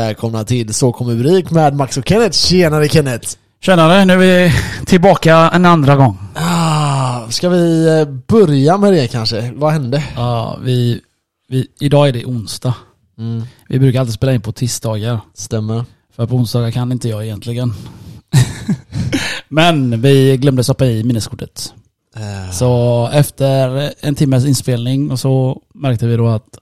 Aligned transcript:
välkomna 0.00 0.44
till 0.44 0.74
Så 0.74 0.92
kommer 0.92 1.12
Ulrik 1.12 1.50
med 1.50 1.74
Max 1.76 1.96
och 1.96 2.08
Kenneth. 2.08 2.36
Tjenare 2.38 2.88
Kenneth! 2.88 3.28
Tjenare, 3.60 4.04
nu 4.04 4.12
är 4.12 4.18
vi 4.18 4.52
tillbaka 4.86 5.50
en 5.54 5.64
andra 5.66 5.96
gång. 5.96 6.18
Ah, 6.34 7.28
ska 7.30 7.48
vi 7.48 7.86
eh, 8.00 8.08
börja 8.26 8.78
med 8.78 8.92
det 8.92 9.08
kanske? 9.08 9.52
Vad 9.56 9.72
hände? 9.72 10.04
Ja, 10.16 10.58
vi, 10.62 11.00
vi, 11.48 11.66
idag 11.80 12.08
är 12.08 12.12
det 12.12 12.24
onsdag. 12.24 12.74
Mm, 13.18 13.42
Vi 13.68 13.78
brukar 13.78 14.00
alltid 14.00 14.14
spela 14.14 14.34
in 14.34 14.40
på 14.40 14.52
tisdagar. 14.52 15.20
stämmer. 15.34 15.84
För 16.16 16.26
på 16.26 16.34
onsdagar 16.36 16.70
kan 16.70 16.92
inte 16.92 17.08
jag 17.08 17.24
egentligen. 17.24 17.72
Men 19.48 20.00
vi 20.02 20.36
glömde 20.36 20.64
stoppa 20.64 20.86
i 20.86 21.04
minneskortet. 21.04 21.74
Eh, 22.16 22.50
Så 22.52 23.08
efter 23.12 23.90
en 24.00 24.14
timmes 24.14 24.44
inspelning 24.46 25.10
och 25.10 25.20
så 25.20 25.62
märkte 25.74 26.06
vi 26.06 26.16
då 26.16 26.28
att 26.28 26.58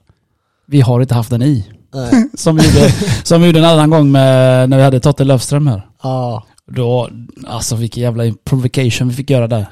vi 0.67 0.81
har 0.81 1.01
inte 1.01 1.13
haft 1.15 1.29
den 1.29 1.41
i. 1.41 1.65
Som 2.37 2.55
vi 2.55 2.63
gjorde, 2.67 2.93
som 3.23 3.41
vi 3.41 3.47
gjorde 3.47 3.59
en 3.59 3.65
annan 3.65 3.89
gång 3.89 4.11
med, 4.11 4.69
när 4.69 4.77
vi 4.77 4.83
hade 4.83 4.99
Totte 4.99 5.23
Löfström 5.23 5.67
här. 5.67 5.87
Ja. 6.03 6.43
Då, 6.71 7.09
alltså 7.47 7.75
vilken 7.75 8.03
jävla 8.03 8.23
provocation 8.45 9.09
vi 9.09 9.15
fick 9.15 9.29
göra 9.29 9.47
där. 9.47 9.65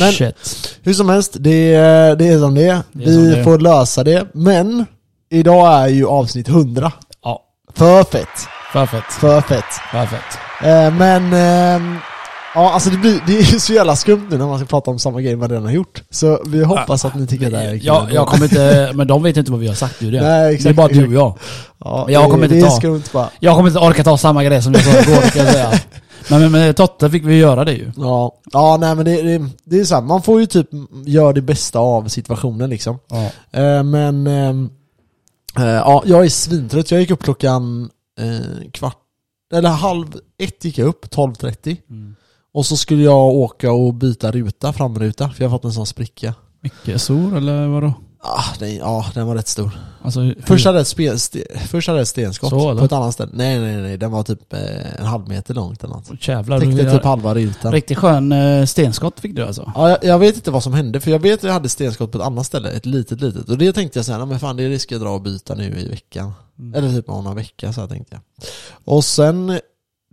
Men- 0.00 0.12
Shit. 0.12 0.36
Hur 0.82 0.94
som 0.94 1.08
helst, 1.08 1.36
det, 1.40 1.74
är- 1.74 2.16
det 2.16 2.28
är 2.28 2.38
som 2.38 2.54
det 2.54 2.68
är. 2.68 2.82
Det 2.92 3.04
är 3.04 3.08
Vi 3.08 3.34
det 3.34 3.44
får 3.44 3.58
lösa 3.58 4.04
det. 4.04 4.26
Men 4.34 4.86
idag 5.30 5.74
är 5.82 5.88
ju 5.88 6.06
avsnitt 6.06 6.48
100. 6.48 6.92
Ja, 7.24 7.42
För 7.74 8.04
fett. 8.04 8.28
för 8.72 8.86
fett. 8.86 9.04
För 9.20 9.40
fett. 9.40 9.64
För 9.90 10.06
fett. 10.06 10.38
Eh, 10.64 10.94
men, 10.98 11.32
ehm, 11.32 11.98
ja 12.54 12.72
alltså 12.72 12.90
det, 12.90 12.96
blir, 12.96 13.20
det 13.26 13.38
är 13.38 13.52
ju 13.52 13.60
så 13.60 13.72
jävla 13.72 13.96
skumt 13.96 14.26
nu 14.30 14.38
när 14.38 14.46
man 14.46 14.58
ska 14.58 14.66
prata 14.66 14.90
om 14.90 14.98
samma 14.98 15.20
grej 15.20 15.36
man 15.36 15.48
redan 15.48 15.64
har 15.64 15.72
gjort. 15.72 16.02
Så 16.10 16.42
vi 16.46 16.64
hoppas 16.64 17.04
att 17.04 17.14
ni 17.14 17.26
tycker 17.26 17.50
det 17.50 17.58
är 17.62 17.70
kul. 17.70 17.80
Ja, 17.82 18.08
jag 18.12 18.26
kommer 18.26 18.44
inte, 18.44 18.92
men 18.94 19.06
de 19.06 19.22
vet 19.22 19.36
inte 19.36 19.50
vad 19.50 19.60
vi 19.60 19.68
har 19.68 19.74
sagt 19.74 20.02
ju 20.02 20.10
det. 20.10 20.22
Nej, 20.22 20.54
exakt, 20.54 20.64
det 20.64 20.70
är 20.70 20.74
bara 20.74 20.88
du 20.88 21.06
och 21.06 21.12
jag. 21.12 21.38
ja, 21.78 22.06
jag 22.08 22.30
kommer 22.30 22.44
inte 22.44 22.54
det 22.54 22.60
är 22.60 22.68
ta. 22.68 22.76
skumt 22.76 23.02
bara. 23.12 23.30
Jag 23.40 23.56
kommer 23.56 23.68
inte 23.68 23.80
orka 23.80 24.04
ta 24.04 24.18
samma 24.18 24.44
grej 24.44 24.62
som 24.62 24.74
jag 24.74 24.84
sa 24.84 24.90
igår 24.90 25.30
kan 25.30 25.44
jag 25.44 25.52
säga. 25.52 25.72
Men 26.30 26.52
med, 26.52 26.76
Totte 26.76 27.10
fick 27.10 27.24
vi 27.24 27.38
göra 27.38 27.64
det 27.64 27.72
ju. 27.72 27.92
Ja, 27.96 28.34
ja 28.52 28.76
nej 28.80 28.94
men 28.94 29.04
det, 29.04 29.22
det, 29.22 29.48
det 29.64 29.80
är 29.80 29.84
så 29.84 29.94
här, 29.94 30.02
man 30.02 30.22
får 30.22 30.40
ju 30.40 30.46
typ 30.46 30.68
göra 31.04 31.32
det 31.32 31.40
bästa 31.40 31.78
av 31.78 32.08
situationen 32.08 32.70
liksom. 32.70 32.98
Ja. 33.08 33.24
Eh, 33.60 33.82
men, 33.82 34.26
ehm, 34.26 34.70
eh, 35.58 35.64
ja 35.64 36.02
jag 36.06 36.24
är 36.24 36.28
svintrött. 36.28 36.90
Jag 36.90 37.00
gick 37.00 37.10
upp 37.10 37.22
klockan 37.22 37.90
eh, 38.20 38.70
kvart, 38.72 38.98
eller 39.54 39.68
halv 39.68 40.06
ett 40.38 40.64
gick 40.64 40.78
jag 40.78 40.88
upp, 40.88 41.06
12.30. 41.06 41.76
Mm. 41.90 42.16
Och 42.54 42.66
så 42.66 42.76
skulle 42.76 43.02
jag 43.02 43.24
åka 43.28 43.72
och 43.72 43.94
byta 43.94 44.30
ruta, 44.30 44.72
framruta, 44.72 45.28
för 45.30 45.44
jag 45.44 45.50
har 45.50 45.58
fått 45.58 45.64
en 45.64 45.72
sån 45.72 45.86
spricka. 45.86 46.34
Mycket 46.60 47.02
sol 47.02 47.36
eller 47.36 47.66
vadå? 47.66 47.92
Ah, 48.24 48.44
den, 48.58 48.76
ja, 48.76 49.06
den 49.14 49.26
var 49.26 49.34
rätt 49.34 49.48
stor. 49.48 49.70
Alltså, 50.02 50.20
hur- 50.20 50.42
Först 50.46 50.66
hade 50.66 50.80
ett, 50.80 50.86
spe, 50.88 51.18
ste, 51.18 51.44
först 51.68 51.88
hade 51.88 52.00
ett 52.00 52.08
stenskott 52.08 52.50
Så, 52.50 52.78
på 52.78 52.84
ett 52.84 52.92
annat 52.92 53.14
ställe. 53.14 53.30
Nej 53.34 53.58
nej 53.58 53.76
nej, 53.76 53.96
den 53.98 54.10
var 54.10 54.22
typ 54.22 54.52
eh, 54.52 55.00
en 55.00 55.06
halv 55.06 55.28
meter 55.28 55.54
långt 55.54 55.84
eller 55.84 55.94
något. 55.94 56.08
Åh, 56.10 56.16
Jävlar. 56.20 56.60
Täckte 56.60 56.92
typ 56.92 57.04
halva 57.04 57.34
rutan. 57.34 57.72
Riktigt 57.72 57.98
skön 57.98 58.32
eh, 58.32 58.64
stenskott 58.66 59.20
fick 59.20 59.36
du 59.36 59.44
alltså. 59.44 59.72
Ja, 59.74 59.88
jag, 59.88 60.04
jag 60.04 60.18
vet 60.18 60.34
inte 60.34 60.50
vad 60.50 60.62
som 60.62 60.72
hände, 60.74 61.00
för 61.00 61.10
jag 61.10 61.18
vet 61.18 61.34
att 61.40 61.44
jag 61.44 61.52
hade 61.52 61.68
stenskott 61.68 62.12
på 62.12 62.18
ett 62.18 62.24
annat 62.24 62.46
ställe, 62.46 62.70
ett 62.70 62.86
litet 62.86 63.20
litet. 63.20 63.48
Och 63.48 63.58
det 63.58 63.72
tänkte 63.72 63.98
jag 63.98 64.06
såhär, 64.06 64.26
men 64.26 64.40
fan 64.40 64.56
det 64.56 64.78
ska 64.78 64.94
jag 64.94 65.02
dra 65.02 65.10
och 65.10 65.22
byta 65.22 65.54
nu 65.54 65.78
i 65.80 65.88
veckan. 65.88 66.32
Mm. 66.58 66.74
Eller 66.74 66.88
typ 66.96 67.08
om 67.08 67.24
några 67.24 67.36
vecka 67.36 67.72
så 67.72 67.80
här 67.80 67.88
tänkte 67.88 68.14
jag. 68.14 68.44
Och 68.84 69.04
sen 69.04 69.58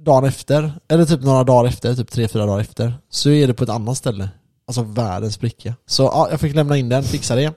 dagen 0.10 0.26
efter, 0.26 0.74
eller 0.88 1.06
typ 1.06 1.24
några 1.24 1.44
dagar 1.44 1.70
efter, 1.70 1.96
typ 1.96 2.12
tre 2.12 2.28
fyra 2.28 2.46
dagar 2.46 2.62
efter, 2.62 2.94
så 3.10 3.30
är 3.30 3.48
det 3.48 3.54
på 3.54 3.64
ett 3.64 3.70
annat 3.70 3.98
ställe. 3.98 4.30
Alltså 4.68 4.82
världens 4.82 5.34
spricka. 5.34 5.76
Så 5.88 6.04
ja, 6.04 6.28
jag 6.32 6.40
fick 6.40 6.56
lämna 6.56 6.78
in 6.78 6.90
den, 6.90 7.04
fixa 7.04 7.36
det. 7.36 7.54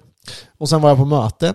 Och 0.58 0.68
sen 0.68 0.80
var 0.80 0.88
jag 0.88 0.98
på 0.98 1.04
möte. 1.04 1.54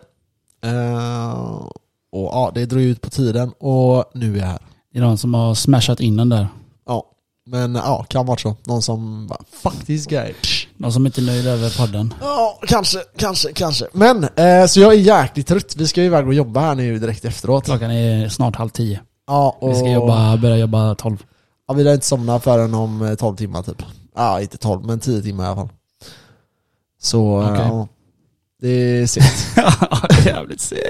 Eh, 0.63 1.65
och 2.11 2.29
ja, 2.33 2.51
det 2.55 2.65
drog 2.65 2.81
ut 2.81 3.01
på 3.01 3.09
tiden 3.09 3.51
och 3.59 4.11
nu 4.13 4.35
är 4.35 4.39
jag 4.39 4.47
här. 4.47 4.59
Det 4.93 4.99
är 4.99 5.03
någon 5.03 5.17
som 5.17 5.33
har 5.33 5.55
smashat 5.55 5.99
in 5.99 6.17
den 6.17 6.29
där. 6.29 6.47
Ja, 6.85 7.03
men 7.45 7.75
ja, 7.75 8.05
kan 8.09 8.25
vara 8.25 8.37
så. 8.37 8.55
Någon 8.63 8.81
som 8.81 9.27
bara 9.27 9.39
'Fuck 9.51 9.85
this 9.85 10.07
guy' 10.07 10.33
Någon 10.77 10.93
som 10.93 11.05
inte 11.05 11.21
är 11.21 11.25
nöjd 11.25 11.47
över 11.47 11.77
podden. 11.77 12.13
Ja, 12.21 12.59
kanske, 12.67 12.99
kanske, 13.17 13.53
kanske. 13.53 13.85
Men, 13.93 14.23
eh, 14.23 14.65
så 14.67 14.79
jag 14.79 14.93
är 14.93 14.97
jäkligt 14.97 15.47
trött. 15.47 15.75
Vi 15.75 15.87
ska 15.87 16.01
ju 16.01 16.07
iväg 16.07 16.27
och 16.27 16.33
jobba 16.33 16.61
här 16.61 16.75
nu 16.75 16.99
direkt 16.99 17.25
efteråt. 17.25 17.65
Klockan 17.65 17.91
är 17.91 18.29
snart 18.29 18.55
halv 18.55 18.69
tio. 18.69 18.99
Ja, 19.27 19.57
och 19.59 19.71
Vi 19.71 19.75
ska 19.75 19.89
jobba, 19.91 20.37
börja 20.37 20.57
jobba 20.57 20.95
tolv. 20.95 21.23
Ja, 21.67 21.73
vi 21.73 21.83
lär 21.83 21.93
inte 21.93 22.05
somna 22.05 22.39
förrän 22.39 22.73
om 22.73 23.01
eh, 23.01 23.15
12 23.15 23.35
timmar 23.35 23.63
typ. 23.63 23.83
Ja, 24.15 24.41
inte 24.41 24.57
12, 24.57 24.85
men 24.85 24.99
10 24.99 25.21
timmar 25.21 25.43
i 25.43 25.47
alla 25.47 25.55
fall. 25.55 25.69
Så, 27.01 27.41
eh, 27.41 27.51
Okej. 27.53 27.65
ja. 27.67 27.87
Det 28.61 28.67
är 28.69 29.07
segt. 29.07 29.57
Jävligt 30.25 30.61
segt. 30.61 30.81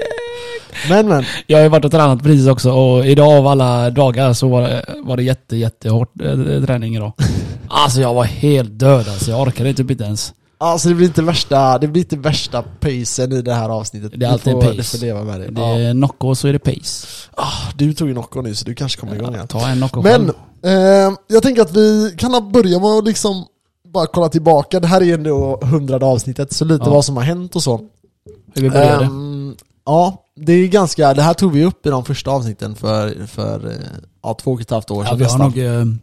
Men 0.88 1.08
men, 1.08 1.24
Jag 1.46 1.58
har 1.58 1.62
ju 1.62 1.68
varit 1.68 1.84
och 1.84 1.90
tränat 1.90 2.22
precis 2.22 2.46
också 2.46 2.72
och 2.72 3.06
idag 3.06 3.38
av 3.38 3.46
alla 3.46 3.90
dagar 3.90 4.32
så 4.32 4.48
var 4.48 4.62
det, 4.62 4.84
var 5.04 5.16
det 5.16 5.22
jätte, 5.22 5.56
jättehårt 5.56 6.20
eh, 6.22 6.64
träning 6.64 6.96
idag. 6.96 7.12
Alltså 7.70 8.00
jag 8.00 8.14
var 8.14 8.24
helt 8.24 8.78
död 8.78 9.08
alltså. 9.08 9.30
Jag 9.30 9.40
orkade 9.40 9.74
typ 9.74 9.90
inte 9.90 10.04
ens. 10.04 10.34
Alltså 10.58 10.88
det 10.88 10.94
blir 10.94 11.06
inte 11.06 11.22
värsta, 11.22 11.78
det 11.78 11.88
blir 11.88 12.02
inte 12.02 12.16
värsta 12.16 12.62
pacen 12.62 13.32
i 13.32 13.42
det 13.42 13.54
här 13.54 13.68
avsnittet. 13.68 14.12
Det 14.16 14.26
är 14.26 14.30
alltid 14.30 14.54
Du 14.56 14.60
får, 14.60 14.70
en 14.70 14.76
pace. 14.76 14.92
Du 14.92 14.98
får 14.98 15.06
leva 15.06 15.24
med 15.24 15.40
det. 15.40 15.50
Det 15.50 15.60
Ja. 15.60 15.78
är 15.78 15.94
Nocco 15.94 16.34
så 16.34 16.48
är 16.48 16.52
det 16.52 16.58
pace. 16.58 17.06
Ah, 17.36 17.72
du 17.76 17.92
tog 17.94 18.08
ju 18.08 18.14
Nocco 18.14 18.42
nu 18.42 18.54
så 18.54 18.64
du 18.64 18.74
kanske 18.74 19.00
kommer 19.00 19.14
igång 19.16 19.34
igen. 19.34 19.46
Ta 19.48 19.68
en 19.68 19.80
Nocco 19.80 20.02
Men, 20.02 20.28
eh, 20.62 21.12
jag 21.26 21.42
tänker 21.42 21.62
att 21.62 21.72
vi 21.76 22.14
kan 22.18 22.52
börja 22.52 22.78
med 22.78 22.88
att 22.88 23.04
liksom 23.04 23.44
bara 23.92 24.06
kolla 24.06 24.28
tillbaka. 24.28 24.80
Det 24.80 24.86
här 24.86 25.00
är 25.00 25.04
ju 25.04 25.14
ändå 25.14 25.60
hundrade 25.62 26.06
avsnittet, 26.06 26.52
så 26.52 26.64
lite 26.64 26.84
Ja. 26.84 26.90
vad 26.90 27.04
som 27.04 27.16
har 27.16 27.24
hänt 27.24 27.56
och 27.56 27.62
så. 27.62 27.80
Hur 28.54 28.62
vi 28.62 28.70
började. 28.70 29.04
Ehm, 29.04 29.56
ja, 29.86 30.24
det 30.36 30.52
är 30.52 30.66
ganska, 30.68 31.14
det 31.14 31.22
här 31.22 31.34
tog 31.34 31.52
vi 31.52 31.64
upp 31.64 31.86
i 31.86 31.90
de 31.90 32.04
första 32.04 32.30
avsnitten 32.30 32.74
för, 32.74 33.26
för 33.26 33.66
eh, 33.70 33.76
ja, 34.22 34.34
två 34.34 34.52
och 34.52 34.60
ett 34.60 34.70
halvt 34.70 34.90
år 34.90 35.04
ja, 35.04 35.08
sedan 35.10 35.18
vi 35.18 35.24
har 35.24 35.38
nästan. 35.38 35.50
nog 35.50 35.58
eh, 35.58 35.96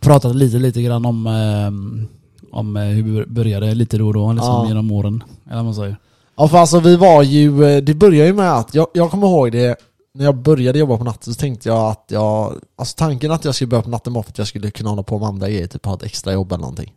pratat 0.00 0.36
lite, 0.36 0.56
lite 0.56 0.82
grann 0.82 1.06
om, 1.06 1.26
eh, 1.26 2.21
om 2.52 2.76
eh, 2.76 2.82
hur 2.82 3.02
vi 3.02 3.26
började 3.26 3.74
lite 3.74 3.98
då 3.98 4.06
och 4.06 4.14
då 4.14 4.32
liksom, 4.32 4.48
Ja. 4.54 4.68
genom 4.68 4.90
åren. 4.92 5.24
Eller 5.46 5.56
vad 5.56 5.64
man 5.64 5.74
säger. 5.74 5.96
Ja 6.36 6.48
för 6.48 6.58
alltså 6.58 6.80
vi 6.80 6.96
var 6.96 7.22
ju, 7.22 7.64
eh, 7.64 7.82
det 7.82 7.94
började 7.94 8.26
ju 8.28 8.34
med 8.34 8.52
att, 8.52 8.74
jag, 8.74 8.86
jag 8.94 9.10
kommer 9.10 9.26
ihåg 9.26 9.52
det 9.52 9.76
när 10.14 10.24
jag 10.24 10.36
började 10.36 10.78
jobba 10.78 10.96
på 10.98 11.04
natten 11.04 11.34
så 11.34 11.40
tänkte 11.40 11.68
jag 11.68 11.90
att 11.90 12.04
jag, 12.08 12.54
alltså 12.76 12.94
tanken 12.98 13.30
att 13.30 13.44
jag 13.44 13.54
skulle 13.54 13.68
börja 13.68 13.82
på 13.82 13.90
natten 13.90 14.12
var 14.12 14.22
för 14.22 14.30
att 14.30 14.38
jag 14.38 14.46
skulle 14.46 14.70
kunna 14.70 14.90
hålla 14.90 15.02
på 15.02 15.18
med 15.18 15.28
andra 15.28 15.48
grejer, 15.48 15.66
typ 15.66 15.86
ha 15.86 15.94
ett 15.94 16.02
extra 16.02 16.32
jobb 16.32 16.52
eller 16.52 16.60
någonting. 16.60 16.92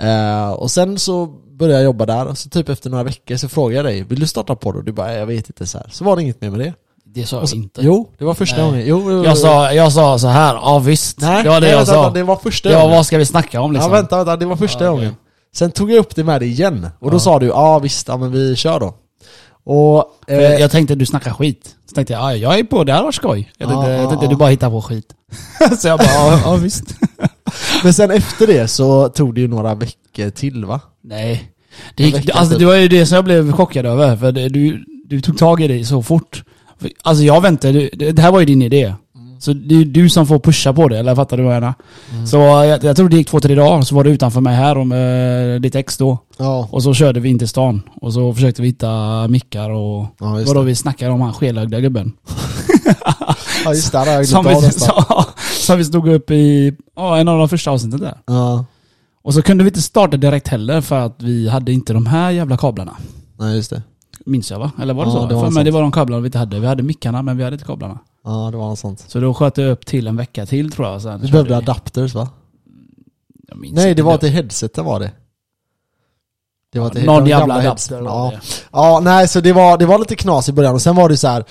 Eh, 0.00 0.50
och 0.50 0.70
sen 0.70 0.98
så 0.98 1.26
började 1.50 1.74
jag 1.78 1.84
jobba 1.84 2.06
där 2.06 2.26
och 2.26 2.38
så 2.38 2.48
typ 2.48 2.68
efter 2.68 2.90
några 2.90 3.04
veckor 3.04 3.36
så 3.36 3.48
frågade 3.48 3.74
jag 3.76 3.84
dig, 3.84 4.02
vill 4.02 4.20
du 4.20 4.26
starta 4.26 4.56
på 4.56 4.72
det? 4.72 4.78
Och 4.78 4.84
du 4.84 4.92
bara, 4.92 5.14
jag 5.14 5.26
vet 5.26 5.48
inte 5.48 5.66
så 5.66 5.78
här. 5.78 5.86
Så 5.90 6.04
var 6.04 6.16
det 6.16 6.22
inget 6.22 6.40
mer 6.40 6.50
med 6.50 6.60
det. 6.60 6.74
Det 7.14 7.26
sa 7.26 7.38
jag 7.38 7.48
så, 7.48 7.56
inte. 7.56 7.80
Jo, 7.84 8.08
det 8.18 8.24
var 8.24 8.34
första 8.34 8.56
Nej. 8.56 8.66
gången. 8.66 8.82
Jo, 8.86 9.02
jo, 9.10 9.24
Jag 9.24 9.38
sa, 9.38 9.72
jag 9.72 9.92
sa 9.92 10.18
så 10.18 10.26
här, 10.28 10.54
ja 10.54 10.78
visst. 10.78 11.20
nej, 11.20 11.42
det 11.42 11.48
var 11.48 11.54
det 11.56 11.60
nej, 11.60 11.70
jag 11.70 11.76
vänta, 11.78 11.92
sa. 11.92 12.10
det 12.10 12.22
var 12.22 12.36
första 12.36 12.70
Ja, 12.70 12.78
gången. 12.80 12.96
vad 12.96 13.06
ska 13.06 13.18
vi 13.18 13.26
snacka 13.26 13.60
om 13.60 13.72
liksom? 13.72 13.90
Ja 13.92 13.96
vänta, 13.96 14.16
vänta, 14.16 14.36
det 14.36 14.46
var 14.46 14.56
första 14.56 14.84
Ja, 14.84 14.90
okej. 14.90 14.98
gången. 15.04 15.16
Sen 15.56 15.70
tog 15.70 15.90
jag 15.90 15.98
upp 15.98 16.14
det 16.16 16.24
med 16.24 16.40
dig 16.40 16.48
igen, 16.48 16.88
och 17.00 17.10
då 17.10 17.14
Ja. 17.16 17.20
sa 17.20 17.38
du 17.38 17.46
ja 17.46 17.78
visst, 17.78 18.08
ja 18.08 18.16
men 18.16 18.32
vi 18.32 18.56
kör 18.56 18.80
då. 18.80 18.94
Och... 19.64 20.04
För 20.28 20.34
Eh, 20.34 20.42
jag, 20.42 20.60
jag 20.60 20.70
tänkte 20.70 20.94
du 20.94 21.06
snackar 21.06 21.30
skit. 21.32 21.74
Så 21.88 21.94
tänkte 21.94 22.12
jag, 22.12 22.22
ja, 22.22 22.34
jag 22.36 22.58
är 22.58 22.64
på, 22.64 22.84
det 22.84 22.92
här 22.92 23.02
var 23.02 23.12
skoj. 23.12 23.52
Jag 23.58 23.68
tänkte, 23.68 23.90
Ja, 23.90 23.96
jag 23.96 24.08
tänkte 24.08 24.24
ja, 24.26 24.28
du 24.28 24.34
ja. 24.34 24.38
bara 24.38 24.48
hittar 24.50 24.70
på 24.70 24.82
skit. 24.82 25.06
så 25.78 25.88
jag 25.88 25.98
bara, 25.98 26.08
ja, 26.08 26.40
ja 26.44 26.54
visst. 26.56 26.84
men 27.84 27.94
sen 27.94 28.10
efter 28.10 28.46
det 28.46 28.68
så 28.68 29.08
tog 29.08 29.34
det 29.34 29.40
ju 29.40 29.48
några 29.48 29.74
veckor 29.74 30.30
till 30.30 30.64
va? 30.64 30.80
Nej. 31.04 31.50
Det, 31.96 32.02
En 32.02 32.06
gick, 32.10 32.16
vecka 32.18 32.32
alltså, 32.32 32.50
typ. 32.52 32.58
det 32.60 32.66
var 32.66 32.74
ju 32.74 32.88
det 32.88 33.06
som 33.06 33.14
jag 33.16 33.24
blev 33.24 33.52
chockad 33.52 33.86
över. 33.86 34.16
För 34.16 34.32
det, 34.32 34.48
du, 34.48 34.84
du 35.06 35.20
tog 35.20 35.38
tag 35.38 35.60
i 35.60 35.68
det 35.68 35.84
så 35.84 36.02
fort. 36.02 36.42
Alltså 37.02 37.24
jag 37.24 37.40
väntade, 37.40 37.72
du- 37.72 38.12
det, 38.12 38.22
här 38.22 38.32
var 38.32 38.40
ju 38.40 38.46
din 38.46 38.62
idé. 38.62 38.94
Så 39.38 39.52
det 39.52 39.74
är 39.74 39.84
du 39.84 40.08
som 40.10 40.26
får 40.26 40.38
pusha 40.38 40.72
på 40.72 40.88
det, 40.88 40.98
eller 40.98 41.14
fattar 41.14 41.36
du 41.36 41.42
vad 41.42 41.54
jag 41.54 41.60
menar? 41.60 41.74
Så 42.26 42.36
jag, 42.36 42.84
jag 42.84 42.96
tror 42.96 43.08
det 43.08 43.16
gick 43.16 43.28
två, 43.28 43.40
tre 43.40 43.54
dagar, 43.54 43.82
så 43.82 43.94
var 43.94 44.04
du 44.04 44.10
utanför 44.10 44.40
mig 44.40 44.56
här 44.56 44.78
och 44.78 44.86
med 44.86 45.62
ditt 45.62 45.74
ex 45.74 45.96
då. 45.96 46.18
Ja, 46.38 46.68
Och 46.72 46.82
så 46.82 46.94
körde 46.94 47.20
vi 47.20 47.28
in 47.28 47.38
till 47.38 47.48
stan. 47.48 47.82
Och 48.00 48.12
så 48.12 48.34
försökte 48.34 48.62
vi 48.62 48.68
hitta 48.68 49.28
mickar 49.28 49.70
och... 49.70 50.06
ja 50.20 50.26
det. 50.54 50.62
vi 50.62 50.74
snackade 50.74 51.12
om 51.12 51.20
han 51.20 51.32
skelögda 51.32 51.80
gubben? 51.80 52.12
Ja 53.64 53.74
just 53.74 53.92
det, 53.92 54.04
det 54.04 54.10
har 54.10 54.24
Som 54.24 54.44
vi, 54.44 54.70
som, 54.70 55.24
som 55.60 55.78
vi 55.78 55.84
stod 55.84 56.08
upp 56.08 56.30
i 56.30 56.74
ja, 56.96 57.18
en 57.18 57.28
av 57.28 57.38
de 57.38 57.48
första 57.48 57.70
avsnitten 57.70 58.00
där. 58.00 58.18
Ja, 58.26 58.64
Och 59.24 59.34
så 59.34 59.42
kunde 59.42 59.64
vi 59.64 59.68
inte 59.68 59.82
starta 59.82 60.16
direkt 60.16 60.48
heller 60.48 60.80
för 60.80 60.98
att 61.00 61.22
vi 61.22 61.48
hade 61.48 61.72
inte 61.72 61.92
de 61.92 62.06
här 62.06 62.30
jävla 62.30 62.56
kablarna. 62.56 62.96
nej 63.38 63.56
just 63.56 63.70
det. 63.70 63.82
Minns 64.24 64.50
jag 64.50 64.58
va? 64.58 64.72
Eller 64.82 64.94
var 64.94 65.04
det 65.04 65.10
Ja, 65.10 65.16
så? 65.20 65.26
det 65.26 65.34
var 65.34 65.50
mig 65.50 65.64
det 65.64 65.70
var 65.70 65.80
de 65.82 65.92
kablarna 65.92 66.20
vi 66.22 66.26
inte 66.26 66.38
hade. 66.38 66.60
Vi 66.60 66.66
hade 66.66 66.82
mickarna 66.82 67.22
men 67.22 67.36
vi 67.36 67.44
hade 67.44 67.54
inte 67.54 67.66
kablarna. 67.66 67.98
Ja 68.24 68.48
det 68.50 68.56
var 68.56 68.68
något 68.68 68.78
sånt. 68.78 69.04
Så 69.08 69.20
då 69.20 69.34
sköt 69.34 69.58
jag 69.58 69.70
upp 69.70 69.86
till 69.86 70.06
en 70.06 70.16
vecka 70.16 70.46
till 70.46 70.72
tror 70.72 70.88
jag. 70.88 71.02
Sen 71.02 71.18
körde 71.20 71.32
behövde 71.32 71.56
adapters 71.56 72.14
va? 72.14 72.28
Nej 73.72 73.94
det 73.94 74.02
var 74.02 74.16
till 74.18 74.28
headseten 74.28 74.84
var 74.84 75.00
det. 75.00 75.10
Det 76.72 76.80
var 76.80 76.90
till 76.90 77.04
Någon 77.04 77.26
jävla 77.26 77.54
adapter 77.54 78.02
Ja. 78.04 78.32
ja, 78.72 79.00
nej 79.02 79.28
så 79.28 79.40
det 79.40 79.52
var, 79.52 79.78
det 79.78 79.86
var 79.86 79.98
lite 79.98 80.16
knas 80.16 80.48
i 80.48 80.52
början 80.52 80.74
och 80.74 80.82
sen 80.82 80.96
var 80.96 81.08
det 81.08 81.16
så 81.16 81.28
här. 81.28 81.44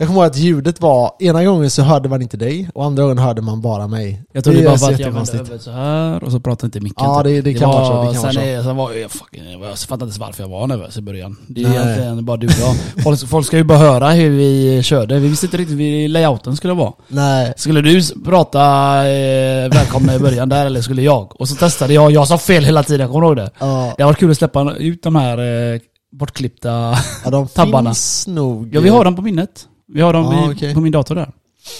Jag 0.00 0.08
kommer 0.08 0.20
ihåg 0.20 0.30
att 0.30 0.36
ljudet 0.36 0.80
var, 0.80 1.12
ena 1.20 1.44
gången 1.44 1.70
så 1.70 1.82
hörde 1.82 2.08
man 2.08 2.22
inte 2.22 2.36
dig 2.36 2.70
och 2.74 2.84
andra 2.84 3.02
gången 3.02 3.18
hörde 3.18 3.42
man 3.42 3.60
bara 3.60 3.86
mig. 3.86 4.22
Jag 4.32 4.44
trodde 4.44 4.58
Det 4.58 4.64
bara 4.64 4.74
är 4.74 4.78
var 4.78 4.92
att 4.92 4.98
jag 5.00 5.10
vände 5.10 5.32
över 5.38 5.58
så 5.58 5.70
här 5.70 6.24
och 6.24 6.32
så 6.32 6.40
pratade 6.40 6.66
inte 6.66 6.80
micken. 6.80 7.04
Ja, 7.06 7.22
typ. 7.22 7.44
det, 7.44 7.52
det 7.52 7.58
kan 7.58 7.68
vara 7.70 7.84
så. 7.86 7.92
Det 7.92 8.12
kan 8.12 8.22
vara 8.22 8.32
sen, 8.32 8.42
så. 8.42 8.48
är, 8.48 8.62
sen 8.62 8.76
var 8.76 8.92
jag, 8.92 9.10
fucking, 9.10 9.42
jag 9.62 9.78
fattade 9.78 10.04
inte 10.04 10.20
varför 10.20 10.42
jag 10.42 10.50
var 10.50 10.66
nervös 10.66 10.96
i 10.96 11.00
början. 11.00 11.36
Det 11.48 11.62
är 11.62 11.68
Nej. 11.68 11.76
egentligen 11.78 12.24
bara 12.24 12.36
du 12.36 12.46
och 12.46 12.52
jag. 12.60 13.02
Folk, 13.04 13.28
folk 13.28 13.46
ska 13.46 13.56
ju 13.56 13.64
bara 13.64 13.78
höra 13.78 14.10
hur 14.10 14.30
vi 14.30 14.82
körde. 14.82 15.18
Vi 15.18 15.28
visste 15.28 15.46
inte 15.46 15.56
riktigt 15.56 15.78
hur 15.78 16.08
layouten 16.08 16.56
skulle 16.56 16.74
vara. 16.74 16.92
Nej. 17.08 17.52
Skulle 17.56 17.80
du 17.80 18.00
prata 18.24 18.60
eh, 19.08 19.68
välkomna 19.70 20.14
i 20.14 20.18
början 20.18 20.48
där 20.48 20.66
eller 20.66 20.80
skulle 20.80 21.02
jag? 21.02 21.40
Och 21.40 21.48
så 21.48 21.54
testade 21.54 21.94
jag, 21.94 22.10
jag 22.12 22.28
sa 22.28 22.38
fel 22.38 22.64
hela 22.64 22.82
tiden, 22.82 23.08
kommer 23.08 23.20
du 23.20 23.26
ihåg 23.26 23.36
det? 23.36 23.50
Ja, 23.58 23.94
Det 23.96 24.04
varit 24.04 24.18
kul 24.18 24.30
att 24.30 24.36
släppa 24.36 24.74
ut 24.74 25.02
de 25.02 25.14
här 25.16 25.72
eh, 25.74 25.80
bortklippta... 26.12 26.94
ja 27.24 27.30
de 27.30 27.48
Tabbarna. 27.54 27.90
finns 27.90 28.26
nog. 28.26 28.74
Ja 28.74 28.80
vi 28.80 28.88
har 28.88 29.04
dem 29.04 29.16
på 29.16 29.22
minnet. 29.22 29.66
Vi 29.88 30.00
har 30.00 30.12
dem 30.12 30.24
Ja, 30.24 30.50
i, 30.50 30.54
okej. 30.54 30.74
på 30.74 30.80
min 30.80 30.92
dator 30.92 31.14
där. 31.14 31.30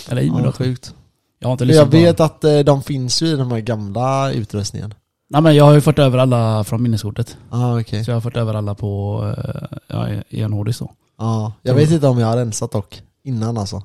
Eller 0.08 0.22
i 0.22 0.30
min 0.30 0.38
Ja, 0.38 0.44
dator. 0.44 0.64
sjukt. 0.64 0.94
Jag 1.38 1.48
har 1.48 1.52
inte 1.52 1.64
Jag 1.64 1.68
lyssnat 1.68 1.90
på 1.90 1.96
dem. 1.96 2.02
vet 2.04 2.20
att 2.20 2.44
eh, 2.44 2.58
de 2.58 2.82
finns 2.82 3.22
ju 3.22 3.26
i 3.26 3.36
de 3.36 3.50
här 3.50 3.60
gamla 3.60 4.32
utrustningen. 4.32 4.94
Nej 5.30 5.42
men 5.42 5.54
jag 5.56 5.64
har 5.64 5.72
ju 5.74 5.80
fått 5.80 5.98
över 5.98 6.18
alla 6.18 6.64
från 6.64 6.82
minneskortet. 6.82 7.36
Ja, 7.50 7.80
okej. 7.80 8.04
Så 8.04 8.10
jag 8.10 8.16
har 8.16 8.20
fått 8.20 8.36
över 8.36 8.54
alla 8.54 8.74
på 8.74 9.22
eh, 9.38 9.78
ja, 9.86 10.08
i 10.28 10.40
en 10.42 10.52
hårddisk 10.52 10.78
då. 10.78 10.90
Ja, 11.18 11.52
jag 11.62 11.74
vet 11.74 11.90
inte 11.90 12.06
om 12.08 12.18
jag 12.18 12.26
har 12.26 12.36
rensat 12.36 12.72
dock. 12.72 13.02
Innan 13.24 13.58
alltså. 13.58 13.82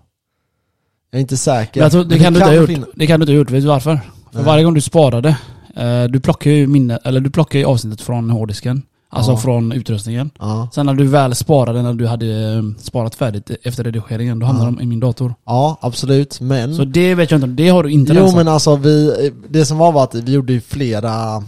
Jag 1.12 1.18
är 1.18 1.22
inte 1.22 1.38
säker. 1.38 1.80
Men 1.82 1.84
jag 1.86 1.92
tror, 1.92 2.04
det, 2.04 2.10
Men 2.10 2.20
kan 2.24 2.34
du 2.34 2.40
inte 2.40 2.50
ha 2.50 2.56
gjort. 2.56 2.88
Det 2.96 3.08
kan 3.08 3.20
du 3.20 3.24
inte 3.24 3.32
ha 3.34 3.38
gjort. 3.38 3.52
Vet 3.52 3.62
du 3.62 3.68
varför? 3.68 4.00
För 4.32 4.44
varje 4.44 4.64
gång 4.64 4.74
du 4.74 4.82
sparade, 4.82 5.38
eh, 5.76 6.04
du 6.04 6.20
plockar 6.20 6.52
ju 6.52 6.68
minne, 6.68 7.00
eller 7.04 7.20
du 7.20 7.30
plockar 7.30 7.60
ju 7.60 7.66
avsnittet 7.66 8.02
från 8.02 8.30
hårddisken. 8.30 8.82
Alltså 9.16 9.32
Ja. 9.32 9.38
från 9.38 9.72
utrustningen. 9.72 10.30
Ja. 10.40 10.70
Sen 10.74 10.86
när 10.86 10.94
du 10.94 11.08
väl 11.08 11.36
sparade, 11.36 11.82
när 11.82 11.94
du 11.94 12.08
hade 12.08 12.54
eh, 12.54 12.62
sparat 12.80 13.16
färdigt 13.16 13.52
efter 13.64 13.84
redigeringen, 13.84 14.40
då 14.40 14.46
hamnar 14.46 14.66
Ja. 14.66 14.72
de 14.72 14.82
i 14.82 14.86
min 14.86 15.00
dator. 15.00 15.36
ja, 15.46 15.78
absolut. 15.82 16.42
Men... 16.42 16.76
Så 16.76 16.86
det 16.86 17.16
vet 17.16 17.32
jag 17.32 17.38
inte, 17.38 17.48
det 17.64 17.70
har 17.70 17.84
du 17.84 17.92
inte 17.92 18.14
jo 18.14 18.36
men 18.36 18.48
alltså 18.48 18.76
vi, 18.76 19.32
det 19.50 19.66
som 19.66 19.78
var 19.78 19.92
var 19.92 20.04
att 20.04 20.16
vi 20.16 20.32
gjorde 20.34 20.54
ju 20.54 20.62
flera, 20.62 21.44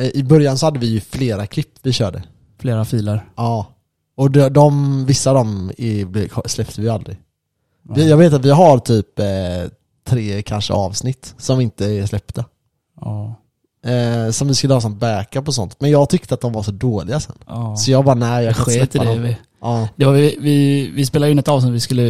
eh, 0.00 0.06
i 0.14 0.22
början 0.24 0.58
så 0.58 0.66
hade 0.66 0.78
vi 0.78 0.86
ju 0.86 1.00
flera 1.00 1.46
klipp 1.46 1.70
vi 1.82 1.92
körde. 1.92 2.22
Flera 2.60 2.84
filer. 2.84 3.24
Ja. 3.36 3.66
Och 4.16 4.30
de, 4.30 4.48
de 4.48 5.04
vissa 5.06 5.30
av 5.30 5.34
dem 5.36 5.70
släppte 6.46 6.80
vi 6.80 6.88
aldrig. 6.88 7.16
Vi, 7.94 8.10
jag 8.10 8.16
vet 8.16 8.32
att 8.32 8.44
vi 8.44 8.50
har 8.50 8.78
typ 8.78 9.18
eh, 9.18 9.24
tre 10.08 10.42
kanske 10.42 10.72
avsnitt 10.72 11.34
som 11.38 11.60
inte 11.60 11.86
är 11.86 12.06
släppta. 12.06 12.44
Ja. 13.00 13.34
Eh, 13.86 14.30
som 14.30 14.48
vi 14.48 14.54
skulle 14.54 14.74
ha 14.74 14.80
som 14.80 14.98
backup 14.98 15.48
och 15.48 15.54
sånt. 15.54 15.76
Men 15.80 15.90
jag 15.90 16.08
tyckte 16.08 16.34
att 16.34 16.40
de 16.40 16.52
var 16.52 16.62
så 16.62 16.70
dåliga 16.70 17.20
sen. 17.20 17.36
ja. 17.46 17.76
Så 17.76 17.90
jag 17.90 18.04
bara 18.04 18.14
nej 18.14 18.44
jag 18.44 18.44
Jag 18.44 18.54
kan 18.56 18.64
inte 18.74 18.80
sket 18.80 18.88
i 18.94 18.98
släppa 18.98 19.04
det. 19.04 19.14
dem. 19.14 19.22
Vi, 19.22 19.36
Ja. 19.60 19.88
det 19.96 20.04
var, 20.04 20.12
vi, 20.12 20.36
vi, 20.40 20.90
vi 20.94 21.06
spelade 21.06 21.32
in 21.32 21.38
ett 21.38 21.48
avsnitt 21.48 21.72
vi 21.74 21.80
skulle, 21.80 22.02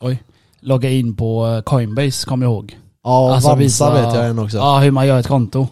oj, 0.00 0.22
logga 0.60 0.90
in 0.90 1.14
på 1.16 1.46
eh, 1.46 1.60
Coinbase, 1.62 2.26
kommer 2.26 2.46
jag 2.46 2.52
ihåg. 2.52 2.76
Ja, 3.04 3.20
och 3.24 3.34
Alltså, 3.34 3.48
Vansa 3.48 3.62
visa- 3.62 3.92
vet 3.94 4.14
jag 4.14 4.26
en 4.30 4.38
också. 4.38 4.56
Ja, 4.56 4.78
hur 4.78 4.90
man 4.90 5.06
gör 5.06 5.18
ett 5.20 5.26
konto. 5.26 5.66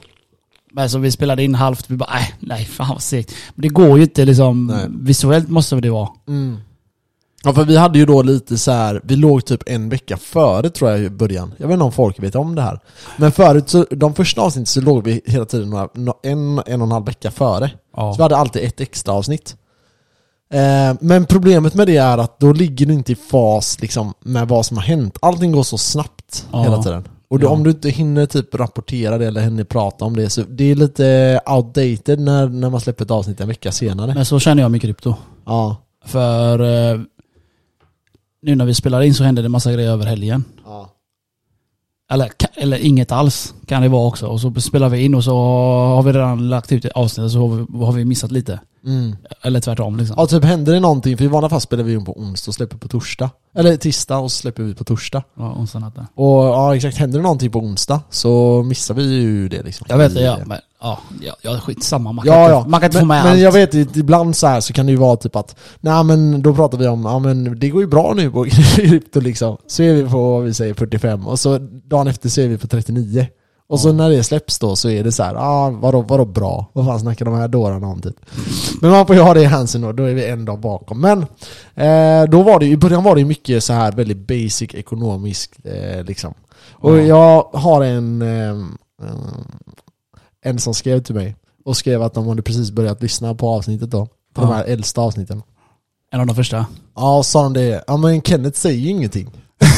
Men 0.73 0.91
så 0.91 0.99
vi 0.99 1.11
spelade 1.11 1.43
in 1.45 1.55
halvt, 1.55 1.91
vi 1.91 1.97
bara 1.97 2.11
nej, 2.15 2.35
nej 2.41 2.65
fan 2.65 2.89
vad 2.89 3.03
segt. 3.03 3.33
Men 3.55 3.63
det 3.63 3.69
går 3.69 3.97
ju 3.99 4.03
inte 4.03 4.25
liksom, 4.25 4.67
Nej. 4.67 4.87
visuellt 4.89 5.49
måste 5.49 5.77
det 5.77 5.91
vara. 5.91 6.09
Mm. 6.29 6.59
Ja 7.47 7.53
för 7.53 7.65
vi 7.65 7.77
hade 7.77 7.99
ju 7.99 8.07
då 8.07 8.23
lite 8.23 8.59
så 8.59 8.71
här, 8.71 9.01
vi 9.05 9.17
låg 9.17 9.45
typ 9.45 9.63
en 9.67 9.89
vecka 9.89 10.17
före 10.17 10.71
tror 10.71 10.91
jag 10.91 11.01
i 11.01 11.11
början. 11.11 11.55
Jag 11.59 11.67
vet 11.69 11.75
inte 11.75 11.85
om 11.85 11.93
folk 11.93 12.23
vet 12.23 12.35
om 12.35 12.55
det 12.55 12.63
här. 12.63 12.81
Men 13.17 13.33
förut 13.33 13.69
så, 13.69 13.87
de 13.91 14.15
första 14.15 14.41
avsnitten 14.41 14.67
så 14.67 14.81
låg 14.81 15.05
vi 15.05 15.21
hela 15.27 15.45
tiden 15.45 15.71
några, 15.71 15.89
nå- 15.95 16.21
en, 16.23 16.61
en 16.67 16.81
och 16.83 16.87
en 16.87 16.93
halv 16.93 17.07
vecka 17.07 17.31
före. 17.31 17.71
Ja. 17.97 18.13
Så 18.13 18.17
vi 18.17 18.23
hade 18.23 18.37
alltid 18.37 18.63
ett 18.65 18.81
extra 18.81 19.13
avsnitt. 19.15 19.57
Eh, 20.53 20.97
men 21.01 21.27
problemet 21.27 21.75
med 21.75 21.87
det 21.87 21.97
är 21.97 22.19
att 22.19 22.41
då 22.41 22.53
ligger 22.53 22.87
du 22.87 22.93
inte 22.95 23.13
i 23.13 23.17
fas 23.17 23.81
liksom, 23.81 24.15
med 24.21 24.49
vad 24.49 24.67
som 24.67 24.77
har 24.77 24.85
hänt. 24.85 25.19
Allting 25.23 25.53
går 25.53 25.63
så 25.63 25.79
snabbt 25.79 26.47
Ja. 26.53 26.63
hela 26.63 26.83
tiden. 26.83 27.09
Och 27.29 27.39
då, 27.39 27.47
Ja. 27.47 27.51
om 27.51 27.63
du 27.63 27.71
inte 27.71 27.89
hinner 27.89 28.27
typ 28.27 28.55
rapportera 28.55 29.19
det 29.19 29.27
eller 29.27 29.41
hinner 29.41 29.65
prata 29.65 30.05
om 30.05 30.17
det 30.17 30.31
så 30.31 30.43
det 30.49 30.65
är 30.71 30.75
lite 30.75 31.41
outdated 31.47 32.21
när, 32.21 32.49
när 32.49 32.71
man 32.71 32.81
släpper 32.81 33.05
ett 33.05 33.11
avsnitt 33.11 33.41
en 33.41 33.49
vecka 33.49 33.73
senare. 33.73 34.15
Men 34.15 34.25
så 34.25 34.39
känner 34.39 34.63
jag 34.63 34.71
med 34.71 34.83
krypto. 34.83 35.15
Ja. 35.47 35.77
För 36.05 36.61
eh, 36.93 37.01
nu 38.47 38.55
när 38.55 38.65
vi 38.65 38.75
spelar 38.75 39.03
in 39.03 39.15
så 39.15 39.25
händer 39.25 39.43
det 39.43 39.49
massa 39.49 39.73
grejer 39.73 39.91
över 39.91 40.07
helgen. 40.07 40.45
ja. 40.65 40.93
Eller, 42.11 42.31
eller 42.55 42.79
inget 42.79 43.13
alls 43.13 43.55
kan 43.67 43.83
det 43.83 43.89
vara 43.89 44.07
också. 44.09 44.27
Och 44.27 44.41
så 44.41 44.55
spelar 44.55 44.89
vi 44.89 45.05
in 45.05 45.15
och 45.15 45.25
så 45.25 45.37
har 45.97 46.03
vi 46.03 46.13
redan 46.13 46.49
lagt 46.49 46.73
ut 46.73 46.85
ett 46.85 46.93
avsnitt 46.93 47.25
och 47.25 47.31
så 47.31 47.49
har 47.49 47.49
vi, 47.49 47.85
har 47.85 47.93
vi 47.93 48.05
missat 48.05 48.31
lite. 48.33 48.61
Mm. 48.87 49.17
Eller 49.43 49.61
tvärtom 49.61 49.97
liksom. 49.97 50.15
Ja, 50.19 50.27
typ 50.27 50.45
händer 50.45 50.73
det 50.73 50.81
någonting, 50.81 51.17
för 51.17 51.25
i 51.25 51.29
vanliga 51.29 51.51
fall 51.51 51.61
spelar 51.61 51.85
vi 51.85 51.93
in 51.95 52.05
på 52.05 52.21
onsdag 52.21 52.51
och 52.51 52.55
släpper 52.55 52.77
på 52.77 52.89
torsdag. 52.89 53.31
Eller 53.55 53.77
tisdag 53.77 54.19
och 54.19 54.33
så 54.33 54.39
släpper 54.39 54.63
vi 54.63 54.75
på 54.75 54.85
torsdag. 54.85 55.23
Ja, 55.37 55.53
onsdag 55.53 55.79
natt 55.79 55.95
där. 55.95 56.07
Och 56.15 56.45
ja, 56.45 56.77
exakt, 56.77 56.97
händer 56.97 57.19
det 57.19 57.23
någonting 57.23 57.51
på 57.51 57.59
onsdag 57.59 58.01
så 58.11 58.63
missar 58.63 58.95
vi 58.95 59.03
ju 59.03 59.49
det 59.49 59.63
liksom. 59.63 59.87
Jag 59.91 59.99
vet 59.99 60.15
det, 60.15 60.23
ja. 60.23 60.39
Men, 60.47 60.59
ja, 60.81 60.99
ja, 61.43 61.59
skitsamma. 61.61 62.13
Man 62.13 62.25
kan 62.25 62.35
Ja, 62.35 62.43
inte, 62.43 62.53
ja. 62.53 62.67
Man 62.69 62.81
kan 62.81 62.89
inte 62.89 62.97
men, 62.97 63.03
få 63.03 63.07
med 63.07 63.23
men 63.25 63.33
allt. 63.33 63.41
jag 63.41 63.53
vet 63.53 63.97
ibland 63.97 64.37
så 64.37 64.47
här 64.47 64.61
så 64.61 64.73
kan 64.73 64.87
det 64.87 64.93
ju 64.93 64.99
vara 64.99 65.17
typ 65.17 65.37
att 65.37 65.57
Nej 65.81 66.05
men 66.05 66.43
då 66.43 66.55
pratar 66.55 66.79
vi 66.79 66.87
om, 66.87 67.05
ja 67.05 67.19
men 67.19 67.59
det 67.59 67.69
går 67.69 67.81
ju 67.83 67.89
bra 67.89 68.13
nu 68.17 68.31
på 68.31 68.45
krypto 68.77 69.21
liksom 69.21 69.57
Så 69.67 69.83
är 69.83 69.95
vi 69.95 70.03
på, 70.03 70.31
vad 70.33 70.43
vi 70.45 70.55
säger 70.55 70.75
45 70.75 71.27
och 71.27 71.41
så 71.41 71.59
dagen 71.85 72.07
efter 72.07 72.29
så 72.29 72.41
är 72.41 72.49
vi 72.49 72.59
på 72.59 72.67
39 72.67 73.27
Och 73.69 73.81
så 73.81 73.93
när 73.93 74.11
det 74.11 74.23
släpps 74.25 74.59
då 74.59 74.77
så 74.77 74.89
är 74.91 75.05
det 75.05 75.13
så 75.13 75.23
här, 75.23 75.35
ah, 75.35 75.71
vadå, 75.71 76.03
vadå 76.03 76.25
bra? 76.25 76.67
Vad 76.73 76.87
fan 76.87 77.01
snackar 77.01 77.25
de 77.25 77.35
här 77.35 77.49
dårarna 77.49 77.87
om 77.87 78.01
typ? 78.01 78.17
Men 78.81 78.91
man 78.91 79.07
får 79.07 79.17
ju 79.17 79.23
ha 79.23 79.35
det 79.35 79.41
i 79.43 79.45
handen 79.45 79.81
då, 79.81 79.93
då 79.93 80.03
är 80.05 80.15
vi 80.15 80.27
en 80.29 80.45
dag 80.45 80.61
bakom. 80.61 81.01
Men 81.01 81.19
eh, 81.75 82.31
då 82.31 82.43
var 82.43 82.59
det 82.61 82.67
i 82.67 82.77
början 82.77 83.05
var 83.05 83.17
det 83.17 83.25
mycket 83.25 83.65
så 83.65 83.73
här 83.73 83.93
väldigt 83.93 84.27
basic 84.29 84.75
ekonomiskt 84.75 85.53
eh, 85.65 86.05
liksom. 86.05 86.35
Och 86.73 86.99
Ja. 86.99 87.03
jag 87.03 87.43
har 87.61 87.83
en, 87.85 88.23
eh, 88.23 88.51
eh, 89.09 89.17
en 90.45 90.59
som 90.59 90.75
skrev 90.75 91.03
till 91.03 91.15
mig 91.15 91.37
och 91.65 91.77
skrev 91.77 92.03
att 92.03 92.15
de 92.15 92.29
hade 92.29 92.43
precis 92.43 92.71
börjat 92.71 93.03
lyssna 93.03 93.35
på 93.35 93.49
avsnittet 93.49 93.91
då. 93.91 94.07
På 94.35 94.41
de 94.41 94.51
Ja. 94.51 94.57
här 94.57 94.65
äldsta 94.65 95.01
avsnitten. 95.01 95.43
En 96.11 96.21
av 96.21 96.27
de 96.27 96.37
första. 96.37 96.67
Ja, 96.97 97.19
och 97.19 97.27
sa 97.27 97.43
de 97.43 97.53
det, 97.53 97.85
ja 97.87 97.97
men 97.97 98.23
Kenneth 98.23 98.59
säger 98.59 98.79
ju 98.79 98.89
ingenting. 98.91 99.31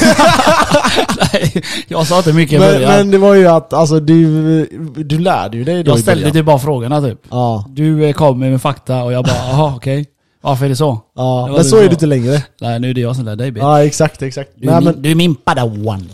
Nej, 1.32 1.62
jag 1.88 2.06
sa 2.06 2.18
inte 2.18 2.32
mycket 2.32 2.52
i 2.56 2.58
Men, 2.58 2.72
början. 2.74 2.92
men 2.92 3.10
det 3.10 3.18
var 3.18 3.34
ju 3.34 3.46
att, 3.46 3.72
alltså 3.72 4.00
du, 4.00 4.66
du 4.96 5.18
lärde 5.18 5.56
ju 5.56 5.64
dig 5.64 5.82
då 5.84 5.90
jag 5.90 5.98
i 5.98 6.02
ställde 6.02 6.22
början. 6.22 6.34
typ 6.34 6.46
bara 6.46 6.58
frågorna 6.58 7.00
typ. 7.02 7.18
Ja, 7.30 7.64
Du 7.68 8.04
eh, 8.06 8.12
kom 8.12 8.38
med 8.38 8.62
fakta 8.62 9.02
och 9.02 9.12
jag 9.12 9.24
bara, 9.24 9.36
jaha 9.36 9.72
okej. 9.76 10.06
Varför 10.40 10.64
är 10.64 10.68
det 10.68 10.76
så? 10.76 11.00
ja. 11.16 11.22
Det 11.22 11.24
var 11.40 11.48
men 11.48 11.56
du 11.62 11.64
så 11.64 11.76
är 11.76 11.84
det 11.84 11.90
inte 11.90 12.06
längre. 12.06 12.42
Nej 12.60 12.80
nu 12.80 12.90
är 12.90 12.94
det 12.94 13.00
jag 13.00 13.16
som 13.16 13.24
lär 13.24 13.36
dig 13.36 13.50
bitch. 13.50 13.62
Ja, 13.62 13.84
exakt, 13.84 14.22
exakt. 14.22 14.50
Du, 14.56 14.68
är 14.68 14.72
Nej, 14.72 14.80
min, 14.80 14.92
men, 14.92 15.02
du 15.02 15.10
är 15.10 15.14
min 15.14 15.34
padawan. 15.34 16.08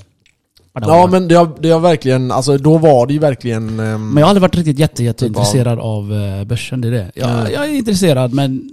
padawan. 0.74 0.98
ja 1.00 1.06
men 1.06 1.28
det 1.28 1.34
har, 1.34 1.50
det 1.60 1.70
har 1.70 1.80
verkligen, 1.80 2.30
alltså 2.30 2.58
då 2.58 2.78
var 2.78 3.06
det 3.06 3.12
ju 3.12 3.18
verkligen... 3.18 3.80
ehm, 3.80 4.08
Men 4.08 4.16
jag 4.20 4.26
har 4.26 4.28
aldrig 4.30 4.42
varit 4.42 4.54
riktigt 4.56 4.78
jätte, 4.78 5.04
jätte 5.04 5.28
Typ 5.28 5.36
av- 5.78 6.12
eh, 6.12 6.44
börsen, 6.44 6.80
det 6.80 6.88
är 6.88 6.92
det. 6.92 7.10
Jag, 7.14 7.28
Nej. 7.28 7.52
jag 7.52 7.64
är 7.64 7.74
intresserad 7.74 8.34
men... 8.34 8.70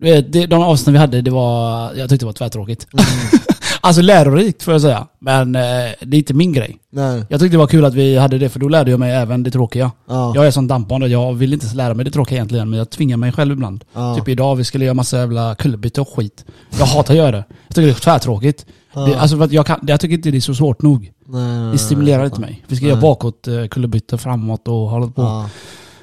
du 0.00 0.10
vet, 0.10 0.32
det, 0.32 0.46
de 0.46 0.62
avsnitt 0.62 0.94
vi 0.94 0.98
hade, 0.98 1.20
det 1.20 1.30
var, 1.30 1.82
jag 1.94 2.08
tyckte 2.08 2.24
det 2.24 2.26
var 2.26 2.32
tvärtråkigt. 2.32 2.86
Alltså 3.84 4.02
lärorikt 4.02 4.62
får 4.62 4.74
jag 4.74 4.80
säga. 4.80 5.06
Men 5.18 5.54
eh, 5.56 5.62
det 6.00 6.16
är 6.16 6.18
inte 6.18 6.34
min 6.34 6.52
grej. 6.52 6.76
nej, 6.92 7.24
Jag 7.28 7.40
tyckte 7.40 7.54
det 7.54 7.58
var 7.58 7.66
kul 7.66 7.84
att 7.84 7.94
vi 7.94 8.16
hade 8.18 8.38
det, 8.38 8.48
för 8.48 8.60
då 8.60 8.68
lärde 8.68 8.90
jag 8.90 9.00
mig 9.00 9.12
även 9.12 9.42
det 9.42 9.50
tråkiga. 9.50 9.90
ja, 10.08 10.32
Jag 10.34 10.46
är 10.46 10.50
som 10.50 10.66
dampbarn 10.68 11.02
och 11.02 11.08
jag 11.08 11.32
vill 11.34 11.52
inte 11.52 11.74
lära 11.74 11.94
mig 11.94 12.04
det 12.04 12.10
tråkiga 12.10 12.36
egentligen, 12.38 12.70
men 12.70 12.78
jag 12.78 12.90
tvingar 12.90 13.16
mig 13.16 13.32
själv 13.32 13.52
ibland. 13.52 13.84
ja, 13.94 14.14
Typ 14.14 14.28
idag, 14.28 14.56
vi 14.56 14.64
skulle 14.64 14.84
göra 14.84 14.94
massa 14.94 15.16
jävla 15.18 15.54
kullerbyte 15.54 16.00
och 16.00 16.08
skit. 16.16 16.44
Jag 16.78 16.86
hatar 16.86 17.14
att 17.14 17.18
göra 17.18 17.30
det. 17.30 17.44
Jag 17.68 17.74
tycker 17.74 17.86
det 17.86 17.92
är 17.92 18.00
tvärtråkigt. 18.00 18.66
ja. 18.94 19.00
Det, 19.00 19.14
alltså 19.18 19.36
för 19.36 19.44
att 19.44 19.52
jag, 19.52 19.66
kan, 19.66 19.78
jag 19.86 20.00
tycker 20.00 20.14
inte 20.14 20.30
det 20.30 20.38
är 20.38 20.40
så 20.40 20.54
svårt 20.54 20.82
nog. 20.82 21.12
nej, 21.26 21.72
Det 21.72 21.78
stimulerar 21.78 22.24
inte 22.24 22.40
mig. 22.40 22.64
Vi 22.66 22.76
ska 22.76 22.84
Nej. 22.84 22.90
göra 22.90 23.00
bakåt 23.00 23.48
eh, 23.48 23.66
kullerbyte 23.66 24.18
framåt 24.18 24.68
och 24.68 24.74
hålla 24.74 25.06
på. 25.06 25.22
Ja, 25.22 25.48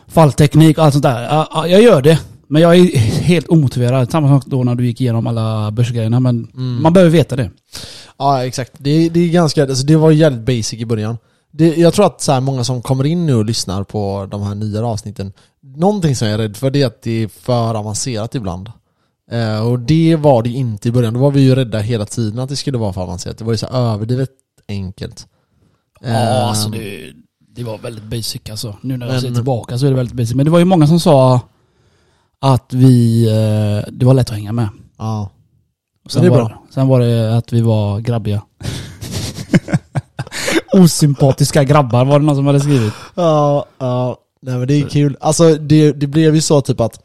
Fallteknik 0.08 0.78
och 0.78 0.84
allt 0.84 0.94
sånt 0.94 1.04
där. 1.04 1.24
Ja, 1.24 1.48
ja, 1.54 1.68
jag 1.68 1.82
gör 1.82 2.02
det. 2.02 2.20
Men 2.52 2.62
jag 2.62 2.76
är 2.76 2.98
helt 2.98 3.48
omotiverad. 3.50 4.12
Samma 4.12 4.28
sak 4.40 4.46
då 4.46 4.64
när 4.64 4.76
du 4.76 4.86
gick 4.86 5.02
igenom 5.02 5.28
alla 5.28 5.72
börsgrejerna. 5.72 6.20
Men 6.20 6.48
mm. 6.54 6.82
man 6.82 6.94
behöver 6.94 7.12
veta 7.12 7.36
det. 7.36 7.50
ja 8.18 8.46
exakt. 8.46 8.72
Det, 8.78 9.10
det 9.10 9.20
är 9.20 9.30
ganska, 9.30 9.64
alltså 9.64 9.86
det 9.86 9.96
var 9.96 10.12
jävligt 10.12 10.42
basic 10.46 10.74
i 10.74 10.86
början. 10.86 11.18
Det, 11.52 11.76
jag 11.76 11.94
tror 11.94 12.06
att 12.06 12.22
så 12.22 12.42
många 12.42 12.64
som 12.64 12.82
kommer 12.82 13.06
in 13.06 13.26
nu 13.26 13.36
och 13.36 13.46
lyssnar 13.46 13.84
på 13.84 14.28
de 14.32 14.42
här 14.42 14.56
nyare 14.56 14.86
avsnitten, 14.86 15.34
någonting 15.62 16.16
som 16.16 16.28
jag 16.28 16.34
är 16.34 16.38
rädd 16.38 16.58
för 16.58 16.70
det 16.72 16.82
är 16.82 16.86
att 16.88 17.02
det 17.02 17.24
är 17.24 17.28
för 17.28 17.76
avancerat 17.76 18.36
ibland. 18.36 18.72
Eh, 19.32 19.68
och 19.68 19.80
det 19.80 20.16
var 20.16 20.44
det 20.44 20.50
inte 20.50 20.88
i 20.88 20.92
början. 20.92 21.14
Då 21.14 21.20
var 21.20 21.32
vi 21.32 21.42
ju 21.42 21.56
rädda 21.56 21.80
hela 21.80 22.06
tiden 22.06 22.40
att 22.40 22.50
det 22.50 22.56
skulle 22.56 22.78
vara 22.78 22.94
för 22.94 23.02
avancerat. 23.02 23.38
Det 23.38 23.44
var 23.44 23.54
ju 23.54 23.58
så 23.58 23.68
överdrivet 23.68 24.30
enkelt. 24.68 25.28
Ja, 26.02 26.08
Eh, 26.08 26.48
alltså 26.48 26.70
det, 26.70 27.14
det 27.56 27.64
var 27.64 27.78
väldigt 27.78 28.04
basic 28.04 28.42
alltså. 28.50 28.78
Nu 28.82 28.98
när 28.98 29.06
jag 29.06 29.14
Men- 29.14 29.22
ser 29.22 29.32
tillbaka 29.32 29.78
så 29.78 29.86
är 29.86 29.90
det 29.90 29.96
väldigt 29.96 30.16
basic. 30.16 30.36
Men 30.36 30.46
det 30.46 30.52
var 30.52 30.60
ju 30.60 30.66
många 30.66 30.88
som 30.88 31.00
sa 31.00 31.42
att 32.42 32.74
vi, 32.74 33.26
eh, 33.30 33.92
det 33.94 34.06
var 34.06 34.14
lätt 34.14 34.30
att 34.30 34.36
hänga 34.36 34.52
med. 34.54 34.70
Ja. 34.98 35.30
Och 36.06 36.12
Sen, 36.12 36.22
det 36.22 36.28
är 36.28 36.30
var, 36.30 36.38
bra. 36.38 36.64
sen 36.74 36.88
var 36.88 37.00
det 37.00 37.38
att 37.38 37.54
vi 37.54 37.62
var 37.62 38.00
grabbiga. 38.00 38.42
Osympatiska 40.74 41.64
grabbar 41.64 42.06
var 42.06 42.20
det 42.20 42.26
någon 42.26 42.36
som 42.36 42.48
hade 42.48 42.60
skrivit. 42.60 42.94
Ja, 43.16 43.66
ja. 43.78 44.18
Nej 44.42 44.58
men 44.58 44.68
det 44.68 44.74
är 44.74 44.90
kul. 44.90 45.18
Alltså 45.20 45.56
det, 45.56 45.92
det 45.92 46.08
blev 46.08 46.36
ju 46.36 46.42
så 46.42 46.62
typ 46.62 46.80
att 46.80 47.00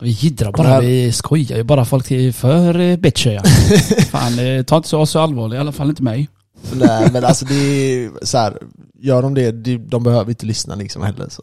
Vi 0.00 0.10
jiddrar 0.10 0.52
bara, 0.52 0.68
här- 0.68 0.80
vi 0.80 1.12
skojar 1.12 1.56
ju 1.56 1.62
bara 1.62 1.84
folk 1.84 2.06
till 2.06 2.32
för 2.32 2.80
eh, 2.80 2.96
bitchiga. 2.96 3.42
Fan, 4.10 4.38
eh, 4.38 4.62
ta 4.62 4.76
inte 4.76 4.88
så, 4.88 5.06
så 5.06 5.18
allvarligt, 5.20 5.54
i 5.56 5.58
alla 5.58 5.72
fall 5.72 5.88
inte 5.88 6.02
mig. 6.02 6.28
Nej 6.72 7.10
men 7.12 7.24
alltså 7.24 7.44
det 7.44 7.54
är 7.54 8.10
så 8.26 8.38
här, 8.38 8.58
gör 9.00 9.22
de 9.22 9.34
det, 9.34 9.50
de, 9.78 10.02
behöver 10.02 10.30
inte 10.30 10.46
lyssna 10.46 10.74
liksom 10.74 11.02
heller 11.02 11.28
så 11.28 11.42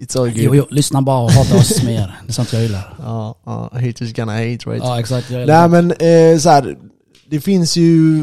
It's 0.00 0.20
all 0.20 0.28
good. 0.28 0.38
Jo, 0.38 0.54
jo, 0.54 0.66
lyssna 0.70 1.02
bara 1.02 1.18
och 1.18 1.30
hata 1.30 1.56
oss 1.56 1.82
mer. 1.82 2.20
Det 2.26 2.30
är 2.30 2.32
sånt 2.32 2.52
jag 2.52 2.62
gillar. 2.62 2.94
Ja, 2.98 3.38
ja, 3.46 3.70
haters 3.72 4.12
gonna 4.12 4.32
hate 4.32 4.44
right? 4.46 4.82
Ja, 4.82 5.00
exakt. 5.00 5.30
Jag 5.30 5.46
Nej 5.46 5.68
men 5.68 5.90
eh, 5.90 6.38
så 6.38 6.48
här, 6.48 6.76
det 7.30 7.40
finns 7.40 7.76
ju, 7.76 8.22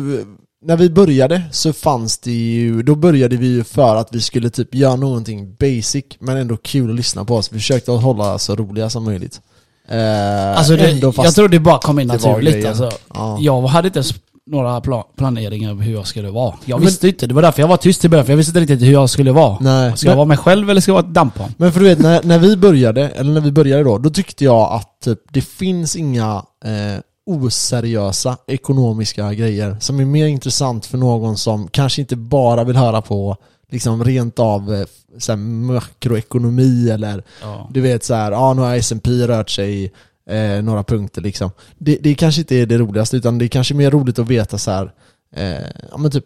när 0.66 0.78
vi 0.78 0.90
började 0.90 1.44
så 1.52 1.74
fanns 1.74 2.18
det 2.18 2.32
ju, 2.32 2.84
då 2.84 2.96
började 2.96 3.38
vi 3.38 3.48
ju 3.48 3.64
för 3.64 3.96
att 3.96 4.08
vi 4.12 4.22
skulle 4.22 4.50
typ 4.50 4.76
göra 4.76 4.96
någonting 4.96 5.56
basic 5.60 6.06
men 6.20 6.38
ändå 6.38 6.58
kul 6.58 6.90
att 6.90 6.96
lyssna 6.96 7.26
på 7.26 7.36
oss. 7.36 7.54
Vi 7.54 7.58
försökte 7.58 7.94
att 7.94 8.02
hålla 8.02 8.40
så 8.40 8.56
roliga 8.56 8.90
som 8.90 9.04
möjligt. 9.04 9.42
Eh, 9.88 10.58
Alltså 10.58 10.76
det, 10.76 10.92
jag 11.18 11.36
tror 11.36 11.48
det 11.48 11.60
bara 11.60 11.80
kom 11.80 12.00
in 12.00 12.08
naturligt 12.08 12.66
alltså. 12.66 12.92
ja. 13.14 13.38
Jag 13.42 13.62
hade 13.62 13.88
inte 13.88 14.00
ens 14.00 14.14
några 14.46 14.82
pla 14.82 15.04
planeringar 15.18 15.70
över 15.70 15.84
hur 15.84 15.94
jag 15.94 16.08
skulle 16.08 16.30
vara. 16.30 16.56
Jag 16.66 16.80
Men- 16.80 16.86
visste 16.86 17.08
inte, 17.08 17.28
det 17.28 17.34
var 17.34 17.42
därför 17.42 17.62
jag 17.62 17.68
var 17.68 17.78
tyst 17.78 18.06
i 18.06 18.10
början, 18.10 18.26
för 18.26 18.32
jag 18.34 18.38
visste 18.38 18.50
inte 18.50 18.60
riktigt 18.60 18.88
hur 18.88 18.94
jag 18.94 19.10
skulle 19.10 19.32
vara. 19.32 19.58
Nej, 19.62 19.98
Ska 19.98 20.08
jag 20.08 20.12
men, 20.12 20.18
vara 20.18 20.28
mig 20.28 20.38
själv 20.38 20.70
eller 20.70 20.82
ska 20.82 20.90
jag 20.92 20.96
vara 20.96 21.06
ett 21.08 21.14
dampbarn? 21.14 21.54
men 21.58 21.72
för 21.72 21.80
du 21.80 21.86
vet, 21.86 22.00
när, 22.00 22.24
när 22.24 22.40
vi 22.40 22.58
började, 22.58 23.10
eller 23.10 23.34
när 23.34 23.42
vi 23.42 23.52
började 23.52 23.84
då, 23.84 23.98
då 23.98 24.10
tyckte 24.10 24.44
jag 24.44 24.74
att 24.74 25.00
typ, 25.04 25.20
det 25.32 25.42
finns 25.42 25.96
inga 25.96 26.44
eh, 26.66 27.02
oseriösa 27.26 28.38
ekonomiska 28.48 29.34
grejer 29.34 29.78
som 29.80 30.00
är 30.00 30.06
mer 30.06 30.26
intressant 30.28 30.86
för 30.86 30.98
någon 30.98 31.38
som 31.38 31.68
kanske 31.68 32.02
inte 32.02 32.16
bara 32.16 32.64
vill 32.64 32.76
höra 32.76 33.02
på 33.02 33.38
liksom 33.72 34.04
rent 34.04 34.40
av 34.40 34.74
eh, 34.74 34.86
så 35.18 35.32
här, 35.32 35.38
makroekonomi 35.38 36.90
eller 36.90 37.24
Ja. 37.42 37.70
du 37.74 37.82
vet 37.82 38.04
så 38.04 38.14
här, 38.14 38.32
ja 38.32 38.54
nu 38.54 38.62
har 38.62 38.76
S&P 38.76 39.12
rört 39.12 39.50
sig 39.50 39.92
eh, 40.30 40.64
några 40.64 40.84
punkter 40.84 41.22
liksom. 41.22 41.52
Det, 41.78 41.98
det 42.02 42.16
kanske 42.16 42.42
inte 42.42 42.56
är 42.56 42.66
det 42.66 42.78
roligaste 42.78 43.18
utan 43.18 43.38
det 43.38 43.46
är 43.46 43.50
kanske 43.50 43.74
mer 43.74 43.92
roligt 43.92 44.20
att 44.20 44.28
veta 44.28 44.58
så 44.58 44.72
här, 44.72 44.92
eh, 45.36 45.68
ja 45.92 45.98
men 45.98 46.12
typ 46.12 46.26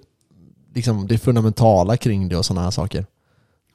liksom 0.75 1.07
det 1.07 1.17
fundamentala 1.17 1.97
kring 1.97 2.29
det 2.29 2.37
och 2.37 2.45
sådana 2.45 2.63
här 2.63 2.71
saker. 2.71 3.05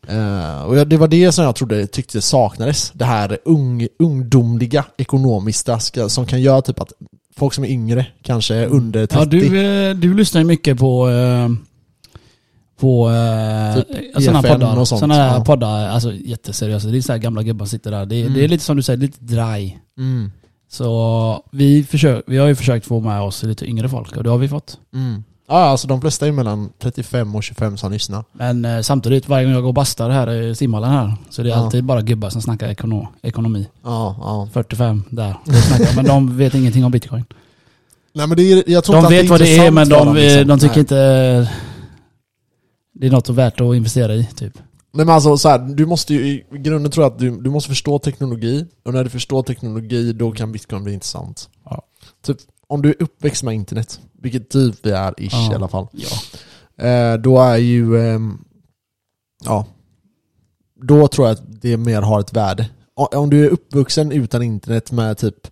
Eh, 0.08 0.62
och 0.62 0.86
det 0.86 0.96
var 0.96 1.08
det 1.08 1.32
som 1.32 1.44
jag 1.44 1.56
trodde 1.56 1.86
tyckte 1.86 2.22
saknades. 2.22 2.90
Det 2.94 3.04
här 3.04 3.38
ung, 3.44 3.88
ungdomliga 3.98 4.84
ekonomiska 4.96 5.78
ska, 5.78 6.08
som 6.08 6.26
kan 6.26 6.40
göra 6.42 6.62
typ 6.62 6.80
att 6.80 6.92
folk 7.36 7.54
som 7.54 7.64
är 7.64 7.68
yngre, 7.68 8.06
kanske 8.22 8.66
under 8.66 9.06
30. 9.06 9.18
Ja, 9.18 9.24
du, 9.24 9.60
eh, 9.60 9.94
du 9.94 10.14
lyssnar 10.14 10.40
ju 10.40 10.46
mycket 10.46 10.78
på 10.78 11.08
eh, 11.08 11.48
på 12.82 13.10
eh, 13.10 13.74
Typ 13.82 14.12
sådana 14.24 14.38
EFN 14.38 14.48
poddar. 14.52 14.78
och 14.78 14.88
sånt, 14.88 15.00
Sådana 15.00 15.16
ja. 15.26 15.44
poddar, 15.44 15.88
alltså 15.88 16.12
jätteseriösa. 16.12 16.88
Det 16.88 16.96
är 16.96 17.00
så 17.00 17.12
här 17.12 17.18
gamla 17.18 17.42
gubbar 17.42 17.66
sitter 17.66 17.90
där. 17.90 18.06
Det, 18.06 18.20
Mm. 18.20 18.34
det 18.34 18.44
är 18.44 18.48
lite 18.48 18.64
som 18.64 18.76
du 18.76 18.82
säger, 18.82 18.96
lite 18.98 19.18
dry. 19.24 19.76
Mm. 19.98 20.32
Så 20.70 21.42
vi, 21.50 21.84
försök, 21.84 22.24
vi 22.26 22.36
har 22.38 22.46
ju 22.46 22.54
försökt 22.54 22.86
få 22.86 23.00
med 23.00 23.20
oss 23.22 23.42
lite 23.42 23.66
yngre 23.66 23.88
folk 23.88 24.16
och 24.16 24.24
det 24.24 24.30
har 24.30 24.38
vi 24.38 24.48
fått. 24.48 24.78
Mm. 24.94 25.24
Ja, 25.48 25.54
alltså 25.64 25.86
de 25.88 26.00
flesta 26.00 26.26
är 26.26 26.32
mellan 26.32 26.70
35 26.82 27.34
och 27.36 27.42
25 27.42 27.76
som 27.76 27.92
lyssnar. 27.92 28.24
Men 28.32 28.64
eh, 28.64 28.80
samtidigt, 28.80 29.28
varje 29.28 29.44
gång 29.44 29.52
jag 29.54 29.62
går 29.62 29.68
och 29.68 29.74
bastar 29.74 30.10
här 30.10 30.30
i 30.30 30.54
simhallen 30.54 30.90
här, 30.90 31.14
så 31.30 31.42
det 31.42 31.48
är 31.48 31.50
Ja. 31.50 31.56
alltid 31.64 31.84
bara 31.84 32.02
gubbar 32.02 32.30
som 32.30 32.42
snackar 32.42 32.68
ekono, 32.68 33.08
ekonomi. 33.22 33.68
Ja, 33.84 34.16
ja. 34.20 34.48
45 34.52 35.04
där. 35.10 35.34
Men 35.96 36.04
de 36.04 36.36
vet 36.36 36.54
ingenting 36.54 36.84
om 36.84 36.92
bitcoin. 36.92 37.24
Nej 38.14 38.26
men 38.26 38.36
det 38.36 38.42
är, 38.52 38.64
jag 38.66 38.84
tror 38.84 38.96
De 39.02 39.08
vet 39.08 39.28
vad 39.28 39.40
det 39.40 39.56
är 39.58 39.70
men 39.70 39.88
de, 39.88 40.14
liksom. 40.14 40.48
de 40.48 40.58
tycker 40.58 40.74
Nej. 40.74 40.80
inte 40.80 41.50
det 43.02 43.08
är 43.08 43.10
något 43.10 43.28
värt 43.28 43.60
att 43.60 43.76
investera 43.76 44.14
i 44.14 44.24
typ. 44.24 44.58
Nej 44.92 45.06
men 45.06 45.14
alltså 45.14 45.36
så 45.36 45.48
här, 45.48 45.58
du 45.58 45.86
måste 45.86 46.14
ju, 46.14 46.20
i 46.26 46.44
grunden 46.50 46.92
tror 46.92 47.04
jag 47.04 47.12
att 47.12 47.18
du, 47.18 47.40
du 47.40 47.50
måste 47.50 47.68
förstå 47.68 47.98
teknologi, 47.98 48.66
och 48.82 48.92
när 48.92 49.04
du 49.04 49.10
förstår 49.10 49.42
teknologi 49.42 50.12
då 50.12 50.32
kan 50.32 50.52
bitcoin 50.52 50.84
bli 50.84 50.92
intressant. 50.92 51.48
Ja. 51.64 51.82
Typ, 52.24 52.36
om 52.66 52.82
du 52.82 52.88
är 52.88 53.02
uppväxt 53.02 53.42
med 53.42 53.54
internet, 53.54 54.00
vilket 54.12 54.50
typ 54.50 54.74
vi 54.82 54.90
är 54.90 55.14
ish 55.20 55.32
Ja. 55.32 55.52
i 55.52 55.54
alla 55.54 55.68
fall. 55.68 55.86
Ja. 55.92 56.86
Eh, 56.86 57.16
då 57.18 57.40
är 57.40 57.56
ju, 57.56 58.08
ehm, 58.08 58.44
ja, 59.44 59.66
då 60.82 61.08
tror 61.08 61.28
jag 61.28 61.34
att 61.34 61.62
det 61.62 61.76
mer 61.76 62.02
har 62.02 62.20
ett 62.20 62.32
värde. 62.32 62.70
Om 62.94 63.30
du 63.30 63.46
är 63.46 63.50
uppvuxen 63.50 64.12
utan 64.12 64.42
internet 64.42 64.92
med 64.92 65.18
typ 65.18 65.46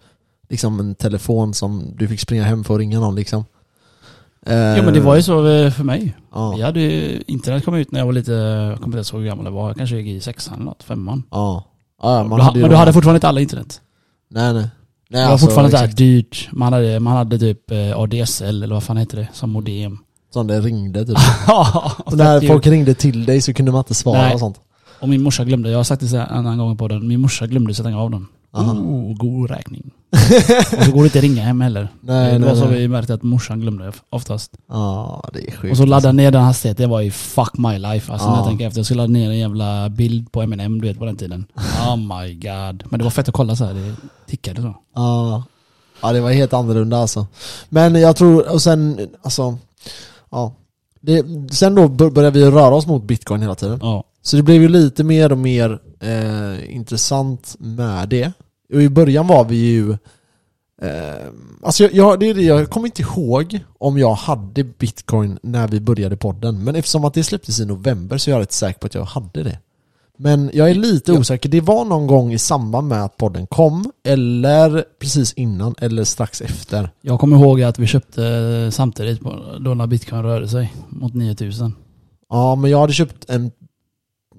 liksom 0.48 0.80
en 0.80 0.94
telefon 0.94 1.54
som 1.54 1.94
du 1.96 2.08
fick 2.08 2.20
springa 2.20 2.44
hem 2.44 2.64
för 2.64 2.74
att 2.74 2.80
ringa 2.80 3.00
någon 3.00 3.14
liksom. 3.14 3.44
Eh, 4.46 4.54
ja 4.56 4.82
men 4.82 4.94
det 4.94 5.00
var 5.00 5.16
ju 5.16 5.22
så 5.22 5.46
eh, 5.48 5.70
för 5.70 5.84
mig. 5.84 6.16
Ja, 6.32 6.54
Jag 6.58 6.66
hade 6.66 6.80
internet 7.30 7.64
kom 7.64 7.74
ut 7.74 7.92
när 7.92 8.00
jag 8.00 8.06
var 8.06 8.12
lite, 8.12 8.32
jag 8.32 8.76
kommer 8.76 8.86
inte 8.86 8.96
ens 8.96 9.12
ihåg 9.12 9.20
hur 9.22 9.28
gammal 9.28 9.44
jag 9.44 9.52
var, 9.52 9.68
jag 9.68 9.76
kanske 9.76 9.96
gick 9.96 10.06
i 10.06 10.20
sexan 10.20 10.54
eller 10.54 10.64
något, 10.64 10.82
femman. 10.82 11.22
ja. 11.30 11.64
ja, 12.02 12.24
man 12.24 12.40
hade 12.40 12.60
men 12.60 12.70
du 12.70 12.76
hade 12.76 12.92
fortfarande 12.92 13.16
inte 13.16 13.28
alla 13.28 13.40
internet. 13.40 13.80
Nej 14.30 14.52
nej. 14.52 14.62
nej 14.62 14.70
Det 15.08 15.18
var 15.18 15.32
alltså, 15.32 15.46
fortfarande 15.46 15.70
såhär 15.70 15.86
dyrt. 15.92 16.48
Man 16.52 16.72
hade, 16.72 17.00
man 17.00 17.16
hade 17.16 17.38
typ 17.38 17.70
eh, 17.70 17.98
ADSL 17.98 18.62
eller 18.62 18.74
vad 18.74 18.82
fan 18.82 18.96
heter 18.96 19.16
det? 19.16 19.28
Som 19.32 19.50
modem. 19.50 19.98
Som 20.32 20.46
det 20.46 20.60
ringde 20.60 21.06
typ. 21.06 21.18
Ja, 21.46 21.92
när 22.12 22.40
folk 22.40 22.66
ringde 22.66 22.94
till 22.94 23.26
dig 23.26 23.40
så 23.40 23.54
kunde 23.54 23.72
man 23.72 23.78
inte 23.78 23.94
svara 23.94 24.18
Nej. 24.22 24.34
och 24.34 24.40
sånt. 24.40 24.60
Och 25.00 25.08
min 25.08 25.22
morsa 25.22 25.44
glömde, 25.44 25.70
jag 25.70 25.78
har 25.78 25.84
sagt 25.84 26.10
det 26.10 26.18
en 26.18 26.26
annan 26.28 26.58
gång 26.58 26.76
på 26.76 26.88
den, 26.88 27.08
min 27.08 27.20
morsa 27.20 27.46
glömde 27.46 27.74
stänga 27.74 27.98
av 28.00 28.10
den. 28.10 28.26
Aha. 28.52 28.72
Oh, 28.72 29.16
god 29.16 29.50
räkning. 29.50 29.90
och 30.78 30.84
så 30.84 30.90
går 30.92 31.00
det 31.00 31.04
inte 31.06 31.18
att 31.18 31.22
ringa 31.24 31.42
hem 31.42 31.60
heller. 31.60 31.88
Nej, 32.00 32.32
det 32.32 32.38
nej, 32.38 32.48
var 32.48 32.56
så 32.56 32.64
nej. 32.64 32.78
vi 32.78 32.88
märkte 32.88 33.14
att 33.14 33.22
morsan 33.22 33.60
glömde 33.60 33.92
oftast. 34.10 34.52
Ja, 34.68 35.24
det 35.32 35.48
är 35.48 35.52
sjukt. 35.56 35.70
Och 35.72 35.76
så 35.76 35.86
ladda 35.86 36.12
ner 36.12 36.30
den 36.30 36.42
hastigheten, 36.42 36.82
det 36.82 36.88
var 36.90 37.00
ju 37.00 37.10
fuck 37.10 37.58
my 37.58 37.78
life. 37.78 38.12
Alltså 38.12 38.28
när 38.28 38.34
Ja. 38.34 38.40
jag 38.40 38.46
tänker 38.48 38.66
efter, 38.66 38.78
jag 38.78 38.86
skulle 38.86 38.98
ladda 39.02 39.12
ner 39.12 39.30
en 39.30 39.38
jävla 39.38 39.88
bild 39.88 40.32
på 40.32 40.42
M&M 40.42 40.80
du 40.80 40.88
vet 40.88 40.98
på 40.98 41.04
den 41.04 41.16
tiden. 41.16 41.46
Oh 41.88 41.96
my 41.96 42.34
god. 42.34 42.82
Men 42.90 42.98
det 42.98 43.04
var 43.04 43.10
fett 43.10 43.28
att 43.28 43.34
kolla 43.34 43.56
så 43.56 43.64
här. 43.64 43.74
det 43.74 43.94
tickade 44.26 44.62
så. 44.62 44.74
Ja. 44.94 45.42
ja, 46.02 46.12
det 46.12 46.20
var 46.20 46.30
helt 46.30 46.52
annorlunda 46.52 46.96
alltså. 46.98 47.26
Men 47.68 47.94
jag 47.94 48.16
tror, 48.16 48.52
och 48.52 48.62
sen, 48.62 49.08
alltså, 49.22 49.58
ja. 50.30 50.54
Det, 51.00 51.24
sen 51.52 51.74
då 51.74 51.88
bör- 51.88 52.10
började 52.10 52.38
vi 52.40 52.46
röra 52.50 52.74
oss 52.74 52.86
mot 52.86 53.04
bitcoin 53.04 53.40
hela 53.42 53.54
tiden. 53.54 53.78
Ja. 53.82 54.04
Så 54.22 54.36
det 54.36 54.42
blev 54.42 54.62
ju 54.62 54.68
lite 54.68 55.04
mer 55.04 55.32
och 55.32 55.38
mer 55.38 55.78
eh, 56.00 56.74
intressant 56.74 57.56
med 57.58 58.08
det. 58.08 58.32
Och 58.74 58.82
i 58.82 58.88
början 58.88 59.26
var 59.26 59.44
vi 59.44 59.56
ju 59.56 59.90
eh, 60.82 61.26
Alltså 61.62 61.82
jag, 61.82 61.94
jag, 61.94 62.20
det 62.20 62.26
är 62.26 62.34
det, 62.34 62.42
jag 62.42 62.70
kommer 62.70 62.86
inte 62.86 63.02
ihåg 63.02 63.60
om 63.78 63.98
jag 63.98 64.14
hade 64.14 64.64
bitcoin 64.64 65.38
när 65.42 65.68
vi 65.68 65.80
började 65.80 66.16
podden. 66.16 66.64
Men 66.64 66.76
eftersom 66.76 67.04
att 67.04 67.14
det 67.14 67.24
släpptes 67.24 67.60
i 67.60 67.66
november 67.66 68.18
så 68.18 68.30
är 68.30 68.32
jag 68.32 68.40
rätt 68.40 68.52
säker 68.52 68.80
på 68.80 68.86
att 68.86 68.94
jag 68.94 69.04
hade 69.04 69.42
det. 69.42 69.58
Men 70.22 70.50
jag 70.54 70.70
är 70.70 70.74
lite 70.74 71.12
osäker. 71.12 71.48
Det 71.48 71.60
var 71.60 71.84
någon 71.84 72.06
gång 72.06 72.32
i 72.32 72.38
samband 72.38 72.88
med 72.88 73.04
att 73.04 73.16
podden 73.16 73.46
kom, 73.46 73.92
eller 74.04 74.84
precis 74.98 75.32
innan, 75.32 75.74
eller 75.78 76.04
strax 76.04 76.40
efter. 76.40 76.90
Jag 77.00 77.20
kommer 77.20 77.36
ihåg 77.36 77.62
att 77.62 77.78
vi 77.78 77.86
köpte 77.86 78.22
samtidigt 78.72 79.20
då 79.60 79.74
när 79.74 79.86
bitcoin 79.86 80.22
rörde 80.22 80.48
sig 80.48 80.74
mot 80.88 81.14
9000. 81.14 81.74
Ja, 82.28 82.54
men 82.54 82.70
jag 82.70 82.80
hade 82.80 82.92
köpt 82.92 83.30
en, 83.30 83.50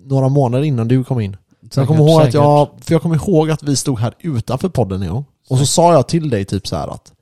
några 0.05 0.29
månader 0.29 0.63
innan 0.63 0.87
du 0.87 1.03
kom 1.03 1.19
in. 1.19 1.37
Jag 1.75 1.87
kommer 1.87 2.09
ihåg 2.09 2.21
att 2.21 2.33
jag, 2.33 2.69
för 2.81 2.93
jag 2.93 3.01
kommer 3.01 3.15
ihåg 3.15 3.51
att 3.51 3.63
vi 3.63 3.75
stod 3.75 3.99
här 3.99 4.13
utanför 4.19 4.69
podden 4.69 5.01
en 5.01 5.09
gång. 5.09 5.25
Och 5.49 5.57
så 5.57 5.65
sa 5.65 5.93
jag 5.93 6.07
till 6.07 6.29
dig 6.29 6.45
typ 6.45 6.67
så 6.67 6.75
här 6.75 6.87
att 6.87 7.13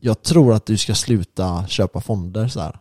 jag 0.00 0.22
tror 0.22 0.54
att 0.54 0.66
du 0.66 0.76
ska 0.76 0.94
sluta 0.94 1.66
köpa 1.66 2.00
fonder 2.00 2.48
så 2.48 2.60
här. 2.60 2.78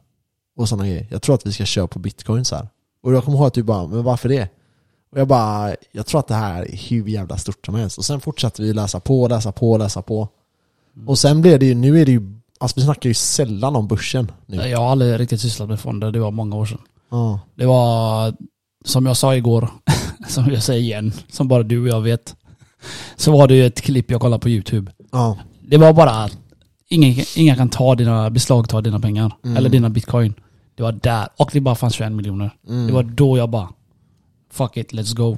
Och 0.57 0.69
sådana 0.69 0.87
grejer. 0.87 1.07
Jag 1.11 1.21
tror 1.21 1.35
att 1.35 1.45
vi 1.45 1.53
ska 1.53 1.65
köpa 1.65 1.99
bitcoin 1.99 2.45
så 2.45 2.55
här. 2.55 2.69
Och 3.03 3.13
jag 3.13 3.23
kommer 3.23 3.37
ihåg 3.37 3.47
att 3.47 3.53
du 3.53 3.63
bara, 3.63 3.87
men 3.87 4.03
varför 4.03 4.29
det? 4.29 4.49
Och 5.11 5.19
jag 5.19 5.27
bara, 5.27 5.75
jag 5.91 6.05
tror 6.05 6.19
att 6.19 6.27
det 6.27 6.33
här 6.33 6.61
är 6.61 6.77
hur 6.89 7.07
jävla 7.07 7.37
stort 7.37 7.65
som 7.65 7.75
helst. 7.75 7.97
Och 7.97 8.05
sen 8.05 8.21
fortsatte 8.21 8.61
vi 8.61 8.73
läsa 8.73 8.99
på, 8.99 9.27
läsa 9.27 9.51
på, 9.51 9.77
läsa 9.77 10.01
på. 10.01 10.27
Och 11.07 11.19
sen 11.19 11.41
blev 11.41 11.59
det 11.59 11.65
ju, 11.65 11.75
nu 11.75 12.01
är 12.01 12.05
det 12.05 12.11
ju, 12.11 12.39
alltså 12.59 12.79
vi 12.79 12.85
snackar 12.85 13.09
ju 13.09 13.13
sällan 13.13 13.75
om 13.75 13.87
börsen 13.87 14.31
nu. 14.45 14.57
Jag 14.57 14.79
har 14.79 14.91
aldrig 14.91 15.19
riktigt 15.19 15.41
sysslat 15.41 15.69
med 15.69 15.79
fonder, 15.79 16.11
det 16.11 16.19
var 16.19 16.31
många 16.31 16.55
år 16.55 16.65
sedan. 16.65 16.81
Ja. 17.11 17.39
Det 17.55 17.65
var, 17.65 18.33
som 18.85 19.05
jag 19.05 19.17
sa 19.17 19.35
igår, 19.35 19.69
som 20.27 20.51
jag 20.51 20.63
säger 20.63 20.81
igen, 20.81 21.13
som 21.31 21.47
bara 21.47 21.63
du 21.63 21.81
och 21.81 21.87
jag 21.87 22.01
vet. 22.01 22.35
Så 23.15 23.31
var 23.31 23.47
det 23.47 23.55
ju 23.55 23.65
ett 23.65 23.81
klipp 23.81 24.11
jag 24.11 24.21
kollade 24.21 24.41
på 24.41 24.49
YouTube. 24.49 24.91
Ja. 25.11 25.37
Det 25.61 25.77
var 25.77 25.93
bara 25.93 26.11
att 26.11 26.37
ingen, 26.89 27.25
ingen 27.35 27.55
kan 27.55 27.69
ta 27.69 27.95
dina, 27.95 28.29
beslagta 28.29 28.81
dina 28.81 28.99
pengar. 28.99 29.31
Mm. 29.45 29.57
Eller 29.57 29.69
dina 29.69 29.89
bitcoin. 29.89 30.33
Det 30.75 30.83
var 30.83 30.91
där. 30.91 31.27
Och 31.37 31.49
det 31.53 31.59
bara 31.61 31.75
fanns 31.75 31.93
21 31.93 32.11
miljoner. 32.11 32.51
Mm. 32.69 32.87
Det 32.87 32.93
var 32.93 33.03
då 33.03 33.37
jag 33.37 33.49
bara, 33.49 33.69
fuck 34.51 34.77
it, 34.77 34.93
let's 34.93 35.15
go. 35.15 35.37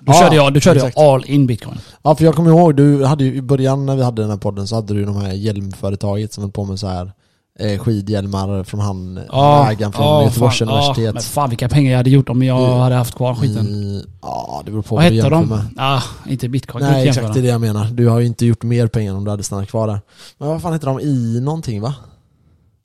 Då 0.00 0.12
Ja, 0.12 0.20
körde 0.20 0.36
jag, 0.36 0.54
då 0.54 0.60
körde 0.60 0.76
exakt. 0.76 0.96
jag 0.96 1.04
all 1.14 1.24
in 1.26 1.46
bitcoin. 1.46 1.78
Ja 2.02 2.14
för 2.14 2.24
jag 2.24 2.34
kommer 2.34 2.50
ihåg, 2.50 2.76
du 2.76 3.04
hade 3.04 3.24
ju 3.24 3.34
i 3.34 3.42
början 3.42 3.86
när 3.86 3.96
vi 3.96 4.02
hade 4.02 4.22
den 4.22 4.30
här 4.30 4.38
podden 4.38 4.66
så 4.68 4.74
hade 4.74 4.94
du 4.94 5.04
de 5.04 5.16
här 5.16 5.32
hjälmföretaget 5.32 6.32
som 6.32 6.42
höll 6.44 6.52
på 6.52 6.64
med 6.64 6.80
så 6.80 6.86
här 6.86 7.12
eh, 7.58 7.78
skidhjälmar 7.78 8.64
från 8.64 8.80
han, 8.80 9.18
ägaren 9.18 9.92
från 9.92 10.06
ja, 10.06 10.24
Göteborgs 10.24 10.58
fan, 10.58 10.68
universitet. 10.68 11.04
Ja, 11.04 11.12
men 11.12 11.22
fan 11.22 11.48
vilka 11.50 11.68
pengar 11.68 11.90
jag 11.90 11.96
hade 11.98 12.10
gjort 12.10 12.28
om 12.28 12.42
jag 12.42 12.58
Mm. 12.68 12.78
hade 12.78 12.94
haft 12.94 13.14
kvar 13.14 13.34
skiten. 13.34 13.66
I, 13.66 14.04
ja 14.22 14.62
det 14.64 14.70
beror 14.70 14.82
på 14.82 14.94
Vad 14.96 15.04
vad 15.04 15.12
hette 15.12 15.28
de? 15.28 15.48
med. 15.48 15.60
Ah, 15.76 16.02
inte 16.28 16.48
bitcoin. 16.48 16.84
Nej 16.84 17.08
exakt, 17.08 17.34
det 17.34 17.40
är 17.40 17.42
det 17.42 17.48
jag 17.48 17.60
menar. 17.60 17.84
Du 17.84 18.08
har 18.08 18.18
ju 18.20 18.26
inte 18.26 18.46
gjort 18.46 18.62
mer 18.62 18.86
pengar 18.86 19.14
om 19.14 19.24
du 19.24 19.30
hade 19.30 19.42
stannat 19.42 19.68
kvar 19.68 19.86
där. 19.86 20.00
Men 20.38 20.48
vad 20.48 20.62
fan 20.62 20.72
heter 20.72 20.86
de? 20.86 21.00
I 21.00 21.40
någonting 21.40 21.80
va? 21.80 21.94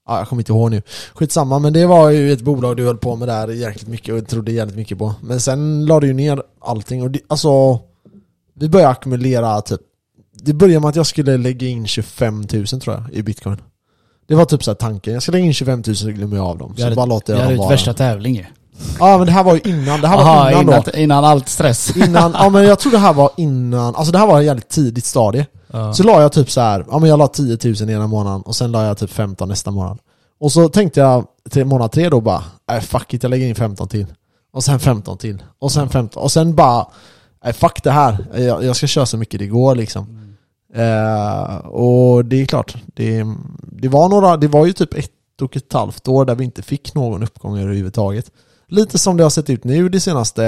Ja, 0.08 0.18
jag 0.18 0.28
kommer 0.28 0.42
inte 0.42 0.52
ihåg 0.52 0.72
nu. 0.72 0.82
Skitsamma, 1.14 1.60
men 1.60 1.74
det 1.74 1.86
var 1.86 2.10
ju 2.10 2.32
ett 2.34 2.42
bolag 2.42 2.78
du 2.78 2.86
höll 2.86 2.98
på 2.98 3.16
med 3.16 3.28
där 3.28 3.48
jäkligt 3.48 3.88
mycket 3.88 4.14
och 4.16 4.28
trodde 4.28 4.52
jävligt 4.52 4.76
mycket 4.78 4.98
på. 4.98 5.14
Men 5.22 5.40
sen 5.40 5.86
la 5.86 6.00
du 6.00 6.08
ju 6.08 6.14
ner 6.14 6.42
allting 6.62 7.02
och 7.04 7.12
det, 7.12 7.20
alltså 7.28 7.80
Vi 8.54 8.70
började 8.70 8.92
ackumulera 8.92 9.62
typ 9.62 9.82
det 10.44 10.54
började 10.54 10.80
med 10.80 10.90
att 10.90 10.96
jag 10.96 11.06
skulle 11.06 11.38
lägga 11.38 11.68
in 11.68 11.88
25 11.88 12.40
000 12.54 12.66
tror 12.66 12.96
jag 12.96 13.04
i 13.14 13.24
bitcoin. 13.24 13.58
Det 14.32 14.38
var 14.38 14.46
typ 14.46 14.64
så 14.64 14.74
tanken, 14.76 15.14
jag 15.14 15.24
ska 15.24 15.32
lägga 15.32 15.46
in 15.46 15.54
25 15.54 15.84
000 15.88 15.96
så 15.96 16.08
glömmer 16.08 16.38
jag 16.38 16.46
av 16.46 16.58
dem. 16.58 16.74
Så 16.78 16.84
hade, 16.84 16.96
bara 16.96 17.06
låter 17.06 17.36
jag 17.36 17.50
dem 17.50 17.58
vara. 17.58 17.70
värsta 17.70 17.94
tävling 17.94 18.36
ju. 18.36 18.46
Ja 19.00 19.18
men 19.18 19.28
det 19.28 19.32
här 19.34 19.44
var 19.44 19.54
ju 19.54 19.62
innan, 19.66 20.02
det 20.02 20.08
här 20.08 20.18
var 20.18 20.24
Aha, 20.24 20.50
innan, 20.50 20.62
innan, 20.64 20.84
då. 20.86 21.00
innan 21.00 21.26
allt 21.26 21.50
stress. 21.50 21.98
Innan, 21.98 22.36
ja 22.40 22.50
men 22.50 22.64
jag 22.64 22.80
tror 22.80 22.92
det 22.92 22.98
här 22.98 23.14
var 23.14 23.30
innan, 23.38 23.96
alltså 23.96 24.12
det 24.12 24.18
här 24.18 24.28
var 24.28 24.40
ett 24.40 24.46
jävligt 24.46 24.70
tidigt 24.70 25.06
stadie. 25.06 25.46
Ja. 25.72 25.94
Så 25.94 26.04
la 26.04 26.22
jag 26.22 26.32
typ 26.32 26.52
så 26.52 26.62
här, 26.62 26.86
ja 26.92 27.00
men 27.00 27.10
jag 27.10 27.20
la 27.20 27.28
10 27.28 27.58
000 27.82 27.90
ena 27.90 28.08
månaden 28.08 28.42
och 28.42 28.56
sen 28.56 28.72
la 28.72 28.86
jag 28.86 28.98
typ 28.98 29.12
15 29.12 29.50
nästa 29.50 29.72
månad. 29.72 29.98
Och 30.40 30.52
så 30.52 30.70
tänkte 30.70 31.00
jag 31.00 31.26
till 31.50 31.66
månad 31.66 31.92
tre 31.92 32.10
då 32.10 32.22
bara, 32.22 32.44
nej 32.70 32.82
fuck 32.82 33.14
it, 33.14 33.24
jag 33.24 33.30
lägger 33.30 33.48
in 33.48 33.56
15 33.56 33.88
till. 33.88 34.06
Och 34.54 34.64
sen 34.64 34.80
15 34.80 35.18
till. 35.18 35.44
Och 35.60 35.72
sen 35.72 35.90
15. 35.90 36.24
Och 36.24 36.32
sen 36.32 36.56
bara, 36.56 36.88
nej 37.44 37.54
fuck 37.54 37.84
det 37.84 37.92
här. 37.92 38.26
Jag, 38.36 38.64
jag 38.64 38.76
ska 38.76 38.88
köra 38.88 39.06
så 39.06 39.18
mycket 39.18 39.40
det 39.40 39.48
går 39.48 39.76
liksom. 39.76 40.31
Eh, 40.74 41.56
och 41.58 42.26
det 42.26 42.42
är 42.42 42.46
klart, 42.46 42.76
det, 42.94 43.26
det 43.62 43.88
var 43.88 44.10
några, 44.10 44.38
det 44.38 44.48
var 44.48 44.66
ju 44.66 44.74
typ 44.74 44.94
ett 44.94 45.12
och 45.42 45.56
ett 45.58 45.74
halvt 45.74 46.08
år 46.08 46.26
där 46.26 46.36
vi 46.36 46.44
inte 46.44 46.62
fick 46.62 46.96
någon 46.96 47.24
uppgång 47.24 47.58
överhuvudtaget. 47.60 48.32
Lite 48.68 48.98
som 48.98 49.18
det 49.18 49.24
har 49.24 49.30
sett 49.30 49.50
ut 49.50 49.64
nu 49.64 49.90
det 49.90 50.00
senaste, 50.00 50.44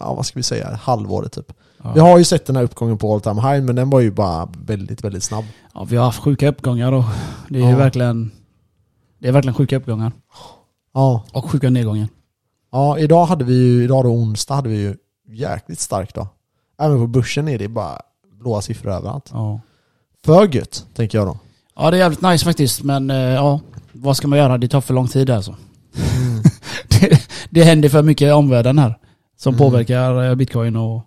ja 0.00 0.14
vad 0.14 0.26
ska 0.26 0.38
vi 0.38 0.42
säga, 0.42 0.78
halvåret 0.82 1.32
typ. 1.32 1.52
Ja. 1.82 1.92
Vi 1.94 2.00
har 2.00 2.18
ju 2.18 2.24
sett 2.24 2.46
den 2.46 2.56
här 2.56 2.62
uppgången 2.62 2.98
på 2.98 3.14
all 3.14 3.20
time 3.20 3.40
high 3.40 3.64
men 3.64 3.76
den 3.76 3.90
var 3.90 4.00
ju 4.00 4.10
bara 4.10 4.48
väldigt, 4.66 5.04
väldigt 5.04 5.22
snabb. 5.22 5.44
Ja, 5.74 5.84
vi 5.84 5.96
har 5.96 6.04
haft 6.04 6.18
sjuka 6.22 6.48
uppgångar 6.48 6.92
och 6.92 7.04
det 7.48 7.58
är 7.62 7.70
Ja. 7.70 7.76
verkligen 7.76 8.30
Det 9.18 9.28
är 9.28 9.32
verkligen 9.32 9.54
sjuka 9.54 9.76
uppgångar. 9.76 10.12
Ja, 10.94 11.24
Och 11.32 11.50
sjuka 11.50 11.70
nedgångar. 11.70 12.08
ja 12.72 12.98
idag 12.98 13.26
hade 13.26 13.44
vi 13.44 13.54
ju, 13.54 13.84
idag 13.84 14.04
då 14.04 14.08
onsdag 14.08 14.54
hade 14.54 14.68
vi 14.68 14.76
ju 14.76 14.96
jäkligt 15.28 15.80
starkt 15.80 16.14
då. 16.14 16.28
Även 16.80 16.98
på 16.98 17.06
börsen 17.06 17.48
är 17.48 17.58
det 17.58 17.68
bara 17.68 18.00
blåa 18.40 18.62
siffror 18.62 18.92
överallt. 18.92 19.30
Ja. 19.32 19.60
För 20.26 20.54
gött, 20.54 20.86
tänker 20.94 21.18
jag 21.18 21.26
då. 21.26 21.38
ja, 21.76 21.90
det 21.90 21.96
är 21.96 21.98
jävligt 21.98 22.22
nice 22.22 22.44
faktiskt 22.44 22.82
men 22.82 23.10
eh, 23.10 23.16
ja, 23.16 23.60
vad 23.92 24.16
ska 24.16 24.28
man 24.28 24.38
göra? 24.38 24.58
Det 24.58 24.68
tar 24.68 24.80
för 24.80 24.94
lång 24.94 25.08
tid 25.08 25.30
alltså. 25.30 25.56
Mm. 26.16 26.42
det, 26.88 27.20
det 27.50 27.64
händer 27.64 27.88
för 27.88 28.02
mycket 28.02 28.28
i 28.28 28.30
omvärlden 28.30 28.78
här. 28.78 28.98
Som 29.38 29.54
Mm. 29.54 29.58
påverkar 29.58 30.24
eh, 30.28 30.34
bitcoin 30.34 30.76
och 30.76 31.04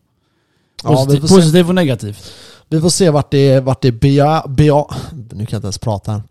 Ja, 0.83 1.05
vi 1.09 1.19
positivt, 1.21 1.65
får 1.65 1.69
och 1.69 1.75
negativt. 1.75 2.31
Vi 2.69 2.81
får 2.81 2.89
se 2.89 3.09
vart 3.09 3.31
det, 3.31 3.59
vart 3.59 3.81
det 3.81 3.91
bea, 3.91 4.43
bea, 4.47 4.85
nu 5.11 5.21
kan 5.21 5.31
jag 5.49 5.57
inte 5.57 5.65
ens 5.65 5.77
prata 5.77 6.11
här. 6.11 6.23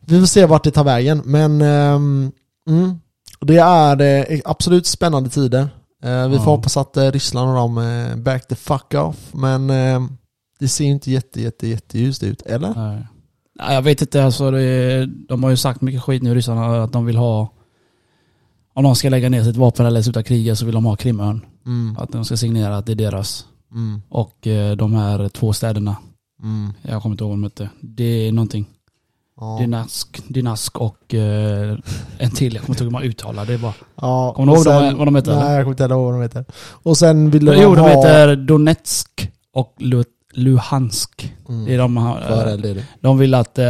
Vi 0.00 0.20
får 0.20 0.26
se 0.26 0.46
vart 0.46 0.64
det 0.64 0.70
tar 0.70 0.84
vägen, 0.84 1.22
men 1.24 1.60
ehm, 1.62 2.32
mm, 2.68 3.00
det 3.40 3.56
är 3.58 4.00
eh, 4.32 4.40
absolut 4.44 4.86
spännande 4.86 5.30
tider. 5.30 5.68
Eh, 6.04 6.28
vi 6.28 6.36
får 6.36 6.46
Ja. 6.46 6.50
hoppas 6.50 6.76
att 6.76 6.96
eh, 6.96 7.10
Ryssland 7.10 7.48
och 7.50 7.54
de 7.56 8.22
back 8.22 8.48
the 8.48 8.54
fuck 8.54 8.94
off, 8.94 9.16
men 9.32 9.70
eh, 9.70 10.00
det 10.58 10.68
ser 10.68 10.84
inte 10.84 11.10
jätte, 11.10 11.40
jätte, 11.42 11.68
jätteljust 11.68 12.22
ut, 12.22 12.42
eller? 12.42 12.74
Nej. 12.76 13.06
Nej, 13.58 13.74
jag 13.74 13.82
vet 13.82 14.00
inte, 14.00 14.24
alltså 14.24 14.50
det, 14.50 15.06
de 15.28 15.42
har 15.42 15.50
ju 15.50 15.56
sagt 15.56 15.80
mycket 15.80 16.02
skit 16.02 16.22
nu 16.22 16.34
ryssarna 16.34 16.82
att 16.82 16.92
de 16.92 17.04
vill 17.06 17.16
ha 17.16 17.52
om 18.74 18.84
de 18.84 18.96
ska 18.96 19.08
lägga 19.08 19.28
ner 19.28 19.42
sitt 19.44 19.56
vapen 19.56 19.86
eller 19.86 20.02
sluta 20.02 20.22
kriga 20.22 20.56
så 20.56 20.64
vill 20.66 20.74
de 20.74 20.84
ha 20.84 20.96
Krimön. 20.96 21.40
Mm, 21.66 21.96
Att 21.98 22.12
de 22.12 22.24
ska 22.24 22.36
signera 22.36 22.76
att 22.76 22.86
det 22.86 22.92
är 22.92 22.96
deras. 22.96 23.46
mm, 23.74 24.02
Och 24.08 24.46
eh, 24.46 24.76
de 24.76 24.94
här 24.94 25.28
två 25.28 25.52
städerna, 25.52 25.96
mm, 26.42 26.72
jag 26.82 27.02
kommer 27.02 27.14
inte 27.14 27.24
ihåg 27.24 27.30
vad 27.30 27.38
de 27.38 27.44
hette. 27.44 27.68
Det 27.80 28.04
är 28.28 28.32
någonting. 28.32 28.66
ja. 29.40 29.56
Dynask, 29.60 30.22
Dynask 30.28 30.78
och 30.80 31.14
eh, 31.14 31.78
en 32.18 32.30
till, 32.30 32.54
jag 32.54 32.62
kommer 32.64 32.74
inte 32.74 32.84
ihåg 32.84 32.92
hur 32.92 32.98
man 32.98 33.02
uttalar 33.02 33.46
det 33.46 33.58
bara. 33.58 33.74
Ja, 34.00 34.32
Kommer 34.36 34.52
du 34.52 34.58
ihåg 34.58 34.64
de- 34.66 34.98
vad 34.98 35.06
de 35.06 35.14
heter, 35.16 35.36
Nej, 35.36 35.52
jag 35.54 35.62
kommer 35.64 35.72
inte 35.72 35.84
ihåg 35.84 36.04
vad 36.04 36.14
de 36.14 36.22
heter. 36.22 36.44
Och 36.82 36.96
sen 36.96 37.30
ville 37.30 37.54
Jo, 37.54 37.68
de 37.68 37.74
de 37.74 37.80
ha... 37.80 37.88
heter 37.88 38.36
Donetsk 38.36 39.30
och 39.52 39.74
Lu- 39.78 40.04
Luhansk. 40.34 41.34
Mm, 41.48 41.64
Det 41.64 41.74
är 41.74 41.78
de, 41.78 41.96
har, 41.96 42.20
eh, 42.46 42.52
eld 42.52 42.66
är 42.66 42.74
det. 42.74 42.84
de 43.00 43.18
vill 43.18 43.34
att 43.34 43.58
eh, 43.58 43.64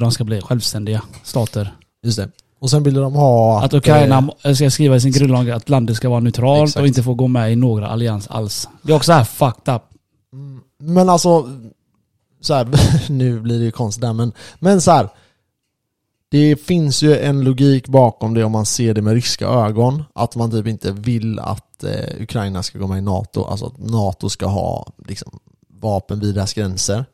de 0.00 0.12
ska 0.12 0.24
bli 0.24 0.40
självständiga 0.40 1.02
stater. 1.22 1.74
Just 2.02 2.18
det. 2.18 2.28
Och 2.60 2.70
sen 2.70 2.82
ville 2.82 3.00
de 3.00 3.14
ha 3.14 3.62
Att 3.64 3.72
eh, 3.72 3.76
Ukraina 3.78 4.30
ska 4.54 4.70
skriva 4.70 4.96
i 4.96 5.00
sin 5.00 5.12
grundlag 5.12 5.50
att 5.50 5.68
landet 5.68 5.96
ska 5.96 6.08
vara 6.08 6.20
neutralt 6.20 6.68
Exakt. 6.68 6.80
och 6.80 6.86
inte 6.86 7.02
få 7.02 7.14
gå 7.14 7.28
med 7.28 7.52
i 7.52 7.56
några 7.56 7.88
allians 7.88 8.28
alls. 8.28 8.68
Det 8.82 8.92
är 8.92 8.96
också 8.96 9.12
här 9.12 9.24
fucked 9.24 9.74
up. 9.74 9.82
Mm, 10.32 10.60
Men 10.78 11.08
alltså, 11.08 11.48
så 12.40 12.54
här, 12.54 12.68
nu 13.12 13.40
blir 13.40 13.58
det 13.58 13.64
ju 13.64 13.70
konstigt 13.70 14.02
där 14.02 14.12
men, 14.12 14.32
men 14.58 14.80
så 14.80 14.90
här. 14.90 15.08
Det 16.32 16.56
finns 16.56 17.02
ju 17.02 17.18
en 17.18 17.40
logik 17.44 17.88
bakom 17.88 18.34
det 18.34 18.44
om 18.44 18.52
man 18.52 18.66
ser 18.66 18.94
det 18.94 19.02
med 19.02 19.14
ryska 19.14 19.46
ögon. 19.46 20.04
Att 20.14 20.36
man 20.36 20.50
typ 20.50 20.66
inte 20.66 20.92
vill 20.92 21.38
att 21.38 21.84
eh, 21.84 22.22
Ukraina 22.22 22.62
ska 22.62 22.78
gå 22.78 22.86
med 22.86 22.98
i 22.98 23.00
NATO. 23.00 23.44
Alltså 23.44 23.66
att 23.66 23.78
NATO 23.78 24.28
ska 24.28 24.46
ha 24.46 24.92
liksom, 25.06 25.38
vapen 25.80 26.20
vid 26.20 26.34
deras 26.34 26.54
gränser. 26.54 27.04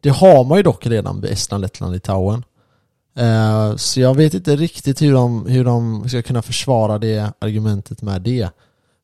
Det 0.00 0.10
har 0.10 0.44
man 0.44 0.56
ju 0.56 0.62
dock 0.62 0.86
redan 0.86 1.20
vid 1.20 1.30
Estland, 1.30 1.60
Lettland, 1.62 1.92
Litauen. 1.92 2.44
Eh, 3.16 3.76
så 3.76 4.00
jag 4.00 4.14
vet 4.14 4.34
inte 4.34 4.56
riktigt 4.56 5.02
hur 5.02 5.12
de, 5.12 5.46
hur 5.46 5.64
de 5.64 6.08
ska 6.08 6.22
kunna 6.22 6.42
försvara 6.42 6.98
det 6.98 7.32
argumentet 7.38 8.02
med 8.02 8.22
det. 8.22 8.48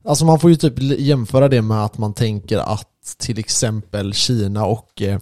Alltså 0.04 0.24
man 0.24 0.40
får 0.40 0.50
ju 0.50 0.56
typ 0.56 0.74
jämföra 0.78 1.48
det 1.48 1.62
med 1.62 1.84
att 1.84 1.98
man 1.98 2.14
tänker 2.14 2.58
att 2.58 3.16
till 3.18 3.38
exempel 3.38 4.14
Kina 4.14 4.66
och 4.66 5.02
eh, 5.02 5.18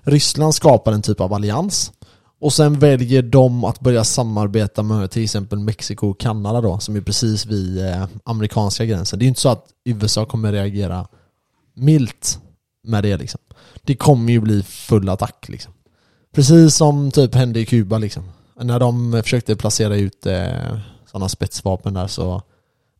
Ryssland 0.00 0.54
skapar 0.54 0.92
en 0.92 1.02
typ 1.02 1.20
av 1.20 1.32
allians. 1.32 1.92
Och 2.40 2.52
sen 2.52 2.78
väljer 2.78 3.22
de 3.22 3.64
att 3.64 3.80
börja 3.80 4.04
samarbeta 4.04 4.82
med 4.82 5.10
till 5.10 5.24
exempel 5.24 5.58
Mexiko 5.58 6.10
och 6.10 6.20
Kanada 6.20 6.60
då, 6.60 6.78
som 6.78 6.96
är 6.96 7.00
precis 7.00 7.46
vid 7.46 7.86
eh, 7.86 8.06
amerikanska 8.24 8.84
gränsen. 8.84 9.18
Det 9.18 9.22
är 9.22 9.26
ju 9.26 9.28
inte 9.28 9.40
så 9.40 9.48
att 9.48 9.66
USA 9.84 10.24
kommer 10.24 10.52
reagera 10.52 11.06
milt 11.74 12.40
med 12.82 13.04
det 13.04 13.16
liksom. 13.16 13.40
Det 13.82 13.96
kommer 13.96 14.32
ju 14.32 14.40
bli 14.40 14.62
full 14.62 15.08
attack 15.08 15.48
liksom. 15.48 15.72
Precis 16.34 16.74
som 16.74 17.10
typ 17.10 17.34
hände 17.34 17.60
i 17.60 17.66
Kuba 17.66 17.98
liksom. 17.98 18.24
När 18.60 18.78
de 18.78 19.22
försökte 19.22 19.56
placera 19.56 19.96
ut 19.96 20.26
eh, 20.26 20.78
sådana 21.10 21.28
spetsvapen 21.28 21.94
där 21.94 22.06
så 22.06 22.42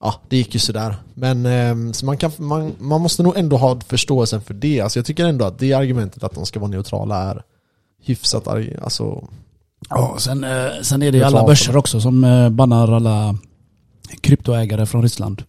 Ja, 0.02 0.14
det 0.28 0.36
gick 0.36 0.54
ju 0.54 0.60
sådär. 0.60 0.96
Men 1.14 1.46
eh, 1.46 1.92
så 1.92 2.06
man, 2.06 2.16
kan, 2.16 2.32
man, 2.36 2.72
man 2.78 3.00
måste 3.00 3.22
nog 3.22 3.38
ändå 3.38 3.56
ha 3.56 3.80
förståelsen 3.80 4.40
för 4.40 4.54
det. 4.54 4.80
Alltså 4.80 4.98
jag 4.98 5.06
tycker 5.06 5.24
ändå 5.24 5.44
att 5.44 5.58
det 5.58 5.72
argumentet 5.72 6.24
att 6.24 6.34
de 6.34 6.46
ska 6.46 6.60
vara 6.60 6.70
neutrala 6.70 7.22
är 7.22 7.42
hyfsat 8.02 8.48
alltså, 8.48 9.28
Ja, 9.88 10.16
sen, 10.18 10.44
eh, 10.44 10.70
sen 10.82 11.02
är 11.02 11.12
det 11.12 11.18
ju 11.18 11.24
alla 11.24 11.46
börser 11.46 11.76
också 11.76 12.00
som 12.00 12.24
eh, 12.24 12.48
bannar 12.48 12.92
alla 12.92 13.36
kryptoägare 14.20 14.86
från 14.86 15.02
Ryssland. 15.02 15.42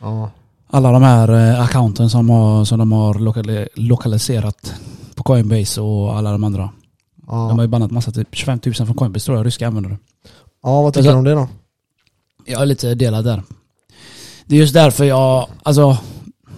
ja. 0.00 0.30
Alla 0.72 0.92
de 0.92 1.02
här 1.02 1.28
eh, 1.52 1.60
accounten 1.60 2.10
som, 2.10 2.30
har, 2.30 2.64
som 2.64 2.78
de 2.78 2.92
har 2.92 3.14
lokali- 3.14 3.68
lokaliserat 3.74 4.74
på 5.14 5.22
Coinbase 5.22 5.80
och 5.80 6.16
alla 6.16 6.32
de 6.32 6.44
andra. 6.44 6.70
De 7.16 7.30
har 7.36 7.50
Ja. 7.56 7.62
ju 7.62 7.68
bannat 7.68 7.90
massa, 7.90 8.12
typ 8.12 8.28
25 8.32 8.60
000 8.66 8.74
från 8.74 8.94
Coinbase 8.94 9.24
tror 9.26 9.36
jag, 9.38 9.46
ryska 9.46 9.66
användare. 9.66 9.98
ja, 10.62 10.82
vad 10.82 10.94
tycker 10.94 11.08
Alltså- 11.08 11.12
du 11.12 11.18
om 11.18 11.24
det 11.24 11.30
då? 11.34 11.48
Jag 12.46 12.62
är 12.62 12.66
lite 12.66 12.94
delad 12.94 13.24
där. 13.24 13.42
Det 14.46 14.56
är 14.56 14.60
just 14.60 14.74
därför 14.74 15.04
jag, 15.04 15.46
alltså, 15.62 15.98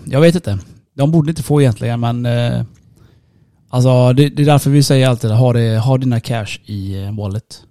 jag 0.05 0.21
vet 0.21 0.35
inte. 0.35 0.59
De 0.95 1.11
borde 1.11 1.31
inte 1.31 1.43
få 1.43 1.61
egentligen 1.61 2.01
men 2.01 2.27
eh, 2.27 2.63
Alltså 3.69 4.13
det, 4.13 4.29
det 4.29 4.43
är 4.43 4.47
därför 4.47 4.71
vi 4.71 4.83
säger 4.83 5.09
alltid 5.09 5.31
ha, 5.31 5.53
det, 5.53 5.79
ha 5.79 5.99
dina 5.99 6.21
cash 6.21 6.59
i 6.65 7.03
eh, 7.05 7.17
wallet. 7.17 7.63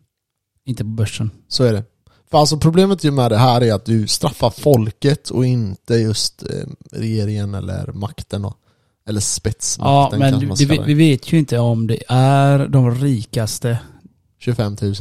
Inte 0.66 0.84
på 0.84 0.90
börsen. 0.90 1.32
Så 1.48 1.64
är 1.64 1.74
det. 1.74 1.84
För 2.32 2.38
alltså 2.38 2.58
problemet 2.58 3.04
ju 3.04 3.12
med 3.12 3.32
det 3.32 3.38
här 3.38 3.62
är 3.64 3.74
att 3.74 3.86
du 3.86 4.08
straffar 4.08 4.50
folket 4.50 5.30
och 5.30 5.46
inte 5.46 5.94
just 5.96 6.44
eh, 6.44 6.50
regeringen 6.92 7.54
eller 7.56 7.92
makten 7.94 8.42
då. 8.42 8.54
Eller 9.08 9.18
Ja 9.18 9.22
spetsmakten 9.22 10.20
men 10.20 10.32
kanske 10.32 10.48
man 10.48 10.58
vi, 10.58 10.66
vi 10.86 10.94
det. 10.94 11.12
vet 11.12 11.34
ju 11.34 11.40
inte 11.40 11.60
om 11.60 11.88
det 11.88 12.04
är 12.08 12.68
de 12.68 12.96
rikaste 12.96 13.78
25 14.40 14.76
000. 14.82 14.94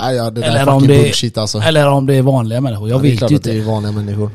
Nej 0.00 0.16
ja, 0.16 0.30
det 0.30 0.40
där 0.40 0.48
Eller 0.48 0.58
är 0.60 0.68
om 0.68 0.80
fucking 0.80 0.96
det- 0.96 1.02
bullshit 1.02 1.38
alltså. 1.38 1.58
eller 1.58 1.86
om 1.88 2.06
det 2.06 2.14
är 2.14 2.22
vanliga 2.22 2.60
människor. 2.60 2.88
Jag 2.88 2.98
Ja, 2.98 3.02
det 3.02 3.10
vet 3.10 3.20
ju 3.20 3.24
att 3.24 3.30
det 3.30 3.34
inte. 3.34 3.52
är 3.52 3.60
vanliga 3.62 3.92
människor. 3.92 4.30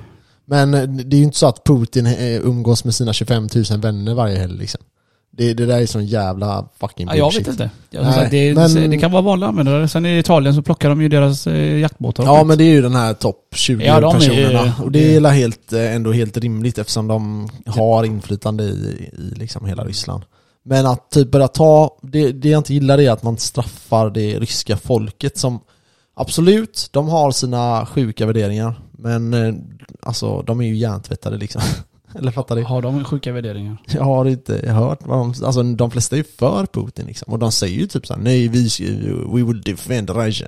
Men 0.46 0.74
eh, 0.74 0.84
det 0.84 1.16
är 1.16 1.20
ju 1.20 1.24
inte 1.24 1.38
så 1.38 1.48
att 1.48 1.64
Putin 1.64 2.06
eh, 2.06 2.42
umgås 2.46 2.84
med 2.86 2.96
sina 2.96 3.14
25 3.14 3.48
000 3.72 3.80
vänner 3.80 4.14
varje 4.14 4.38
helg 4.38 4.58
liksom. 4.58 4.82
Det, 5.38 5.54
det 5.54 5.66
där 5.66 5.82
är 5.82 5.86
sån 5.86 6.06
jävla 6.06 6.70
fucking 6.80 7.08
Ja, 7.08 7.16
jag 7.16 7.26
bullshit. 7.26 7.42
vet 7.42 7.48
inte. 7.52 7.70
Jag, 7.90 8.04
Nej, 8.04 8.14
sagt, 8.14 8.32
det, 8.32 8.54
men- 8.56 8.90
det 8.90 8.98
kan 8.98 9.12
vara 9.12 9.22
vanliga 9.22 9.50
användare. 9.50 9.88
Sen 9.88 10.06
i 10.06 10.18
Italien 10.20 10.56
så 10.56 10.62
plockar 10.62 10.90
de 10.90 11.02
ju 11.02 11.10
deras 11.10 11.48
eh, 11.48 11.78
jaktbåtar. 11.80 12.24
Ja 12.24 12.44
men 12.44 12.58
det 12.58 12.64
är 12.64 12.74
ju 12.74 12.82
den 12.82 12.96
här 12.96 13.14
topp 13.14 13.48
20 13.56 13.86
Ja, 13.86 14.00
de 14.00 14.16
är 14.16 14.20
personerna. 14.20 14.74
och 14.84 14.92
det 14.92 15.16
är 15.16 15.30
helt, 15.30 15.74
eh, 15.74 15.96
ändå 15.96 16.12
helt 16.12 16.38
rimligt 16.38 16.78
eftersom 16.78 17.08
de 17.08 17.50
har 17.68 18.04
inflytande 18.04 18.64
i, 18.64 19.10
i 19.14 19.36
liksom 19.40 19.66
hela 19.66 19.84
Ryssland. 19.86 20.24
Men 20.66 20.86
att 20.86 21.10
typ 21.12 21.32
börja 21.32 21.48
ta, 21.48 21.98
det, 22.02 22.32
det 22.32 22.50
jag 22.50 22.60
inte 22.60 22.74
gillar 22.74 23.00
är 23.00 23.12
att 23.12 23.24
man 23.24 23.38
straffar 23.38 24.10
det 24.10 24.40
ryska 24.40 24.78
folket 24.78 25.38
som 25.38 25.60
Absolut, 26.16 26.90
de 26.92 27.08
har 27.10 27.32
sina 27.32 27.86
sjuka 27.86 28.26
värderingar. 28.26 28.82
Men 28.92 29.34
eh, 29.34 29.54
alltså 30.02 30.42
de 30.42 30.62
är 30.62 30.66
ju 30.66 30.76
hjärntvättade 30.76 31.38
liksom. 31.38 31.62
Eller 32.16 32.32
fattar 32.32 32.56
du? 32.56 32.64
Har 32.64 32.82
de 32.82 33.04
sjuka 33.04 33.32
värderingar? 33.32 33.78
Jag 33.88 34.04
har 34.04 34.26
inte 34.26 34.70
hört 34.72 35.00
vad 35.06 35.18
de, 35.18 35.34
alltså 35.46 35.64
de 35.64 35.92
flesta 35.92 36.16
är 36.16 36.18
ju 36.18 36.24
för 36.40 36.66
Putin 36.66 37.06
liksom. 37.08 37.34
Och 37.34 37.40
de 37.40 37.52
säger 37.52 37.80
ju 37.80 37.88
typ 37.88 38.08
såhär, 38.08 38.22
nej 38.22 38.48
vi, 38.48 38.70
we 39.34 39.44
will 39.44 39.62
defend 39.62 40.10
Russia. 40.10 40.48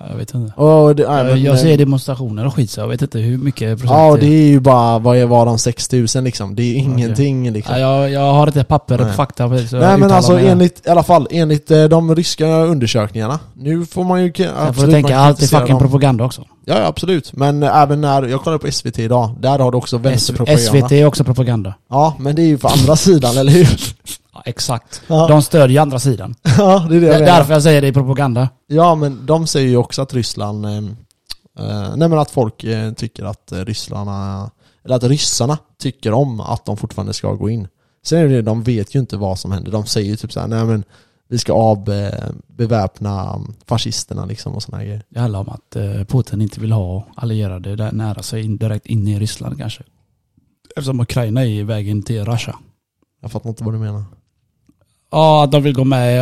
Ja, 0.00 0.06
Jag 0.10 0.16
vet 0.16 0.34
inte. 0.34 0.52
Och 0.60 0.96
det, 0.96 1.08
nej, 1.08 1.16
Jag, 1.18 1.26
men, 1.26 1.42
jag 1.42 1.58
ser 1.58 1.78
demonstrationer 1.78 2.46
och 2.46 2.54
skit 2.54 2.70
så 2.70 2.80
jag 2.80 2.88
vet 2.88 3.02
inte 3.02 3.18
hur 3.18 3.38
mycket 3.38 3.78
procent 3.78 3.98
Ja 3.98 4.16
det 4.20 4.26
är 4.26 4.48
ju 4.48 4.60
bara, 4.60 4.98
vad 4.98 5.16
är- 5.16 5.26
var 5.26 5.46
de 5.46 5.58
6000 5.58 6.24
liksom? 6.24 6.54
Det 6.54 6.62
är 6.62 6.74
ingenting 6.76 7.50
liksom. 7.52 7.74
Ja, 7.78 7.80
jag, 7.80 8.10
jag 8.10 8.32
har 8.32 8.46
inte 8.46 8.64
papper 8.64 9.00
och 9.00 9.14
fakta 9.14 9.48
på 9.48 9.54
det, 9.54 9.72
jag 9.72 9.80
Nej 9.80 9.98
men 9.98 10.10
alltså 10.10 10.32
mig 10.32 10.48
enligt, 10.48 10.86
i 10.86 10.90
alla 10.90 11.02
fall 11.02 11.28
enligt 11.30 11.70
eh, 11.70 11.84
de 11.84 12.14
ryska 12.16 12.46
undersökningarna. 12.46 13.40
Nu 13.54 13.86
får 13.86 14.04
man 14.04 14.22
ju 14.24 14.32
Sen 14.36 14.74
får 14.74 14.86
du 14.86 14.92
tänka 14.92 15.18
allt 15.18 15.42
är 15.42 15.46
fucking 15.46 15.68
dem. 15.74 15.78
propaganda 15.78 16.24
också. 16.24 16.44
Ja, 16.68 16.86
absolut. 16.86 17.32
Men 17.32 17.62
eh, 17.62 17.76
även 17.76 18.00
när, 18.00 18.22
jag 18.22 18.42
kollade 18.42 18.58
på 18.58 18.72
SVT 18.72 18.98
idag, 18.98 19.36
där 19.40 19.58
har 19.58 19.70
du 19.72 19.78
också 19.78 19.98
vänsterpropaganda. 19.98 20.62
SVT 20.62 20.92
är 20.92 21.04
också 21.06 21.24
propaganda. 21.24 21.74
Ja, 21.90 22.16
men 22.18 22.36
det 22.36 22.42
är 22.42 22.46
ju 22.46 22.58
på 22.58 22.68
andra 22.68 22.96
sidan, 22.96 23.36
eller 23.36 23.52
hur? 23.52 23.68
Ja, 24.34 24.42
exakt. 24.46 25.02
Ja, 25.06 25.28
De 25.28 25.42
stödjer 25.42 25.80
andra 25.82 25.98
sidan. 25.98 26.34
ja 26.58 26.86
det 26.90 26.96
är 26.96 27.00
det 27.00 27.06
jag 27.06 27.14
Det 27.14 27.16
är 27.16 27.20
menar. 27.20 27.38
därför 27.38 27.52
jag 27.52 27.62
säger 27.62 27.82
det 27.82 27.88
är 27.88 27.92
propaganda. 27.92 28.48
Ja, 28.66 28.94
men 28.94 29.26
de 29.26 29.46
säger 29.46 29.68
ju 29.68 29.76
också 29.76 30.02
att 30.02 30.14
Ryssland, 30.14 30.64
eh, 30.66 30.76
eh, 31.58 31.96
nej 31.96 32.08
men 32.08 32.18
att 32.18 32.30
folk 32.30 32.64
eh, 32.64 32.92
tycker 32.92 33.24
att 33.24 33.52
eh, 33.52 33.58
ryssarna, 33.64 34.50
eller 34.84 34.96
att 34.96 35.04
ryssarna 35.04 35.58
tycker 35.82 36.12
om 36.12 36.40
att 36.40 36.64
de 36.66 36.76
fortfarande 36.76 37.12
ska 37.12 37.32
gå 37.32 37.50
in. 37.50 37.68
Sen 38.06 38.18
är 38.18 38.28
det, 38.28 38.42
de 38.42 38.62
vet 38.62 38.94
ju 38.94 38.98
inte 38.98 39.16
vad 39.16 39.38
som 39.38 39.52
händer. 39.52 39.72
De 39.72 39.86
säger 39.86 40.10
ju 40.10 40.16
typ 40.16 40.32
såhär, 40.32 40.46
nej 40.46 40.64
men 40.64 40.84
vi 41.28 41.38
ska 41.38 41.52
av, 41.52 41.90
eh, 41.90 42.30
beväpna 42.46 43.40
fascisterna 43.66 44.24
liksom 44.24 44.54
och 44.54 44.62
här 44.72 44.84
grejer. 44.84 45.02
Det 45.08 45.20
handlar 45.20 45.40
om 45.40 45.48
att 45.48 45.76
eh, 45.76 46.04
Putin 46.04 46.42
inte 46.42 46.60
vill 46.60 46.72
ha 46.72 47.06
allierade 47.14 47.76
där 47.76 47.92
nära 47.92 48.22
sig 48.22 48.48
direkt 48.48 48.86
in 48.86 49.08
i 49.08 49.18
Ryssland 49.18 49.58
kanske. 49.58 49.82
Eftersom 50.76 51.00
Ukraina 51.00 51.46
är 51.46 51.64
vägen 51.64 52.02
till 52.02 52.24
Russia. 52.24 52.56
Jag 53.22 53.32
fattar 53.32 53.48
inte 53.48 53.64
vad 53.64 53.74
du 53.74 53.78
menar. 53.78 54.04
Ja, 55.10 55.44
att 55.44 55.52
de 55.52 55.62
vill 55.62 55.74
gå 55.74 55.84
med 55.84 56.20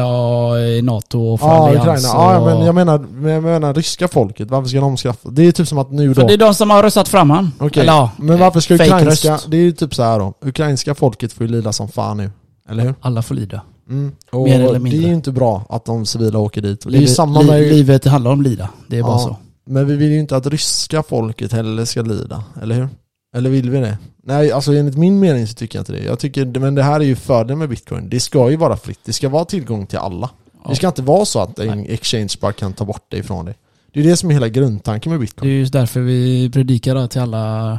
i 0.79 0.83
NATO 0.83 1.21
och 1.21 1.41
få 1.41 1.47
Ja. 1.47 1.71
Ukraina. 1.71 1.99
Ja, 2.03 2.39
och... 2.39 2.47
men 2.47 2.67
jag 2.67 2.75
menar, 2.75 2.99
men 2.99 3.33
jag 3.33 3.43
menar 3.43 3.75
ryska 3.75 4.09
folket, 4.09 4.51
varför 4.51 4.69
ska 4.69 4.81
de 4.81 4.97
skaffa? 4.97 5.31
Det 5.31 5.43
är 5.43 5.53
typ 5.53 5.69
som 5.69 5.79
att 5.79 5.91
nu 5.91 6.15
För 6.15 6.23
då... 6.23 6.29
det 6.29 6.35
är 6.35 6.39
de 6.39 6.55
som 6.55 6.71
har 6.71 6.83
röstat 6.83 7.09
fram 7.09 7.31
han. 7.31 7.53
Okej, 7.59 7.83
Eller 7.83 7.93
ja, 7.93 8.11
men 8.17 8.39
varför 8.39 8.61
ska 8.61 8.75
ukrainska... 8.75 9.35
röst. 9.35 9.51
Det 9.51 9.57
är 9.57 9.61
ju 9.63 9.73
typ 9.73 9.95
så 9.95 10.03
här 10.03 10.19
då. 10.19 10.35
Ukrainska 10.41 10.95
folket 10.95 11.33
får 11.33 11.47
ju 11.47 11.53
lida 11.53 11.73
som 11.73 11.89
fan 11.89 12.17
nu. 12.17 12.31
Eller 12.69 12.85
hur? 12.85 12.95
Alla 13.01 13.23
får 13.23 13.35
lida. 13.35 13.63
Mm. 13.89 14.13
Och 14.33 14.45
Mer 14.45 14.61
eller 14.61 14.73
det 14.73 14.79
mindre. 14.79 15.05
är 15.05 15.09
ju 15.09 15.15
inte 15.15 15.33
bra 15.33 15.67
att 15.69 15.85
de 15.85 16.07
civila 16.07 16.39
åker 16.39 16.61
dit. 16.63 16.81
Det 16.81 16.89
är 16.89 16.93
ju 16.93 16.99
Livet- 16.99 17.15
samma 17.15 17.41
li- 17.41 17.47
med... 17.47 17.63
Livet 17.63 18.05
handlar 18.05 18.31
om 18.31 18.43
lida. 18.43 18.71
Det 18.89 18.99
är 18.99 19.03
bara 19.03 19.13
Ja. 19.13 19.19
så. 19.19 19.37
Men 19.69 19.87
vi 19.87 19.97
vill 19.97 20.13
ju 20.13 20.19
inte 20.19 20.37
att 20.37 20.47
ryska 20.47 21.03
folket 21.03 21.53
heller 21.53 21.85
ska 21.85 22.03
lida, 22.03 22.45
eller 22.63 22.75
hur? 22.75 22.89
Eller 23.37 23.51
vill 23.51 23.71
vi 23.71 23.79
det? 23.81 23.99
Nej, 24.23 24.53
alltså 24.53 24.73
enligt 24.75 24.97
min 24.97 25.21
mening 25.21 25.47
så 25.47 25.55
tycker 25.55 25.79
jag 25.79 25.81
inte 25.81 25.93
det. 25.93 26.05
Jag 26.05 26.19
tycker, 26.19 26.59
men 26.61 26.75
det 26.75 26.83
här 26.83 27.01
är 27.01 27.05
ju 27.05 27.17
fördelen 27.17 27.59
med 27.59 27.69
bitcoin. 27.69 28.09
Det 28.09 28.21
ska 28.21 28.51
ju 28.51 28.57
vara 28.57 28.77
fritt. 28.77 29.01
Det 29.05 29.13
ska 29.13 29.29
vara 29.29 29.45
tillgång 29.45 29.87
till 29.87 29.99
alla. 29.99 30.31
Ja. 30.65 30.71
Det 30.71 30.77
ska 30.77 30.87
inte 30.89 31.03
vara 31.03 31.25
så 31.25 31.41
att 31.41 31.59
en 31.59 31.87
exchange 31.87 32.29
bara 32.41 32.53
kan 32.53 32.73
ta 32.73 32.85
bort 32.85 33.05
det 33.09 33.17
ifrån 33.17 33.45
dig. 33.45 33.55
Det 33.93 34.01
är 34.01 34.05
det 34.05 34.17
som 34.17 34.29
är 34.31 34.35
hela 34.35 34.49
grundtanken 34.49 35.11
med 35.13 35.19
Det 35.21 35.23
bitcoin. 35.23 35.51
är 35.51 35.55
just 35.55 35.73
därför 35.73 36.01
vi 36.01 36.51
predikar 36.51 37.07
till 37.07 37.21
alla, 37.21 37.79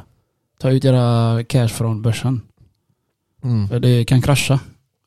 ta 0.62 0.70
ut 0.70 0.86
era 0.86 1.44
cash 1.44 1.68
från 1.68 2.02
börsen. 2.02 2.42
Mm. 3.44 3.68
För 3.70 3.80
det 3.80 4.06
kan 4.06 4.22
krascha. 4.22 4.60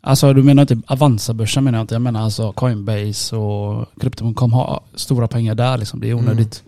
Alltså 0.03 0.33
du 0.33 0.43
menar 0.43 0.63
inte 0.63 0.79
Avanza-börsen 0.87 1.65
menar 1.65 1.79
jag 1.79 1.83
inte. 1.85 1.95
Jag 1.95 2.03
menar 2.03 2.23
alltså 2.23 2.53
Coinbase 2.53 3.37
och 3.37 3.87
Crypto.com 4.01 4.53
har 4.53 4.83
stora 4.95 5.29
pengar 5.29 5.55
där 5.55 5.79
liksom. 5.79 6.01
Det 6.01 6.11
är 6.11 6.15
onödigt. 6.15 6.63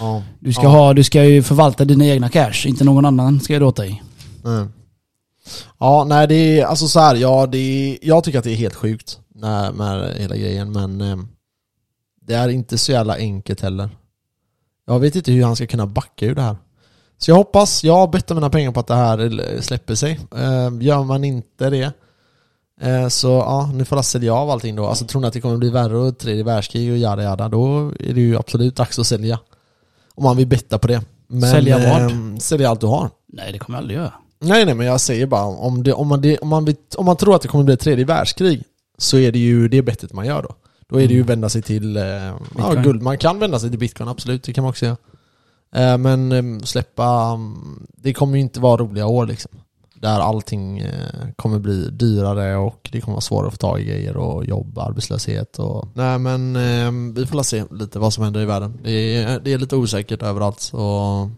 Ja. 0.00 0.22
Du 0.40 0.52
ska 0.52 0.62
Ja. 0.62 0.68
ha, 0.68 0.94
du 0.94 1.04
ska 1.04 1.24
ju 1.24 1.42
förvalta 1.42 1.84
dina 1.84 2.06
egna 2.06 2.28
cash. 2.28 2.66
Inte 2.66 2.84
någon 2.84 3.04
annan 3.04 3.40
ska 3.40 3.52
göra 3.52 3.60
det 3.60 3.66
åt 3.66 3.76
dig. 3.76 4.02
Nej. 4.44 4.66
Ja, 5.78 6.04
nej 6.08 6.28
det 6.28 6.34
är 6.60 6.64
alltså 6.66 6.88
så 6.88 7.00
här, 7.00 7.14
ja 7.14 7.46
det 7.46 7.58
är, 7.58 7.98
jag 8.02 8.24
tycker 8.24 8.38
att 8.38 8.44
det 8.44 8.52
är 8.52 8.56
helt 8.56 8.74
sjukt 8.74 9.18
med, 9.34 9.74
med 9.74 10.14
hela 10.16 10.36
grejen 10.36 10.72
men 10.72 11.00
eh, 11.00 11.16
det 12.26 12.34
är 12.34 12.48
inte 12.48 12.78
så 12.78 12.92
jävla 12.92 13.16
enkelt 13.16 13.60
heller. 13.60 13.88
Jag 14.86 15.00
vet 15.00 15.16
inte 15.16 15.32
hur 15.32 15.44
han 15.44 15.56
ska 15.56 15.66
kunna 15.66 15.86
backa 15.86 16.26
ur 16.26 16.34
det 16.34 16.42
här. 16.42 16.56
Så 17.18 17.30
jag 17.30 17.36
hoppas, 17.36 17.84
jag 17.84 18.10
bettar 18.10 18.34
mina 18.34 18.50
pengar 18.50 18.72
på 18.72 18.80
att 18.80 18.86
det 18.86 18.94
här 18.94 19.60
släpper 19.60 19.94
sig. 19.94 20.20
Eh, 20.36 20.70
gör 20.80 21.04
man 21.04 21.24
inte 21.24 21.70
det 21.70 21.92
så 23.08 23.28
ja, 23.28 23.70
nu 23.74 23.84
får 23.84 23.98
jag 23.98 24.04
sälja 24.04 24.34
av 24.34 24.50
allting 24.50 24.76
då. 24.76 24.86
Alltså 24.86 25.04
tror 25.04 25.20
ni 25.20 25.26
att 25.26 25.32
det 25.32 25.40
kommer 25.40 25.56
bli 25.56 25.70
värre 25.70 25.96
och 25.98 26.18
tredje 26.18 26.44
världskrig 26.44 26.92
och 26.92 26.98
jada 26.98 27.22
jada, 27.22 27.48
då 27.48 27.92
är 28.00 28.14
det 28.14 28.20
ju 28.20 28.36
absolut 28.36 28.76
dags 28.76 28.98
att 28.98 29.06
sälja. 29.06 29.38
Om 30.14 30.24
man 30.24 30.36
vill 30.36 30.46
betta 30.46 30.78
på 30.78 30.86
det. 30.86 31.02
Men, 31.28 31.50
Sälja 31.50 31.78
vad? 31.78 32.02
eh, 32.02 32.36
sälja 32.38 32.70
allt 32.70 32.80
du 32.80 32.86
har. 32.86 33.10
Nej 33.32 33.52
det 33.52 33.58
kommer 33.58 33.78
jag 33.78 33.82
aldrig 33.82 33.98
göra. 33.98 34.12
Nej 34.40 34.64
nej 34.64 34.74
men 34.74 34.86
jag 34.86 35.00
säger 35.00 35.26
bara 35.26 35.44
om, 35.44 35.82
det, 35.82 35.92
om, 35.92 36.08
man, 36.08 36.20
det, 36.20 36.38
om, 36.38 36.48
man, 36.48 36.64
vet- 36.64 36.94
om 36.94 37.04
man 37.06 37.16
tror 37.16 37.34
att 37.36 37.42
det 37.42 37.48
kommer 37.48 37.64
bli 37.64 37.76
tredje 37.76 38.04
världskrig 38.04 38.64
så 38.98 39.18
är 39.18 39.32
det 39.32 39.38
ju 39.38 39.68
det 39.68 39.82
bettet 39.82 40.12
man 40.12 40.26
gör 40.26 40.42
då. 40.42 40.54
Då 40.88 41.00
är 41.00 41.06
det 41.08 41.14
ju 41.14 41.20
Mm. 41.20 41.26
vända 41.26 41.48
sig 41.48 41.62
till 41.62 41.96
eh, 41.96 42.02
ja, 42.58 42.72
guld. 42.84 43.02
Man 43.02 43.18
kan 43.18 43.38
vända 43.38 43.58
sig 43.58 43.70
till 43.70 43.78
bitcoin, 43.78 44.08
absolut. 44.08 44.42
Det 44.42 44.52
kan 44.52 44.62
man 44.64 44.68
också 44.70 44.84
göra. 44.86 44.96
Eh, 45.74 45.98
men 45.98 46.32
eh, 46.32 46.64
släppa... 46.64 47.32
um, 47.32 47.86
Det 47.96 48.12
kommer 48.14 48.34
ju 48.36 48.40
inte 48.40 48.60
vara 48.60 48.76
roliga 48.76 49.06
år 49.06 49.26
liksom. 49.26 49.50
Där 50.00 50.20
allting 50.20 50.78
eh, 50.78 51.28
kommer 51.36 51.58
bli 51.58 51.90
dyrare 51.90 52.56
och 52.56 52.88
det 52.92 53.00
kommer 53.00 53.14
vara 53.14 53.20
svårare 53.20 53.46
att 53.46 53.52
få 53.52 53.58
tag 53.58 53.80
i 53.80 53.84
grejer 53.84 54.16
och 54.16 54.44
jobb, 54.44 54.78
arbetslöshet 54.78 55.58
och... 55.58 55.88
Nej 55.94 56.18
men 56.18 56.56
eh, 56.56 57.14
vi 57.14 57.26
får 57.26 57.42
se 57.42 57.64
lite 57.70 57.98
vad 57.98 58.12
som 58.12 58.24
händer 58.24 58.40
i 58.40 58.44
världen. 58.44 58.78
Det 58.82 59.16
är, 59.16 59.40
det 59.40 59.52
är 59.52 59.58
lite 59.58 59.76
osäkert 59.76 60.22
överallt 60.22 60.60
så... 60.60 61.30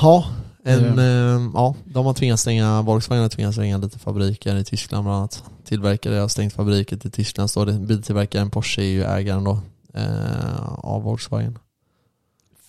Ja, 0.00 0.26
en, 0.64 0.98
eh, 0.98 1.50
ja, 1.54 1.74
de 1.84 2.06
har 2.06 2.14
tvingats 2.14 2.42
stänga, 2.42 2.82
Volkswagen 2.82 3.22
har 3.22 3.28
tvingats 3.28 3.56
stänga 3.56 3.78
lite 3.78 3.98
fabriker 3.98 4.56
i 4.56 4.64
Tyskland 4.64 5.04
bland 5.04 5.18
annat. 5.18 5.44
Tillverkare 5.64 6.14
har 6.14 6.28
stängt 6.28 6.52
fabriker 6.52 7.06
i 7.06 7.10
Tyskland 7.10 7.50
står 7.50 7.66
det. 7.66 7.72
Biltillverkaren 7.72 8.50
Porsche 8.50 8.82
är 8.82 8.86
ju 8.86 9.04
ägaren 9.04 9.44
då 9.44 9.60
eh, 9.94 10.68
av 10.78 11.02
Volkswagen. 11.02 11.58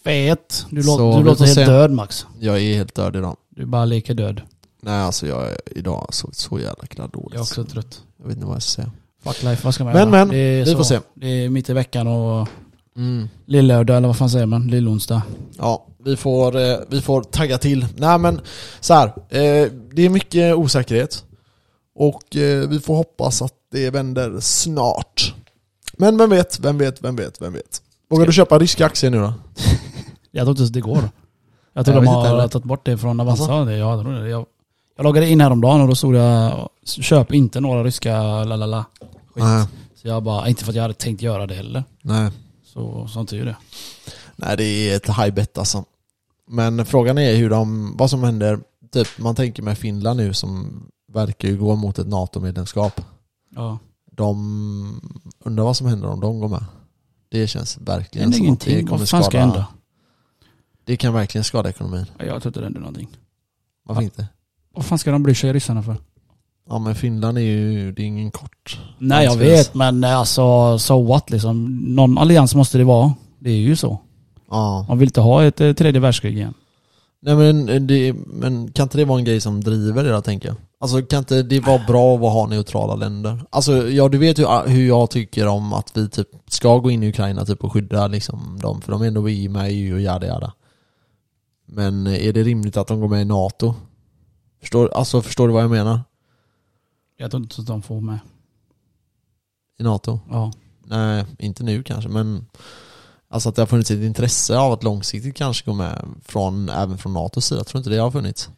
Fet. 0.03 0.65
Du, 0.69 0.83
låter, 0.83 1.17
du 1.17 1.23
låter 1.23 1.45
helt 1.45 1.55
se. 1.55 1.65
död 1.65 1.91
Max. 1.91 2.25
Jag 2.39 2.61
är 2.61 2.75
helt 2.75 2.95
död 2.95 3.15
idag. 3.15 3.35
Du 3.57 3.65
bara 3.65 3.85
leker 3.85 4.13
död. 4.13 4.41
Nej 4.81 5.01
alltså 5.01 5.27
jag 5.27 5.47
är 5.51 5.57
idag 5.75 6.07
så, 6.09 6.29
så 6.33 6.59
jävla 6.59 6.85
kladddåligt. 6.87 7.33
Jag 7.33 7.39
är 7.39 7.41
också 7.43 7.63
trött. 7.63 8.01
Jag 8.19 8.27
vet 8.27 8.35
inte 8.35 8.47
vad 8.47 8.55
jag 8.55 8.63
ska 8.63 8.81
säga. 8.81 8.91
Fuck 9.23 9.43
life, 9.43 9.65
vad 9.65 9.73
ska 9.73 9.83
man 9.83 9.93
Men, 9.93 10.09
göra? 10.13 10.25
men, 10.25 10.35
är 10.35 10.65
vi 10.65 10.71
så. 10.71 10.77
får 10.77 10.83
se. 10.83 10.99
Det 11.13 11.27
är 11.27 11.49
mitt 11.49 11.69
i 11.69 11.73
veckan 11.73 12.07
och 12.07 12.47
Mm. 12.97 13.29
lillördag 13.45 13.97
eller 13.97 14.07
vad 14.07 14.17
fan 14.17 14.29
säger 14.29 14.45
man? 14.45 14.67
Lillonsdag. 14.67 15.21
Ja, 15.57 15.87
vi 16.05 16.15
får, 16.15 16.57
eh, 16.57 16.77
vi 16.89 17.01
får 17.01 17.23
tagga 17.23 17.57
till. 17.57 17.85
Nej 17.97 18.17
men 18.17 18.41
så 18.79 18.93
här, 18.93 19.07
eh, 19.07 19.71
det 19.93 20.01
är 20.05 20.09
mycket 20.09 20.55
osäkerhet. 20.55 21.23
Och 21.95 22.35
eh, 22.35 22.67
vi 22.69 22.79
får 22.79 22.95
hoppas 22.95 23.41
att 23.41 23.53
det 23.71 23.89
vänder 23.89 24.39
snart. 24.39 25.33
Men 25.97 26.17
vem 26.17 26.29
vet, 26.29 26.59
vem 26.59 26.77
vet, 26.77 27.03
vem 27.03 27.15
vet, 27.15 27.41
vem 27.41 27.53
vet. 27.53 27.81
Vågar 28.09 28.25
du 28.25 28.31
köpa 28.33 28.59
ryska 28.59 28.85
aktier 28.85 29.11
nu 29.11 29.17
då? 29.17 29.33
Jag 30.31 30.45
tror 30.45 30.61
inte 30.61 30.73
det 30.73 30.81
går. 30.81 31.09
Jag 31.77 31.85
tror 31.85 31.95
Jag 31.95 32.03
de 32.03 32.39
har 32.39 32.47
tagit 32.47 32.65
bort 32.65 32.85
det 32.85 32.97
från 32.97 33.19
Avanza. 33.19 33.43
Alltså? 33.43 33.65
Det, 33.65 33.77
jag. 33.77 34.29
Jag, 34.29 34.45
jag 34.97 35.03
loggade 35.03 35.29
in 35.29 35.41
häromdagen 35.41 35.81
och 35.81 35.87
då 35.87 35.95
stod 35.95 36.15
jag 36.15 36.69
köp 36.85 37.33
inte 37.33 37.59
några 37.59 37.83
ryska 37.83 38.43
lalala. 38.43 38.85
Skit. 39.33 39.43
Nej. 39.43 39.65
Så 39.95 40.07
jag 40.07 40.23
bara, 40.23 40.49
inte 40.49 40.63
för 40.63 40.71
att 40.71 40.75
jag 40.75 40.81
hade 40.81 40.93
tänkt 40.93 41.21
göra 41.21 41.47
det 41.47 41.55
heller. 41.55 41.83
Nej. 42.01 42.31
Så 42.65 43.07
sånt 43.07 43.31
är 43.31 43.37
ju 43.37 43.45
det. 43.45 43.55
Nej 44.35 44.57
det 44.57 44.63
är 44.63 44.95
ett 44.95 45.07
high 45.07 45.33
bet 45.33 45.57
alltså. 45.57 45.83
Men 46.47 46.85
frågan 46.85 47.17
är 47.17 47.35
hur 47.35 47.49
de, 47.49 47.93
vad 47.97 48.09
som 48.09 48.23
händer, 48.23 48.59
typ 48.91 49.07
man 49.17 49.35
tänker 49.35 49.63
med 49.63 49.77
Finland 49.77 50.17
nu 50.17 50.33
som 50.33 50.83
verkar 51.13 51.47
ju 51.47 51.57
gå 51.57 51.75
mot 51.75 51.99
ett 51.99 52.07
NATO-medlemskap. 52.07 53.01
Ja. 53.55 53.79
De 54.11 55.01
undrar 55.39 55.63
vad 55.63 55.77
som 55.77 55.87
händer 55.87 56.07
om 56.07 56.19
de 56.19 56.39
går 56.39 56.47
med. 56.47 56.65
Det 57.29 57.47
känns 57.47 57.77
verkligen 57.77 58.33
som 58.33 58.53
att 58.53 58.59
det 58.59 58.83
kommer 58.83 58.97
Vad 58.97 59.09
fan 59.09 59.23
ska 59.23 59.39
hända? 59.39 59.67
Det 60.87 60.97
kan 60.97 61.13
verkligen 61.13 61.43
skada 61.43 61.69
ekonomin. 61.69 62.05
Jag 62.17 62.27
tror 62.27 62.47
inte 62.47 62.59
det 62.59 62.65
händer 62.65 62.79
någonting. 62.79 63.07
Varför 63.83 64.01
inte? 64.01 64.27
Vad 64.75 64.85
fan 64.85 64.99
ska 64.99 65.11
de 65.11 65.23
bry 65.23 65.35
sig 65.35 65.53
ryssarna 65.53 65.83
för? 65.83 65.95
Ja 66.69 66.79
men 66.79 66.95
Finland 66.95 67.37
är 67.37 67.41
ju, 67.41 67.91
det 67.91 68.01
är 68.01 68.05
ingen 68.05 68.31
kort. 68.31 68.79
Nej 68.97 69.25
jag 69.25 69.37
vet 69.37 69.73
men 69.73 70.03
alltså 70.03 70.79
so 70.79 71.03
what 71.03 71.29
liksom. 71.29 71.65
Någon 71.95 72.17
allians 72.17 72.55
måste 72.55 72.77
det 72.77 72.83
vara. 72.83 73.13
Det 73.39 73.49
är 73.49 73.57
ju 73.57 73.75
så. 73.75 73.99
Ja. 74.49 74.85
Man 74.89 74.97
vill 74.97 75.07
inte 75.07 75.21
ha 75.21 75.43
ett 75.43 75.61
eh, 75.61 75.73
tredje 75.73 76.01
världskrig 76.01 76.37
igen. 76.37 76.53
Nej 77.21 77.35
men, 77.35 77.69
eh, 77.69 77.81
det, 77.81 78.13
men 78.25 78.71
kan 78.71 78.83
inte 78.83 78.97
det 78.97 79.05
vara 79.05 79.19
en 79.19 79.25
grej 79.25 79.41
som 79.41 79.63
driver 79.63 80.03
det 80.03 80.11
då 80.11 80.21
tänker 80.21 80.47
jag? 80.47 80.57
Alltså 80.79 81.01
kan 81.01 81.19
inte 81.19 81.43
det 81.43 81.59
vara 81.59 81.81
bra 81.87 82.15
att 82.15 82.33
ha 82.33 82.47
neutrala 82.47 82.95
länder? 82.95 83.41
Alltså 83.49 83.87
ja 83.87 84.09
du 84.09 84.17
vet 84.17 84.39
hur, 84.39 84.67
hur 84.67 84.87
jag 84.87 85.09
tycker 85.09 85.47
om 85.47 85.73
att 85.73 85.97
vi 85.97 86.09
typ 86.09 86.27
ska 86.47 86.77
gå 86.77 86.91
in 86.91 87.03
i 87.03 87.09
Ukraina 87.09 87.45
typ 87.45 87.63
och 87.63 87.73
skydda 87.73 88.07
liksom 88.07 88.59
dem, 88.61 88.81
för 88.81 88.91
de 88.91 89.01
är 89.01 89.07
ändå 89.07 89.21
med 89.21 89.71
i 89.71 89.75
EU 89.75 89.95
och 89.95 90.01
jada 90.01 90.27
jada. 90.27 90.53
Men 91.69 92.07
är 92.07 92.33
det 92.33 92.43
rimligt 92.43 92.77
att 92.77 92.87
de 92.87 92.99
går 92.99 93.07
med 93.07 93.21
i 93.21 93.25
NATO? 93.25 93.75
Förstår, 94.59 94.89
alltså 94.93 95.21
förstår 95.21 95.47
du 95.47 95.53
vad 95.53 95.63
jag 95.63 95.71
menar? 95.71 96.01
Jag 97.17 97.31
tror 97.31 97.43
inte 97.43 97.61
att 97.61 97.67
de 97.67 97.81
får 97.81 98.01
med. 98.01 98.19
I 99.79 99.83
NATO? 99.83 100.19
Ja. 100.29 100.51
Nej, 100.83 101.25
inte 101.39 101.63
nu 101.63 101.83
kanske 101.83 102.09
men 102.09 102.45
Alltså 103.29 103.49
att 103.49 103.55
det 103.55 103.61
har 103.61 103.67
funnits 103.67 103.91
ett 103.91 104.03
intresse 104.03 104.57
av 104.57 104.71
att 104.71 104.83
långsiktigt 104.83 105.35
kanske 105.35 105.65
gå 105.65 105.73
med 105.73 106.05
från, 106.25 106.69
även 106.69 106.97
från 106.97 107.13
NATOs 107.13 107.45
sida, 107.45 107.59
jag 107.59 107.67
tror 107.67 107.79
inte 107.79 107.89
det 107.89 107.97
har 107.97 108.11
funnits. 108.11 108.49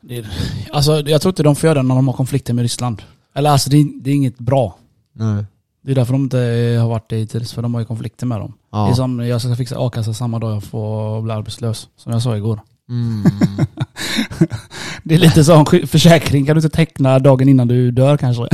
Det 0.00 0.16
är, 0.16 0.30
alltså 0.72 1.00
jag 1.00 1.20
tror 1.20 1.30
inte 1.30 1.42
de 1.42 1.56
får 1.56 1.66
göra 1.66 1.82
det 1.82 1.88
när 1.88 1.94
de 1.94 2.08
har 2.08 2.14
konflikter 2.14 2.54
med 2.54 2.62
Ryssland. 2.62 3.02
Eller 3.34 3.50
alltså 3.50 3.70
det 3.70 3.76
är, 3.76 4.00
det 4.00 4.10
är 4.10 4.14
inget 4.14 4.38
bra. 4.38 4.78
Nej. 5.12 5.44
Det 5.86 5.92
är 5.92 5.94
därför 5.94 6.12
de 6.12 6.22
inte 6.22 6.38
har 6.80 6.88
varit 6.88 7.10
det 7.10 7.16
hittills, 7.16 7.52
för 7.52 7.62
de 7.62 7.74
har 7.74 7.80
ju 7.80 7.86
konflikter 7.86 8.26
med 8.26 8.40
dem. 8.40 8.52
Det 8.70 8.76
är 8.76 8.88
Ja. 8.88 8.94
som, 8.94 9.20
jag 9.26 9.40
ska 9.40 9.56
fixa 9.56 9.76
a-kassa 9.78 10.14
samma 10.14 10.38
dag 10.38 10.54
jag 10.54 10.64
får 10.64 11.22
bli 11.22 11.32
arbetslös. 11.32 11.88
Som 11.96 12.12
jag 12.12 12.22
sa 12.22 12.36
igår. 12.36 12.60
Mm. 12.88 13.24
Det 15.04 15.14
är 15.14 15.18
lite 15.18 15.44
som 15.44 15.66
försäkring, 15.66 16.46
kan 16.46 16.56
du 16.56 16.62
inte 16.62 16.76
teckna 16.76 17.18
dagen 17.18 17.48
innan 17.48 17.68
du 17.68 17.90
dör 17.90 18.16
kanske? 18.16 18.48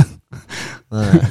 Nej. 0.91 1.27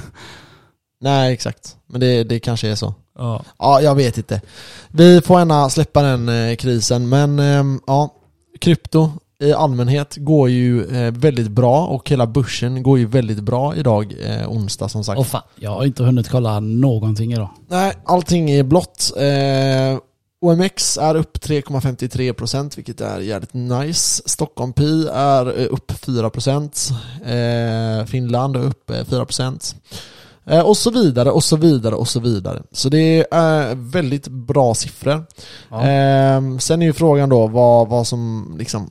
Nej, 1.01 1.33
exakt. 1.33 1.77
Men 1.87 2.01
det, 2.01 2.25
det 2.25 2.41
kanske 2.41 2.69
är 2.69 2.75
så. 2.75 2.95
Ja. 3.19 3.43
Ja, 3.59 3.81
jag 3.81 3.95
vet 3.95 4.17
inte. 4.19 4.41
Vi 4.89 5.21
får 5.21 5.39
gärna 5.39 5.71
släppa 5.71 6.03
den 6.03 6.29
eh, 6.29 6.57
krisen, 6.57 7.09
men 7.09 7.39
ehm, 7.39 7.81
ja, 7.87 8.15
krypto 8.61 9.11
i 9.43 9.53
allmänhet 9.53 10.17
går 10.17 10.51
ju 10.51 10.97
eh, 10.97 11.13
väldigt 11.13 11.49
bra 11.49 11.87
och 11.87 12.11
hela 12.11 12.27
börsen 12.27 12.83
går 12.83 12.99
ju 12.99 13.07
väldigt 13.07 13.41
bra 13.41 13.77
idag, 13.77 14.15
eh, 14.27 14.51
onsdag 14.51 14.89
som 14.89 15.05
sagt. 15.05 15.19
Åh 15.19 15.25
fan, 15.25 15.43
jag 15.57 15.71
har 15.71 15.85
inte 15.85 16.03
hunnit 16.03 16.29
kolla 16.29 16.61
någonting 16.61 17.33
idag. 17.33 17.49
Nej, 17.69 17.93
allting 18.05 18.51
är 18.51 18.63
blått. 18.63 19.13
Eh, 19.17 19.99
OMX 20.41 20.99
är 20.99 21.15
upp 21.15 21.39
3,53% 21.39 22.77
vilket 22.77 23.01
är 23.01 23.21
jävligt 23.21 23.55
nice. 23.55 24.23
Stockholm 24.27 24.73
Pi 24.73 25.09
är 25.13 25.61
eh, 25.61 25.67
upp 25.71 25.93
4%. 25.93 26.93
Eh, 28.01 28.07
Finland 28.07 28.57
är 28.57 28.61
upp 28.61 28.91
eh, 28.91 28.97
4%. 28.97 29.75
Eh, 30.47 30.61
och 30.61 30.77
så 30.77 30.91
vidare, 30.91 31.31
och 31.31 31.45
så 31.45 31.57
vidare, 31.57 31.95
och 31.95 32.09
så 32.09 32.21
vidare. 32.21 32.63
Så 32.73 32.89
det 32.89 33.27
är 33.31 33.75
väldigt 33.75 34.29
bra 34.29 34.75
siffror. 34.75 35.27
Ja. 35.71 35.81
Sen 36.59 36.83
är 36.83 36.87
ju 36.87 36.93
frågan 36.93 37.29
då 37.29 37.47
vad, 37.47 37.89
vad 37.89 38.07
som 38.07 38.55
liksom 38.59 38.91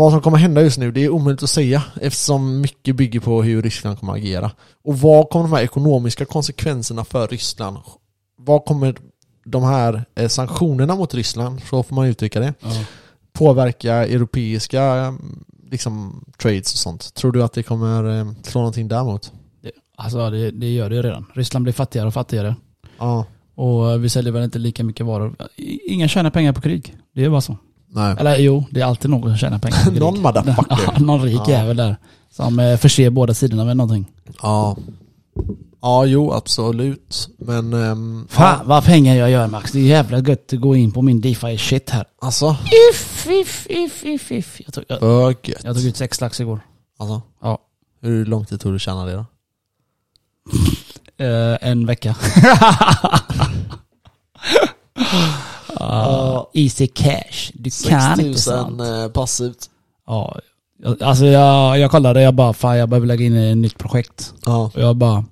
vad 0.00 0.12
som 0.12 0.20
kommer 0.20 0.38
hända 0.38 0.62
just 0.62 0.78
nu, 0.78 0.90
det 0.92 1.04
är 1.04 1.10
omöjligt 1.10 1.42
att 1.42 1.50
säga 1.50 1.82
eftersom 2.00 2.60
mycket 2.60 2.96
bygger 2.96 3.20
på 3.20 3.42
hur 3.42 3.62
Ryssland 3.62 3.98
kommer 3.98 4.12
att 4.12 4.18
agera. 4.18 4.50
Och 4.84 4.98
vad 5.00 5.30
kommer 5.30 5.44
de 5.48 5.52
här 5.56 5.62
ekonomiska 5.62 6.24
konsekvenserna 6.24 7.04
för 7.04 7.28
Ryssland 7.28 7.76
vad 8.42 8.64
kommer 8.64 8.94
de 9.44 9.62
här 9.62 10.04
eh, 10.14 10.28
sanktionerna 10.28 10.94
mot 10.94 11.14
Ryssland, 11.14 11.60
så 11.70 11.82
får 11.82 11.94
man 11.96 12.06
uttrycka 12.06 12.40
det, 12.40 12.54
Ja. 12.60 12.70
påverka 13.32 13.94
europeiska 13.94 14.96
eh, 14.96 15.12
liksom, 15.70 16.24
trades 16.42 16.72
och 16.72 16.78
sånt? 16.78 17.14
Tror 17.14 17.32
du 17.32 17.42
att 17.42 17.52
det 17.52 17.62
kommer 17.62 18.18
eh, 18.20 18.32
slå 18.42 18.60
någonting 18.60 18.88
däremot? 18.88 19.32
Det, 19.62 19.70
alltså 19.96 20.30
det, 20.30 20.50
det 20.50 20.74
gör 20.74 20.90
det 20.90 20.96
ju 20.96 21.02
redan. 21.02 21.26
Ryssland 21.34 21.62
blir 21.62 21.72
fattigare 21.72 22.06
och 22.06 22.14
fattigare. 22.14 22.56
Ja. 22.98 23.24
Och 23.54 23.90
eh, 23.90 23.98
vi 23.98 24.08
säljer 24.08 24.32
väl 24.32 24.44
inte 24.44 24.58
lika 24.58 24.84
mycket 24.84 25.06
varor. 25.06 25.36
Ingen 25.86 26.08
tjänar 26.08 26.30
pengar 26.30 26.52
på 26.52 26.60
krig. 26.60 26.96
Det 27.14 27.24
är 27.24 27.30
bara 27.30 27.40
så. 27.40 27.56
Nej. 27.92 28.16
Eller 28.18 28.36
jo, 28.38 28.64
det 28.70 28.80
är 28.80 28.84
alltid 28.84 29.10
någon 29.10 29.30
som 29.30 29.36
tjänar 29.38 29.58
pengar. 29.58 29.90
Någon 30.00 30.22
motherfucker. 30.22 30.78
Ja, 30.94 30.98
någon 30.98 31.22
rik 31.22 31.40
Ja. 31.46 31.50
jävel 31.50 31.76
där. 31.76 31.96
Som 32.30 32.58
eh, 32.60 32.76
förser 32.76 33.10
båda 33.10 33.34
sidorna 33.34 33.64
med 33.64 33.76
någonting. 33.76 34.10
Ja. 34.42 34.76
Ja, 35.82 36.04
jo 36.04 36.32
absolut. 36.32 37.28
Men... 37.38 37.72
ehm, 37.72 38.26
Fan 38.30 38.56
ja, 38.58 38.64
vad 38.64 38.84
pengar 38.84 39.14
jag 39.16 39.30
gör 39.30 39.46
Max. 39.46 39.72
Det 39.72 39.78
är 39.78 39.82
jävla 39.82 40.18
gött 40.18 40.52
att 40.52 40.60
gå 40.60 40.76
in 40.76 40.92
på 40.92 41.02
min 41.02 41.20
DeFi 41.20 41.58
shit 41.58 41.90
här. 41.90 42.04
alltså. 42.20 42.56
If, 42.92 43.26
if, 43.26 43.66
if, 43.70 44.04
if, 44.04 44.32
if. 44.32 44.60
Jag 44.66 44.74
tog, 44.74 44.84
jag, 44.88 45.36
jag 45.64 45.74
tog 45.76 45.84
ut 45.84 45.96
sex 45.96 46.20
lax 46.20 46.40
igår. 46.40 46.60
Alltså. 46.98 47.22
Ja. 47.42 47.58
Hur 48.02 48.24
lång 48.26 48.44
tid 48.44 48.60
tog 48.60 48.72
det 48.72 48.76
att 48.76 48.82
tjäna 48.82 49.04
det 49.04 49.12
då? 49.12 49.24
Eh, 51.24 51.58
en 51.60 51.86
vecka. 51.86 52.16
Uh, 55.80 56.44
easy 56.54 56.86
cash. 56.86 57.50
Du 57.54 57.70
kan 57.88 58.20
inte 58.20 58.40
sånt. 58.40 58.78
6000 58.78 59.02
eh, 59.04 59.08
passivt. 59.10 59.70
Ja, 60.06 60.38
alltså 61.00 61.24
jag, 61.26 61.78
jag 61.78 61.90
kollade, 61.90 62.22
jag 62.22 62.34
bara 62.34 62.52
fan 62.52 62.78
jag 62.78 62.88
behöver 62.88 63.06
lägga 63.06 63.24
in 63.26 63.36
ett 63.36 63.56
nytt 63.56 63.78
projekt. 63.78 64.34
Ja. 64.46 64.70
Och 64.74 64.80
jag 64.82 64.96
bara 64.96 65.24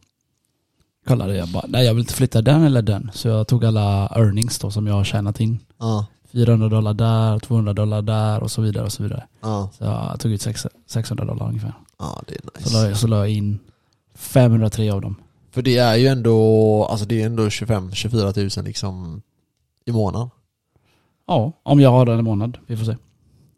kollade, 1.09 1.37
jag 1.37 1.49
bara 1.49 1.65
nej 1.69 1.87
jag 1.87 1.95
vill 1.95 2.01
inte 2.03 2.15
flytta 2.15 2.43
den 2.43 2.65
eller 2.65 2.83
den. 2.83 3.11
Så 3.15 3.29
jag 3.29 3.49
tog 3.49 3.65
alla 3.65 4.07
earnings 4.17 4.59
då 4.59 4.71
som 4.71 4.87
jag 4.87 4.95
har 4.95 5.05
tjänat 5.05 5.41
in. 5.41 5.59
Ja. 5.79 6.07
400 6.33 6.69
dollar 6.69 6.95
där, 6.95 7.39
200 7.39 7.73
dollar 7.73 8.03
där 8.03 8.43
och 8.43 8.51
så 8.51 8.63
vidare 8.63 8.85
och 8.85 8.93
så 8.93 9.03
vidare. 9.03 9.27
Ja. 9.43 9.69
Så 9.79 9.85
jag 9.85 10.21
tog 10.21 10.33
ut 10.33 10.43
sex- 10.43 10.67
600 10.87 11.25
dollar 11.25 11.49
ungefär. 11.49 11.73
Ja, 11.99 12.23
det 12.27 12.35
är 12.35 12.41
Så 12.65 12.73
la, 12.73 12.79
nice. 12.79 12.89
jag- 12.89 12.97
så 12.99 13.07
la 13.07 13.17
jag 13.17 13.29
in 13.31 13.59
503 14.15 14.91
av 14.91 15.01
dem. 15.01 15.15
För 15.53 15.63
det 15.63 15.77
är 15.79 15.97
ju 15.97 16.07
ändå, 16.07 16.85
alltså 16.91 17.07
det 17.07 17.23
är 17.23 17.27
ändå 17.27 17.49
25-24 17.49 18.57
000 18.59 18.65
liksom 18.67 19.23
i 19.87 19.93
månaden. 19.93 20.31
Ja, 21.29 21.53
om 21.63 21.81
jag 21.81 21.91
har 21.91 22.07
den 22.07 22.19
en 22.19 22.25
månad. 22.25 22.59
Vi 22.67 22.77
får 22.77 22.85
se. 22.85 22.97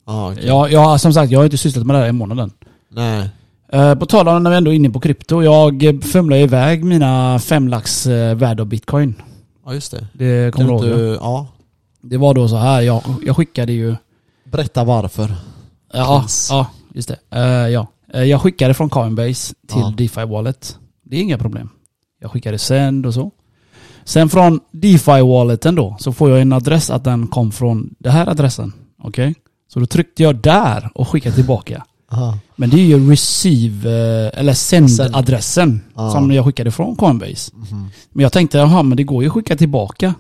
Ja, 0.07 0.33
okej. 0.33 0.47
Jag, 0.47 0.73
jag, 0.73 1.01
som 1.01 1.13
sagt, 1.13 1.33
jag 1.33 1.39
har 1.39 1.45
inte 1.45 1.59
sysslat 1.59 1.87
med 1.87 1.97
det 1.97 2.01
här 2.01 2.09
i 2.09 2.13
månaden. 2.13 2.51
Nej. 2.89 3.31
Eh, 3.73 3.95
på 3.95 4.07
tal 4.07 4.29
om 4.29 4.43
när 4.43 4.51
vi 4.51 4.57
ändå 4.57 4.71
är 4.71 4.75
inne 4.75 4.91
på 4.91 5.01
krypto. 5.01 5.43
Jag 5.43 5.83
eh, 5.85 5.99
fumlar 6.01 6.37
iväg 6.37 6.85
mina 6.85 7.39
fem 7.39 7.69
lax 7.69 8.07
eh, 8.07 8.35
värde 8.35 8.63
av 8.63 8.69
bitcoin. 8.69 9.15
Ja, 9.67 9.75
just 9.75 9.91
det. 9.93 10.07
Det 10.13 10.55
kommer 10.55 10.83
du 10.83 10.89
ihåg? 10.89 11.17
ja. 11.21 11.47
Det 12.03 12.17
var 12.17 12.35
då 12.35 12.49
så 12.49 12.57
här, 12.57 12.81
jag, 12.81 13.03
jag 13.27 13.37
skickade 13.37 13.73
ju... 13.73 13.97
Berätta 14.45 14.85
varför. 14.85 15.35
Ja, 15.93 16.27
ja 16.51 16.67
just 16.95 17.09
det. 17.09 17.19
Eh, 17.31 17.69
ja. 17.69 17.87
Jag 18.25 18.41
skickade 18.43 18.75
från 18.75 18.91
Coinbase 18.91 19.55
till 19.69 19.81
Ja. 19.81 19.95
DeFi 19.97 20.25
Wallet. 20.25 20.79
Det 21.05 21.17
är 21.17 21.21
inga 21.21 21.39
problem. 21.39 21.69
Jag 22.21 22.31
skickade 22.31 22.59
send 22.59 23.07
och 23.07 23.15
så. 23.15 23.31
Sen 24.05 24.29
från 24.29 24.61
DeFi 24.73 25.21
Walleten 25.21 25.75
då, 25.75 25.97
så 26.01 26.13
får 26.13 26.31
jag 26.31 26.41
en 26.41 26.53
adress 26.53 26.91
att 26.91 27.05
den 27.05 27.27
kom 27.27 27.53
från 27.53 27.95
den 27.99 28.13
här 28.13 28.27
adressen. 28.29 28.73
Okej? 29.03 29.35
Så 29.73 29.81
då 29.81 29.87
tryckte 29.87 30.23
jag 30.23 30.37
där 30.37 30.91
och 30.95 31.09
skickade 31.09 31.35
tillbaka. 31.35 31.85
Aha. 32.13 32.39
Men 32.57 32.71
det 32.71 32.77
är 32.77 32.85
ju 32.85 33.11
receive, 33.11 33.91
eh, 33.91 34.41
eller 34.41 34.53
send-adressen 34.53 35.81
Ja. 35.97 36.11
som 36.11 36.33
jag 36.33 36.45
skickade 36.45 36.71
från 36.71 36.97
Coinbase. 36.97 37.53
Mhm. 37.55 37.89
Men 38.13 38.23
jag 38.23 38.33
tänkte, 38.33 38.59
jaha 38.59 38.83
men 38.83 38.97
det 38.97 39.03
går 39.05 39.23
ju 39.23 39.29
att 39.29 39.35
skicka 39.35 39.57
tillbaka. 39.57 40.15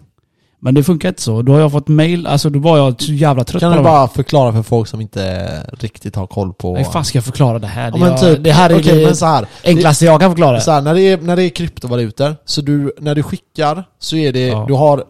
Men 0.62 0.75
det 0.75 0.85
funkar 0.85 1.09
inte 1.09 1.23
så. 1.23 1.42
Då 1.42 1.53
har 1.53 1.61
jag 1.61 1.73
fått 1.73 1.88
mail, 1.88 2.27
alltså 2.27 2.51
då 2.51 2.59
var 2.59 2.79
jag 2.79 3.03
så 3.03 3.12
jävla 3.12 3.44
trött 3.44 3.61
Kan 3.61 3.77
du 3.77 3.83
bara 3.83 4.09
förklara 4.09 4.53
för 4.53 4.62
folk 4.62 4.88
som 4.88 5.01
inte 5.01 5.49
riktigt 5.79 6.16
har 6.16 6.27
koll 6.27 6.53
på... 6.55 6.77
Hur 6.77 6.85
fan 6.85 7.05
ska 7.05 7.16
jag 7.16 7.25
förklara 7.25 7.59
det 7.59 7.66
här? 7.66 7.92
Ja, 7.94 7.99
Det, 7.99 8.07
jag, 8.07 8.20
typ, 8.20 8.44
det 8.44 8.53
här 8.53 8.70
är 8.70 8.79
okej, 8.81 8.99
det 8.99 9.05
men 9.07 9.16
så 9.16 9.27
här. 9.27 9.46
enklaste 9.64 10.05
jag 10.05 10.20
kan 10.20 10.31
förklara. 10.31 10.61
Så 10.61 10.70
här, 10.70 10.81
när, 10.81 10.94
det 10.94 11.03
är, 11.03 11.18
när 11.20 11.37
det 11.37 11.42
är 11.44 11.49
kryptovalutor, 11.49 12.37
så 12.44 12.61
du, 12.61 12.92
när 12.99 13.14
du 13.14 13.23
skickar 13.23 13.85
så 13.99 14.16
är 14.16 14.33
det, 14.33 14.46
Ja. 14.46 14.64
du 14.68 14.75
har 14.75 15.05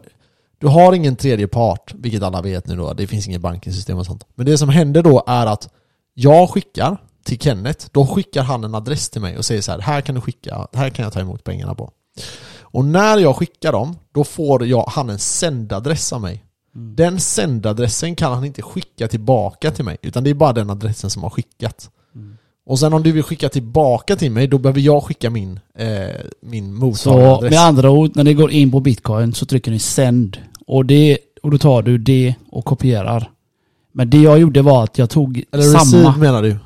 du 0.60 0.66
har 0.66 0.92
ingen 0.92 1.16
tredje 1.16 1.48
part, 1.48 1.94
vilket 1.94 2.22
alla 2.22 2.42
vet 2.42 2.66
nu 2.66 2.76
då, 2.76 2.92
det 2.92 3.06
finns 3.06 3.26
inget 3.28 3.40
bankingsystem 3.40 3.98
och 3.98 4.06
sånt. 4.06 4.24
Men 4.34 4.46
det 4.46 4.58
som 4.58 4.68
händer 4.68 5.02
då 5.02 5.24
är 5.26 5.46
att 5.46 5.68
jag 6.14 6.50
skickar 6.50 6.96
till 7.24 7.38
Kenneth, 7.38 7.86
då 7.92 8.06
skickar 8.06 8.42
han 8.42 8.64
en 8.64 8.74
adress 8.74 9.08
till 9.10 9.20
mig 9.20 9.38
och 9.38 9.44
säger 9.44 9.62
så 9.62 9.72
här, 9.72 9.78
här 9.80 10.00
kan 10.00 10.14
du 10.14 10.20
skicka, 10.20 10.66
här 10.72 10.90
kan 10.90 11.02
jag 11.02 11.12
ta 11.12 11.20
emot 11.20 11.44
pengarna 11.44 11.74
på. 11.74 11.90
Och 12.72 12.84
när 12.84 13.18
jag 13.18 13.36
skickar 13.36 13.72
dem, 13.72 13.96
då 14.14 14.24
får 14.24 14.66
jag, 14.66 14.84
han 14.88 15.10
en 15.10 15.18
sändadress 15.18 16.12
av 16.12 16.20
mig. 16.20 16.44
Mm. 16.74 16.96
Den 16.96 17.20
sändadressen 17.20 18.16
kan 18.16 18.32
han 18.32 18.44
inte 18.44 18.62
skicka 18.62 19.08
tillbaka 19.08 19.70
till 19.70 19.84
mig, 19.84 19.96
utan 20.02 20.24
det 20.24 20.30
är 20.30 20.34
bara 20.34 20.52
den 20.52 20.70
adressen 20.70 21.10
som 21.10 21.22
har 21.22 21.30
skickat. 21.30 21.90
Mm. 22.14 22.36
Och 22.66 22.78
sen 22.78 22.92
om 22.92 23.02
du 23.02 23.12
vill 23.12 23.22
skicka 23.22 23.48
tillbaka 23.48 24.16
till 24.16 24.32
mig, 24.32 24.46
då 24.46 24.58
behöver 24.58 24.80
jag 24.80 25.02
skicka 25.04 25.30
min, 25.30 25.60
eh, 25.78 25.88
min 26.42 26.74
Så 26.74 26.80
mottagaradress. 26.80 27.50
med 27.50 27.60
andra 27.60 27.90
ord, 27.90 28.10
när 28.14 28.24
det 28.24 28.34
går 28.34 28.50
in 28.50 28.70
på 28.70 28.80
bitcoin 28.80 29.34
så 29.34 29.46
trycker 29.46 29.70
ni 29.70 29.78
send. 29.78 30.38
Och, 30.66 30.86
det, 30.86 31.18
och 31.42 31.50
då 31.50 31.58
tar 31.58 31.82
du 31.82 31.98
det 31.98 32.34
och 32.50 32.64
kopierar. 32.64 33.30
Men 33.92 34.10
det 34.10 34.18
jag 34.18 34.38
gjorde 34.38 34.62
var 34.62 34.84
att 34.84 34.98
jag 34.98 35.10
tog 35.10 35.44
Eller 35.52 35.62
samma... 35.64 35.80
receive 35.80 36.18
menar 36.18 36.42
du? 36.42 36.56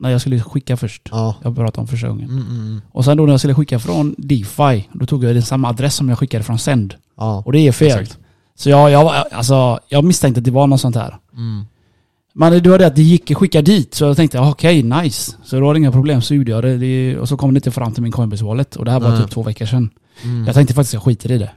När 0.00 0.10
jag 0.10 0.20
skulle 0.20 0.40
skicka 0.40 0.76
först. 0.76 1.08
Ja. 1.10 1.34
Jag 1.42 1.56
pratade 1.56 1.80
om 1.80 1.86
första 1.86 2.08
gången. 2.08 2.30
Mm, 2.30 2.42
mm, 2.42 2.60
mm. 2.60 2.80
Och 2.92 3.04
sen 3.04 3.16
då 3.16 3.22
när 3.26 3.32
jag 3.32 3.40
skulle 3.40 3.54
skicka 3.54 3.78
från 3.78 4.14
DeFi, 4.18 4.88
då 4.92 5.06
tog 5.06 5.24
jag 5.24 5.34
den 5.34 5.42
samma 5.42 5.68
adress 5.68 5.94
som 5.94 6.08
jag 6.08 6.18
skickade 6.18 6.44
från 6.44 6.58
send. 6.58 6.94
ja. 7.16 7.42
Och 7.46 7.52
det 7.52 7.58
är 7.58 7.72
fel. 7.72 7.88
Exakt. 8.00 8.18
Så 8.54 8.70
jag, 8.70 8.90
jag, 8.90 9.24
alltså, 9.32 9.78
jag 9.88 10.04
misstänkte 10.04 10.38
att 10.38 10.44
det 10.44 10.50
var 10.50 10.66
något 10.66 10.80
sånt 10.80 10.96
här. 10.96 11.16
Mm. 11.32 11.64
Men 12.34 12.62
det 12.62 12.70
var 12.70 12.78
det 12.78 12.86
att 12.86 12.96
det 12.96 13.02
gick 13.02 13.30
att 13.30 13.36
skicka 13.36 13.62
dit, 13.62 13.94
så 13.94 14.04
jag 14.04 14.16
tänkte 14.16 14.40
ah, 14.40 14.50
okej, 14.50 14.82
nice. 14.82 15.36
Så 15.44 15.56
det 15.56 15.62
var 15.62 15.74
inga 15.74 15.92
problem, 15.92 16.22
så 16.22 16.34
gjorde 16.34 16.50
jag 16.50 16.62
det. 16.62 16.76
det. 16.76 17.18
Och 17.18 17.28
så 17.28 17.36
kom 17.36 17.54
det 17.54 17.58
inte 17.58 17.70
fram 17.70 17.92
till 17.92 18.02
min 18.02 18.12
Coinbase 18.12 18.44
Wallet. 18.44 18.76
Och 18.76 18.84
det 18.84 18.90
här 18.90 19.00
var 19.00 19.10
Nej. 19.10 19.20
typ 19.22 19.30
två 19.30 19.42
veckor 19.42 19.66
sedan. 19.66 19.90
Mm. 20.24 20.44
Jag 20.46 20.54
tänkte 20.54 20.74
faktiskt 20.74 20.94
jag 20.94 21.02
skiter 21.02 21.30
i 21.32 21.38
det. 21.38 21.50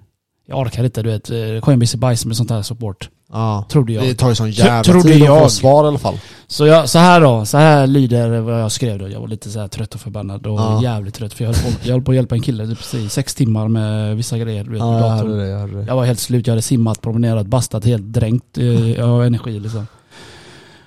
Jag 0.47 0.59
orkar 0.59 0.83
inte, 0.83 1.03
du 1.03 1.09
vet. 1.09 1.29
eh, 1.29 1.59
Coinbase 1.61 1.97
är 1.97 1.99
bajs 1.99 2.25
med 2.25 2.37
sånt 2.37 2.49
här 2.49 2.61
support. 2.61 3.09
Ja. 3.33 3.65
Trodde 3.69 3.93
jag. 3.93 4.03
Det 4.03 4.15
tar 4.15 4.29
ju 4.29 4.35
sån 4.35 4.51
jävla 4.51 4.83
trodde 4.83 5.01
tid 5.13 5.21
att 5.23 5.27
få 5.27 5.35
jag. 5.35 5.51
svar 5.51 5.83
i 5.85 5.87
alla 5.87 5.97
fall. 5.99 6.19
Så, 6.47 6.65
jag, 6.65 6.89
så 6.89 6.99
här 6.99 7.21
då, 7.21 7.45
så 7.45 7.57
här 7.57 7.87
lyder 7.87 8.39
vad 8.39 8.61
jag 8.61 8.71
skrev 8.71 8.99
då. 8.99 9.09
Jag 9.09 9.19
var 9.19 9.27
lite 9.27 9.49
så 9.49 9.59
här 9.59 9.67
trött 9.67 9.95
och 9.95 10.01
förbannad 10.01 10.47
och 10.47 10.59
Ja. 10.59 10.83
jävligt 10.83 11.13
trött. 11.15 11.33
För 11.33 11.43
jag 11.45 11.53
höll, 11.53 11.63
på, 11.63 11.77
jag 11.83 11.91
höll 11.91 12.01
på 12.01 12.11
att 12.11 12.15
hjälpa 12.15 12.35
en 12.35 12.41
kille 12.41 12.67
typ, 12.67 12.93
i 12.93 13.09
sex 13.09 13.35
timmar 13.35 13.67
med 13.67 14.17
vissa 14.17 14.37
grejer. 14.37 14.63
Vet, 14.63 14.79
Ja, 14.79 14.99
jag 14.99 15.09
hörde 15.09 15.37
det, 15.37 15.47
jag 15.47 15.59
hörde 15.59 15.77
det. 15.77 15.85
Jag 15.87 15.95
var 15.95 16.05
helt 16.05 16.19
slut, 16.19 16.47
jag 16.47 16.51
hade 16.51 16.61
simmat, 16.61 17.01
promenerat, 17.01 17.47
bastat, 17.47 17.85
helt 17.85 18.13
dränkt 18.13 18.57
eh, 18.57 19.09
av 19.09 19.23
energi 19.23 19.59
liksom. 19.59 19.87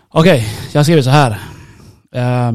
Okej, 0.09 0.49
jag 0.73 0.85
skrev 0.85 1.03
så 1.03 1.11
här. 1.11 1.31
Eh, 2.15 2.53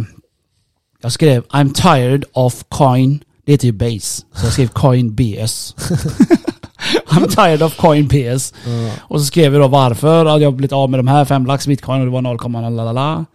jag 1.01 1.11
skrev 1.11 1.43
I'm 1.43 1.73
tired 1.73 2.23
of 2.33 2.63
coin. 2.69 3.23
Det 3.45 3.51
heter 3.51 3.65
ju 3.65 3.71
base. 3.71 4.23
Så 4.33 4.45
jag 4.45 4.53
skrev 4.53 4.67
coin 4.67 5.15
BS. 5.15 5.75
I'm 7.07 7.27
tired 7.27 7.61
of 7.63 7.77
coin 7.77 8.07
BS. 8.07 8.53
Ja. 8.65 8.91
Och 9.01 9.19
så 9.19 9.25
skrev 9.25 9.53
jag 9.53 9.61
då 9.61 9.67
varför. 9.67 10.25
Att 10.25 10.41
jag 10.41 10.53
blivit 10.53 10.71
av 10.71 10.89
med 10.89 10.99
de 10.99 11.07
här 11.07 11.25
fem 11.25 11.45
lax 11.45 11.67
bitcoin 11.67 11.99
och 11.99 12.05
det 12.05 12.11
var 12.11 12.21
0,lalala. 12.21 13.25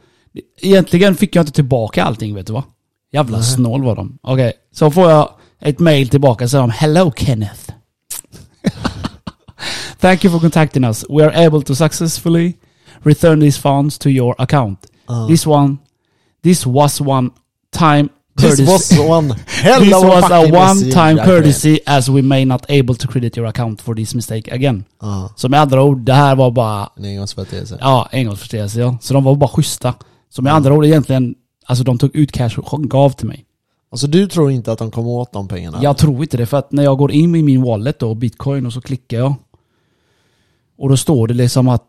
Egentligen 0.61 1.15
fick 1.17 1.37
jag 1.37 1.43
inte 1.43 1.53
tillbaka 1.53 2.05
allting 2.05 2.35
vet 2.35 2.47
du 2.47 2.53
va? 2.53 2.65
Jävla 3.13 3.39
Nej. 3.39 3.47
snål 3.47 3.85
var 3.85 3.97
de. 3.97 4.19
Okej, 4.23 4.53
så 4.73 4.91
får 4.91 5.11
jag 5.11 5.31
ett 5.61 5.79
mail 5.79 6.09
tillbaka 6.09 6.47
de 6.47 6.71
Hello 6.71 7.13
Kenneth. 7.17 7.71
Thank 10.01 10.25
you 10.25 10.33
for 10.33 10.41
contacting 10.41 10.85
us. 10.85 11.05
We 11.09 11.25
are 11.25 11.47
able 11.47 11.63
to 11.63 11.75
successfully 11.75 12.55
return 13.03 13.41
these 13.41 13.61
funds 13.61 13.99
to 13.99 14.09
your 14.09 14.35
account. 14.39 14.87
Ja. 15.09 15.27
This 15.29 15.47
one, 15.47 15.77
this 16.43 16.67
was 16.67 17.01
one 17.01 17.31
time 17.71 18.09
This 18.41 18.61
was 18.61 18.99
one 18.99 19.35
hell 19.47 19.81
This 19.81 19.93
was 19.93 20.31
a 20.31 20.41
one 20.41 20.91
time 20.93 21.25
courtesy 21.25 21.79
as 21.87 22.09
we 22.09 22.23
may 22.23 22.45
not 22.45 22.71
able 22.71 22.95
to 22.95 23.09
credit 23.09 23.37
your 23.37 23.49
account 23.49 23.83
for 23.83 23.95
this 23.95 24.15
mistake 24.15 24.55
again. 24.55 24.85
Ja, 25.01 25.31
Så 25.37 25.49
med 25.49 25.61
andra 25.61 25.83
ord, 25.83 26.01
det 26.01 26.13
här 26.13 26.37
var 26.37 26.51
bara, 26.51 26.91
en 26.97 27.05
engångsföreteelse. 27.05 27.79
ja, 27.81 28.09
engångsförseelse 28.13 28.81
ja. 28.81 28.99
Så 29.01 29.15
de 29.15 29.25
var 29.25 29.35
bara 29.35 29.49
schyssta. 29.51 29.95
Så 30.31 30.43
med 30.43 30.55
andra 30.55 30.73
ord 30.75 30.85
egentligen, 30.85 31.35
alltså 31.67 31.85
de 31.85 31.99
tog 31.99 32.17
ut 32.17 32.33
cash 32.33 32.59
och 32.59 32.83
gav 32.91 33.11
till 33.11 33.27
mig. 33.27 33.45
Alltså 33.91 34.07
du 34.07 34.27
tror 34.29 34.51
inte 34.51 34.73
att 34.73 34.79
de 34.79 34.91
kommer 34.91 35.11
åt 35.11 35.33
de 35.33 35.49
pengarna? 35.49 35.79
Jag 35.83 35.97
tror 35.97 36.23
inte 36.23 36.37
det, 36.37 36.47
för 36.47 36.57
att 36.57 36.73
när 36.73 36.83
jag 36.85 36.99
går 36.99 37.13
in 37.13 37.35
i 37.35 37.43
min 37.43 37.63
wallet 37.63 37.99
då, 37.99 38.15
bitcoin, 38.15 38.67
och 38.67 38.73
så 38.73 38.81
klickar 38.81 39.17
jag. 39.19 39.35
Och 40.79 40.89
då 40.89 40.97
står 40.97 41.29
det 41.29 41.35
liksom 41.35 41.69
att 41.69 41.83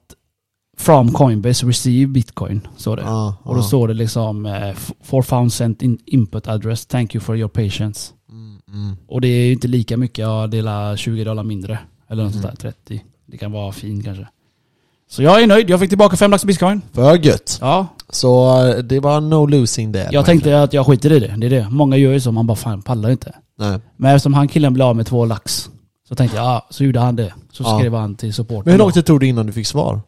From 0.80 1.12
Coinbase 1.14 1.66
receive 1.66 2.08
bitcoin, 2.08 2.68
står 2.78 2.96
det. 2.96 3.02
Ja, 3.02 3.36
Och 3.44 3.56
då 3.56 3.60
ja. 3.62 3.64
står 3.64 3.88
det 3.88 3.94
liksom 3.94 4.46
eh, 4.46 4.74
For 5.04 5.22
found 5.22 5.54
sent 5.54 5.82
in 5.82 5.98
input 6.06 6.48
address, 6.48 6.86
thank 6.86 7.16
you 7.16 7.22
for 7.24 7.38
your 7.38 7.50
patience. 7.50 8.14
Mm, 8.30 8.60
mm. 8.74 8.96
Och 9.08 9.22
det 9.22 9.28
är 9.28 9.46
ju 9.46 9.52
inte 9.54 9.68
lika 9.68 9.98
mycket, 9.98 10.18
jag 10.18 10.50
delar 10.50 10.96
20 10.96 11.24
dollar 11.24 11.44
mindre. 11.44 11.80
Eller 12.10 12.24
något 12.24 12.34
Mm. 12.34 12.44
sånt 12.44 12.60
där, 12.62 12.72
30. 12.72 13.04
Det 13.26 13.38
kan 13.38 13.52
vara 13.52 13.72
fin 13.72 14.04
kanske. 14.04 14.28
Så 15.10 15.24
jag 15.24 15.42
är 15.44 15.48
nöjd, 15.48 15.70
jag 15.70 15.80
fick 15.80 15.90
tillbaka 15.90 16.18
5 16.18 16.32
lax 16.32 16.46
bitcoin. 16.46 16.82
För 16.92 17.16
gött. 17.26 17.58
Ja, 17.62 17.88
Så 18.10 18.64
eh, 18.68 18.78
det 18.78 19.00
var 19.00 19.22
no 19.22 19.46
losing 19.46 19.92
där. 19.92 20.10
jag 20.12 20.26
tänkte 20.26 20.62
att 20.64 20.74
jag 20.74 20.86
skiter 20.86 21.12
i 21.12 21.20
det. 21.20 21.34
Det 21.38 21.46
är 21.48 21.50
det. 21.50 21.68
Många 21.70 21.98
gör 21.98 22.14
ju 22.14 22.20
så, 22.20 22.32
man 22.32 22.48
bara 22.48 22.56
fan 22.56 22.82
pallar 22.82 23.10
inte. 23.10 23.36
Nej. 23.60 23.80
Men 23.98 24.16
eftersom 24.16 24.34
han 24.34 24.48
killen 24.48 24.74
blev 24.74 24.88
av 24.88 24.96
med 24.96 25.06
två 25.08 25.26
lax, 25.26 25.70
så 26.10 26.16
tänkte 26.16 26.38
jag, 26.38 26.46
ja, 26.46 26.68
så 26.70 26.84
gjorde 26.84 27.00
han 27.00 27.16
det. 27.16 27.34
Så 27.52 27.64
Ja. 27.64 27.80
skrev 27.80 27.94
han 27.94 28.16
till 28.16 28.34
supporten. 28.34 28.62
Men 28.66 28.72
hur 28.72 28.78
då. 28.80 28.84
långt 28.86 28.96
det 28.96 29.02
tog 29.04 29.20
det 29.20 29.28
innan 29.28 29.46
du 29.46 29.54
fick 29.54 29.68
svar? 29.68 30.02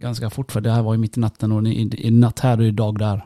Ganska 0.00 0.30
fort, 0.30 0.52
för 0.52 0.60
det 0.60 0.70
här 0.70 0.82
var 0.82 0.94
ju 0.94 0.98
mitt 0.98 1.16
i 1.16 1.20
natten 1.20 1.52
och 1.52 1.68
i, 1.68 2.06
i 2.06 2.10
natt 2.10 2.40
här 2.40 2.58
och 2.58 2.64
idag 2.66 2.98
där. 2.98 3.24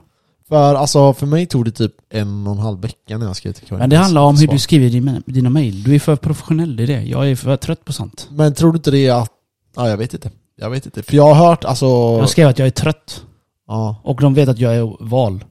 För 0.49 0.75
alltså 0.75 1.15
för 1.15 1.27
mig 1.27 1.47
tog 1.47 1.65
det 1.65 1.71
typ 1.71 1.93
en 2.11 2.47
och 2.47 2.53
en 2.53 2.59
halv 2.59 2.81
vecka 2.81 3.19
när 3.19 3.27
jag 3.27 3.37
skrev 3.37 3.53
till 3.53 3.67
Coinbase. 3.69 3.83
Men 3.83 3.91
det 3.91 3.97
handlar 3.97 4.23
om 4.23 4.37
hur 4.37 4.47
du 4.47 4.59
skriver 4.59 4.91
dina, 4.91 5.23
dina 5.27 5.51
mail. 5.51 5.83
Du 5.83 5.95
är 5.95 5.99
för 5.99 6.17
professionell, 6.17 6.81
är 6.81 6.87
det. 6.87 7.03
Jag 7.03 7.31
är 7.31 7.37
för 7.37 7.57
trött 7.57 7.85
på 7.85 7.93
sånt. 7.93 8.29
Men 8.31 8.55
tror 8.55 8.73
du 8.73 8.77
inte 8.77 8.91
det 8.91 9.11
att... 9.11 9.31
Ja 9.77 9.89
jag 9.89 9.97
vet 9.97 10.15
inte. 10.15 10.31
Jag 10.57 10.71
vet 10.71 10.87
inte. 10.87 11.03
För 11.03 11.17
jag 11.17 11.35
har 11.35 11.49
hört 11.49 11.65
alltså... 11.65 11.87
Jag 11.87 12.29
skrev 12.29 12.49
att 12.49 12.59
jag 12.59 12.67
är 12.67 12.71
trött. 12.71 13.25
Ja. 13.69 14.01
Och 14.03 14.21
de 14.21 14.35
vet 14.35 14.49
att 14.49 14.59
jag 14.59 14.77
är 14.77 15.05
val. 15.05 15.45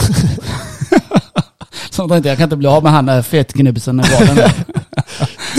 så 1.90 2.02
de 2.02 2.08
tänkte 2.08 2.28
jag 2.28 2.38
kan 2.38 2.44
inte 2.44 2.56
bli 2.56 2.68
av 2.68 2.82
med 2.82 2.92
han 2.92 3.06
där 3.06 3.22
fetknubbisen 3.22 4.00
i 4.00 4.02
valen. 4.02 4.50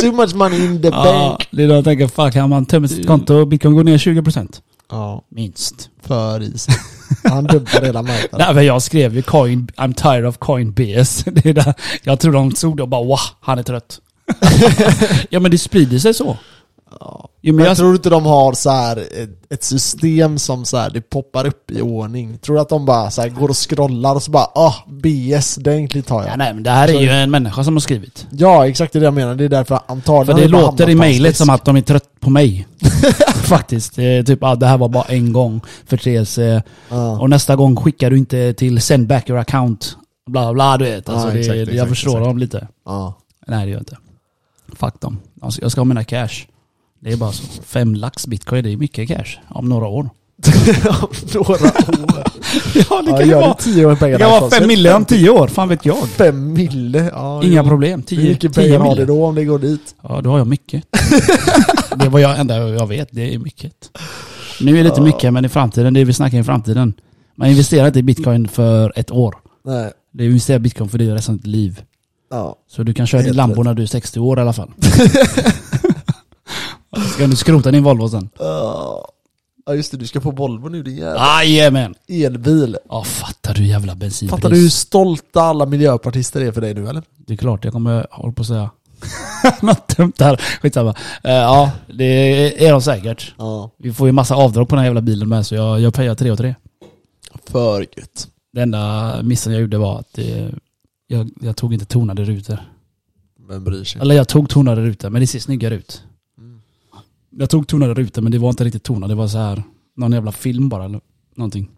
Too 0.02 0.12
much 0.12 0.36
money 0.36 0.65
in 0.65 0.82
the 0.82 0.88
ja, 0.91 1.04
bank. 1.04 1.47
det 1.52 1.63
är 1.63 1.67
då 1.67 1.73
jag 1.73 1.84
tänker, 1.84 2.08
fuck, 2.08 2.36
han 2.36 2.49
man 2.49 2.65
tömmer 2.65 2.88
sitt 2.88 3.08
konto, 3.08 3.45
bitcoin 3.45 3.75
går 3.75 3.84
ner 3.84 3.97
20%. 3.97 4.62
Ja. 4.89 5.23
Minst. 5.30 5.89
För 6.02 6.41
is. 6.41 6.67
Han 7.23 7.43
dubbar 7.43 7.82
hela 7.82 8.02
marknaden. 8.02 8.45
Nej 8.47 8.56
men 8.56 8.65
jag 8.65 8.82
skrev 8.82 9.15
ju 9.15 9.21
coin, 9.21 9.67
I'm 9.78 9.93
tired 9.93 10.25
of 10.25 10.38
coin 10.38 10.71
BS. 10.71 11.23
Det 11.25 11.45
är 11.49 11.54
där. 11.54 11.73
Jag 12.04 12.19
tror 12.19 12.34
de 12.34 12.52
såg 12.52 12.78
det 12.78 12.84
och 12.84 12.89
bara 12.89 13.04
wow, 13.04 13.19
han 13.39 13.60
är 13.60 13.63
trött. 13.63 13.99
ja 15.30 15.39
men 15.39 15.52
det 15.52 15.58
sprider 15.58 15.99
sig 15.99 16.13
så. 16.13 16.38
Ja. 16.99 17.30
Jo, 17.41 17.56
men 17.56 17.65
jag, 17.65 17.78
tror 17.78 17.95
inte 17.95 18.10
de 18.10 18.25
har 18.25 18.54
så 18.54 18.69
ett, 18.69 19.54
ett 19.54 19.63
system 19.63 20.39
som 20.39 20.65
så 20.65 20.78
här, 20.78 20.89
det 20.89 21.02
poppar 21.02 21.47
upp 21.47 21.71
i 21.71 21.82
ordning? 21.82 22.38
Tror 22.38 22.56
du 22.56 22.62
att 22.62 22.69
de 22.69 22.86
bara 22.86 23.12
så 23.12 23.21
här, 23.21 23.30
går 23.30 23.49
och 23.49 23.69
scrollar 23.69 24.15
och 24.15 24.23
så 24.23 24.32
bara 24.32 24.43
ah, 24.56 24.75
BS, 24.88 25.56
den 25.56 25.88
tar 25.88 26.21
ja, 26.21 26.28
jag. 26.28 26.38
nej 26.38 26.54
men 26.54 26.63
det 26.63 26.69
här 26.69 26.88
är 26.88 27.02
ju 27.02 27.10
en 27.10 27.32
människa 27.32 27.63
som 27.63 27.75
har 27.75 27.80
skrivit. 27.80 28.28
Ja, 28.32 28.67
exakt 28.67 28.93
det 28.93 28.99
jag 28.99 29.13
menar. 29.13 29.36
Det 29.36 29.43
är 29.43 29.49
därför 29.49 29.80
antagligen 29.86 30.38
För 30.38 30.43
det 30.43 30.52
låter 30.52 30.89
i 30.89 30.95
mejlet 30.95 31.38
som 31.38 31.49
att 31.49 31.65
de 31.65 31.75
är 31.75 31.82
trött 31.82 32.10
på 32.19 32.30
mig. 32.30 32.67
Faktiskt. 33.43 33.95
Typ, 34.25 34.43
ah, 34.43 34.56
det 34.56 34.65
här 34.65 34.78
var 34.78 34.89
bara 34.89 35.04
en 35.04 35.34
gång 35.34 35.62
förseelse. 35.86 36.63
Ja. 36.89 37.19
Och 37.19 37.30
nästa 37.30 37.56
gång 37.56 37.75
skickar 37.75 38.10
du 38.10 38.17
inte 38.17 38.54
till 38.54 38.82
send 38.82 39.08
back 39.08 39.30
your 39.30 39.39
account. 39.39 39.97
Bla 40.30 40.54
bla 40.54 40.78
du 40.78 40.86
vet. 40.86 41.10
Alltså 41.10 41.28
Ja, 41.28 41.34
det, 41.34 41.39
exakt, 41.39 41.56
det, 41.56 41.62
exakt, 41.62 41.78
jag 41.78 41.89
förstår 41.89 42.12
exakt. 42.12 42.25
dem 42.25 42.38
lite. 42.38 42.67
Ja. 42.86 43.13
Nej 43.47 43.65
det 43.65 43.71
gör 43.71 43.78
jag 43.78 43.82
inte. 43.82 43.97
Fuck 44.75 45.02
dem. 45.02 45.19
Alltså, 45.41 45.62
jag 45.62 45.71
ska 45.71 45.82
ha 45.82 45.86
mina 45.86 46.04
cash. 46.04 46.45
Det 46.99 47.12
är 47.12 47.17
bara 47.17 47.31
så. 47.31 47.43
Fem 47.63 47.95
lax 47.95 48.27
bitcoin, 48.27 48.63
det 48.63 48.71
är 48.73 48.77
mycket 48.77 49.07
cash. 49.07 49.38
Om 49.49 49.69
några 49.69 49.88
år. 49.88 50.09
Några 51.33 51.51
år. 51.53 51.59
Ja 52.89 53.03
Ja, 53.07 53.21
gör 53.23 53.41
det 53.47 53.55
tio 53.59 53.85
år 53.85 53.89
Det 53.89 53.95
pengar 53.95 54.17
kan 54.19 54.29
vara 54.31 54.49
fem 54.49 54.67
mille 54.67 54.93
om 54.93 55.05
tio 55.05 55.29
år, 55.29 55.47
fan 55.47 55.69
vet 55.69 55.85
jag. 55.85 56.07
Fem 56.09 56.53
mille? 56.53 57.09
Ja, 57.13 57.43
Inga 57.43 57.63
jo. 57.63 57.69
problem. 57.69 57.99
Hur 57.99 58.05
Tio, 58.05 58.29
mycket 58.29 58.53
tio 58.53 58.63
pengar 58.63 58.79
har 58.79 58.95
det 58.95 59.05
då 59.05 59.25
om 59.25 59.35
det 59.35 59.45
går 59.45 59.59
dit? 59.59 59.95
Ja, 60.03 60.21
då 60.21 60.29
har 60.29 60.38
jag 60.38 60.47
mycket. 60.47 60.83
det 61.95 62.05
är 62.05 62.09
vad 62.09 62.21
jag 62.21 62.39
enda 62.39 62.69
jag 62.69 62.88
vet, 62.88 63.07
det 63.12 63.33
är 63.33 63.39
mycket. 63.39 63.73
Nu 64.62 64.71
är 64.71 64.77
det 64.77 64.83
lite 64.83 64.95
Ja. 64.97 65.03
mycket, 65.03 65.33
men 65.33 65.45
i 65.45 65.49
framtiden, 65.49 65.93
det 65.93 66.03
vi 66.03 66.13
snackar 66.13 66.39
i 66.39 66.43
framtiden. 66.43 66.93
Man 67.35 67.49
investerar 67.49 67.88
inte 67.88 67.99
i 67.99 68.03
bitcoin 68.03 68.47
för 68.47 68.93
ett 68.95 69.12
år. 69.12 69.35
Nej. 69.65 69.91
Det 70.13 70.25
investerar 70.25 70.55
i 70.57 70.59
bitcoin 70.59 70.89
för 70.89 70.97
det 70.97 71.15
resten 71.15 71.33
av 71.35 71.38
ditt 71.38 71.47
liv. 71.47 71.81
Ja. 72.31 72.55
Så 72.71 72.83
du 72.83 72.93
kan 72.93 73.07
köra 73.07 73.21
din 73.21 73.35
Lambo 73.35 73.63
när 73.63 73.73
du 73.73 73.81
är 73.83 73.88
60 73.88 74.19
år 74.19 74.38
i 74.39 74.41
alla 74.41 74.53
fall. 74.53 74.71
Ska 77.13 77.28
du 77.28 77.36
skrota 77.36 77.71
din 77.71 77.84
Volvo 77.84 78.10
sen? 78.10 78.30
Ja 79.65 79.75
just 79.75 79.91
det, 79.91 79.97
du 79.97 80.08
ska 80.08 80.21
få 80.21 80.32
Volvo 80.32 80.69
nu 80.69 80.84
din 80.84 80.97
jävla 80.97 81.43
Jajamän! 81.43 81.95
elbil. 82.08 82.78
Ja, 82.89 83.04
fattar 83.04 83.54
du 83.54 83.65
jävla 83.67 83.95
bensinpris? 83.95 84.32
Fattar 84.32 84.49
du 84.49 84.56
hur 84.62 84.69
stolta 84.69 85.41
alla 85.41 85.65
miljöpartister 85.65 86.41
är 86.41 86.52
för 86.52 86.62
dig 86.62 86.73
nu 86.73 86.88
eller? 86.88 87.04
Det 87.17 87.34
är 87.34 87.38
klart, 87.38 87.63
jag 87.63 87.73
kommer, 87.73 88.08
hålla 88.12 88.34
på 88.34 88.41
att 88.41 88.47
säga. 88.47 88.69
Något 89.62 89.97
dumt 89.97 90.13
där. 90.17 90.41
Skitsamma. 90.62 90.95
Eh, 91.23 91.32
ja, 91.32 91.71
det 91.93 92.65
är 92.65 92.71
de 92.71 92.82
säkert. 92.82 93.34
Ja. 93.38 93.71
Vi 93.78 93.93
får 93.93 94.08
ju 94.08 94.12
massa 94.12 94.36
avdrag 94.36 94.69
på 94.69 94.75
den 94.75 94.80
här 94.80 94.88
jävla 94.88 95.02
bilen 95.02 95.30
med, 95.30 95.45
så 95.45 95.56
jag, 95.56 95.80
jag 95.80 95.93
payar 95.93 96.15
3 96.15 96.32
och 96.32 96.38
3. 96.38 96.56
För 97.45 97.82
gött. 97.82 98.28
Det 98.54 98.62
enda 98.62 99.15
missen 99.23 99.54
jag 99.54 99.62
gjorde 99.62 99.78
var 99.78 99.99
att 99.99 100.13
det, 100.13 100.52
jag, 101.08 101.30
jag 101.41 101.56
tog 101.58 101.73
inte 101.73 101.86
tonade 101.86 102.23
rutor. 102.23 102.60
Vem 103.49 103.63
bryr 103.63 103.84
sig? 103.84 104.02
Eller 104.02 104.15
jag 104.15 104.28
tog 104.28 104.49
tonade 104.49 104.82
rutor, 104.82 105.10
men 105.10 105.21
det 105.21 105.28
ser 105.28 105.39
snyggare 105.39 105.75
ut. 105.75 106.04
Mm. 107.31 107.41
Jag 107.41 107.49
tog 107.49 107.67
tonade 107.67 107.93
rutor, 107.93 108.21
men 108.21 108.31
det 108.31 108.37
var 108.37 108.49
inte 108.49 108.63
riktigt 108.63 108.83
tonade. 108.83 109.11
Det 109.11 109.17
var 109.17 109.27
så 109.27 109.37
här 109.37 109.63
någon 109.97 110.11
jävla 110.11 110.31
film 110.31 110.69
bara, 110.69 110.85
eller 110.85 111.01
någonting. 111.35 111.69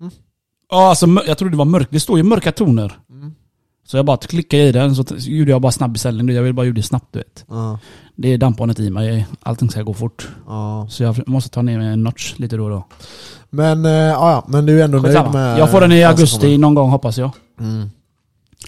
Mm. 0.00 0.12
Ja, 0.70 0.88
alltså 0.88 1.06
jag 1.26 1.38
trodde 1.38 1.52
det 1.52 1.58
var 1.58 1.64
mörkt. 1.64 1.90
Det 1.90 2.00
står 2.00 2.18
ju 2.18 2.22
mörka 2.22 2.52
toner. 2.52 2.98
Mm. 3.10 3.34
Så 3.86 3.96
jag 3.96 4.06
bara 4.06 4.16
klickade 4.16 4.62
i 4.62 4.72
den, 4.72 4.96
så 4.96 5.04
gjorde 5.18 5.50
jag 5.50 5.60
bara 5.60 5.72
snabb 5.72 5.92
beställning. 5.92 6.36
Jag 6.36 6.42
ville 6.42 6.52
bara 6.52 6.66
göra 6.66 6.74
det 6.74 6.82
snabbt, 6.82 7.12
du 7.12 7.18
vet. 7.18 7.44
Ja. 7.48 7.78
Det 8.16 8.28
är 8.28 8.38
dampbarnet 8.38 8.78
i 8.80 8.90
mig. 8.90 9.26
Allting 9.40 9.70
ska 9.70 9.82
gå 9.82 9.94
fort. 9.94 10.28
Ja. 10.46 10.86
Så 10.90 11.02
jag 11.02 11.28
måste 11.28 11.50
ta 11.50 11.62
ner 11.62 11.78
mig 11.78 11.86
en 11.86 12.02
notch 12.02 12.34
lite 12.36 12.56
då 12.56 12.64
och 12.64 12.70
då. 12.70 12.86
Men, 13.50 13.84
eh, 13.84 13.92
ja, 13.92 14.44
men 14.48 14.66
du 14.66 14.80
är 14.80 14.84
ändå 14.84 14.98
nöjd 14.98 15.16
Skitsamma. 15.16 15.32
med... 15.32 15.58
Jag 15.58 15.70
får 15.70 15.80
den 15.80 15.92
i 15.92 16.04
augusti 16.04 16.58
någon 16.58 16.74
gång 16.74 16.90
hoppas 16.90 17.18
jag. 17.18 17.30
Mm. 17.60 17.90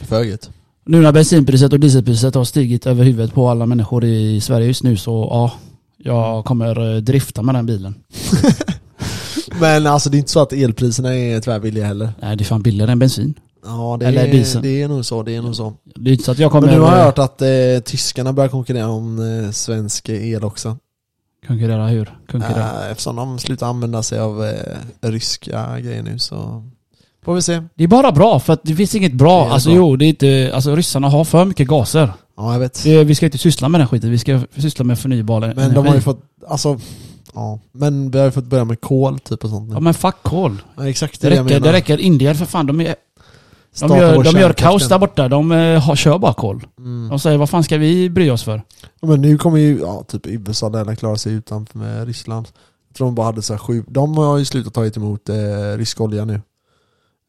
För 0.01 0.23
gött. 0.25 0.51
Nu 0.85 1.01
när 1.01 1.13
bensinpriset 1.13 1.73
och 1.73 1.81
dieselpriset 1.81 2.35
har 2.35 2.45
stigit 2.45 2.87
över 2.87 3.05
huvudet 3.05 3.35
på 3.35 3.49
alla 3.49 3.67
människor 3.67 4.05
i 4.05 4.41
Sverige 4.41 4.67
just 4.67 4.83
nu 4.83 4.97
så 4.97 5.29
ja, 5.31 5.53
jag 6.03 6.45
kommer 6.45 6.95
eh, 6.95 7.01
drifta 7.01 7.43
med 7.43 7.55
den 7.55 7.67
bilen. 7.67 7.95
Men 9.61 9.87
alltså 9.87 10.11
det 10.11 10.17
är 10.17 10.19
inte 10.19 10.31
så 10.31 10.41
att 10.41 10.53
elpriserna 10.53 11.15
är 11.15 11.41
tvärbilliga 11.41 11.87
heller. 11.87 12.13
Nej, 12.23 12.37
det 12.37 12.43
är 12.43 12.47
fan 12.47 12.63
billigare 12.63 12.93
än 12.93 12.99
bensin. 12.99 13.35
Ja, 13.65 13.97
det 14.01 14.07
Eller 14.07 14.27
är, 14.27 14.33
diesel. 14.33 14.63
det 14.63 14.83
är 14.83 14.89
nog 14.89 15.05
så. 15.05 15.23
Det 15.23 15.37
är 15.37 15.43
nog 15.43 15.57
så. 15.57 15.75
Det 15.85 16.11
är 16.11 16.13
inte 16.13 16.25
så 16.25 16.33
att 16.33 16.39
jag 16.39 16.51
kommer 16.51 16.67
Men 16.67 16.77
nu 16.77 16.83
har 16.83 16.93
jag 16.93 16.99
eh, 17.01 17.05
hört 17.05 17.19
att 17.19 17.43
eh, 17.43 17.49
tyskarna 17.85 18.33
börjar 18.33 18.49
konkurrera 18.49 18.89
om 18.89 19.19
eh, 19.45 19.51
svensk 19.51 20.09
el 20.09 20.45
också. 20.45 20.77
konkurrera 21.47 21.87
hur? 21.87 22.19
Konkurrera. 22.31 22.85
Eh, 22.85 22.91
eftersom 22.91 23.17
de 23.17 23.39
slutar 23.39 23.67
använda 23.67 24.03
sig 24.03 24.19
av 24.19 24.45
eh, 24.45 24.79
ryska 25.01 25.81
grejer 25.81 26.03
nu 26.03 26.19
så 26.19 26.65
får 27.25 27.35
vi 27.35 27.43
se. 27.43 27.63
Det 27.75 27.85
är 27.85 27.89
bara 27.89 28.13
bra 28.13 28.41
för 28.41 28.53
att 28.53 28.61
det 28.63 28.75
finns 28.75 28.95
inget 28.95 29.13
bra. 29.13 29.45
Det 29.45 29.53
alltså 29.53 29.69
bra. 29.69 29.77
jo, 29.77 29.97
det 29.97 30.05
är 30.05 30.09
inte, 30.09 30.51
alltså 30.55 30.77
ryssarna 30.77 31.09
har 31.09 31.25
för 31.25 31.45
mycket 31.45 31.69
gaser. 31.69 32.13
Ja, 32.37 32.53
jag 32.53 32.61
vet. 32.61 32.85
Det, 32.85 33.05
vi 33.05 33.15
ska 33.15 33.27
inte 33.27 33.39
syssla 33.39 33.69
med 33.69 33.81
den 33.81 33.89
skiten, 33.89 34.11
vi 34.11 34.19
ska 34.19 34.41
syssla 34.57 34.85
med 34.85 34.99
förnybar 34.99 35.41
Men 35.41 35.51
energi. 35.59 35.75
de 35.75 35.87
har 35.87 35.95
ju 35.95 36.01
fått, 36.01 36.21
alltså, 36.49 36.79
ja. 37.35 37.61
Men 37.73 38.11
vi 38.11 38.19
har 38.19 38.25
ju 38.25 38.31
fått 38.31 38.45
börja 38.45 38.65
med 38.65 38.81
kol 38.81 39.19
typ 39.19 39.45
och 39.45 39.51
sånt 39.51 39.69
nu. 39.69 39.75
Ja 39.75 39.81
men 39.81 39.95
fuck 39.95 40.17
kol. 40.23 40.63
Ja, 40.77 40.89
exakt 40.89 41.21
Det 41.21 41.29
det, 41.29 41.37
jag 41.37 41.45
räcker, 41.47 41.61
det 41.61 41.73
räcker. 41.73 41.99
Indien 42.01 42.35
för 42.35 42.45
fan, 42.45 42.67
de, 42.67 42.81
är, 42.81 42.95
de 43.81 43.97
gör, 43.97 44.25
de 44.25 44.41
gör 44.41 44.53
kaos 44.53 44.89
där 44.89 44.99
borta. 44.99 45.29
De 45.29 45.53
eh, 45.53 45.81
har, 45.81 45.97
kör 45.97 46.19
bara 46.19 46.35
kol. 46.35 46.67
Mm. 46.79 47.09
De 47.09 47.19
säger 47.19 47.39
vad 47.39 47.51
fan 47.51 47.65
ska 47.65 47.79
vi 47.79 48.11
bry 48.11 48.31
oss 48.31 48.43
för? 48.43 48.63
Ja, 49.01 49.09
Men 49.09 49.21
nu 49.23 49.39
kommer 49.39 49.59
ju, 49.59 49.79
ja 49.81 50.05
typ 50.09 50.27
USA 50.27 50.71
där 50.71 50.95
klara 50.95 51.17
sig 51.17 51.33
utanför 51.33 51.79
med 51.79 52.07
Ryssland. 52.07 52.49
Jag 52.89 52.97
tror 52.97 53.07
de 53.07 53.15
bara 53.15 53.27
hade 53.27 53.43
så 53.43 53.53
här 53.53 53.59
sju, 53.59 53.85
de 53.89 54.17
har 54.17 54.39
ju 54.39 54.45
slutat 54.45 54.75
ta 54.75 54.87
emot 54.87 55.29
eh, 55.29 55.35
rysk 55.77 56.01
olja 56.01 56.25
nu. 56.25 56.35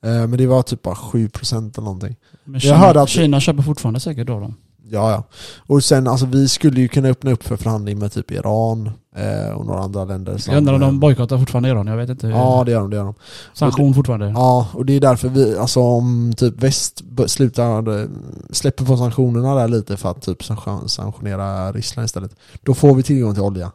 Eh, 0.05 0.11
men 0.11 0.31
det 0.31 0.47
var 0.47 0.61
typ 0.61 0.81
bara 0.81 0.95
7% 0.95 1.57
eller 1.57 1.81
någonting. 1.85 2.15
Men 2.43 2.53
Jag 2.53 2.61
Kina, 2.61 2.75
hörde 2.77 3.01
att- 3.01 3.09
Kina 3.09 3.39
köper 3.39 3.63
fortfarande 3.63 3.99
säkert 3.99 4.27
då 4.27 4.39
de. 4.39 4.55
Ja, 4.93 5.11
ja. 5.11 5.23
Och 5.67 5.83
sen 5.83 6.07
alltså 6.07 6.25
vi 6.25 6.47
skulle 6.47 6.81
ju 6.81 6.87
kunna 6.87 7.07
öppna 7.09 7.31
upp 7.31 7.43
för 7.43 7.55
förhandling 7.57 7.99
med 7.99 8.11
typ 8.11 8.31
Iran 8.31 8.91
eh, 9.15 9.53
och 9.55 9.65
några 9.65 9.79
andra 9.81 10.05
länder. 10.05 10.37
Jag 10.47 10.57
undrar 10.57 10.73
om 10.73 10.79
de 10.79 10.99
bojkottar 10.99 11.37
fortfarande 11.37 11.69
Iran, 11.69 11.87
jag 11.87 11.97
vet 11.97 12.09
inte. 12.09 12.27
Ja, 12.27 12.63
det 12.65 12.71
gör 12.71 12.79
de. 12.81 12.89
Det 12.89 12.95
gör 12.95 13.03
de. 13.05 13.13
Sanktion 13.53 13.93
fortfarande. 13.93 14.27
Ja, 14.29 14.67
och 14.73 14.85
det 14.85 14.93
är 14.93 14.99
därför 15.01 15.29
vi, 15.29 15.57
alltså 15.57 15.79
om 15.81 16.33
typ 16.37 16.63
väst 16.63 17.01
slutar, 17.27 17.99
eh, 18.01 18.07
släpper 18.49 18.85
på 18.85 18.97
sanktionerna 18.97 19.55
där 19.55 19.67
lite 19.67 19.97
för 19.97 20.09
att 20.11 20.21
typ 20.21 20.41
sank- 20.41 20.87
sanktionera 20.87 21.71
Ryssland 21.71 22.05
istället. 22.05 22.35
Då 22.63 22.73
får 22.73 22.95
vi 22.95 23.03
tillgång 23.03 23.33
till 23.33 23.43
olja. 23.43 23.71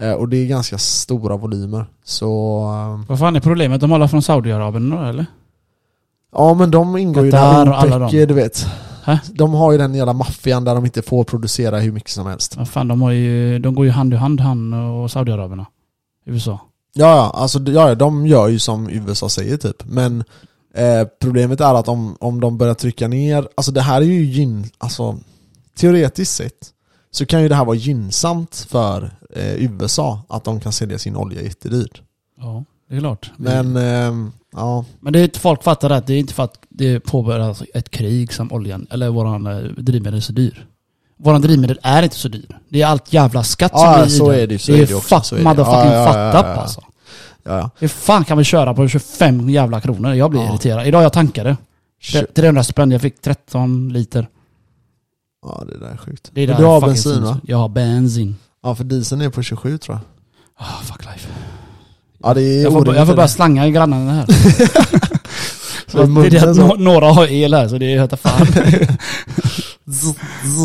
Eh, 0.00 0.12
och 0.12 0.28
det 0.28 0.36
är 0.36 0.46
ganska 0.46 0.78
stora 0.78 1.36
volymer. 1.36 1.86
Så, 2.04 2.26
eh, 2.72 3.08
Vad 3.08 3.18
fan 3.18 3.36
är 3.36 3.40
problemet? 3.40 3.80
De 3.80 3.90
håller 3.90 4.06
från 4.08 4.22
Saudiarabien 4.22 4.92
eller? 4.92 5.26
ja 6.36 6.54
men 6.54 6.70
de 6.70 6.96
ingår 6.96 7.24
ju 7.24 7.30
Qatar 7.30 7.64
där 7.64 7.70
och 7.72 7.78
alla 7.78 7.96
OPEC, 8.06 8.12
dem. 8.12 8.26
du 8.28 8.34
vet. 8.34 8.66
Hä? 9.04 9.20
De 9.32 9.54
har 9.54 9.72
ju 9.72 9.78
den 9.78 9.94
jävla 9.94 10.12
maffian 10.12 10.64
där 10.64 10.74
de 10.74 10.84
inte 10.84 11.02
får 11.02 11.24
producera 11.24 11.78
hur 11.78 11.92
mycket 11.92 12.10
som 12.10 12.26
helst. 12.26 12.56
Vad 12.56 12.68
fan, 12.68 12.88
de, 12.88 13.02
har 13.02 13.10
ju, 13.10 13.58
de 13.58 13.74
går 13.74 13.84
ju 13.84 13.90
hand 13.90 14.14
i 14.14 14.16
hand 14.16 14.40
han 14.40 14.72
och 14.72 15.10
Saudiarabierna. 15.10 15.66
USA. 16.26 16.60
Ja, 16.94 17.16
ja, 17.16 17.30
alltså 17.34 17.58
ja, 17.58 17.88
ja, 17.88 17.94
de 17.94 18.26
gör 18.26 18.48
ju 18.48 18.58
som 18.58 18.88
USA 18.90 19.28
säger 19.28 19.56
typ. 19.56 19.84
Men 19.84 20.24
eh, 20.74 21.08
problemet 21.20 21.60
är 21.60 21.74
att 21.74 21.88
om, 21.88 22.16
om 22.20 22.40
de 22.40 22.58
börjar 22.58 22.74
trycka 22.74 23.08
ner, 23.08 23.48
alltså 23.54 23.72
det 23.72 23.80
här 23.80 24.00
är 24.00 24.04
ju 24.06 24.24
gyn, 24.24 24.66
alltså 24.78 25.18
teoretiskt 25.76 26.34
sett 26.34 26.70
så 27.10 27.26
kan 27.26 27.42
ju 27.42 27.48
det 27.48 27.54
här 27.54 27.64
vara 27.64 27.76
gynnsamt 27.76 28.66
för 28.68 29.10
eh, 29.36 29.54
USA 29.54 30.22
att 30.28 30.44
de 30.44 30.60
kan 30.60 30.72
sälja 30.72 30.98
sin 30.98 31.16
olja 31.16 31.42
jättedyrt. 31.42 32.02
Ja, 32.40 32.64
det 32.88 32.96
är 32.96 33.00
klart. 33.00 33.30
Men 33.36 33.76
ehm, 33.76 34.32
ja, 34.54 34.84
Men 35.00 35.12
det 35.12 35.20
är 35.20 35.24
inte, 35.24 35.38
folk 35.40 35.62
fattar 35.62 35.90
att 35.90 36.06
det 36.06 36.14
är 36.14 36.18
inte 36.18 36.34
för 36.34 36.42
att 36.42 36.58
det 36.68 37.00
påbörjas 37.00 37.62
ett 37.74 37.90
krig 37.90 38.32
som 38.32 38.52
oljan, 38.52 38.86
eller 38.90 39.08
våran 39.08 39.46
eh, 39.46 39.56
drivmedel 39.58 40.16
är 40.16 40.20
så 40.20 40.32
dyr. 40.32 40.66
Våran 41.16 41.40
drivmedel 41.42 41.78
är 41.82 42.02
inte 42.02 42.16
så 42.16 42.28
dyr. 42.28 42.58
Det 42.68 42.82
är 42.82 42.86
allt 42.86 43.12
jävla 43.12 43.44
skatt 43.44 43.72
Ja, 43.74 43.94
som 43.94 44.04
vi 44.04 44.10
så 44.10 44.24
idrar. 44.32 44.42
är 44.42 44.46
det 44.46 44.58
så 44.58 44.72
det 44.72 44.78
är 44.78 44.82
är 44.82 44.86
det 44.86 44.94
också, 44.94 45.16
fuck, 45.16 45.24
så 45.24 45.34
är 45.34 45.38
det. 45.38 45.44
motherfucking 45.44 45.92
Ja, 45.92 45.92
ja, 45.92 46.18
ja, 46.18 46.32
ja, 46.34 46.54
ja. 46.54 46.60
alltså. 46.60 46.80
ja, 47.42 47.58
ja. 47.58 47.70
Hur 47.78 47.88
fan 47.88 48.24
kan 48.24 48.38
vi 48.38 48.44
köra 48.44 48.74
på 48.74 48.88
25 48.88 49.50
jävla 49.50 49.80
kronor? 49.80 50.14
Jag 50.14 50.30
blir 50.30 50.40
Ja. 50.40 50.48
irriterad. 50.50 50.86
Idag 50.86 51.02
jag 51.02 51.12
tankade. 51.12 51.56
Shit. 52.02 52.34
300 52.34 52.62
spänn, 52.64 52.90
jag 52.90 53.00
fick 53.00 53.20
13 53.20 53.88
liter. 53.92 54.28
Ja, 55.46 55.64
det 55.68 55.78
där 55.78 55.86
är 55.92 55.96
sjukt. 55.96 56.30
Det 56.32 56.40
är 56.42 56.46
där 56.46 56.56
du 56.56 56.64
har 56.64 56.80
bensin 56.80 57.22
va? 57.24 57.40
Jag 57.44 57.56
har 57.58 57.68
bensin. 57.68 58.36
Ja, 58.62 58.74
för 58.74 58.84
dieseln 58.84 59.20
är 59.22 59.30
på 59.30 59.42
27 59.42 59.78
tror 59.78 59.96
jag. 59.96 60.02
Ah, 60.66 60.82
fuck 60.82 61.04
life. 61.04 61.28
Ja, 62.24 62.34
det 62.34 62.42
är 62.42 62.62
Jag 62.62 62.72
får, 62.72 62.94
jag 62.96 63.06
får 63.06 63.14
börja 63.14 63.28
slanga 63.28 63.66
i 63.66 63.70
grannarna 63.70 64.12
här. 64.12 64.26
Så 65.86 66.02
det 66.02 66.26
är 66.26 66.30
det 66.30 66.72
att 66.72 66.80
några 66.80 67.06
har 67.06 67.26
el 67.26 67.54
här 67.54 67.68
så 67.68 67.78
det 67.78 67.94
är 67.94 68.16
fan. 68.16 68.46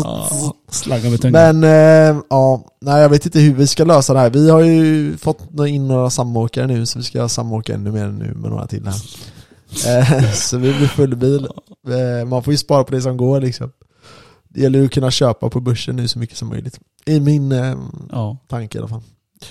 Ja, 0.04 0.28
Slanga 0.70 1.10
med 1.10 1.20
tungan. 1.20 1.60
Men 1.60 1.64
eh, 2.16 2.22
ja, 2.30 2.64
nej 2.80 3.02
jag 3.02 3.08
vet 3.08 3.26
inte 3.26 3.38
hur 3.40 3.54
vi 3.54 3.66
ska 3.66 3.84
lösa 3.84 4.12
det 4.12 4.18
här. 4.18 4.30
Vi 4.30 4.50
har 4.50 4.60
ju 4.60 5.16
fått 5.16 5.40
in 5.68 5.88
några 5.88 6.10
samåkare 6.10 6.66
nu 6.66 6.86
så 6.86 6.98
vi 6.98 7.04
ska 7.04 7.28
samåka 7.28 7.74
ännu 7.74 7.92
mer 7.92 8.06
nu 8.06 8.34
med 8.34 8.50
några 8.50 8.66
till 8.66 8.86
här. 8.86 9.98
Eh, 10.00 10.32
så 10.34 10.58
vi 10.58 10.74
blir 10.74 10.86
full 10.88 11.16
bil. 11.16 11.48
Eh, 11.88 12.28
man 12.28 12.42
får 12.42 12.52
ju 12.52 12.58
spara 12.58 12.84
på 12.84 12.92
det 12.92 13.02
som 13.02 13.16
går 13.16 13.40
liksom. 13.40 13.70
Det 14.48 14.60
gäller 14.60 14.78
ju 14.78 14.84
att 14.84 14.92
kunna 14.92 15.10
köpa 15.10 15.50
på 15.50 15.60
börsen 15.60 15.96
nu 15.96 16.08
så 16.08 16.18
mycket 16.18 16.36
som 16.36 16.48
möjligt. 16.48 16.80
I 17.06 17.20
min 17.20 17.52
eh, 17.52 17.74
Ja. 18.12 18.36
tanke 18.48 18.78
i 18.78 18.80
alla 18.80 18.88
fall. 18.88 19.02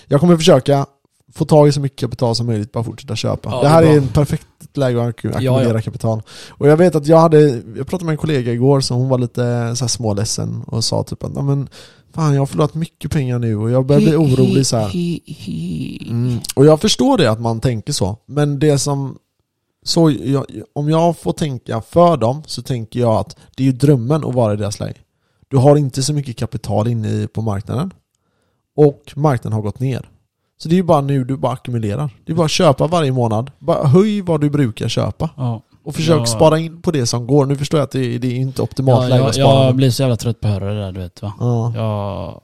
Jag 0.08 0.20
kommer 0.20 0.38
försöka 0.38 0.86
få 1.34 1.46
tag 1.46 1.68
i 1.68 1.72
så 1.72 1.80
mycket 1.80 2.00
kapital 2.00 2.36
som 2.36 2.46
möjligt, 2.46 2.72
bara 2.72 2.84
fortsätta 2.84 3.16
köpa. 3.16 3.50
Ja, 3.50 3.62
det 3.62 3.68
här 3.68 3.82
det 3.82 3.88
är 3.88 3.94
är 3.94 3.98
en 3.98 4.08
perfekt 4.08 4.48
läge 4.74 5.02
att 5.02 5.10
ackumulera 5.10 5.74
ja. 5.74 5.82
kapital. 5.82 6.22
Och 6.50 6.68
jag 6.68 6.78
vet 6.78 6.96
att 6.96 7.08
jag 7.08 7.18
hade, 7.18 7.40
jag 7.78 7.88
pratade 7.88 8.06
med 8.06 8.12
en 8.12 8.18
kollega 8.18 8.54
igår 8.54 8.82
som 8.82 8.98
hon 8.98 9.10
var 9.10 9.18
lite 9.18 9.76
så 9.76 9.84
här 9.84 9.88
småledsen 9.88 10.64
och 10.68 10.84
sa 10.84 11.04
typ 11.04 11.24
att 11.24 11.32
"Ja, 11.36 11.42
men 11.42 11.70
fan 12.14 12.34
jag 12.34 12.42
har 12.42 12.46
förlorat 12.46 12.74
mycket 12.74 13.12
pengar 13.12 13.40
nu 13.40 13.56
och 13.56 13.72
jag 13.72 13.86
börjar 13.86 14.02
bli 14.02 14.16
orolig 14.16 14.66
så. 14.66 14.78
Mm. 16.10 16.40
Och 16.56 16.66
jag 16.66 16.82
förstår 16.82 17.18
det 17.18 17.32
att 17.32 17.40
man 17.40 17.60
tänker 17.60 17.94
så, 17.94 18.18
men 18.26 18.60
det 18.60 18.80
som 18.80 19.18
så 19.84 20.12
jag, 20.12 20.46
om 20.74 20.90
jag 20.90 21.18
får 21.18 21.34
tänka 21.34 21.82
för 21.82 22.18
dem 22.18 22.44
så 22.46 22.62
tänker 22.62 23.00
jag 23.00 23.14
att 23.14 23.38
det 23.56 23.64
är 23.64 23.66
ju 23.66 23.72
drömmen 23.72 24.26
att 24.26 24.36
vara 24.36 24.54
i 24.54 24.58
deras 24.58 24.80
läge. 24.80 24.98
Du 25.48 25.58
har 25.58 25.76
inte 25.76 26.04
så 26.04 26.14
mycket 26.14 26.38
kapital 26.38 26.88
inne 26.88 27.28
på 27.28 27.42
marknaden 27.42 27.94
och 28.76 29.14
marknaden 29.16 29.54
har 29.54 29.62
gått 29.62 29.80
ner. 29.80 30.10
Så 30.64 30.70
det 30.70 30.76
är 30.76 30.78
ju 30.78 30.84
bara 30.84 31.02
nu 31.02 31.24
du 31.24 31.38
bara 31.38 31.52
ackumulerar. 31.54 32.10
Det 32.26 32.32
är 32.32 32.36
bara 32.36 32.46
att 32.46 32.52
köpa 32.52 32.88
varje 32.88 33.12
månad. 33.12 33.52
Bara 33.60 33.88
höj 33.88 34.22
vad 34.22 34.42
du 34.42 34.50
brukar 34.50 34.88
köpa. 34.88 35.30
Ja. 35.38 35.62
Och 35.84 35.96
försök 35.96 36.20
Ja. 36.20 36.26
spara 36.26 36.60
in 36.60 36.82
på 36.82 36.92
det 36.92 37.06
som 37.06 37.28
går. 37.28 37.46
Nu 37.46 37.56
förstår 37.56 37.80
jag 37.80 37.86
att 37.86 37.92
det, 37.92 38.18
det 38.18 38.28
är 38.28 38.36
inte 38.36 38.62
optimalt 38.62 39.04
Ja, 39.04 39.10
läge 39.10 39.26
att 39.28 39.36
spara. 39.36 39.66
jag 39.66 39.76
blir 39.76 39.90
så 39.92 40.02
jävla 40.04 40.16
trött 40.16 40.40
på 40.42 40.48
att 40.48 40.54
höra 40.54 40.74
det 40.74 40.80
där 40.80 40.92
du 40.92 41.00
vet 41.00 41.22
va. 41.22 41.34
ja. 41.40 41.74
Jag, 41.76 42.42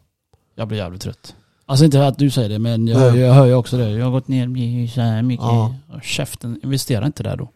jag 0.57 0.67
blir 0.67 0.77
jävligt 0.77 1.01
trött. 1.01 1.35
Alltså 1.67 1.85
inte 1.85 2.07
att 2.07 2.17
du 2.17 2.29
säger 2.29 2.49
det 2.49 2.59
men 2.59 2.87
jag, 2.87 2.99
Nej. 3.13 3.19
jag 3.21 3.33
hör 3.33 3.45
ju 3.45 3.53
också 3.53 3.77
det. 3.77 3.89
Jag 3.89 4.05
har 4.05 4.11
gått 4.11 4.27
ner 4.27 4.87
så 4.87 5.01
här 5.01 5.21
mycket. 5.21 5.45
Ja. 5.45 5.75
Käften, 6.03 6.59
investera 6.63 7.05
inte 7.05 7.23
där 7.23 7.37
då. 7.37 7.49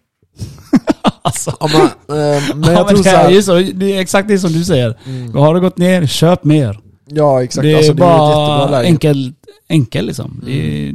alltså. 1.22 1.52
Ja, 1.60 1.68
men, 1.74 1.82
eh, 2.18 2.42
men 2.56 2.64
ja, 2.64 2.72
jag 2.72 2.88
tror 2.88 2.98
det, 2.98 3.04
så 3.04 3.10
är 3.10 3.16
här, 3.18 3.30
ju 3.30 3.44
så, 3.44 3.54
det 3.56 3.96
är 3.96 4.00
exakt 4.02 4.28
det 4.28 4.40
som 4.40 4.52
du 4.52 4.64
säger. 4.66 4.98
mm. 5.06 5.36
Har 5.36 5.54
det 5.54 5.60
gått 5.60 5.78
ner, 5.78 6.06
köp 6.06 6.44
mer. 6.44 6.80
Ja 7.10 7.44
exakt, 7.44 7.64
det 7.64 7.72
är 7.72 7.78
alltså, 7.78 7.94
det 7.94 8.04
är 8.04 8.18
bara 8.18 8.70
läge. 8.70 8.88
enkel, 8.88 9.34
enkel 9.68 10.06
liksom. 10.06 10.42
Det, 10.46 10.88
är, 10.88 10.94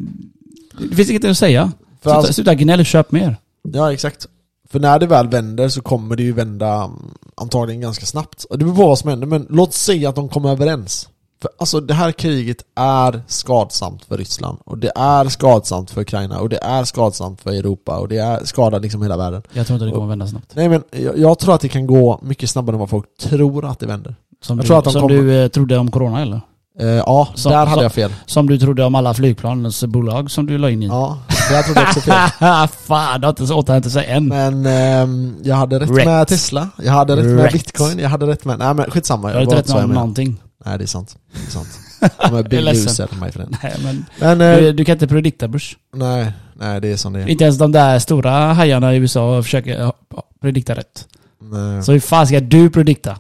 det 0.91 0.97
finns 0.97 1.11
inget 1.11 1.25
att 1.25 1.39
säga. 1.39 1.73
För 2.03 2.11
Sluta, 2.11 2.17
alltså- 2.17 2.33
sluta 2.33 2.55
gnäll, 2.55 2.85
köp 2.85 3.12
mer. 3.12 3.37
Ja 3.73 3.93
exakt. 3.93 4.27
För 4.69 4.81
när 4.81 4.99
det 4.99 5.07
väl 5.07 5.29
vänder 5.29 5.69
så 5.69 5.83
kommer 5.83 6.17
det 6.17 6.23
ju 6.23 6.33
vända 6.33 6.75
mm, 6.75 6.93
antagligen 7.35 7.81
ganska 7.81 8.07
snabbt. 8.07 8.47
Det 8.51 8.59
beror 8.59 8.75
på 8.77 8.87
vad 8.87 8.99
som 8.99 9.11
händer, 9.11 9.27
men 9.27 9.47
låt 9.51 9.75
säga 9.75 10.09
att 10.09 10.15
de 10.15 10.29
kommer 10.29 10.51
överens. 10.51 11.09
För 11.43 11.51
alltså 11.59 11.81
det 11.81 11.95
här 11.95 12.12
kriget 12.12 12.57
är 12.75 13.23
skadsamt 13.27 14.05
för 14.05 14.19
Ryssland, 14.19 14.59
och 14.65 14.79
det 14.79 14.93
är 14.97 15.25
skadsamt 15.25 15.91
för 15.91 16.01
Ukraina, 16.01 16.41
och 16.41 16.49
det 16.49 16.59
är 16.62 16.85
skadsamt 16.85 17.41
för 17.41 17.51
Europa, 17.51 17.99
och 17.99 18.09
det 18.09 18.19
är 18.19 18.45
skadar 18.45 18.81
liksom 18.81 19.03
hela 19.03 19.17
världen. 19.17 19.43
Jag 19.53 19.67
tror 19.67 19.75
inte 19.77 19.87
det 19.87 19.93
kommer 19.93 20.07
vända 20.07 20.27
snabbt. 20.27 20.53
Nej 20.55 20.69
men 20.69 20.83
jag, 20.91 21.19
jag 21.19 21.39
tror 21.39 21.55
att 21.55 21.61
det 21.61 21.69
kan 21.69 21.87
gå 21.87 22.21
mycket 22.23 22.51
snabbare 22.51 22.75
än 22.75 22.81
vad 22.81 22.91
folk 22.91 23.07
tror 23.21 23.65
att 23.65 23.79
det 23.79 23.87
vänder. 23.87 24.15
Som, 24.45 24.57
Jag 24.59 24.64
du, 24.64 24.66
tror 24.66 24.78
att 24.78 24.84
de 24.84 24.92
som 24.92 25.03
kommer- 25.03 25.14
du 25.22 25.42
eh, 25.42 25.49
trodde 25.49 25.78
om 25.78 25.90
corona 25.90 26.22
eller? 26.22 26.40
Eh, 26.80 26.86
ja, 26.86 27.28
Som- 27.34 27.53
där 27.53 27.66
hade 27.66 27.82
jag 27.82 27.92
fel. 27.92 28.12
Som 28.26 28.47
du 28.47 28.59
trodde 28.59 28.84
om 28.84 28.95
alla 28.95 29.14
flygplansbolag 29.14 30.30
som 30.30 30.47
du 30.47 30.59
la 30.59 30.70
in 30.70 30.82
i? 30.82 30.86
Ja, 30.86 31.18
där 31.51 31.62
trodde 31.62 31.80
jag 31.80 31.88
också 31.88 32.01
fel. 32.01 32.14
Fan, 32.86 33.20
det 33.20 33.26
har 33.26 33.32
inte 33.42 33.55
återhämtat 33.55 33.92
sig 33.92 34.07
än. 34.07 34.28
Men 34.28 34.66
ehm, 34.66 35.36
jag 35.42 35.57
hade 35.57 35.80
rätt 35.80 35.90
Rätt. 35.90 36.07
med 36.07 36.28
Tesla, 36.28 36.68
jag 36.82 36.92
hade 36.92 37.16
rätt 37.16 37.24
med 37.24 37.42
Rätt. 37.45 37.53
bitcoin, 37.53 37.99
jag 37.99 38.09
hade 38.09 38.26
rätt 38.26 38.45
med... 38.45 38.59
Nej 38.59 38.74
men 38.74 38.90
skitsamma. 38.90 39.28
jag 39.30 39.36
har 39.36 39.42
inte 39.42 39.57
rätt 39.57 39.68
jag 39.68 39.76
med? 39.88 39.88
någonting. 39.95 40.40
Nej 40.64 40.78
det 40.78 40.84
är 40.84 40.86
sant. 40.86 41.16
Det 41.32 41.47
är 41.47 41.51
sant. 41.51 41.68
Jag 42.22 42.55
är 42.55 42.61
ledsen. 42.62 42.84
loser 42.84 43.09
my 43.24 43.30
friend. 43.30 43.57
Nej, 43.62 43.74
men 43.84 44.05
Men 44.20 44.40
eh, 44.40 44.59
du, 44.61 44.72
du 44.72 44.84
kan 44.84 44.92
inte 44.92 45.07
predikta 45.09 45.49
börs. 45.49 45.76
nej, 45.97 46.32
nej 46.55 46.80
det 46.80 46.88
är 46.92 46.97
som 46.97 47.12
det 47.12 47.20
är. 47.22 47.28
Inte 47.28 47.45
ens 47.45 47.59
de 47.59 47.72
där 47.72 47.99
stora 47.99 48.30
hajarna 48.53 48.95
i 48.95 48.97
USA 48.97 49.42
försöker 49.42 49.92
predikta 50.40 50.74
rätt. 50.74 51.07
Nej. 51.42 51.82
Så 51.82 51.92
hur 51.92 52.01
fan 52.01 52.26
ska 52.26 52.40
du 52.40 52.70
predikta? 52.70 53.16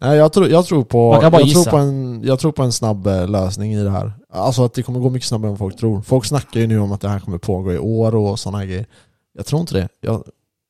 Nej 0.00 0.16
jag, 0.16 0.32
tror, 0.32 0.48
jag 0.48 0.66
tror 0.66 0.84
på, 0.84 1.12
Man 1.12 1.20
kan 1.20 1.32
bara 1.32 1.42
jag 1.42 1.50
tror 1.50 1.64
på, 1.64 1.76
en, 1.76 2.22
jag 2.24 2.38
tror 2.38 2.52
på 2.52 2.62
en 2.62 2.72
snabb 2.72 3.06
eh, 3.06 3.28
lösning 3.28 3.74
i 3.74 3.82
det 3.84 3.90
här. 3.90 4.12
Alltså 4.32 4.64
att 4.64 4.74
det 4.74 4.82
kommer 4.82 5.00
gå 5.00 5.10
mycket 5.10 5.28
snabbare 5.28 5.50
än 5.50 5.58
folk 5.58 5.76
tror. 5.76 6.02
Folk 6.02 6.24
snackar 6.24 6.60
ju 6.60 6.66
nu 6.66 6.78
om 6.78 6.92
att 6.92 7.00
det 7.00 7.08
här 7.08 7.18
kommer 7.20 7.38
pågå 7.38 7.72
i 7.72 7.78
år 7.78 8.14
och 8.14 8.38
sådana 8.38 8.58
här 8.58 8.66
grejer. 8.66 8.86
Jag 9.34 9.46
tror 9.46 9.60
inte 9.60 9.74
det. 9.74 9.88
Jag, 10.00 10.24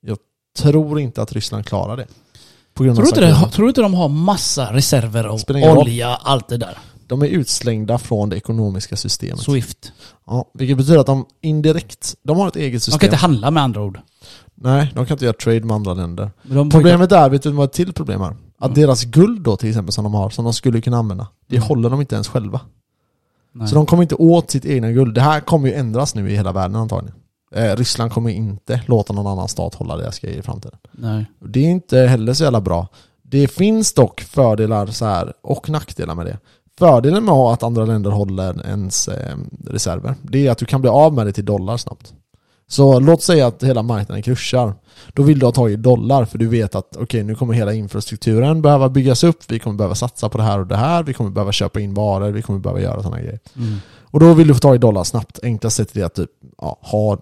jag 0.07 0.19
tror 0.59 1.01
inte 1.01 1.23
att 1.23 1.33
Ryssland 1.33 1.67
klarar 1.67 1.97
det. 1.97 2.07
På 2.75 2.85
grund 2.85 2.97
Tror 2.97 3.07
av 3.09 3.15
du, 3.15 3.27
inte 3.27 3.45
det, 3.45 3.51
tror 3.51 3.65
du 3.65 3.69
inte 3.71 3.81
de 3.81 3.95
har 3.95 4.09
massa 4.09 4.73
reserver 4.73 5.25
av 5.25 5.41
olja, 5.79 6.09
allt 6.09 6.49
det 6.49 6.57
där? 6.57 6.79
De 7.07 7.23
är 7.23 7.27
utslängda 7.27 7.99
från 7.99 8.29
det 8.29 8.37
ekonomiska 8.37 8.97
systemet. 8.97 9.41
Swift. 9.41 9.93
Ja, 10.27 10.51
vilket 10.55 10.77
betyder 10.77 10.99
att 10.99 11.07
de 11.07 11.27
indirekt, 11.41 12.15
de 12.23 12.39
har 12.39 12.49
ett 12.49 12.57
eget 12.57 12.73
De 12.73 12.81
system. 12.81 12.99
kan 12.99 13.07
inte 13.07 13.17
handla 13.17 13.51
med 13.51 13.63
andra 13.63 13.83
ord. 13.83 14.01
Nej, 14.55 14.93
de 14.95 15.07
kan 15.07 15.15
inte 15.15 15.25
göra 15.25 15.37
trade 15.37 15.61
med 15.61 15.75
andra 15.75 15.95
länder. 15.95 16.31
De 16.43 16.71
Problemet 16.71 17.13
är, 17.13 17.29
vet 17.29 17.43
du 17.43 17.51
vad 17.51 17.65
ett 17.65 17.73
till 17.73 17.93
problem 17.93 18.23
är? 18.23 18.37
Att 18.61 18.71
Mm. 18.71 18.81
deras 18.81 19.05
guld 19.05 19.43
då 19.43 19.57
till 19.57 19.69
exempel 19.69 19.93
som 19.93 20.05
de 20.05 20.15
har, 20.15 20.31
som 20.31 20.45
de 20.45 20.53
skulle 20.55 20.81
kunna 20.81 20.97
använda, 20.99 21.27
det 21.47 21.57
Mm. 21.57 21.69
håller 21.69 21.91
de 21.91 22.01
inte 22.01 22.15
ens 22.15 22.29
själva. 22.29 22.61
Nej. 23.53 23.69
Så 23.69 23.75
de 23.75 23.87
kommer 23.87 24.03
inte 24.03 24.15
åt 24.15 24.51
sitt 24.51 24.65
egna 24.65 24.91
guld. 24.93 25.15
Det 25.15 25.21
här 25.21 25.41
kommer 25.41 25.69
ju 25.69 25.75
ändras 25.75 26.15
nu 26.15 26.31
i 26.31 26.37
hela 26.37 26.53
världen 26.53 26.77
antagligen. 26.77 27.17
Eh, 27.55 27.77
Ryssland 27.77 28.13
kommer 28.13 28.31
inte 28.31 28.83
låta 28.87 29.13
någon 29.13 29.27
annan 29.27 29.49
stat 29.49 29.75
hålla 29.75 29.97
deras 29.97 30.19
grejer 30.19 30.39
i 30.39 30.43
framtiden. 30.43 30.79
Nej. 30.93 31.25
Det 31.45 31.61
är 31.61 31.71
inte 31.71 31.99
heller 31.99 32.35
så 32.35 32.45
jävla 32.45 32.61
bra. 32.61 32.89
Det 33.23 33.49
finns 33.49 33.93
dock 33.93 34.21
fördelar 34.21 34.87
så 34.87 35.05
här 35.05 35.33
och 35.43 35.71
nackdelar 35.71 36.15
med 36.15 36.27
det. 36.27 36.39
Fördelen 36.79 37.25
med 37.25 37.35
att 37.35 37.63
andra 37.63 37.85
länder 37.85 38.11
håller 38.11 38.67
ens 38.67 39.09
eh, 39.09 39.37
reserver, 39.67 40.15
det 40.23 40.47
är 40.47 40.51
att 40.51 40.59
du 40.59 40.67
kan 40.67 40.81
bli 40.81 40.91
av 40.91 41.15
med 41.15 41.27
det 41.27 41.33
till 41.33 41.45
dollar 41.45 41.77
snabbt. 41.77 42.15
Så 42.71 43.01
låt 43.01 43.23
säga 43.23 43.47
att 43.47 43.63
hela 43.63 43.83
marknaden 43.83 44.23
kraschar. 44.23 44.75
Då 45.15 45.23
vill 45.23 45.39
du 45.39 45.47
ha 45.47 45.53
tagit 45.53 45.83
dollar 45.83 46.25
för 46.25 46.39
du 46.39 46.49
vet 46.49 46.75
att 46.75 46.97
okej 46.97 47.23
nu 47.23 47.35
kommer 47.35 47.55
hela 47.55 47.75
infrastrukturen 47.75 48.63
behöva 48.63 48.89
byggas 48.89 49.25
upp, 49.25 49.39
vi 49.49 49.59
kommer 49.59 49.77
behöva 49.77 49.95
satsa 49.95 50.29
på 50.29 50.39
det 50.39 50.45
här 50.45 50.59
och 50.59 50.67
det 50.67 50.77
här, 50.77 51.03
vi 51.03 51.13
kommer 51.13 51.31
behöva 51.31 51.53
köpa 51.53 51.81
in 51.81 51.95
varor, 51.95 52.31
vi 52.31 52.43
kommer 52.43 52.59
behöva 52.59 52.81
göra 52.81 53.03
sådana 53.03 53.21
grejer. 53.21 53.39
Mm. 53.57 53.77
Och 54.03 54.21
då 54.21 54.35
vill 54.35 54.49
du 54.49 54.55
få 54.55 54.61
tag 54.61 54.75
i 54.75 54.79
dollar 54.79 55.05
snabbt. 55.05 55.39
Enklast 55.43 55.77
sättet 55.77 55.97
är 55.97 56.05
att 56.05 56.15
typ, 56.15 56.31
ja, 56.59 56.79
ha 56.81 57.13
eh, 57.13 57.19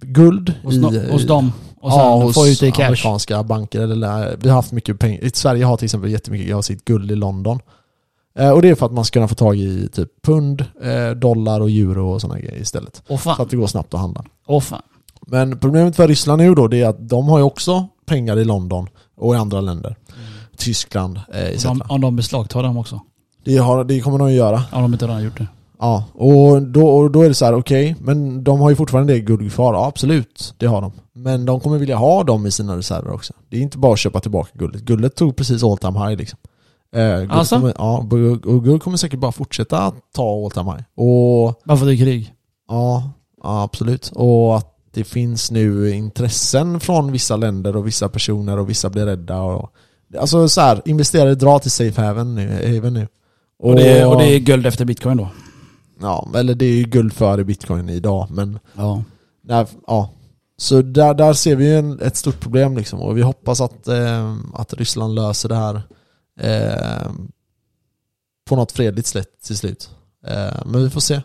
guld 0.00 0.54
Hos, 0.62 0.74
i... 0.74 0.78
no, 0.78 1.12
hos 1.12 1.26
dem. 1.26 1.52
Och 1.80 1.92
sen 1.92 2.00
ja, 2.00 2.32
få 2.32 2.46
ut 2.46 2.60
det 2.60 2.66
i 2.66 2.72
cash. 2.72 2.84
amerikanska 2.84 3.42
banker. 3.42 3.80
Eller, 3.80 4.36
vi 4.40 4.48
har 4.48 4.56
haft 4.56 4.72
mycket 4.72 4.98
pengar. 4.98 5.24
I 5.24 5.30
Sverige 5.30 5.64
har 5.64 5.76
till 5.76 5.84
exempel 5.84 6.10
jättemycket, 6.10 6.48
jag 6.48 6.56
har 6.56 6.62
sitt 6.62 6.84
guld 6.84 7.10
i 7.10 7.16
London. 7.16 7.60
Eh, 8.38 8.50
och 8.50 8.62
det 8.62 8.68
är 8.68 8.74
för 8.74 8.86
att 8.86 8.92
man 8.92 9.04
ska 9.04 9.12
kunna 9.12 9.28
få 9.28 9.34
tag 9.34 9.56
i 9.56 9.88
typ 9.92 10.08
pund, 10.22 10.64
eh, 10.82 11.10
dollar 11.16 11.60
och 11.60 11.70
euro 11.70 12.10
och 12.12 12.20
sådana 12.20 12.40
grejer 12.40 12.60
istället. 12.60 13.02
Åh 13.08 13.18
Så 13.18 13.30
att 13.30 13.36
fan. 13.36 13.46
det 13.50 13.56
går 13.56 13.66
snabbt 13.66 13.94
att 13.94 14.00
handla. 14.00 14.24
Åh 14.46 14.60
fan. 14.60 14.82
Men 15.26 15.58
problemet 15.58 15.96
för 15.96 16.08
Ryssland 16.08 16.42
nu 16.42 16.54
då, 16.54 16.68
det 16.68 16.80
är 16.82 16.88
att 16.88 17.08
de 17.08 17.28
har 17.28 17.38
ju 17.38 17.44
också 17.44 17.86
pengar 18.06 18.38
i 18.38 18.44
London 18.44 18.88
och 19.16 19.34
i 19.34 19.38
andra 19.38 19.60
länder. 19.60 19.96
Tyskland 20.56 21.20
eh, 21.34 21.44
etc. 21.46 21.64
Om, 21.64 21.82
om 21.88 22.00
de 22.00 22.16
beslagtar 22.16 22.62
dem 22.62 22.76
också. 22.76 23.00
Det, 23.44 23.56
har, 23.56 23.84
det 23.84 24.00
kommer 24.00 24.18
de 24.18 24.26
att 24.26 24.32
göra. 24.32 24.62
Om 24.72 24.82
de 24.82 24.92
inte 24.92 25.06
redan 25.06 25.24
gjort 25.24 25.38
det. 25.38 25.46
Ja, 25.78 26.04
och 26.12 26.62
då, 26.62 26.88
och 26.88 27.10
då 27.10 27.22
är 27.22 27.28
det 27.28 27.34
så 27.34 27.44
här: 27.44 27.54
okej, 27.54 27.96
men 28.00 28.44
de 28.44 28.60
har 28.60 28.70
ju 28.70 28.76
fortfarande 28.76 29.12
det 29.12 29.20
guld 29.20 29.52
kvar. 29.52 29.74
Ja, 29.74 29.86
absolut, 29.86 30.54
det 30.58 30.66
har 30.66 30.80
de. 30.80 30.92
Men 31.12 31.44
de 31.44 31.60
kommer 31.60 31.78
vilja 31.78 31.96
ha 31.96 32.24
dem 32.24 32.46
i 32.46 32.50
sina 32.50 32.76
reserver 32.76 33.12
också. 33.12 33.32
Det 33.48 33.56
är 33.56 33.60
inte 33.60 33.78
bara 33.78 33.92
att 33.92 33.98
köpa 33.98 34.20
tillbaka 34.20 34.50
guldet. 34.54 34.82
Guldet 34.82 35.16
tog 35.16 35.36
precis 35.36 35.64
all 35.64 35.78
time 35.78 35.98
high 35.98 36.18
liksom. 36.18 36.38
Eh, 36.96 37.26
Alltså? 37.38 37.54
kommer, 37.56 37.74
ja, 37.78 37.98
och 38.44 38.64
guld 38.64 38.82
kommer 38.82 38.96
säkert 38.96 39.20
bara 39.20 39.32
fortsätta 39.32 39.78
att 39.82 39.94
ta 40.14 40.44
all 40.44 40.50
time 40.50 40.70
high. 40.70 40.82
Och 40.94 41.60
Varför 41.64 41.86
det 41.86 41.94
är 41.94 41.96
krig? 41.96 42.34
ja, 42.68 43.10
ja, 43.42 43.62
absolut. 43.62 44.12
Och 44.14 44.56
att 44.56 44.66
det 44.92 45.04
finns 45.04 45.50
nu 45.50 45.90
intressen 45.90 46.80
från 46.80 47.12
vissa 47.12 47.36
länder 47.36 47.76
och 47.76 47.86
vissa 47.86 48.08
personer 48.08 48.58
och 48.58 48.70
vissa 48.70 48.90
blir 48.90 49.06
rädda. 49.06 49.40
Och, 49.42 49.72
alltså 50.18 50.48
så 50.48 50.60
här, 50.60 50.82
investerare 50.84 51.34
drar 51.34 51.58
till 51.58 51.70
safe 51.70 52.02
haven 52.02 52.34
nu. 52.34 52.74
Haven 52.74 52.94
nu. 52.94 53.08
Och 53.62 53.74
det, 53.74 53.98
är, 53.98 54.08
och 54.08 54.18
det 54.18 54.24
är 54.34 54.38
guld 54.38 54.66
efter 54.66 54.84
bitcoin 54.84 55.16
då? 55.16 55.28
Ja, 56.00 56.28
eller 56.34 56.54
det 56.54 56.64
är 56.64 56.72
ju 56.76 56.84
guld 56.84 57.12
före 57.12 57.44
bitcoin 57.44 57.88
idag, 57.88 58.26
men 58.30 58.58
Ja. 58.76 59.02
där, 59.42 59.66
ja. 59.86 60.10
Så 60.56 60.82
där, 60.82 61.14
där 61.14 61.32
ser 61.32 61.56
vi 61.56 61.64
ju 61.68 61.78
en, 61.78 62.00
ett 62.00 62.16
stort 62.16 62.40
problem 62.40 62.76
liksom 62.76 63.00
och 63.00 63.16
vi 63.18 63.22
hoppas 63.22 63.60
att, 63.60 63.88
eh, 63.88 64.34
att 64.54 64.74
Ryssland 64.74 65.14
löser 65.14 65.48
det 65.48 65.54
här 65.54 65.82
eh, 66.40 67.10
på 68.44 68.56
något 68.56 68.72
fredligt 68.72 69.06
sätt 69.06 69.40
till 69.42 69.56
slut. 69.56 69.90
Eh, 70.26 70.62
men 70.66 70.82
vi 70.82 70.90
får 70.90 71.00
se. 71.00 71.22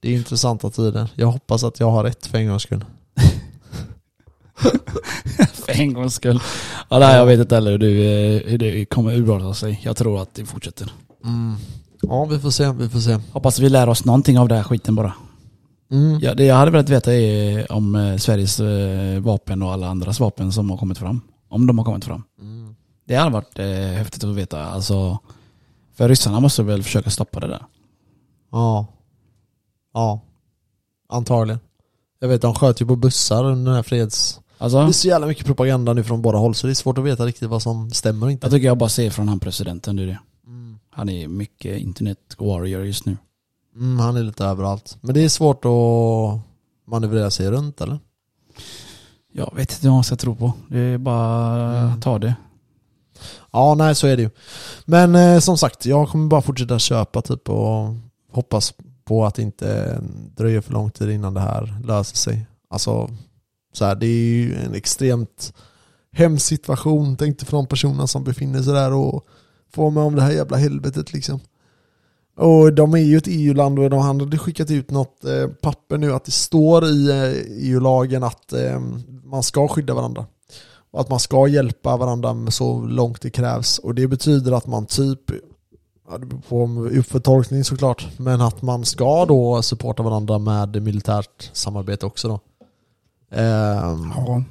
Det 0.00 0.08
är 0.08 0.16
intressanta 0.16 0.70
tider. 0.70 1.08
Jag 1.14 1.26
hoppas 1.26 1.64
att 1.64 1.80
jag 1.80 1.90
har 1.90 2.04
rätt 2.04 2.26
för 2.26 2.38
en 2.38 2.48
gångs 2.48 2.62
skull. 2.62 2.84
För 5.52 5.72
en 5.72 5.94
gångs 5.94 6.14
skull. 6.14 6.40
Ja, 6.88 6.98
nej, 6.98 7.16
jag 7.16 7.26
vet 7.26 7.40
inte 7.40 7.54
heller 7.54 7.70
hur 7.70 7.78
det, 7.78 8.42
hur 8.46 8.58
det 8.58 8.84
kommer 8.84 9.14
urarta 9.14 9.54
sig. 9.54 9.80
Jag 9.82 9.96
tror 9.96 10.22
att 10.22 10.34
det 10.34 10.44
fortsätter. 10.44 10.92
Mm. 11.24 11.56
Ja, 12.02 12.24
vi 12.24 12.38
får 12.38 12.50
se, 12.50 12.72
vi 12.72 12.88
får 12.88 13.00
se. 13.00 13.18
Hoppas 13.32 13.58
vi 13.58 13.68
lär 13.68 13.88
oss 13.88 14.04
någonting 14.04 14.38
av 14.38 14.48
den 14.48 14.56
här 14.56 14.64
skiten 14.64 14.94
bara. 14.94 15.12
Mm. 15.92 16.18
Ja, 16.22 16.34
det 16.34 16.44
jag 16.44 16.54
hade 16.54 16.70
velat 16.70 16.88
veta 16.88 17.14
är 17.14 17.72
om 17.72 17.94
eh, 17.94 18.16
Sveriges 18.16 18.60
eh, 18.60 19.20
vapen 19.20 19.62
och 19.62 19.72
alla 19.72 19.88
andras 19.88 20.20
vapen 20.20 20.52
som 20.52 20.70
har 20.70 20.76
kommit 20.76 20.98
fram. 20.98 21.20
Om 21.48 21.66
de 21.66 21.78
har 21.78 21.84
kommit 21.84 22.04
fram. 22.04 22.22
Mm. 22.40 22.49
Det 23.10 23.16
hade 23.16 23.30
varit 23.30 23.58
eh, 23.58 23.66
häftigt 23.66 24.24
att 24.24 24.34
veta. 24.34 24.64
Alltså, 24.64 25.18
för 25.94 26.08
ryssarna 26.08 26.40
måste 26.40 26.62
väl 26.62 26.82
försöka 26.82 27.10
stoppa 27.10 27.40
det 27.40 27.46
där. 27.46 27.64
Ja. 28.52 28.86
Ja. 29.94 30.20
Antagligen. 31.08 31.60
Jag 32.20 32.28
vet, 32.28 32.42
de 32.42 32.54
sköt 32.54 32.80
ju 32.82 32.86
på 32.86 32.96
bussar 32.96 33.44
under 33.44 33.64
den 33.70 33.74
här 33.76 33.82
freds... 33.82 34.40
Alltså, 34.58 34.78
Det 34.78 34.88
är 34.88 34.92
så 34.92 35.08
jävla 35.08 35.26
mycket 35.26 35.46
propaganda 35.46 35.92
nu 35.92 36.04
från 36.04 36.22
båda 36.22 36.38
håll 36.38 36.54
så 36.54 36.66
det 36.66 36.72
är 36.72 36.74
svårt 36.74 36.98
att 36.98 37.04
veta 37.04 37.26
riktigt 37.26 37.48
vad 37.48 37.62
som 37.62 37.90
stämmer 37.90 38.26
och 38.26 38.32
inte. 38.32 38.46
jag 38.46 38.52
tycker 38.52 38.66
jag 38.66 38.78
bara 38.78 38.88
ser 38.88 39.10
från 39.10 39.28
han 39.28 39.40
presidenten. 39.40 39.96
Det 39.96 40.02
är 40.02 40.06
det. 40.06 40.18
Mm. 40.46 40.78
Han 40.90 41.08
är 41.08 41.28
mycket 41.28 41.78
internet 41.78 42.36
warrior 42.38 42.84
just 42.86 43.06
nu. 43.06 43.16
Mm, 43.76 43.98
han 43.98 44.16
är 44.16 44.22
lite 44.22 44.44
överallt. 44.44 44.98
Men 45.00 45.14
det 45.14 45.20
är 45.24 45.28
svårt 45.28 45.64
att 45.64 46.40
manövrera 46.90 47.30
sig 47.30 47.50
runt 47.50 47.80
eller? 47.80 47.98
Jag 49.32 49.54
vet 49.56 49.72
inte 49.72 49.86
vad 49.86 49.94
man 49.94 50.04
ska 50.04 50.16
tro 50.16 50.36
på. 50.36 50.52
Det 50.68 50.78
är 50.78 50.98
bara 50.98 51.78
Mm. 51.78 52.00
ta 52.00 52.18
det. 52.18 52.34
Ja, 53.50 53.74
nej 53.74 53.94
så 53.94 54.06
är 54.06 54.16
det 54.16 54.22
ju. 54.22 54.30
Men 54.84 55.14
eh, 55.14 55.38
som 55.38 55.58
sagt, 55.58 55.86
jag 55.86 56.08
kommer 56.08 56.28
bara 56.28 56.42
fortsätta 56.42 56.78
köpa 56.78 57.22
typ 57.22 57.48
och 57.48 57.94
hoppas 58.32 58.74
på 59.04 59.26
att 59.26 59.34
det 59.34 59.42
inte 59.42 60.00
dröjer 60.36 60.60
för 60.60 60.72
lång 60.72 60.90
tid 60.90 61.10
innan 61.10 61.34
det 61.34 61.40
här 61.40 61.80
löser 61.84 62.16
sig. 62.16 62.46
Alltså, 62.70 63.10
så 63.72 63.84
här, 63.84 63.94
det 63.94 64.06
är 64.06 64.32
ju 64.32 64.54
en 64.54 64.74
extremt 64.74 65.52
hemsk 66.12 66.46
situation. 66.46 67.16
Tänk 67.16 67.38
dig 67.38 67.46
för 67.46 67.56
de 67.56 67.66
personerna 67.66 68.06
som 68.06 68.24
befinner 68.24 68.62
sig 68.62 68.72
där 68.72 68.92
och 68.92 69.26
får 69.72 69.90
med 69.90 70.02
om 70.02 70.14
det 70.14 70.22
här 70.22 70.32
jävla 70.32 70.56
helvetet 70.56 71.12
liksom. 71.12 71.40
Och 72.36 72.72
de 72.72 72.94
är 72.94 72.98
ju 72.98 73.16
ett 73.16 73.26
EU-land 73.26 73.78
och 73.78 73.90
de 73.90 74.00
hade 74.00 74.38
skickat 74.38 74.70
ut 74.70 74.90
något 74.90 75.24
eh, 75.24 75.46
papper 75.46 75.98
nu 75.98 76.12
att 76.12 76.24
det 76.24 76.30
står 76.30 76.86
i 76.86 77.10
eh, 77.10 77.68
EU-lagen 77.68 78.22
att 78.22 78.52
eh, 78.52 78.80
man 79.24 79.42
ska 79.42 79.68
skydda 79.68 79.94
varandra. 79.94 80.26
Och 80.92 81.00
att 81.00 81.08
man 81.10 81.20
ska 81.20 81.46
hjälpa 81.48 81.96
varandra 81.96 82.50
så 82.50 82.80
långt 82.86 83.20
det 83.22 83.30
krävs. 83.30 83.78
Och 83.78 83.94
det 83.94 84.08
betyder 84.08 84.52
att 84.52 84.66
man 84.66 84.86
typ, 84.86 85.20
ja, 86.10 86.18
det 86.18 86.26
beror 86.26 86.40
på 86.40 86.62
om- 86.62 86.98
upp 86.98 87.06
för 87.06 87.20
tolkning 87.20 87.64
såklart, 87.64 88.08
men 88.18 88.40
att 88.40 88.62
man 88.62 88.84
ska 88.84 89.24
då 89.26 89.62
supporta 89.62 90.02
varandra 90.02 90.38
med 90.38 90.82
militärt 90.82 91.50
samarbete 91.52 92.06
också 92.06 92.28
då. 92.28 92.40
Ehm, 93.36 94.12
Ja. 94.16 94.42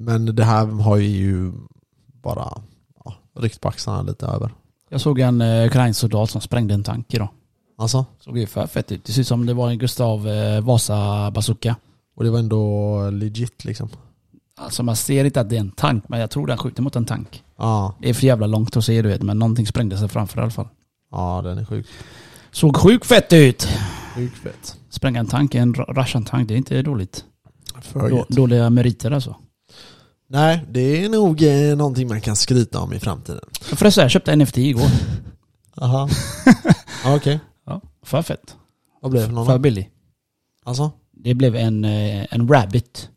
Men 0.00 0.36
det 0.36 0.44
här 0.44 0.66
har 0.66 0.96
ju 0.96 1.52
bara 2.22 2.52
ja, 3.04 3.14
ryckt 3.38 3.60
på 3.60 3.68
axlarna 3.68 4.02
lite 4.02 4.26
över. 4.26 4.50
Jag 4.90 5.00
såg 5.00 5.20
en 5.20 5.40
eh, 5.40 5.66
ukrainsk 5.66 6.00
soldat 6.00 6.30
som 6.30 6.40
sprängde 6.40 6.74
en 6.74 6.84
tank 6.84 7.14
idag. 7.14 7.28
Alltså, 7.78 8.04
Såg 8.20 8.38
ju 8.38 8.46
för 8.46 8.66
fett 8.66 8.92
ut. 8.92 9.04
Det 9.04 9.12
ser 9.12 9.20
ut 9.20 9.26
som 9.26 9.46
det 9.46 9.54
var 9.54 9.70
en 9.70 9.78
Gustav 9.78 10.28
eh, 10.28 10.60
Vasa 10.60 11.30
bazooka. 11.30 11.76
och 12.16 12.24
det 12.24 12.30
var 12.30 12.38
ändå 12.38 13.10
legit 13.10 13.64
liksom. 13.64 13.88
Alltså 14.58 14.82
man 14.82 14.96
ser 14.96 15.24
inte 15.24 15.40
att 15.40 15.48
det 15.50 15.56
är 15.56 15.60
en 15.60 15.70
tank, 15.70 16.04
men 16.08 16.20
jag 16.20 16.30
tror 16.30 16.46
den 16.46 16.58
skjuter 16.58 16.82
mot 16.82 16.96
en 16.96 17.04
tank. 17.04 17.44
Ja, 17.58 17.94
Det 18.02 18.08
är 18.10 18.14
för 18.14 18.26
jävla 18.26 18.46
långt 18.46 18.76
att 18.76 18.84
se 18.84 19.02
du 19.02 19.08
vet, 19.08 19.22
men 19.22 19.38
någonting 19.38 19.66
sprängde 19.66 19.98
sig 19.98 20.08
framför 20.08 20.38
i 20.38 20.42
alla 20.42 20.50
fall. 20.50 20.68
ja 21.10 21.40
den 21.44 21.58
är 21.58 21.64
sjuk. 21.64 21.86
Såg 22.50 22.76
sjukt 22.76 23.06
fett 23.06 23.32
ut! 23.32 23.68
Sjuk 24.14 24.34
fett. 24.36 24.76
Spränga 24.90 25.20
en 25.20 25.26
tank, 25.26 25.54
en 25.54 25.74
Russian-tank, 25.74 26.48
det 26.48 26.54
är 26.54 26.58
inte 26.58 26.82
dåligt. 26.82 27.24
Då, 27.92 28.26
dåliga 28.28 28.70
meriter 28.70 29.10
alltså. 29.10 29.36
Nej, 30.30 30.64
det 30.70 31.04
är 31.04 31.08
nog 31.08 31.42
eh, 31.42 31.76
någonting 31.76 32.08
man 32.08 32.20
kan 32.20 32.36
skryta 32.36 32.80
om 32.80 32.92
i 32.92 32.98
framtiden. 33.00 33.40
Förresten, 33.60 34.02
jag 34.02 34.10
köpte 34.10 34.36
NFT 34.36 34.56
igår. 34.58 34.86
Aha. 35.80 36.08
ja, 37.04 37.16
Okej, 37.16 37.40
Ja, 37.66 37.80
för 38.02 38.22
fett. 38.22 38.56
vad 39.02 39.10
blev 39.10 39.22
det 39.22 39.26
för 39.28 39.34
någon? 39.34 39.46
För 39.46 39.58
billig. 39.58 39.90
Alltså? 40.64 40.90
Det 41.12 41.34
blev 41.34 41.56
en, 41.56 41.84
eh, 41.84 42.26
en 42.30 42.48
rabbit. 42.48 43.08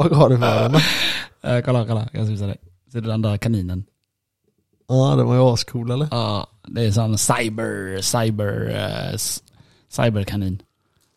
Vad 0.00 0.10
gav 0.10 0.30
du 0.30 0.38
för 0.38 0.68
den? 0.68 0.74
Eh, 1.42 1.64
kolla, 1.64 1.86
kolla. 1.86 2.08
Jag 2.12 2.24
ska 2.24 2.30
visa 2.32 2.46
dig. 2.46 2.56
Ser 2.92 3.00
du 3.00 3.08
den 3.08 3.22
där 3.22 3.36
kaninen? 3.36 3.84
Ja, 4.88 5.14
den 5.16 5.26
var 5.26 5.34
ju 5.34 5.40
ascool 5.40 5.90
eller? 5.90 6.08
Ja, 6.10 6.46
det 6.66 6.82
är 6.84 6.90
sån 6.92 7.18
cyber, 7.18 8.00
cyber, 8.00 8.68
eh, 8.70 9.14
s- 9.14 9.42
cyberkanin. 9.88 10.62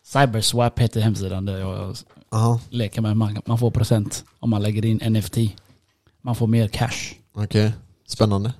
Cyberswap 0.04 0.78
heter 0.78 1.00
hemsidan 1.00 1.44
där 1.44 1.58
jag 1.58 1.96
Jaha, 2.30 2.60
leker 2.68 3.02
med. 3.02 3.16
Man, 3.16 3.38
man 3.46 3.58
får 3.58 3.70
procent 3.70 4.24
om 4.40 4.50
man 4.50 4.62
lägger 4.62 4.84
in 4.84 5.00
NFT. 5.12 5.36
Man 6.22 6.34
får 6.34 6.46
mer 6.46 6.68
cash. 6.68 7.14
okej. 7.34 7.72
Spännande. 8.06 8.52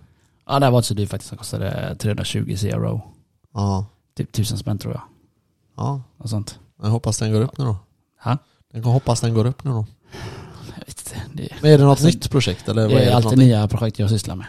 Ja, 0.46 0.58
det 0.58 0.66
här 0.66 0.70
var 0.70 0.78
inte 0.78 0.88
så 0.88 0.94
dyrt 0.94 1.10
faktiskt. 1.10 1.30
Det 1.30 1.36
kostade 1.36 1.96
320 2.00 2.56
CRO. 2.60 3.00
Ja. 3.54 3.86
Typ 4.16 4.28
1000 4.28 4.58
spänn 4.58 4.78
tror 4.78 4.92
jag. 4.94 5.02
Ja, 5.76 6.02
Och 6.18 6.30
sånt. 6.30 6.58
jag 6.82 6.88
hoppas 6.88 7.18
den 7.18 7.32
går 7.32 7.40
upp 7.40 7.58
nu 7.58 7.64
då. 7.64 7.76
Ha? 8.24 8.38
Jag 8.72 8.82
hoppas 8.82 9.20
den 9.20 9.34
går 9.34 9.44
upp 9.46 9.64
nu 9.64 9.70
då. 9.70 9.86
Jag. 11.36 11.48
Det, 11.48 11.54
Men 11.62 11.72
är 11.72 11.78
det 11.78 11.84
något 11.84 11.90
Alltså, 11.90 12.06
nytt 12.06 12.30
projekt 12.30 12.68
eller 12.68 12.88
det 12.88 12.94
är 12.94 13.00
är 13.00 13.06
det 13.06 13.16
alltid 13.16 13.38
nya 13.38 13.68
projekt 13.68 13.98
jag 13.98 14.10
sysslar 14.10 14.36
med. 14.36 14.46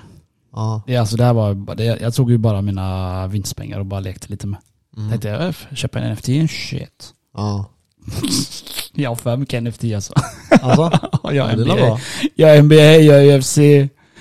Ja. 0.51 0.81
Det 0.87 0.95
är 0.95 0.99
alltså, 0.99 1.17
det 1.17 1.23
här 1.23 1.33
var, 1.33 1.75
det, 1.75 1.83
jag 1.83 2.13
tog 2.13 2.31
ju 2.31 2.37
bara 2.37 2.61
mina 2.61 3.27
vinstpengar 3.27 3.79
och 3.79 3.85
bara 3.85 3.99
lekte 3.99 4.27
lite 4.29 4.47
med. 4.47 4.59
Mm. 4.97 5.09
Tänkte 5.09 5.27
jag, 5.27 5.41
"Öff, 5.41 5.67
köpa 5.75 5.99
en 5.99 6.11
NFT, 6.15 6.25
shit. 6.49 7.13
Ja. 7.37 7.65
Jag 8.97 9.09
har 9.09 9.15
för 9.15 9.37
mycket 9.37 9.63
NFT 9.63 9.83
alltså. 9.95 10.13
Alltså? 10.61 10.99
jag 11.23 11.35
Ja, 11.35 11.47
är 11.47 11.53
är 11.53 11.57
NBA, 11.57 11.75
bra. 11.75 11.99
jag 12.35 12.55
är 12.57 12.61
NBA, 12.61 12.75
jag 12.75 13.25
är 13.25 13.39
UFC. 13.39 13.57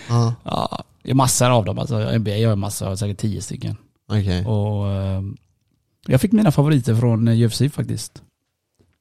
Ja, 0.09 0.35
Ja, 0.45 0.85
det 1.03 1.11
är 1.11 1.15
massor 1.15 1.51
av 1.51 1.65
dem 1.65 1.79
alltså. 1.79 2.01
Jag 2.01 2.15
är 2.15 2.19
NBA, 2.19 2.31
jag 2.31 2.49
har 2.49 2.57
massor, 2.57 2.87
jag 2.87 2.91
har 2.91 2.97
säkert 2.97 3.19
tio 3.19 3.43
stycken. 3.43 3.77
okej. 4.09 4.47
Och 4.47 4.89
eh, 4.91 5.23
jag 6.07 6.21
fick 6.21 6.33
mina 6.33 6.53
favoriter 6.53 6.95
från 6.95 7.29
eh, 7.29 7.47
UFC 7.47 7.63
faktiskt. 7.73 8.23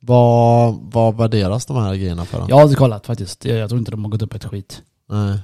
Vad, 0.06 0.76
vad 0.82 1.18
värderas 1.18 1.66
de 1.66 1.78
här 1.78 1.96
grejerna 1.96 2.26
för? 2.26 2.46
Jag 2.50 2.56
har 2.56 2.64
inte 2.64 2.76
kollat 2.76 3.06
faktiskt. 3.06 3.46
Jag, 3.46 3.58
jag 3.58 3.70
tror 3.70 3.80
inte 3.80 3.92
de 3.92 4.04
har 4.04 4.12
gått 4.12 4.22
upp 4.22 4.34
ett 4.34 4.46
skit. 4.46 4.82
Nej. 5.10 5.40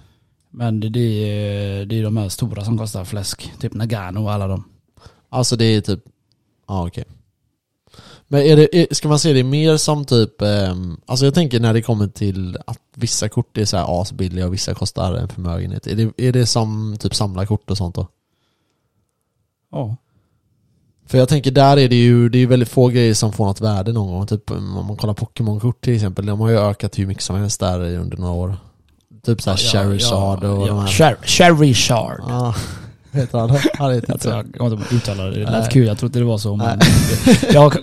Men 0.49 0.79
det, 0.79 0.89
det, 0.89 0.99
är, 0.99 1.85
det 1.85 1.99
är 1.99 2.03
de 2.03 2.17
här 2.17 2.29
stora 2.29 2.65
som 2.65 2.77
kostar 2.77 3.05
fläsk. 3.05 3.53
Typ 3.59 3.73
Nagano 3.73 4.23
och 4.23 4.31
alla 4.31 4.47
dem. 4.47 4.63
Alltså 5.29 5.55
det 5.55 5.65
är 5.65 5.81
typ, 5.81 5.99
ja 6.67 6.87
okej. 6.87 7.03
Men 8.27 8.41
är 8.41 8.55
det, 8.55 8.75
är, 8.77 8.93
ska 8.93 9.07
man 9.07 9.19
se 9.19 9.33
det 9.33 9.43
mer 9.43 9.77
som 9.77 10.05
typ, 10.05 10.41
ehm, 10.41 11.01
alltså 11.05 11.25
jag 11.25 11.33
tänker 11.33 11.59
när 11.59 11.73
det 11.73 11.81
kommer 11.81 12.07
till 12.07 12.57
att 12.67 12.81
vissa 12.95 13.29
kort 13.29 13.57
är 13.57 13.65
så 13.65 13.77
här 13.77 14.01
asbilliga 14.01 14.45
och 14.45 14.53
vissa 14.53 14.73
kostar 14.73 15.13
en 15.13 15.29
förmögenhet. 15.29 15.87
Är 15.87 15.95
det, 15.95 16.27
är 16.27 16.31
det 16.31 16.45
som 16.45 16.97
typ 16.99 17.15
samlarkort 17.15 17.71
och 17.71 17.77
sånt 17.77 17.95
då? 17.95 18.07
Ja. 19.71 19.95
För 21.09 21.17
jag 21.17 21.29
tänker 21.29 21.51
där 21.51 21.77
är 21.77 21.89
det 21.89 21.95
ju, 21.95 22.29
det 22.29 22.37
är 22.39 22.47
väldigt 22.47 22.69
få 22.69 22.87
grejer 22.87 23.13
som 23.13 23.33
får 23.33 23.45
något 23.45 23.61
värde 23.61 23.91
någon 23.93 24.07
gång. 24.11 24.27
Typ 24.27 24.51
om 24.51 24.85
man 24.87 24.97
kollar 24.97 25.13
Pokémon-kort 25.13 25.81
till 25.81 25.95
exempel, 25.95 26.25
de 26.25 26.39
har 26.39 26.49
ju 26.49 26.57
ökat 26.59 26.99
hur 26.99 27.05
mycket 27.07 27.23
som 27.23 27.35
helst 27.35 27.59
där 27.59 27.79
under 27.95 28.17
några 28.17 28.33
år. 28.33 28.57
Typ 29.25 29.41
såhär 29.41 29.57
Charizard 29.57 30.43
och 30.43 30.67
de 30.67 30.79
här. 30.79 30.87
Cher- 30.87 31.17
Charizard. 31.25 32.21
Ja, 32.27 32.55
heter 33.11 33.37
han? 33.39 33.49
Han 33.49 33.93
heter 33.93 34.07
Jag 34.07 34.15
inte 34.15 34.17
tror 34.17 34.31
så. 34.31 34.37
jag 34.37 34.53
kommer 34.57 34.71
inte 34.71 34.95
uttala 34.95 35.23
det. 35.23 35.31
Det 35.31 35.39
lät 35.39 35.51
Nej. 35.51 35.67
kul. 35.71 35.87
Jag 35.87 35.97
trodde 35.97 36.19
det 36.19 36.25
var 36.25 36.37
så. 36.37 36.55
Men 36.55 36.79
jag 37.53 37.73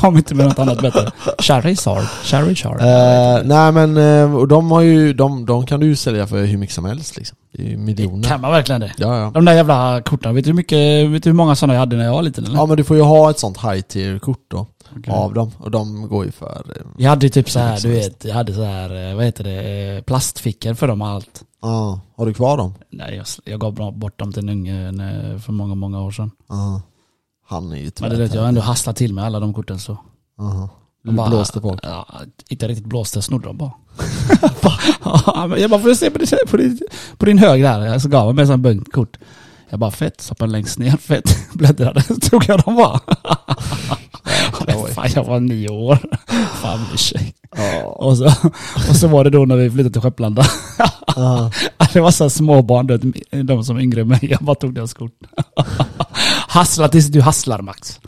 kom 0.00 0.16
inte 0.16 0.34
med 0.34 0.46
något 0.46 0.58
annat 0.58 0.82
bättre. 0.82 1.10
Charizard. 1.38 2.04
Charizard. 2.24 2.80
Eh, 2.80 3.44
nej 3.44 3.72
men, 3.72 3.96
eh, 3.96 4.34
och 4.36 4.48
de 4.48 4.70
har 4.70 4.80
ju, 4.80 5.12
de, 5.12 5.46
de 5.46 5.66
kan 5.66 5.80
du 5.80 5.86
ju 5.86 5.96
sälja 5.96 6.26
för 6.26 6.44
hur 6.44 6.58
mycket 6.58 6.74
som 6.74 6.84
helst 6.84 7.16
liksom. 7.16 7.36
Det 7.56 7.62
är 7.62 7.66
ju 7.70 7.76
miljoner. 7.76 8.28
Kan 8.28 8.40
man 8.40 8.50
verkligen 8.52 8.80
det? 8.80 8.92
Ja, 8.96 9.18
ja. 9.20 9.30
De 9.34 9.44
där 9.44 9.52
jävla 9.52 10.02
korten. 10.04 10.34
Vet 10.34 10.44
du 10.44 10.50
hur, 10.50 10.56
mycket, 10.56 11.10
vet 11.10 11.22
du 11.22 11.30
hur 11.30 11.34
många 11.34 11.56
sådana 11.56 11.74
jag 11.74 11.80
hade 11.80 11.96
när 11.96 12.04
jag 12.04 12.12
var 12.12 12.22
liten 12.22 12.44
eller? 12.44 12.56
Ja 12.56 12.66
men 12.66 12.76
du 12.76 12.84
får 12.84 12.96
ju 12.96 13.02
ha 13.02 13.30
ett 13.30 13.38
sånt 13.38 13.58
high 13.62 13.80
tier 13.80 14.18
kort 14.18 14.44
då, 14.50 14.66
Okej. 14.98 15.14
av 15.14 15.34
dem. 15.34 15.50
Och 15.58 15.70
de 15.70 16.08
går 16.08 16.24
ju 16.24 16.30
för... 16.30 16.64
eh, 16.76 16.82
Jag 16.98 17.10
hade 17.10 17.26
ju 17.26 17.30
typ 17.30 17.50
så 17.50 17.58
här, 17.58 17.80
du 17.80 17.88
vet, 17.88 18.24
jag 18.24 18.34
hade 18.34 18.54
så 18.54 18.62
här, 18.64 19.10
eh, 19.10 19.16
vad 19.16 19.24
heter 19.24 19.44
det, 19.44 19.62
eh, 19.96 20.02
plastfickor 20.02 20.74
för 20.74 20.88
dem 20.88 21.02
och 21.02 21.08
allt. 21.08 21.42
Ja, 21.62 22.00
har 22.16 22.26
du 22.26 22.34
kvar 22.34 22.56
dem? 22.56 22.74
Nej, 22.90 23.16
jag, 23.16 23.26
jag 23.44 23.60
gav 23.60 23.92
bort 23.98 24.18
dem 24.18 24.32
till 24.32 24.42
en 24.42 24.48
unge 24.48 25.38
för 25.40 25.52
många, 25.52 25.74
många 25.74 26.02
år 26.02 26.10
sedan. 26.10 26.30
Ja. 26.48 26.82
Han 27.48 27.72
är 27.72 27.76
ju 27.76 27.90
Men 28.00 28.10
det 28.10 28.16
vet 28.16 28.34
jag 28.34 28.40
har 28.40 28.48
ändå 28.48 28.60
hasslat 28.60 28.96
till 28.96 29.14
med 29.14 29.24
alla 29.24 29.40
de 29.40 29.54
korten 29.54 29.78
så. 29.78 29.96
Aha. 30.40 30.68
De 31.04 31.10
Du 31.10 31.16
bara- 31.16 31.28
blåste 31.28 31.60
folk. 31.60 31.80
Ja, 31.82 32.06
inte 32.48 32.68
riktigt 32.68 32.86
blåste, 32.86 33.16
jag 33.16 33.24
snodde 33.24 33.46
dem 33.46 33.56
bara. 33.56 33.72
Jag 35.58 35.70
bara, 35.70 35.80
får 35.80 35.88
du 35.88 35.96
se 35.96 36.10
på 36.10 36.18
din, 36.18 36.26
på 36.50 36.56
din, 36.56 36.78
på 37.18 37.24
din 37.26 37.38
hög 37.38 37.62
där? 37.62 37.98
Så 37.98 38.08
gav 38.08 38.26
han 38.26 38.34
mig 38.34 38.42
en 38.42 38.48
sån 38.48 38.62
bunt 38.62 38.92
kort. 38.92 39.18
Jag 39.70 39.78
bara, 39.80 39.90
fett, 39.90 40.20
stoppade 40.20 40.52
längst 40.52 40.78
ner, 40.78 40.96
fett, 40.96 41.36
bläddrade, 41.54 42.02
tog 42.30 42.44
jag 42.48 42.62
dem 42.64 42.76
bara. 42.76 43.00
Oj. 44.86 44.92
Fan, 44.94 45.08
jag 45.14 45.24
var 45.24 45.40
nio 45.40 45.68
år. 45.68 45.98
Fan. 46.62 46.80
Ja. 47.56 47.84
Och 47.84 48.16
så, 48.18 48.24
och 48.90 48.96
så 48.96 49.08
var 49.08 49.24
det 49.24 49.30
då 49.30 49.44
när 49.44 49.56
vi 49.56 49.70
flyttade 49.70 49.92
till 49.92 50.02
Skepplanda. 50.02 50.44
Ja. 51.16 51.50
Det 51.92 52.00
var 52.00 52.10
så 52.10 52.24
här 52.24 52.28
småbarn, 52.28 52.86
du 52.86 52.96
vet, 52.98 53.46
de 53.48 53.64
som 53.64 53.76
är 53.76 53.80
yngre 53.80 54.00
än 54.00 54.08
mig. 54.08 54.18
Jag 54.22 54.40
bara 54.40 54.54
tog 54.54 54.74
deras 54.74 54.94
kort. 54.94 55.12
Hassla 56.48 56.88
tills 56.88 57.06
du 57.06 57.20
hasslar 57.20 57.62
Max. 57.62 58.00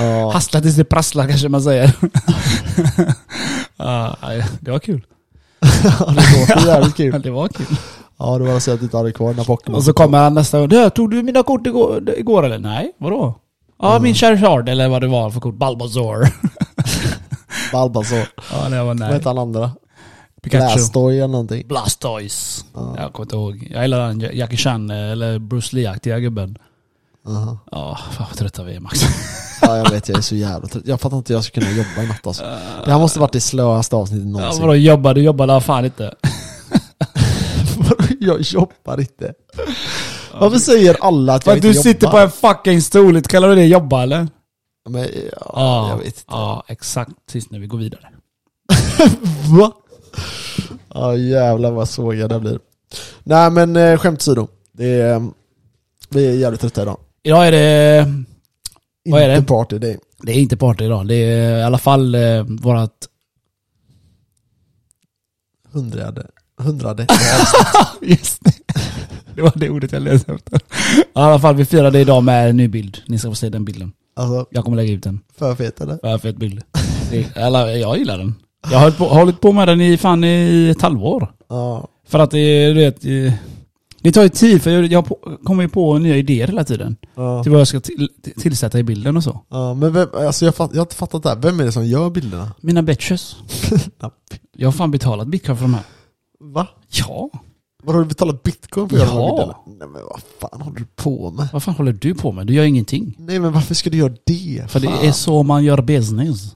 Ja. 0.00 0.30
Hassla 0.32 0.60
tills 0.60 0.76
det 0.76 0.84
prasslar 0.84 1.28
kanske 1.28 1.48
man 1.48 1.62
säger. 1.62 1.92
Ja, 3.76 4.16
det 4.60 4.70
var 4.70 4.78
kul. 4.78 5.02
det 5.60 6.04
låter 6.14 6.66
jävligt 6.66 6.96
kul. 6.96 7.22
Det 7.22 7.30
var 7.30 7.48
kul. 7.48 7.66
Ja 8.18 8.38
det 8.38 8.44
var 8.44 8.60
så 8.60 8.72
att 8.72 8.78
du 8.78 8.84
inte 8.84 8.96
hade 8.96 9.12
kvar 9.12 9.30
dina 9.32 9.44
Pokémon. 9.44 9.76
Och 9.76 9.84
så 9.84 9.92
kommer 9.92 10.18
han 10.18 10.34
nästa 10.34 10.58
gång. 10.58 10.68
"Du, 10.68 10.90
Tog 10.90 11.10
du 11.10 11.22
mina 11.22 11.42
kort 11.42 11.66
igår, 11.66 12.02
igår 12.16 12.42
eller? 12.46 12.58
Nej, 12.58 12.92
vadå? 12.98 13.34
Ja, 13.78 13.90
Mm. 13.90 14.02
min 14.02 14.14
Charizard 14.14 14.68
eller 14.68 14.88
vad 14.88 15.02
det 15.02 15.08
var 15.08 15.30
för 15.30 15.40
kort. 15.40 15.54
Balbazaar. 15.54 16.32
Balbazaar. 17.72 18.28
Ja, 18.52 18.68
det 18.68 18.78
var 18.78 18.84
Vad 18.84 18.98
nej. 18.98 19.12
hette 19.12 19.28
han 19.28 19.38
andra? 19.38 19.70
Pikachu. 20.42 20.64
Blastoise 20.74 21.16
eller 21.18 21.28
någonting. 21.28 21.68
Blastoise. 21.68 22.64
Ja. 22.74 22.94
Jag 22.98 23.12
kommer 23.12 23.24
inte 23.26 23.36
ihåg. 23.36 23.68
Jag 23.70 23.82
gillar 23.82 24.08
den 24.08 24.20
Jackie 24.20 24.56
Chan 24.56 24.90
eller 24.90 25.38
Bruce 25.38 25.76
Lee-aktiga 25.76 26.18
gubben. 26.18 26.58
Aha. 27.28 27.58
Ja, 27.70 27.98
fan 28.12 28.26
vad 28.28 28.38
trötta 28.38 28.64
vi 28.64 28.74
är 28.76 28.80
Max. 28.80 29.00
Ja 29.62 29.76
jag 29.76 29.90
vet, 29.90 30.08
jag 30.08 30.18
är 30.18 30.22
så 30.22 30.34
jävla 30.34 30.68
trött. 30.68 30.82
Jag 30.86 31.00
fattar 31.00 31.16
inte 31.16 31.32
hur 31.32 31.36
jag 31.36 31.44
ska 31.44 31.60
kunna 31.60 31.72
jobba 31.72 32.02
i 32.02 32.06
natt 32.06 32.26
alltså. 32.26 32.42
Det 32.84 32.92
här 32.92 32.98
måste 32.98 33.20
varit 33.20 33.32
det 33.32 33.40
slöaste 33.40 33.96
avsnittet 33.96 34.26
Ja, 34.26 34.30
någonsin. 34.32 34.60
vadå 34.62 34.74
jobba? 34.74 35.14
Du 35.14 35.22
jobbade 35.22 35.56
i 35.56 35.60
fan 35.60 35.84
inte. 35.84 36.14
jag 38.20 38.40
jobbar 38.40 39.00
inte. 39.00 39.32
Varför 40.40 40.58
säger 40.58 40.96
alla 41.00 41.34
att 41.34 41.46
jag 41.46 41.56
inte 41.56 41.68
du 41.68 41.72
jobbar? 41.72 41.82
sitter 41.82 42.10
på 42.10 42.18
en 42.18 42.30
fucking 42.30 42.82
stol, 42.82 43.22
kallar 43.22 43.48
du 43.48 43.54
det 43.54 43.66
jobba 43.66 44.02
eller? 44.02 44.28
Men, 44.88 45.08
ja, 45.40 45.88
jag 45.88 45.96
vet 45.96 46.06
inte. 46.06 46.22
Ja, 46.26 46.64
exakt. 46.68 47.12
Sist 47.30 47.50
när 47.50 47.58
vi 47.58 47.66
går 47.66 47.78
vidare. 47.78 48.08
Va? 49.58 49.72
Ja 50.94 51.16
jävlar 51.16 51.70
vad 51.70 51.88
sågad 51.88 52.32
jag 52.32 52.40
blir. 52.40 52.58
Nej 53.24 53.50
men 53.50 53.76
eh, 53.76 53.98
skämt 53.98 54.18
åsido. 54.18 54.48
Det 54.72 54.86
är, 54.86 55.14
eh, 55.14 55.22
vi 56.08 56.26
är 56.26 56.32
jävligt 56.32 56.60
trötta 56.60 56.82
idag. 56.82 56.98
Idag 57.22 57.46
är 57.48 57.52
det... 57.52 58.14
Vad 59.10 59.22
är 59.22 59.28
inte 59.28 59.40
det? 59.40 59.46
party 59.46 59.78
day. 59.78 59.98
Det 60.22 60.32
är 60.32 60.36
inte 60.36 60.56
party 60.56 60.84
idag. 60.84 61.06
Det 61.08 61.14
är 61.14 61.58
i 61.58 61.62
alla 61.62 61.78
fall 61.78 62.14
eh, 62.14 62.42
vårat... 62.42 63.08
Hundrade. 65.72 66.26
Hundrade. 66.58 67.06
Just 68.02 68.44
det. 68.44 68.52
Det 69.38 69.42
var 69.42 69.52
det 69.56 69.70
ordet 69.70 69.92
jag 69.92 70.02
letade 70.02 70.34
efter. 70.38 70.56
I 70.56 71.02
alla 71.12 71.38
fall, 71.38 71.54
vi 71.54 71.64
firade 71.64 72.00
idag 72.00 72.24
med 72.24 72.50
en 72.50 72.56
ny 72.56 72.68
bild. 72.68 72.98
Ni 73.06 73.18
ska 73.18 73.28
få 73.28 73.34
se 73.34 73.48
den 73.48 73.64
bilden. 73.64 73.92
alltså 74.16 74.46
Jag 74.50 74.64
kommer 74.64 74.76
lägga 74.76 74.92
ut 74.92 75.02
den. 75.02 75.20
för 75.38 75.54
fet 75.54 75.80
eller? 75.80 75.98
Vad 76.02 76.22
fet 76.22 76.36
bild. 76.36 76.62
Det- 77.10 77.36
Eller 77.36 77.66
jag 77.66 77.98
gillar 77.98 78.18
den. 78.18 78.34
Jag 78.70 78.78
har 78.78 78.80
hållit 78.84 78.98
på, 78.98 79.04
hållit 79.04 79.40
på 79.40 79.52
med 79.52 79.68
den 79.68 79.80
i 79.80 79.96
fan 79.96 80.24
i 80.24 80.68
ett 80.76 80.82
halvår. 80.82 81.32
Ja. 81.48 81.88
För 82.08 82.18
att 82.18 82.30
det, 82.30 82.68
du 82.68 82.74
vet, 82.74 83.04
eh, 83.04 83.32
det 84.00 84.12
tar 84.12 84.22
ju 84.22 84.28
tid 84.28 84.62
för 84.62 84.70
jag, 84.70 84.86
jag 84.86 85.06
på- 85.06 85.38
kommer 85.44 85.62
ju 85.62 85.68
på 85.68 85.98
nya 85.98 86.16
idéer 86.16 86.46
hela 86.46 86.64
tiden. 86.64 86.96
Ja. 87.14 87.42
Till 87.42 87.52
vad 87.52 87.60
jag 87.60 87.68
ska 87.68 87.80
till, 87.80 88.08
tillsätta 88.40 88.78
i 88.78 88.82
bilden 88.82 89.16
och 89.16 89.24
så. 89.24 89.40
ja 89.50 89.74
men 89.74 89.92
vem, 89.92 90.08
alltså 90.14 90.44
jag, 90.44 90.54
fatt, 90.54 90.70
jag 90.72 90.78
har 90.78 90.84
inte 90.84 90.94
fattat 90.96 91.22
det 91.22 91.28
här. 91.28 91.36
Vem 91.36 91.60
är 91.60 91.64
det 91.64 91.72
som 91.72 91.86
gör 91.86 92.10
bilderna? 92.10 92.52
Mina 92.60 92.82
bitches. 92.82 93.36
Jag 94.56 94.66
har 94.68 94.72
fan 94.72 94.90
betalat 94.90 95.28
bitcoin 95.28 95.56
för 95.58 95.64
de 95.64 95.74
här. 95.74 95.82
Va? 96.40 96.66
Ja. 96.90 97.30
Vad 97.82 97.94
har 97.94 98.02
du 98.02 98.08
betalat 98.08 98.42
bitcoin 98.42 98.88
för 98.88 98.96
att 98.96 99.02
göra 99.02 99.12
Ja. 99.14 99.64
Nej 99.66 99.88
men 99.88 100.02
vad 100.02 100.20
fan 100.40 100.60
håller 100.60 100.78
du 100.78 100.84
på 100.84 101.30
med? 101.30 101.48
Vad 101.52 101.62
fan 101.62 101.74
håller 101.74 101.92
du 101.92 102.14
på 102.14 102.32
med? 102.32 102.46
Du 102.46 102.54
gör 102.54 102.64
ingenting. 102.64 103.14
Nej 103.18 103.38
men 103.38 103.52
varför 103.52 103.74
ska 103.74 103.90
du 103.90 103.96
göra 103.96 104.12
det? 104.24 104.64
För 104.68 104.80
det 104.80 104.86
Fan. 104.86 105.04
är 105.04 105.12
så 105.12 105.42
man 105.42 105.64
gör 105.64 105.82
business. 105.82 106.54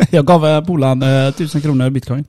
jag 0.10 0.26
gav 0.26 0.46
eh, 0.46 0.64
polaren 0.64 1.02
eh, 1.02 1.32
tusen 1.34 1.60
kronor 1.60 1.86
i 1.86 1.90
bitcoin. 1.90 2.24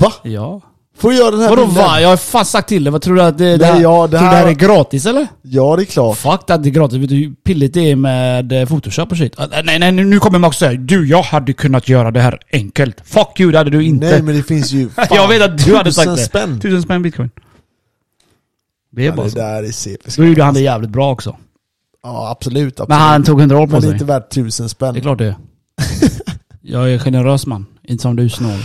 Va? 0.00 0.12
Ja. 0.22 0.60
Får 0.98 1.10
du 1.10 1.16
göra 1.16 1.30
den 1.30 1.40
här 1.40 1.48
Vadå 1.48 1.66
bilden? 1.66 1.84
va? 1.84 2.00
Jag 2.00 2.08
har 2.08 2.16
fan 2.16 2.44
sagt 2.44 2.68
till 2.68 2.84
dig. 2.84 2.90
Vad 2.92 3.02
tror 3.02 3.16
du 3.16 3.22
att 3.22 3.38
det, 3.38 3.44
det, 3.44 3.56
Nej, 3.56 3.72
här, 3.72 3.80
ja, 3.82 4.02
det 4.06 4.06
du 4.06 4.10
det 4.10 4.18
här 4.18 4.36
här- 4.36 4.46
är 4.46 4.52
gratis 4.52 5.06
eller? 5.06 5.26
Ja 5.42 5.76
det 5.76 5.82
är 5.82 5.84
klart. 5.84 6.16
Fuck 6.16 6.46
that, 6.46 6.62
det 6.62 6.68
är 6.68 6.70
gratis. 6.70 6.98
Vet 6.98 7.08
du 7.08 7.14
hur 7.16 7.34
pilligt 7.44 7.74
det 7.74 7.90
är 7.90 7.96
med 7.96 8.52
eh, 8.52 8.66
photoshop 8.68 9.10
och 9.12 9.16
shit? 9.18 9.34
Ah, 9.40 9.46
Nej 9.64 9.78
nej, 9.78 9.92
nu 9.92 10.18
kommer 10.20 10.38
Max 10.38 10.56
säga 10.56 10.72
Du, 10.74 11.08
jag 11.08 11.22
hade 11.22 11.52
kunnat 11.52 11.88
göra 11.88 12.10
det 12.10 12.20
här 12.20 12.38
enkelt. 12.52 12.96
Fuck 13.04 13.40
you, 13.40 13.52
det 13.52 13.58
hade 13.58 13.70
du 13.70 13.84
inte. 13.84 14.06
Nej 14.06 14.22
men 14.22 14.36
det 14.36 14.42
finns 14.42 14.72
ju 14.72 14.88
fan, 14.96 15.06
jag 15.10 15.28
vet 15.28 15.42
att 15.42 15.64
du 15.64 15.76
hade 15.76 15.92
sagt 15.92 16.04
tusen 16.04 16.16
det. 16.16 16.22
spänn. 16.22 16.60
Tusen 16.60 16.82
spänn 16.82 17.02
bitcoin. 17.02 17.30
Det 18.92 19.02
är 19.02 19.06
Ja, 19.06 19.12
bara 19.16 19.24
det 19.24 19.30
så. 19.30 19.38
där 19.38 19.62
är 19.62 19.70
CP. 19.72 20.10
Då 20.16 20.24
gjorde 20.24 20.42
han 20.44 20.54
det 20.54 20.60
jävligt 20.60 20.90
bra 20.90 21.12
också. 21.12 21.36
Ja 22.02 22.30
absolut, 22.30 22.72
absolut. 22.80 22.88
Men 22.88 22.98
han 22.98 23.24
tog 23.24 23.40
100 23.40 23.58
år 23.58 23.66
på 23.66 23.72
Men 23.72 23.80
det 23.80 23.86
är 23.86 23.88
sig. 23.88 23.92
inte 23.92 24.04
värt 24.04 24.30
tusen 24.30 24.68
spänn. 24.68 24.94
Det 24.94 25.00
är 25.00 25.02
klart 25.02 25.18
det 25.18 25.26
är. 25.26 25.34
Jag 26.62 26.92
är 26.92 26.98
generös 26.98 27.46
man. 27.46 27.66
Inte 27.84 28.02
som 28.02 28.16
du 28.16 28.28
snål. 28.28 28.58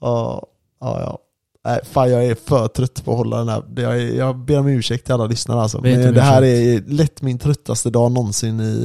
Ja, 0.00 0.46
ja, 0.80 1.00
ja. 1.00 1.18
Nej, 1.64 1.80
fan 1.84 2.10
jag 2.10 2.26
är 2.26 2.34
för 2.34 2.68
trött 2.68 3.04
på 3.04 3.10
att 3.10 3.16
hålla 3.16 3.38
den 3.38 3.48
här. 3.48 3.62
Jag, 3.76 4.00
är, 4.00 4.16
jag 4.16 4.38
ber 4.38 4.58
om 4.58 4.68
ursäkt 4.68 5.04
till 5.04 5.14
alla 5.14 5.26
lyssnare 5.26 5.60
alltså. 5.60 5.80
Men 5.80 6.14
det 6.14 6.20
här 6.20 6.42
ursäkt. 6.42 6.88
är 6.88 6.92
lätt 6.92 7.22
min 7.22 7.38
tröttaste 7.38 7.90
dag 7.90 8.12
någonsin 8.12 8.60
i 8.60 8.84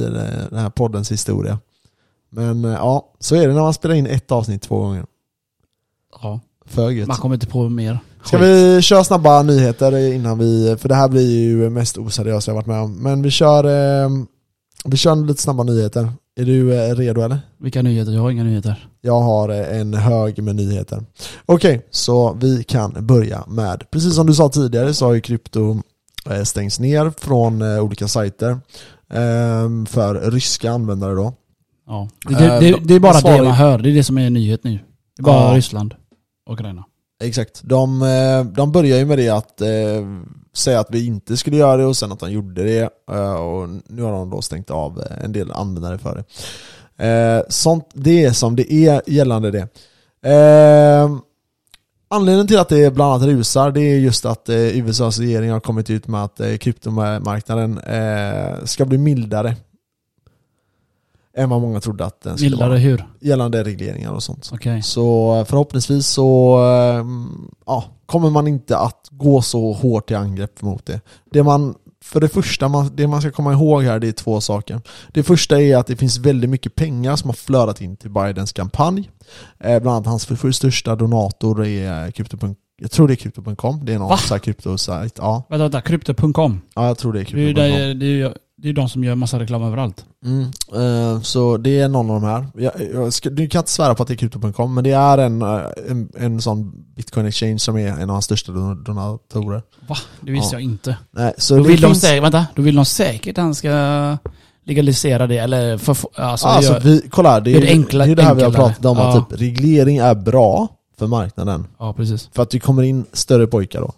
den 0.50 0.58
här 0.58 0.70
poddens 0.70 1.12
historia. 1.12 1.58
Men 2.30 2.64
eh, 2.64 2.72
ja, 2.72 3.12
så 3.20 3.34
är 3.34 3.48
det 3.48 3.54
när 3.54 3.60
man 3.60 3.74
spelar 3.74 3.94
in 3.94 4.06
ett 4.06 4.32
avsnitt 4.32 4.62
två 4.62 4.78
gånger. 4.78 5.06
Ja. 6.22 6.40
För 6.66 6.90
gött. 6.90 7.08
Man 7.08 7.16
kommer 7.16 7.34
inte 7.34 7.46
på 7.46 7.68
mer. 7.68 7.98
Ska 8.24 8.38
vi 8.38 8.82
köra 8.82 9.04
snabba 9.04 9.42
nyheter 9.42 9.96
innan 9.96 10.38
vi, 10.38 10.76
för 10.80 10.88
det 10.88 10.94
här 10.94 11.08
blir 11.08 11.40
ju 11.40 11.70
mest 11.70 11.98
oseriösa 11.98 12.50
jag 12.50 12.54
varit 12.54 12.66
med 12.66 12.80
om. 12.80 13.02
Men 13.02 13.22
vi 13.22 13.30
kör, 13.30 13.64
eh, 13.64 14.10
vi 14.84 14.96
kör 14.96 15.16
lite 15.16 15.42
snabba 15.42 15.62
nyheter. 15.62 16.12
Är 16.38 16.44
du 16.44 16.74
eh, 16.74 16.94
redo 16.94 17.20
eller? 17.22 17.38
Vilka 17.58 17.82
nyheter? 17.82 18.12
Jag 18.12 18.20
har 18.22 18.30
inga 18.30 18.44
nyheter. 18.44 18.88
Jag 19.00 19.20
har 19.20 19.48
eh, 19.48 19.80
en 19.80 19.94
hög 19.94 20.42
med 20.42 20.56
nyheter. 20.56 21.04
Okej, 21.46 21.86
så 21.90 22.32
vi 22.40 22.64
kan 22.64 23.06
börja 23.06 23.44
med, 23.48 23.90
precis 23.90 24.14
som 24.14 24.26
du 24.26 24.34
sa 24.34 24.48
tidigare 24.48 24.94
så 24.94 25.06
har 25.06 25.14
ju 25.14 25.20
krypto 25.20 25.82
eh, 26.30 26.42
stängts 26.42 26.80
ner 26.80 27.12
från 27.18 27.62
olika 27.62 28.08
sajter 28.08 28.50
eh, 29.12 29.84
för 29.88 30.30
ryska 30.30 30.70
användare 30.72 31.14
då. 31.14 31.32
Ja. 31.86 32.08
Det, 32.28 32.34
det, 32.34 32.60
det, 32.60 32.70
de- 32.70 32.80
det 32.86 32.94
är 32.94 33.00
bara 33.00 33.14
svarar 33.14 33.36
det 33.38 33.42
man 33.44 33.52
hör. 33.52 33.78
Det 33.78 33.90
är 33.90 33.94
det 33.94 34.04
som 34.04 34.18
är 34.18 34.30
nyhet 34.30 34.64
nu. 34.64 34.78
Det 35.16 35.20
är 35.20 35.24
bara 35.24 35.50
Ja. 35.50 35.56
Ryssland 35.56 35.94
och 36.46 36.52
Ukraina. 36.52 36.84
Exakt. 37.24 37.60
De, 37.64 38.02
eh, 38.02 38.44
de 38.44 38.72
började 38.72 39.00
ju 39.00 39.06
med 39.06 39.18
det 39.18 39.28
att 39.28 39.60
eh, 39.60 39.68
säga 40.56 40.80
att 40.80 40.90
vi 40.90 41.06
inte 41.06 41.36
skulle 41.36 41.56
göra 41.56 41.76
det 41.76 41.84
och 41.84 41.96
sen 41.96 42.12
att 42.12 42.20
de 42.20 42.32
gjorde 42.32 42.64
det. 42.64 42.90
Eh, 43.10 43.34
och 43.34 43.68
nu 43.86 44.02
har 44.02 44.12
de 44.12 44.30
då 44.30 44.42
stängt 44.42 44.70
av 44.70 45.00
eh, 45.00 45.24
en 45.24 45.32
del 45.32 45.52
användare 45.52 45.98
för 45.98 46.14
det. 46.14 46.24
Eh, 47.06 47.42
sånt, 47.48 47.90
det 47.94 48.24
är 48.24 48.32
som 48.32 48.56
det 48.56 48.72
är 48.72 49.02
gällande 49.06 49.50
det. 49.50 49.68
Eh, 50.30 51.10
anledningen 52.08 52.46
till 52.46 52.58
att 52.58 52.68
det 52.68 52.94
bland 52.94 53.12
annat 53.12 53.26
rusar 53.28 53.70
det 53.70 53.80
är 53.80 53.98
just 53.98 54.24
att 54.24 54.48
eh, 54.48 54.56
USAs 54.56 55.18
regering 55.18 55.50
har 55.50 55.60
kommit 55.60 55.90
ut 55.90 56.06
med 56.06 56.24
att 56.24 56.40
kryptomarknaden 56.60 57.80
ska 58.64 58.84
bli 58.84 58.98
mildare. 58.98 59.56
Än 61.38 61.48
vad 61.48 61.60
många 61.60 61.80
trodde 61.80 62.04
att 62.04 62.20
den 62.22 62.36
skulle 62.36 62.50
Mildare 62.50 62.68
vara. 62.68 62.78
hur? 62.78 63.04
Gällande 63.20 63.64
regleringar 63.64 64.12
och 64.12 64.22
sånt. 64.22 64.50
Okej. 64.52 64.82
Så 64.82 65.44
förhoppningsvis 65.48 66.06
så 66.06 66.56
ehm, 66.56 67.50
ja, 67.66 67.84
kommer 68.06 68.30
man 68.30 68.48
inte 68.48 68.78
att 68.78 69.08
gå 69.10 69.42
så 69.42 69.72
hårt 69.72 70.10
i 70.10 70.14
angrepp 70.14 70.62
mot 70.62 70.86
det. 70.86 71.00
Det 71.32 71.42
man 71.42 71.74
för 72.04 72.20
det 72.20 72.28
första, 72.28 72.68
man, 72.68 72.90
det 72.96 73.06
man 73.06 73.20
ska 73.20 73.30
komma 73.30 73.52
ihåg 73.52 73.82
här, 73.82 73.98
det 73.98 74.08
är 74.08 74.12
två 74.12 74.40
saker. 74.40 74.80
Det 75.12 75.22
första 75.22 75.60
är 75.60 75.76
att 75.76 75.86
det 75.86 75.96
finns 75.96 76.18
väldigt 76.18 76.50
mycket 76.50 76.74
pengar 76.74 77.16
som 77.16 77.30
har 77.30 77.34
flödat 77.34 77.80
in 77.80 77.96
till 77.96 78.10
Bidens 78.10 78.52
kampanj. 78.52 79.10
Eh, 79.60 79.80
bland 79.80 79.96
annat 79.96 80.06
hans 80.06 80.26
för, 80.26 80.52
största 80.52 80.96
donator 80.96 81.66
är 81.66 82.10
Crypto. 82.10 82.54
Jag 82.80 82.90
tror 82.90 83.08
det 83.08 83.14
är 83.14 83.16
Crypto.com, 83.16 83.84
det 83.84 83.94
är 83.94 83.98
någon 83.98 84.08
Va? 84.08 84.16
sån 84.16 84.34
här 84.34 84.38
kryptosajt. 84.38 85.14
Ja. 85.18 85.46
Vänta, 85.48 85.62
vänta. 85.62 85.80
Krypto.com. 85.80 86.60
ja, 86.74 86.86
jag 86.86 86.98
tror 86.98 87.12
det 87.12 87.20
är 87.20 87.94
det 87.94 88.06
ju 88.06 88.32
det 88.62 88.68
är 88.68 88.72
de 88.72 88.88
som 88.88 89.04
gör 89.04 89.14
massa 89.14 89.38
reklam 89.38 89.62
överallt. 89.62 90.04
Mm, 90.24 90.42
eh, 90.74 91.20
så 91.22 91.56
det 91.56 91.80
är 91.80 91.88
någon 91.88 92.10
av 92.10 92.20
de 92.20 92.26
här. 92.26 92.46
Jag, 92.54 92.72
jag 92.94 93.12
ska, 93.12 93.30
du 93.30 93.48
kan 93.48 93.58
inte 93.58 93.70
svära 93.70 93.94
på 93.94 94.02
att 94.02 94.08
det 94.08 94.14
är 94.14 94.16
Crypto.com, 94.16 94.74
men 94.74 94.84
det 94.84 94.90
är 94.90 95.18
en, 95.18 95.42
eh, 95.42 95.60
en, 95.88 96.08
en 96.16 96.40
sån 96.40 96.72
bitcoin 96.96 97.26
exchange 97.26 97.58
som 97.58 97.76
är 97.76 97.88
en 97.88 98.02
av 98.02 98.08
hans 98.08 98.24
största 98.24 98.52
don- 98.52 98.84
donatorer. 98.84 99.62
Va? 99.88 99.96
Det 100.20 100.30
visste 100.32 100.54
Ja. 100.56 100.60
jag 100.60 100.62
inte. 100.62 100.96
Nej, 101.10 101.32
så 101.38 101.56
Då 101.56 101.62
vill, 101.62 101.80
de 101.80 101.86
finns- 101.86 102.00
säkert, 102.00 102.22
vänta, 102.24 102.46
då 102.54 102.62
vill 102.62 102.74
de 102.76 102.84
säkert 102.84 103.38
att 103.38 103.42
han 103.44 103.54
ska 103.54 104.16
legalisera 104.66 105.26
det 105.26 105.38
eller 105.38 105.78
för, 105.78 105.96
alltså, 106.14 106.46
Alltså 106.46 106.72
gör, 106.72 106.80
vi, 106.80 107.02
kolla 107.10 107.40
det 107.40 107.50
är 107.56 107.60
det 107.60 107.68
enkla- 107.68 108.04
det, 108.06 108.12
är 108.12 108.16
det 108.16 108.22
här 108.22 108.34
vi 108.34 108.42
har 108.42 108.50
pratat 108.52 108.84
om, 108.84 108.98
att 108.98 109.14
Ja. 109.14 109.26
typ, 109.30 109.40
reglering 109.40 109.96
är 109.96 110.14
bra 110.14 110.68
för 110.98 111.06
marknaden. 111.06 111.66
Ja, 111.78 111.92
precis. 111.92 112.28
För 112.34 112.42
att 112.42 112.50
det 112.50 112.58
kommer 112.60 112.82
in 112.82 113.04
större 113.12 113.46
pojkar 113.46 113.80
då. 113.80 113.92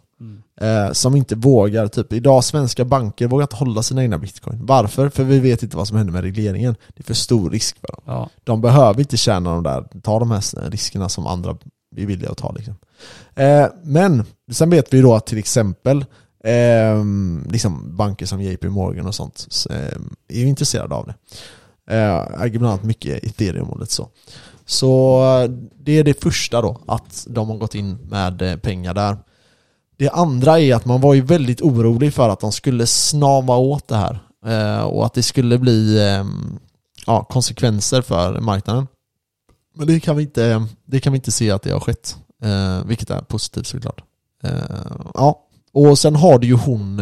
Eh, 0.60 0.92
som 0.92 1.16
inte 1.16 1.34
vågar, 1.34 1.88
typ 1.88 2.12
idag 2.12 2.44
svenska 2.44 2.84
banker 2.84 3.26
vågar 3.26 3.42
inte 3.44 3.56
hålla 3.56 3.82
sina 3.82 4.02
egna 4.02 4.18
bitcoin. 4.18 4.66
Varför? 4.66 5.08
För 5.08 5.24
vi 5.24 5.38
vet 5.38 5.62
inte 5.62 5.76
vad 5.76 5.88
som 5.88 5.96
händer 5.96 6.12
med 6.12 6.22
regleringen. 6.22 6.76
Det 6.88 7.02
är 7.02 7.04
för 7.04 7.14
stor 7.14 7.50
risk 7.50 7.80
för 7.80 7.86
dem. 7.88 8.02
Ja. 8.06 8.28
De 8.44 8.60
behöver 8.60 9.00
inte 9.00 9.16
tjäna 9.16 9.50
de 9.50 9.62
där, 9.62 9.84
ta 10.02 10.18
de 10.18 10.30
här 10.30 10.70
riskerna 10.70 11.08
som 11.08 11.26
andra 11.26 11.56
är 11.96 12.06
villiga 12.06 12.30
att 12.30 12.38
ta 12.38 12.52
liksom. 12.52 12.74
Eh, 13.34 13.66
men 13.82 14.24
sen 14.52 14.70
vet 14.70 14.94
vi 14.94 15.00
då 15.00 15.14
att 15.14 15.26
till 15.26 15.38
exempel 15.38 16.04
eh, 16.44 17.04
liksom 17.50 17.96
banker 17.96 18.26
som 18.26 18.42
JP 18.42 18.68
Morgan 18.68 19.06
och 19.06 19.14
sånt 19.14 19.66
eh, 19.70 19.76
är 20.28 20.40
ju 20.40 20.48
intresserade 20.48 20.94
av 20.94 21.06
det. 21.06 21.14
Eh, 21.96 22.50
bland 22.50 22.66
annat 22.66 22.84
mycket 22.84 23.24
ethereum 23.24 23.70
och 23.70 23.80
lite 23.80 23.92
så. 23.92 24.08
Så 24.64 25.22
eh, 25.42 25.50
det 25.78 25.98
är 25.98 26.04
det 26.04 26.22
första 26.22 26.62
då, 26.62 26.80
att 26.86 27.26
de 27.30 27.48
har 27.48 27.56
gått 27.56 27.74
in 27.74 27.98
med 28.10 28.42
eh, 28.42 28.56
pengar 28.56 28.94
där. 28.94 29.16
Det 30.00 30.10
andra 30.10 30.60
är 30.60 30.74
att 30.74 30.84
man 30.84 31.00
var 31.00 31.14
ju 31.14 31.20
väldigt 31.20 31.60
orolig 31.60 32.14
för 32.14 32.28
att 32.28 32.40
de 32.40 32.52
skulle 32.52 32.86
snava 32.86 33.56
åt 33.56 33.88
det 33.88 33.96
här. 33.96 34.18
Eh, 34.46 34.82
och 34.82 35.06
att 35.06 35.14
det 35.14 35.22
skulle 35.22 35.58
bli 35.58 35.98
eh, 35.98 36.24
ja, 37.06 37.24
konsekvenser 37.24 38.02
för 38.02 38.40
marknaden. 38.40 38.86
Men 39.74 39.86
det 39.86 40.00
kan 40.00 40.16
vi 40.16 40.22
inte, 40.22 40.66
det 40.84 41.00
kan 41.00 41.12
vi 41.12 41.16
inte 41.16 41.32
se 41.32 41.50
att 41.50 41.62
det 41.62 41.70
har 41.70 41.80
skett. 41.80 42.16
Eh, 42.42 42.84
vilket 42.84 43.10
är 43.10 43.20
positivt 43.20 43.66
såklart. 43.66 44.04
Ja, 45.14 45.46
och 45.72 45.98
sen 45.98 46.16
har 46.16 46.38
du 46.38 46.46
ju 46.46 46.54
hon 46.54 46.96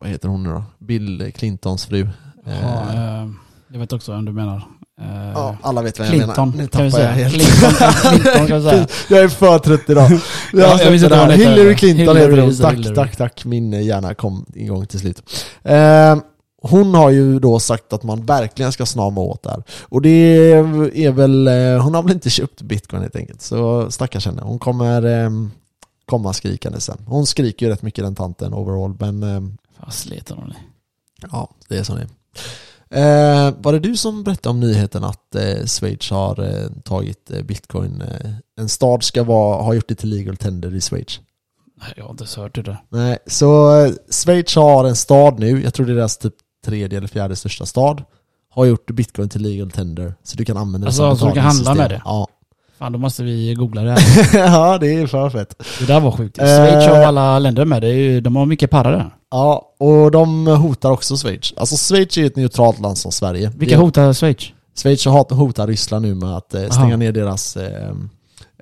vad 0.00 0.10
heter 0.10 0.28
hon 0.28 0.42
nu 0.42 0.50
då? 0.50 0.64
Bill 0.78 1.32
Clintons 1.34 1.86
fru. 1.86 2.08
Ja, 2.44 3.28
jag 3.68 3.78
vet 3.78 3.92
också 3.92 4.12
vem 4.12 4.24
du 4.24 4.32
menar. 4.32 4.62
Eh, 5.00 5.30
ja, 5.34 5.56
alla 5.62 5.82
vet 5.82 6.00
vem 6.00 6.04
jag 6.06 6.14
Clinton, 6.14 6.50
menar. 6.50 6.62
Nu 6.62 6.66
tappar 6.66 7.00
jag 7.00 7.08
helt. 7.12 7.34
Clinton, 7.34 7.70
Clinton 8.10 8.46
kan 8.46 8.56
vi 8.62 8.70
säga. 8.70 8.86
Jag 9.08 9.24
är 9.24 9.28
för 9.28 9.58
trött 9.58 9.90
idag. 9.90 10.10
Ja, 10.52 10.82
jag 10.82 10.90
visste 10.90 11.06
inte 11.06 11.08
det 11.08 11.16
här. 11.16 11.30
Hillary 11.30 11.74
Clinton 11.76 11.98
Hillary, 12.16 12.20
heter 12.30 12.42
hon. 12.42 12.50
det, 12.50 12.56
Tack, 12.62 12.74
Hillary. 12.74 12.94
tack, 12.94 13.16
tack. 13.16 13.44
Min 13.44 13.72
hjärna 13.84 14.14
kom 14.14 14.46
igång 14.54 14.86
till 14.86 15.00
slut. 15.00 15.22
Eh, 15.62 16.16
hon 16.62 16.94
har 16.94 17.10
ju 17.10 17.38
då 17.38 17.58
sagt 17.58 17.92
att 17.92 18.02
man 18.02 18.26
verkligen 18.26 18.72
ska 18.72 18.86
snama 18.86 19.20
åt 19.20 19.42
där. 19.42 19.62
Och 19.82 20.02
det 20.02 20.52
är 20.94 21.10
väl, 21.12 21.48
eh, 21.48 21.82
hon 21.82 21.94
har 21.94 22.02
väl 22.02 22.12
inte 22.12 22.30
köpt 22.30 22.62
bitcoin 22.62 23.02
helt 23.02 23.16
enkelt. 23.16 23.42
Så 23.42 23.90
stackars 23.90 24.26
henne. 24.26 24.42
Hon 24.44 24.58
kommer 24.58 25.24
eh, 25.24 25.30
komma 26.06 26.32
skrikande 26.32 26.80
sen. 26.80 26.98
Hon 27.06 27.26
skriker 27.26 27.66
ju 27.66 27.72
rätt 27.72 27.82
mycket 27.82 28.04
den 28.04 28.14
tanten 28.14 28.54
overall, 28.54 28.94
men 28.98 29.22
eh, 29.22 29.40
Fan, 29.80 29.90
sleten 29.90 30.36
hon 30.38 30.50
är. 30.50 30.56
ja, 31.32 31.48
det 31.68 31.78
är 31.78 31.82
som 31.82 31.96
det 31.96 32.02
är. 32.02 32.08
Eh, 32.90 33.54
var 33.58 33.72
det 33.72 33.78
du 33.78 33.96
som 33.96 34.22
berättade 34.24 34.50
om 34.50 34.60
nyheten 34.60 35.04
att 35.04 35.34
eh, 35.34 35.64
Schweiz 35.66 36.10
har 36.10 36.44
eh, 36.44 36.70
tagit 36.84 37.30
eh, 37.30 37.42
bitcoin? 37.42 38.00
Eh, 38.02 38.30
en 38.60 38.68
stad 38.68 39.02
ska 39.02 39.24
vara, 39.24 39.62
ha 39.62 39.74
gjort 39.74 39.88
det 39.88 39.94
till 39.94 40.08
legal 40.08 40.36
tender 40.36 40.74
i 40.74 40.80
Schweiz. 40.80 41.20
Nej, 41.80 41.92
jag 41.96 42.04
har 42.04 42.10
inte 42.10 42.40
hört 42.40 42.54
det. 42.54 42.78
Nej, 42.88 43.18
så 43.26 43.80
eh, 43.84 43.92
Schweiz 44.10 44.54
har 44.56 44.84
en 44.84 44.96
stad 44.96 45.38
nu, 45.38 45.62
jag 45.62 45.74
tror 45.74 45.86
det 45.86 45.92
är 45.92 45.96
deras 45.96 46.18
typ 46.18 46.34
tredje 46.66 46.98
eller 46.98 47.08
fjärde 47.08 47.36
största 47.36 47.66
stad, 47.66 48.02
har 48.50 48.64
gjort 48.64 48.90
bitcoin 48.90 49.28
till 49.28 49.42
legal 49.42 49.70
tender. 49.70 50.14
Så 50.22 50.36
du 50.36 50.44
kan 50.44 50.56
använda 50.56 50.84
det 50.84 50.88
Alltså, 50.88 51.08
som 51.10 51.18
så 51.18 51.26
du 51.26 51.32
kan 51.32 51.44
handla 51.44 51.74
med 51.74 51.90
det? 51.90 52.02
Ja. 52.04 52.28
Fan, 52.78 52.92
då 52.92 52.98
måste 52.98 53.22
vi 53.22 53.54
googla 53.54 53.82
det 53.82 53.90
här. 53.90 54.30
ja, 54.38 54.78
det 54.78 54.94
är 54.94 55.06
för 55.06 55.30
fett. 55.30 55.62
Det 55.78 55.86
där 55.86 56.00
var 56.00 56.12
sjukt. 56.12 56.38
Eh. 56.38 56.44
Schweiz 56.44 56.88
av 56.88 56.94
alla 56.94 57.38
länder 57.38 57.64
med. 57.64 57.82
Det 57.82 57.88
är 57.88 57.94
ju, 57.94 58.20
de 58.20 58.36
har 58.36 58.46
mycket 58.46 58.70
parra 58.70 58.90
där. 58.90 59.10
Ja, 59.30 59.74
och 59.78 60.10
de 60.10 60.46
hotar 60.46 60.90
också 60.90 61.16
Schweiz. 61.16 61.54
Alltså 61.56 61.76
Schweiz 61.76 62.16
är 62.16 62.20
ju 62.20 62.26
ett 62.26 62.36
neutralt 62.36 62.80
land 62.80 62.98
som 62.98 63.12
Sverige. 63.12 63.52
Vilka 63.56 63.76
hotar 63.76 64.12
Schweiz? 64.12 64.52
Schweiz 64.82 65.04
hotar 65.30 65.66
Ryssland 65.66 66.06
nu 66.06 66.14
med 66.14 66.36
att 66.36 66.54
eh, 66.54 66.68
stänga 66.68 66.86
Aha. 66.86 66.96
ner 66.96 67.12
deras 67.12 67.56
eh, 67.56 67.92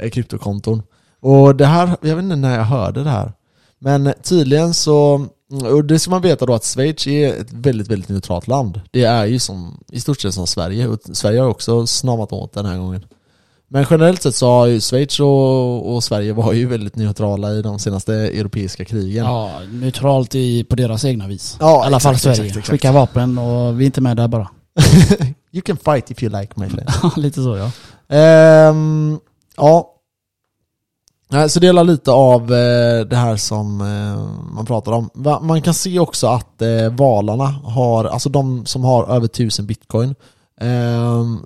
eh, 0.00 0.10
kryptokonton. 0.10 0.82
Och 1.20 1.56
det 1.56 1.66
här, 1.66 1.96
jag 2.00 2.16
vet 2.16 2.22
inte 2.22 2.36
när 2.36 2.56
jag 2.56 2.64
hörde 2.64 3.04
det 3.04 3.10
här. 3.10 3.32
Men 3.78 4.12
tydligen 4.22 4.74
så, 4.74 5.26
och 5.72 5.84
det 5.84 5.98
ska 5.98 6.10
man 6.10 6.22
veta 6.22 6.46
då 6.46 6.54
att 6.54 6.64
Schweiz 6.64 7.06
är 7.06 7.40
ett 7.40 7.52
väldigt, 7.52 7.88
väldigt 7.88 8.08
neutralt 8.08 8.46
land. 8.46 8.80
Det 8.90 9.04
är 9.04 9.24
ju 9.24 9.38
som, 9.38 9.84
i 9.92 10.00
stort 10.00 10.20
sett 10.20 10.34
som 10.34 10.46
Sverige, 10.46 10.88
och 10.88 10.98
Sverige 11.12 11.40
har 11.40 11.48
också 11.48 11.86
snavat 11.86 12.32
åt 12.32 12.52
den 12.52 12.66
här 12.66 12.78
gången. 12.78 13.04
Men 13.68 13.86
generellt 13.90 14.22
sett 14.22 14.34
så 14.34 14.46
har 14.46 14.66
ju 14.66 14.80
Schweiz 14.80 15.20
och, 15.20 15.94
och 15.94 16.04
Sverige 16.04 16.32
var 16.32 16.52
ju 16.52 16.66
väldigt 16.66 16.96
neutrala 16.96 17.52
i 17.52 17.62
de 17.62 17.78
senaste 17.78 18.14
europeiska 18.14 18.84
krigen. 18.84 19.24
Ja, 19.24 19.60
neutralt 19.72 20.34
i, 20.34 20.64
på 20.64 20.76
deras 20.76 21.04
egna 21.04 21.26
vis. 21.26 21.56
Ja, 21.60 21.84
I 21.84 21.86
alla 21.86 22.00
fall 22.00 22.14
exakt, 22.14 22.36
Sverige. 22.36 22.48
exakt, 22.48 22.58
exakt. 22.58 22.68
Skicka 22.68 22.92
vapen 22.92 23.38
och 23.38 23.80
vi 23.80 23.84
är 23.84 23.86
inte 23.86 24.00
med 24.00 24.16
där 24.16 24.28
bara. 24.28 24.48
you 25.52 25.62
can 25.62 25.76
fight 25.76 26.10
if 26.10 26.22
you 26.22 26.40
like 26.40 26.52
my 26.56 26.66
Lite 27.22 27.42
så 27.42 27.56
ja. 27.56 27.70
Ehm, 28.16 29.18
ja. 29.56 29.90
Så 31.48 31.60
det 31.60 31.66
är 31.66 31.84
lite 31.84 32.10
av 32.10 32.42
eh, 32.42 33.04
det 33.06 33.16
här 33.16 33.36
som 33.36 33.80
eh, 33.80 34.54
man 34.54 34.66
pratar 34.66 34.92
om. 34.92 35.10
Man 35.42 35.62
kan 35.62 35.74
se 35.74 35.98
också 35.98 36.26
att 36.26 36.62
eh, 36.62 36.90
valarna 36.90 37.44
har, 37.64 38.04
alltså 38.04 38.28
de 38.28 38.66
som 38.66 38.84
har 38.84 39.06
över 39.16 39.26
1000 39.26 39.66
bitcoin, 39.66 40.14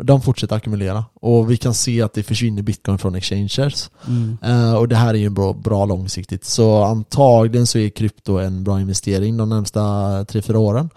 de 0.02 0.22
fortsätter 0.22 0.56
ackumulera. 0.56 1.04
Och 1.14 1.50
vi 1.50 1.56
kan 1.56 1.74
se 1.74 2.02
att 2.02 2.14
det 2.14 2.22
försvinner 2.22 2.62
bitcoin 2.62 2.98
från 2.98 3.14
exchanges. 3.14 3.90
Mm. 4.06 4.38
Eh, 4.42 4.74
och 4.74 4.88
det 4.88 4.96
här 4.96 5.14
är 5.14 5.18
ju 5.18 5.30
bra, 5.30 5.52
bra 5.52 5.84
långsiktigt. 5.84 6.44
Så 6.44 6.82
antagligen 6.82 7.66
så 7.66 7.78
är 7.78 7.88
krypto 7.88 8.38
en 8.38 8.64
bra 8.64 8.80
investering 8.80 9.36
de 9.36 9.48
närmsta 9.48 9.80
3-4 10.24 10.56
åren. 10.56 10.90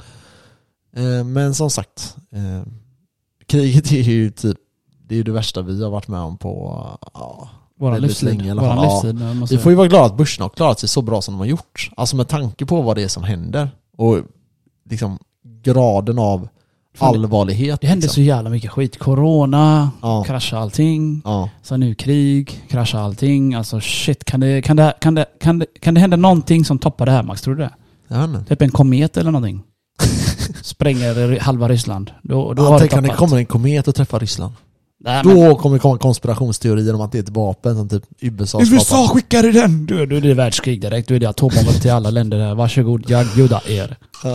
Eh, 0.95 1.23
men 1.23 1.55
som 1.55 1.69
sagt, 1.69 2.15
kriget 3.47 3.91
är 3.91 4.01
ju 4.01 4.31
typ 4.31 4.57
det 5.11 5.19
är 5.19 5.23
det 5.23 5.31
värsta 5.31 5.61
vi 5.61 5.83
har 5.83 5.89
varit 5.89 6.07
med 6.07 6.19
om 6.19 6.37
på, 6.37 6.85
ja, 7.13 7.49
Väldigt 7.79 8.01
livstid. 8.01 8.29
länge 8.29 8.55
fall. 8.55 8.85
Ja. 8.85 9.01
livstid. 9.31 9.57
Vi 9.57 9.63
får 9.63 9.71
ju 9.71 9.75
vara 9.75 9.87
glada 9.87 10.05
att 10.05 10.17
börsen 10.17 10.41
har 10.41 10.49
klarat 10.49 10.79
sig 10.79 10.89
så 10.89 11.01
bra 11.01 11.21
som 11.21 11.33
de 11.33 11.39
har 11.39 11.45
gjort. 11.45 11.89
Alltså 11.97 12.15
med 12.15 12.27
tanke 12.27 12.65
på 12.65 12.81
vad 12.81 12.97
det 12.97 13.03
är 13.03 13.07
som 13.07 13.23
händer. 13.23 13.69
Och 13.97 14.17
liksom 14.89 15.19
graden 15.43 16.19
av 16.19 16.47
allvarlighet. 16.99 17.81
Det 17.81 17.87
hände 17.87 18.01
liksom. 18.05 18.15
så 18.15 18.21
jävla 18.21 18.49
mycket 18.49 18.71
skit. 18.71 18.99
Corona, 18.99 19.91
Ja, 20.01 20.23
krascha 20.23 20.57
allting. 20.57 21.21
ja. 21.25 21.49
Så 21.63 21.77
nu 21.77 21.95
krig, 21.95 22.63
krascha 22.69 22.99
allting. 22.99 23.53
Alltså 23.53 23.79
shit, 23.79 24.23
kan 24.25 24.39
det, 24.39 24.61
kan, 24.61 24.77
det, 24.77 24.93
kan, 24.99 25.15
det, 25.15 25.25
kan, 25.41 25.59
det, 25.59 25.65
kan 25.81 25.93
det 25.93 25.99
hända 26.01 26.17
någonting 26.17 26.65
som 26.65 26.79
toppar 26.79 27.05
det 27.05 27.11
här 27.11 27.23
Max? 27.23 27.41
Tror 27.41 27.55
du 27.55 27.61
det? 27.61 27.71
Vet 28.07 28.29
inte. 28.29 28.43
Typ 28.49 28.61
en 28.61 28.71
komet 28.71 29.17
eller 29.17 29.31
någonting? 29.31 29.61
Spränger 30.61 31.39
halva 31.39 31.67
Ryssland. 31.69 32.11
Då, 32.23 32.53
då 32.53 32.63
har 32.63 32.69
Ja, 32.71 32.79
det 32.79 32.87
tänk 32.87 32.93
om 33.03 33.07
det 33.07 33.15
kommer 33.15 33.37
en 33.37 33.45
komet 33.45 33.87
och 33.87 33.95
träffar 33.95 34.19
Ryssland. 34.19 34.53
Nej, 35.03 35.21
men, 35.25 35.35
Då 35.35 35.55
kommer 35.55 35.75
det 35.75 35.79
komma 35.79 35.97
konspirationsteorier 35.97 36.95
om 36.95 37.01
att 37.01 37.11
det 37.11 37.17
är 37.17 37.23
ett 37.23 37.29
vapen 37.29 37.75
som 37.75 37.89
typ 37.89 38.03
USA 38.19 38.57
har 38.57 38.73
USA 38.73 39.07
skickade 39.07 39.51
den! 39.51 39.85
Då 39.85 39.95
är 39.95 40.21
det 40.21 40.33
världskrig 40.33 40.81
direkt. 40.81 41.07
Då 41.07 41.15
är 41.15 41.19
det 41.19 41.29
atombomber 41.29 41.71
till 41.73 41.91
alla 41.91 42.09
länder 42.09 42.37
där. 42.37 42.55
Varsågod, 42.55 43.09
jag 43.09 43.27
bjuder 43.35 43.71
er. 43.71 43.97
Uh, 44.25 44.31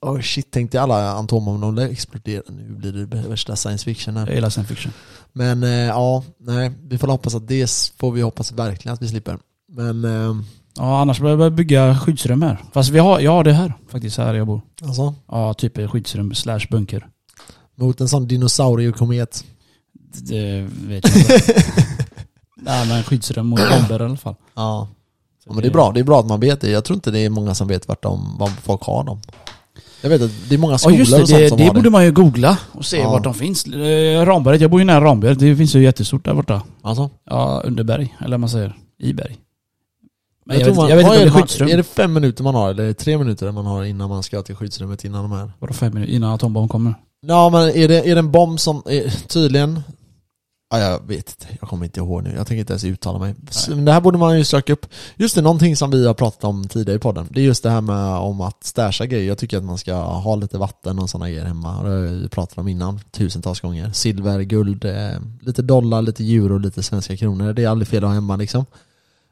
oh 0.00 0.20
shit, 0.20 0.50
tänkte 0.50 0.80
alla 0.80 1.12
atombomber 1.12 1.88
exploderar. 1.88 2.42
Nu 2.48 2.74
blir 2.74 2.92
det 2.92 3.28
värsta 3.28 3.56
science 3.56 3.84
fiction 3.84 4.16
här. 4.16 4.26
Jag 4.26 4.34
gillar 4.34 4.50
science 4.50 4.74
fiction. 4.74 4.92
Men 5.32 5.62
eh, 5.62 5.70
ja, 5.70 6.24
nej, 6.40 6.72
vi 6.88 6.98
får 6.98 7.08
hoppas 7.08 7.34
att 7.34 7.48
det 7.48 7.70
får 7.98 8.12
vi 8.12 8.20
hoppas 8.20 8.52
verkligen 8.52 8.94
att 8.94 9.02
vi 9.02 9.08
slipper. 9.08 9.38
Men 9.72 10.04
eh, 10.04 10.34
Ja, 10.76 11.00
annars 11.00 11.20
behöver 11.20 11.44
jag 11.44 11.52
bygga 11.52 11.98
skyddsrum 11.98 12.42
här. 12.42 12.58
Fast 12.72 12.90
vi 12.90 12.98
har, 12.98 13.20
jag 13.20 13.30
har 13.32 13.44
det 13.44 13.52
här 13.52 13.72
faktiskt, 13.88 14.18
här 14.18 14.34
jag 14.34 14.46
bor. 14.46 14.60
alltså, 14.82 15.14
Ja, 15.30 15.54
typ 15.54 15.90
skyddsrum 15.90 16.34
slash 16.34 16.60
bunker. 16.70 17.06
mot 17.74 18.00
en 18.00 18.08
sån 18.08 18.28
dinosauriekomet. 18.28 19.44
Det 20.12 20.68
vet 20.86 21.04
jag 21.08 21.16
inte. 21.16 21.62
Nej 22.56 22.88
men 22.88 23.02
skyddsrum 23.02 23.46
mot 23.46 23.60
bomber 23.70 24.02
i 24.02 24.04
alla 24.04 24.16
fall. 24.16 24.34
Ja. 24.54 24.88
ja, 25.46 25.52
men 25.52 25.62
det 25.62 25.68
är 25.68 25.72
bra. 25.72 25.92
Det 25.92 26.00
är 26.00 26.04
bra 26.04 26.20
att 26.20 26.26
man 26.26 26.40
vet 26.40 26.60
det. 26.60 26.70
Jag 26.70 26.84
tror 26.84 26.94
inte 26.94 27.10
det 27.10 27.18
är 27.18 27.30
många 27.30 27.54
som 27.54 27.68
vet 27.68 27.88
vart 27.88 28.02
de, 28.02 28.36
vad 28.38 28.50
folk 28.62 28.82
har 28.82 29.04
dem. 29.04 29.20
Jag 30.02 30.10
vet 30.10 30.22
att 30.22 30.30
det 30.48 30.54
är 30.54 30.58
många 30.58 30.72
Ja 30.74 30.78
skolor 30.78 30.98
just 30.98 31.10
det, 31.16 31.22
och 31.22 31.28
sånt 31.28 31.40
det, 31.40 31.48
som 31.48 31.58
det 31.58 31.64
har 31.64 31.74
borde 31.74 31.90
man 31.90 32.04
ju 32.04 32.12
googla 32.12 32.58
och 32.72 32.84
se 32.84 32.96
Ja. 32.98 33.10
vart 33.10 33.24
de 33.24 33.34
finns. 33.34 33.66
Eh, 33.66 34.24
Ramberget, 34.26 34.60
jag 34.60 34.70
bor 34.70 34.80
ju 34.80 34.86
nära 34.86 35.04
Ramberget. 35.04 35.38
Det 35.38 35.56
finns 35.56 35.74
ju 35.74 35.82
jättestort 35.82 36.24
där 36.24 36.34
borta. 36.34 36.62
Alltså? 36.82 37.10
Ja, 37.30 37.62
under 37.64 37.84
berg, 37.84 38.16
eller 38.20 38.30
vad 38.30 38.40
man 38.40 38.48
säger. 38.48 38.76
I 38.98 39.12
berg. 39.12 39.36
Men 40.46 40.56
jag, 40.58 40.64
tror 40.64 40.74
vet, 40.74 40.76
man- 40.80 40.88
jag 40.90 40.96
vet 40.96 41.04
inte 41.06 41.16
om 41.18 41.22
det 41.22 41.28
är 41.30 41.32
man- 41.32 41.42
skyddsrum. 41.42 41.68
Är 41.68 41.76
det 41.76 41.82
fem 41.82 42.12
minuter 42.12 42.44
man 42.44 42.54
har 42.54 42.70
eller 42.70 42.82
är 42.82 42.86
det 42.88 42.94
tre 42.94 43.18
minuter 43.18 43.52
man 43.52 43.66
har 43.66 43.84
innan 43.84 44.08
man 44.08 44.22
ska 44.22 44.42
till 44.42 44.56
skyddsrummet 44.56 45.04
innan 45.04 45.22
de 45.30 45.32
här? 45.38 45.52
Vadå 45.58 45.72
fem 45.74 45.94
minuter 45.94 46.12
innan 46.12 46.32
atombomben 46.34 46.68
kommer? 46.68 46.94
Ja 47.26 47.48
men 47.50 47.62
är 47.68 47.88
det, 47.88 48.08
är 48.10 48.14
det 48.14 48.18
en 48.18 48.30
bomb 48.32 48.60
som, 48.60 48.82
är, 48.86 49.26
tydligen 49.28 49.82
Ja, 50.72 50.78
jag 50.78 51.06
vet 51.06 51.28
inte, 51.40 51.56
jag 51.60 51.68
kommer 51.68 51.84
inte 51.84 52.00
ihåg 52.00 52.22
nu, 52.22 52.32
jag 52.36 52.46
tänker 52.46 52.60
inte 52.60 52.72
ens 52.72 52.84
uttala 52.84 53.18
mig. 53.18 53.34
Men 53.68 53.84
det 53.84 53.92
här 53.92 54.00
borde 54.00 54.18
man 54.18 54.38
ju 54.38 54.44
söka 54.44 54.72
upp. 54.72 54.86
Just 55.16 55.34
det, 55.34 55.42
någonting 55.42 55.76
som 55.76 55.90
vi 55.90 56.06
har 56.06 56.14
pratat 56.14 56.44
om 56.44 56.68
tidigare 56.68 56.96
i 56.96 57.00
podden. 57.00 57.28
Det 57.30 57.40
är 57.40 57.44
just 57.44 57.62
det 57.62 57.70
här 57.70 57.80
med 57.80 58.14
om 58.14 58.40
att 58.40 58.64
stasha 58.64 59.06
grejer. 59.06 59.28
Jag 59.28 59.38
tycker 59.38 59.56
att 59.58 59.64
man 59.64 59.78
ska 59.78 59.94
ha 59.94 60.36
lite 60.36 60.58
vatten 60.58 60.98
och 60.98 61.10
sådana 61.10 61.30
grejer 61.30 61.44
hemma. 61.44 61.82
Det 61.82 61.90
har 61.90 61.96
vi 61.96 62.28
pratat 62.28 62.58
om 62.58 62.68
innan, 62.68 63.00
tusentals 63.10 63.60
gånger. 63.60 63.92
Silver, 63.92 64.40
guld, 64.40 64.84
eh, 64.84 65.20
lite 65.40 65.62
dollar, 65.62 66.02
lite 66.02 66.24
euro, 66.24 66.58
lite 66.58 66.82
svenska 66.82 67.16
kronor. 67.16 67.52
Det 67.52 67.64
är 67.64 67.68
aldrig 67.68 67.88
fel 67.88 68.04
att 68.04 68.08
ha 68.10 68.14
hemma 68.14 68.36
liksom. 68.36 68.66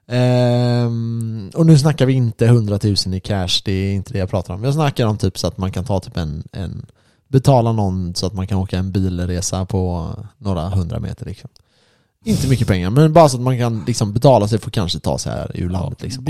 Ehm, 0.07 1.51
och 1.55 1.67
nu 1.67 1.79
snackar 1.79 2.07
vi 2.07 2.13
inte 2.13 2.47
100 2.47 2.79
000 2.83 3.15
i 3.15 3.21
cash, 3.21 3.63
det 3.65 3.73
är 3.73 3.93
inte 3.93 4.13
det 4.13 4.19
jag 4.19 4.31
pratar 4.31 4.55
om. 4.55 4.65
Jag 4.65 4.75
snackar 4.75 5.07
om 5.07 5.19
typ 5.19 5.39
så 5.39 5.47
att 5.47 5.59
man 5.59 5.73
kan 5.73 5.85
ta 5.85 6.01
typ 6.01 6.17
en, 6.17 6.43
en 6.53 6.87
betala 7.29 7.73
någon 7.73 8.15
så 8.15 8.27
att 8.27 8.33
man 8.35 8.47
kan 8.47 8.59
åka 8.59 8.79
en 8.79 8.93
bilresa 8.93 9.65
på 9.67 10.11
några 10.39 10.69
hundra 10.69 11.01
meter 11.01 11.27
liksom. 11.27 11.51
Inte 12.25 12.49
mycket 12.49 12.69
pengar, 12.69 12.91
men 12.91 13.13
bara 13.13 13.29
så 13.29 13.37
att 13.37 13.43
man 13.43 13.59
kan 13.59 13.85
liksom 13.87 14.13
betala 14.13 14.49
sig 14.49 14.59
för 14.59 14.67
att 14.67 14.73
kanske 14.75 14.99
ta 14.99 15.19
sig 15.19 15.33
här 15.33 15.51
ur 15.55 15.69
landet 15.71 16.03
liksom. 16.03 16.25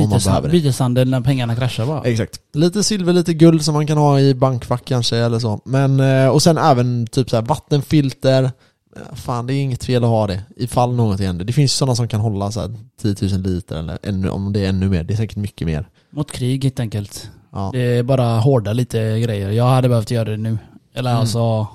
Byteshandel 0.51 1.11
när 1.11 1.21
pengarna 1.21 1.57
kraschar 1.57 1.87
bara. 1.87 2.03
Exakt. 2.05 2.41
Lite 2.53 2.85
silver, 2.85 3.13
lite 3.13 3.35
guld 3.35 3.63
som 3.65 3.75
man 3.75 3.87
kan 3.87 3.99
ha 3.99 4.21
i 4.21 4.35
bankfack 4.35 4.85
kanske 4.85 5.17
eller 5.17 5.39
så. 5.39 5.61
Men, 5.65 6.01
eh, 6.01 6.29
och 6.29 6.43
sen 6.43 6.59
även 6.59 7.07
typ 7.07 7.31
så 7.31 7.37
här 7.37 7.43
vattenfilter. 7.43 8.45
Eh, 8.45 9.15
Fan, 9.15 9.47
det 9.47 9.55
är 9.55 9.63
inget 9.63 9.85
fel 9.85 10.05
att 10.05 10.11
ha 10.11 10.27
det 10.27 10.43
ifall 10.57 10.95
något 10.95 11.21
händer. 11.21 11.45
Det 11.45 11.53
finns 11.53 11.73
sådana 11.73 11.95
som 11.95 12.09
kan 12.09 12.21
hålla 12.21 12.53
så 12.53 12.61
här 12.61 12.75
10 13.03 13.17
000 13.33 13.41
liter 13.43 13.77
eller 13.79 13.99
ännu, 14.03 14.29
om 14.31 14.53
det 14.53 14.65
är 14.65 14.69
ännu 14.69 14.89
mer. 14.89 15.05
Det 15.05 15.15
är 15.15 15.17
säkert 15.17 15.37
mycket 15.37 15.67
mer. 15.67 15.89
Mot 16.11 16.33
krig 16.33 16.65
helt 16.65 16.81
enkelt. 16.81 17.31
Ja, 17.53 17.71
Det 17.73 17.81
är 17.81 18.03
bara 18.03 18.39
hårda 18.39 18.73
lite 18.73 19.21
grejer. 19.21 19.51
Jag 19.51 19.69
hade 19.69 19.89
behövt 19.89 20.11
göra 20.11 20.31
det 20.31 20.37
nu. 20.37 20.59
Eller 20.95 21.11
Mm. 21.11 21.21
alltså... 21.21 21.67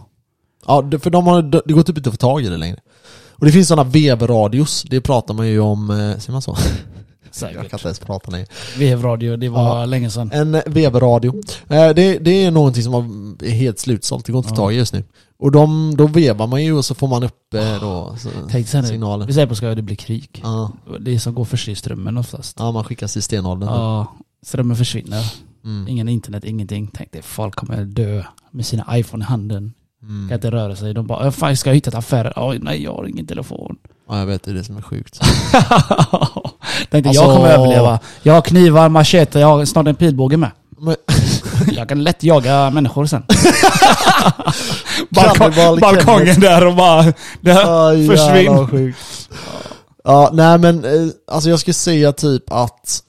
ja 0.68 0.90
för 1.02 1.10
de 1.10 1.28
har, 1.28 1.42
det 1.42 1.74
går 1.74 1.84
typ 1.84 1.98
inte 1.98 2.10
att 2.10 2.14
få 2.14 2.18
tag 2.18 2.42
i 2.42 2.50
det 2.50 2.58
längre. 2.58 2.78
Och 3.32 3.46
det 3.46 3.52
finns 3.52 3.68
sådana 3.68 3.90
vevradios, 3.90 4.84
det 4.90 5.02
pratar 5.02 5.34
man 5.34 5.48
ju 5.48 5.60
om, 5.60 5.90
eh, 5.90 5.96
säger 5.98 6.32
man 6.32 6.42
så? 6.42 6.58
Jag 7.42 7.52
kan 7.52 7.54
Säkert. 7.54 7.74
inte 7.74 7.88
ens 7.88 8.00
prata 8.00 8.32
längre. 8.32 8.48
Vevradio, 8.78 9.38
det 9.38 9.50
var 9.50 9.80
Ja. 9.80 9.86
länge 9.86 10.10
sedan. 10.10 10.32
En 10.34 10.62
vevradio. 10.66 11.34
Eh, 11.68 11.90
Det, 11.90 12.18
det 12.20 12.44
är 12.46 12.52
någonting 12.52 12.84
som 12.84 13.38
är 13.44 13.50
helt 13.50 13.80
slutsålt, 13.80 14.26
det 14.26 14.32
går 14.32 14.40
inte 14.40 14.50
att 14.50 14.56
få 14.58 14.62
tag 14.64 14.74
i 14.74 14.76
just 14.76 14.94
nu. 14.94 15.04
Och 15.40 15.52
de, 15.52 15.96
då 15.98 16.08
vevar 16.08 16.48
man 16.48 16.64
ju 16.64 16.74
och 16.78 16.86
så 16.86 16.96
får 16.96 17.08
man 17.08 17.24
upp 17.24 17.54
eh, 17.54 17.82
då, 17.82 18.16
så, 18.20 18.30
Tänk 18.50 18.68
sen. 18.68 18.84
Vi 19.28 19.34
säger 19.34 19.48
på 19.48 19.56
skoj, 19.56 19.76
det 19.76 19.82
blir 19.82 19.96
krig. 19.96 20.42
Ja. 20.44 20.72
Det 21.00 21.16
är 21.16 21.20
som 21.20 21.34
går 21.36 21.46
först 21.46 21.68
i 21.68 21.76
strömmen 21.76 22.18
oftast. 22.18 22.56
ja, 22.60 22.72
man 22.72 22.84
skickas 22.84 23.14
till 23.14 23.24
stenåldern. 23.24 23.70
Ja, 23.70 24.08
strömmen 24.46 24.78
försvinner. 24.78 25.34
Mm. 25.66 25.88
Ingen 25.88 26.10
internet, 26.10 26.44
ingenting. 26.44 26.92
Tänk 26.94 27.12
dig, 27.12 27.22
folk 27.22 27.56
kommer 27.56 27.84
dö 27.86 28.24
med 28.52 28.66
sina 28.66 28.98
iPhone 28.98 29.24
i 29.24 29.28
handen. 29.28 29.74
Mm. 30.04 30.30
Kan 30.30 30.36
inte 30.36 30.52
röra 30.52 30.76
sig. 30.76 30.94
De 30.94 31.08
bara, 31.08 31.26
"Äh, 31.26 31.32
fan 31.32 31.58
ska 31.58 31.70
jag 31.70 31.76
hitta 31.76 31.90
ett 31.90 31.96
affär? 31.96 32.34
Oj, 32.36 32.60
nej 32.62 32.84
jag 32.84 32.94
har 32.94 33.06
ingen 33.08 33.28
telefon. 33.28 33.76
Ja, 34.10 34.20
jag 34.20 34.26
vet, 34.26 34.44
det 34.44 34.52
är 34.52 34.56
det 34.56 34.64
som 34.64 34.78
är 34.78 34.82
sjukt. 34.82 35.20
Tänkte 36.92 37.10
Alltså- 37.10 37.24
jag 37.24 37.36
kommer 37.36 37.50
överleva. 37.50 38.00
Jag 38.24 38.34
har 38.34 38.42
knivar, 38.42 38.90
machete, 38.90 39.40
jag 39.40 39.48
har 39.48 39.66
snart 39.66 39.88
en 39.88 39.96
pilbåge 39.96 40.38
med. 40.38 40.52
Men, 40.78 40.96
Jag 41.72 41.90
kan 41.90 42.04
lätt 42.04 42.24
jaga 42.24 42.70
människor 42.70 43.06
sen. 43.06 43.24
Cannibal 45.16 45.80
balkongen 45.80 46.40
där 46.40 46.68
och 46.68 46.76
bara... 46.76 47.14
Där, 47.42 47.88
Aj, 47.90 48.08
Försvinn. 48.08 48.94
Ja, 50.04 50.30
nej 50.34 50.58
men 50.58 50.86
eh, 50.86 50.92
alltså 51.32 51.50
jag 51.50 51.60
skulle 51.60 51.74
säga 51.74 52.12
typ 52.12 52.44
att 52.52 53.00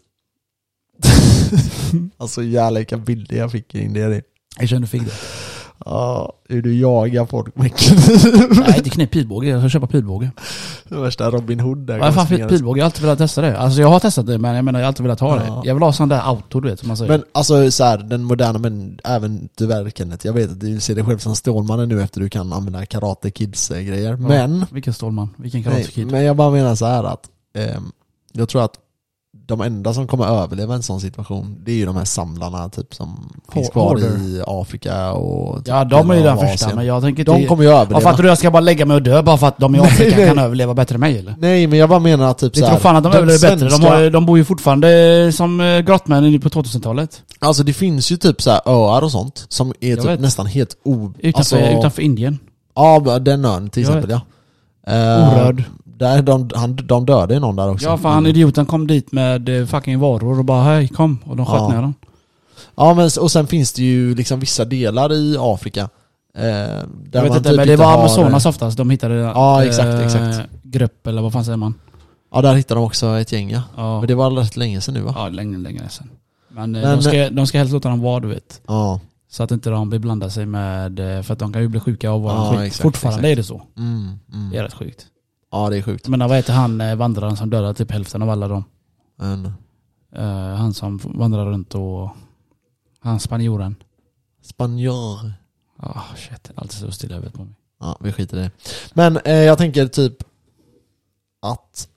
Alltså 2.17 2.43
jävlar 2.43 2.81
vilka 2.81 2.97
bilder 2.97 3.37
jag 3.37 3.53
fick 3.53 3.75
in 3.75 3.93
det. 3.93 4.01
är 4.01 4.11
det. 4.11 4.23
jag 4.61 4.69
känner 4.69 4.87
fick 4.87 5.05
det. 5.05 5.13
Ja, 5.87 6.33
hur 6.49 6.63
du 6.63 6.79
jagar 6.79 7.27
folk 7.27 7.57
med 7.57 7.77
kniv. 7.77 7.99
Nej, 8.51 8.75
inte 8.79 8.91
knep 8.91 9.11
pilbåge. 9.11 9.49
Jag 9.49 9.61
ska 9.61 9.69
köpa 9.69 9.87
pilbåge. 9.87 10.31
Det 10.89 10.95
värsta 10.97 11.31
Robin 11.31 11.61
Hood 11.61 11.79
där. 11.79 11.99
Vad 11.99 12.15
fan 12.15 12.27
fick 12.27 12.49
pilbåge? 12.49 12.79
Jag 12.81 12.85
har 12.85 12.87
alltid 12.87 13.03
velat 13.03 13.19
testa 13.19 13.41
det. 13.41 13.59
Alltså 13.59 13.81
jag 13.81 13.89
har 13.89 14.01
testat 14.01 14.27
det 14.27 14.39
men 14.39 14.55
jag 14.55 14.65
menar 14.65 14.81
jag 14.81 14.85
har 14.85 14.89
alltid 14.89 15.03
velat 15.03 15.21
ha 15.21 15.37
Ja. 15.37 15.61
det. 15.63 15.69
Jag 15.69 15.75
vill 15.75 15.83
ha 15.83 15.93
sån 15.93 16.09
där 16.09 16.21
auto 16.21 16.61
du 16.61 16.69
vet 16.69 16.79
som 16.79 16.89
man 16.89 16.97
säger. 16.97 17.11
Men 17.13 17.25
alltså 17.33 17.71
så 17.71 17.85
här, 17.85 17.99
den 17.99 18.25
moderna, 18.25 18.59
men 18.59 18.99
även 19.05 19.49
tyvärr 19.59 19.91
Kenneth, 19.91 20.27
jag 20.27 20.33
vet 20.33 20.51
att 20.51 20.61
du 20.61 20.81
ser 20.81 20.95
dig 20.95 21.05
själv 21.05 21.19
som 21.19 21.37
Stålmannen 21.37 21.89
nu 21.89 22.03
efter 22.03 22.21
du 22.21 22.29
kan 22.29 22.53
använda 22.53 22.87
Karate 22.87 23.31
Kids 23.31 23.71
eh, 23.71 23.81
grejer. 23.83 24.17
Men, 24.17 24.67
Vilken 24.71 24.95
Stålman? 24.95 25.29
Vilken 25.37 25.61
nej, 25.63 25.71
Karate 25.73 25.91
Kid? 25.93 26.11
men 26.11 26.25
jag 26.25 26.37
bara 26.37 26.51
menar 26.51 26.75
så 26.75 26.87
här 26.87 27.05
att 27.05 27.29
ehm, 27.55 27.93
jag 28.33 28.49
tror 28.49 28.65
att 28.65 28.75
de 29.47 29.61
enda 29.61 29.95
som 29.95 30.07
kommer 30.07 30.27
överleva 30.43 30.75
en 30.75 30.83
sån 30.83 31.01
situation, 31.01 31.57
det 31.65 31.73
är 31.73 31.77
ju 31.77 31.87
de 31.87 31.97
här 31.97 32.05
samlarna 32.05 32.69
typ 32.69 32.95
som 32.95 33.31
finns 33.53 33.69
kvar 33.71 33.89
hoarder. 33.89 34.19
i 34.23 34.43
Afrika 34.47 35.13
och 35.13 35.57
typ 35.59 35.69
Ja 35.69 35.85
de 35.85 36.11
är 36.11 36.15
ju 36.15 36.23
den 36.23 36.39
första 36.39 36.75
men 36.75 36.87
jag 36.87 37.03
tänker 37.03 37.25
De 37.25 37.47
kommer 37.47 37.63
ju 37.65 37.69
Ja, 37.71 37.77
överleva. 37.81 38.01
fattar 38.01 38.23
du? 38.23 38.29
Jag 38.29 38.39
ska 38.39 38.51
bara 38.51 38.61
lägga 38.61 38.87
mig 38.87 38.95
och 38.95 39.03
dö 39.03 39.23
bara 39.23 39.37
för 39.37 39.47
att 39.47 39.59
de 39.59 39.75
i 39.75 39.79
Afrika 39.81 40.17
nej. 40.17 40.27
kan 40.27 40.39
överleva 40.39 40.75
bättre 40.75 40.95
än 40.95 41.01
mig 41.01 41.19
eller? 41.19 41.35
Nej 41.39 41.67
men 41.67 41.79
jag 41.79 41.89
bara 41.89 41.99
menar 41.99 42.31
att 42.31 42.39
typ 42.39 42.57
så 42.57 42.67
tror 42.67 42.79
fan 42.79 42.97
att 42.97 43.03
de 43.05 43.13
överlever 43.13 43.39
bättre. 43.51 43.65
De, 43.65 43.71
svenska- 43.71 43.91
har, 43.95 44.11
de 44.11 44.27
bor 44.27 44.39
ju 44.39 44.45
fortfarande 44.45 45.31
som 45.35 45.61
eh, 45.61 45.81
grottmän 45.81 46.25
inne 46.25 46.39
på 46.39 46.49
2000-talet. 46.49 47.23
Alltså 47.39 47.63
det 47.63 47.73
finns 47.73 48.13
ju 48.13 48.17
typ 48.17 48.43
så 48.43 48.51
här 48.51 48.61
öar 48.67 49.03
och 49.03 49.11
sånt 49.13 49.47
som 49.49 49.73
är 49.81 49.91
Jag 49.91 49.99
typ 49.99 50.09
vet. 50.11 50.21
nästan 50.21 50.47
helt 50.47 50.77
o... 50.85 51.13
Utanför, 51.19 51.39
alltså, 51.57 51.79
utanför 51.79 52.03
Indien. 52.03 52.39
Ja, 52.75 53.19
den 53.21 53.45
ön 53.45 53.71
till 53.71 53.83
Jag 53.83 53.89
exempel 53.97 54.11
ja. 54.11 54.21
Eh, 54.87 55.35
Orörd. 55.35 55.65
Där 55.99 56.23
de, 56.23 56.51
han, 56.55 56.77
de 56.77 57.07
dödade 57.07 57.35
ju 57.35 57.41
någon 57.41 57.57
där 57.57 57.71
också. 57.71 57.87
Ja 57.87 57.97
fan 57.99 58.27
idioten 58.27 58.67
kom 58.67 58.87
dit 58.87 59.13
med 59.13 59.49
eh, 59.61 59.67
fucking 59.67 59.99
varor 60.01 60.39
och 60.39 60.45
bara 60.45 60.63
hej 60.63 60.89
kom 60.89 61.19
och 61.27 61.37
de 61.37 61.47
sköt 61.47 61.61
Ja. 61.61 61.69
ner 61.69 61.83
dem. 61.83 61.95
Ja 62.77 62.95
men 62.95 63.11
och 63.21 63.31
sen 63.31 63.47
finns 63.47 63.73
det 63.73 63.83
ju 63.83 64.15
liksom 64.15 64.41
vissa 64.41 64.65
delar 64.65 65.13
i 65.13 65.37
Afrika 65.41 65.81
eh, 65.81 66.43
där 66.43 66.87
Jag 67.13 67.23
vet 67.23 67.37
inte 67.37 67.49
typ 67.49 67.57
men 67.57 67.69
det 67.69 67.77
var 67.77 67.87
har- 67.87 67.99
Amazonas 67.99 68.47
oftast 68.47 68.77
de 68.77 68.91
hittade 68.91 69.15
Ja, 69.15 69.65
exakt, 69.65 70.05
exakt. 70.05 70.49
grupp 70.63 71.07
eller 71.07 71.23
vad 71.23 71.33
fan 71.33 71.45
säger 71.45 71.57
man? 71.57 71.75
Ja 72.35 72.43
där 72.43 72.55
hittar 72.55 72.75
de 72.75 72.85
också 72.85 73.07
ett 73.19 73.33
gäng 73.33 73.51
ja. 73.51 73.63
Ja, 73.77 73.99
Men 74.01 74.09
det 74.09 74.15
var 74.15 74.31
rätt 74.31 74.57
länge 74.57 74.81
sedan 74.81 74.95
nu 74.95 75.01
va? 75.01 75.13
ja 75.17 75.29
länge, 75.29 75.59
länge 75.59 75.89
sedan. 75.89 76.11
Men, 76.49 76.75
eh, 76.77 76.83
Men- 76.83 76.97
de, 76.97 77.03
ska, 77.03 77.31
de 77.31 77.47
ska 77.47 77.59
helst 77.59 77.73
låta 77.73 77.89
dem 77.89 78.01
vara 78.01 78.21
du 78.21 78.29
vet. 78.29 78.61
Ja. 78.67 79.01
Så 79.31 79.43
att 79.43 79.51
inte 79.51 79.71
de 79.71 79.89
blir 79.91 79.99
blanda 80.01 80.31
sig 80.31 80.47
med, 80.47 81.17
eh, 81.17 81.23
för 81.23 81.33
att 81.33 81.39
de 81.39 81.53
kan 81.53 81.63
ju 81.63 81.69
bli 81.69 81.81
sjuka 81.81 82.11
av 82.11 82.23
våran 82.23 82.37
Ja, 82.37 82.51
skit. 82.53 82.67
exakt, 82.67 82.83
Fortfarande 82.83 83.19
exakt. 83.29 83.33
är 83.33 83.37
det 83.37 83.45
så. 83.45 83.63
Mm, 83.79 84.19
mm. 84.33 84.51
Det 84.51 84.59
är 84.59 84.63
rätt 84.63 84.75
sjukt. 84.75 85.07
Ja 85.55 85.71
det 85.71 85.77
är 85.79 85.83
sjukt. 85.83 86.09
Menar 86.09 86.29
vad 86.29 86.37
heter 86.37 86.53
han 86.53 86.81
eh, 86.81 86.97
vandraren 86.97 87.37
som 87.37 87.51
dödade 87.51 87.75
typ 87.75 87.91
hälften 87.91 88.23
av 88.23 88.31
alla 88.31 88.49
dem? 88.49 88.65
Men, 89.17 89.53
Eh, 90.17 90.55
han 90.55 90.75
som 90.75 91.01
vandrar 91.05 91.47
runt 91.47 91.75
och... 91.75 92.11
Han 93.01 93.21
spanjoren. 93.21 93.77
spanjor. 94.43 95.33
Ah 95.77 96.03
shit, 96.17 96.51
allt 96.55 96.73
så 96.73 96.91
stilla 96.91 97.15
huvudet 97.15 97.35
på 97.35 97.45
mig. 97.45 97.55
Ja 97.81 97.97
vi 98.01 98.13
skiter 98.13 98.37
i 98.37 98.41
det. 98.41 98.51
Men 98.93 99.17
eh, 99.17 99.35
jag 99.35 99.59
tänker 99.59 99.87
typ 99.87 100.17
att 101.43 101.89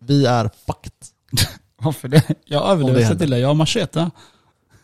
vi 0.00 0.26
är 0.26 0.50
fucked. 0.66 0.92
Varför 1.76 2.08
det? 2.08 2.22
Jag 2.44 2.70
överlever 2.70 3.04
så 3.04 3.14
till 3.18 3.30
det. 3.30 3.38
Jag 3.38 3.48
har 3.48 3.54
machete. 3.54 4.10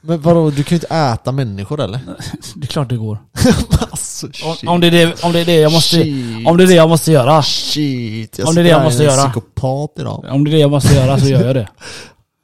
Men 0.01 0.21
vadå, 0.21 0.51
du 0.51 0.63
kan 0.65 0.71
ju 0.71 0.77
inte 0.77 0.95
äta 0.95 1.33
människor 1.33 1.81
eller? 1.81 2.01
Det 2.55 2.65
är 2.65 2.67
klart 2.67 2.89
det 2.89 2.97
går. 2.97 3.19
alltså 3.91 4.27
Om, 4.27 4.33
shit. 4.33 4.69
om, 4.69 4.81
det 4.81 4.87
är 4.87 4.91
det, 4.91 5.23
om 5.25 5.33
det 5.33 5.41
är 5.41 5.45
det 5.45 5.57
jag 5.61 5.73
måste... 5.73 5.97
Shit. 5.97 6.47
Om 6.47 6.57
det 6.57 6.65
är 6.65 6.67
det 6.67 6.75
jag 6.75 6.89
måste 6.89 7.13
göra. 7.13 7.43
Shit, 7.43 8.39
jag 8.39 8.49
Om 8.49 8.55
det 8.55 8.61
är 8.61 8.65
det 8.65 8.71
jag 8.71 8.79
sitter 8.79 8.85
måste 8.85 9.03
här, 9.03 9.11
göra. 9.19 9.31
psykopat 9.31 9.91
idag. 9.99 10.25
Om 10.31 10.45
det 10.45 10.51
är 10.51 10.53
det 10.53 10.59
jag 10.59 10.71
måste 10.71 10.95
göra 10.95 11.21
så 11.21 11.27
gör 11.29 11.47
jag 11.47 11.55
det. 11.57 11.69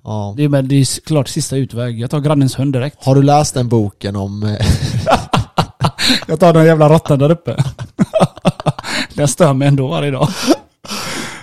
Ja. 0.09 0.35
Det 0.37 0.45
är, 0.45 0.49
men 0.49 0.69
det 0.69 0.75
är 0.75 1.01
klart 1.07 1.29
sista 1.29 1.57
utväg. 1.57 2.01
Jag 2.01 2.11
tar 2.11 2.21
grannens 2.21 2.59
hund 2.59 2.73
direkt. 2.73 3.05
Har 3.05 3.15
du 3.15 3.23
läst 3.23 3.55
den 3.55 3.69
boken 3.69 4.17
om... 4.17 4.43
eh, 4.43 4.67
Jag 6.27 6.41
tar 6.41 6.53
den 6.53 6.65
jävla 6.67 6.89
råttan 6.89 7.19
där 7.19 7.31
uppe. 7.31 7.57
Den 9.15 9.29
stör 9.29 9.53
mig 9.53 9.69
ändå 9.69 9.87
varje 9.87 10.11
dag. 10.11 10.29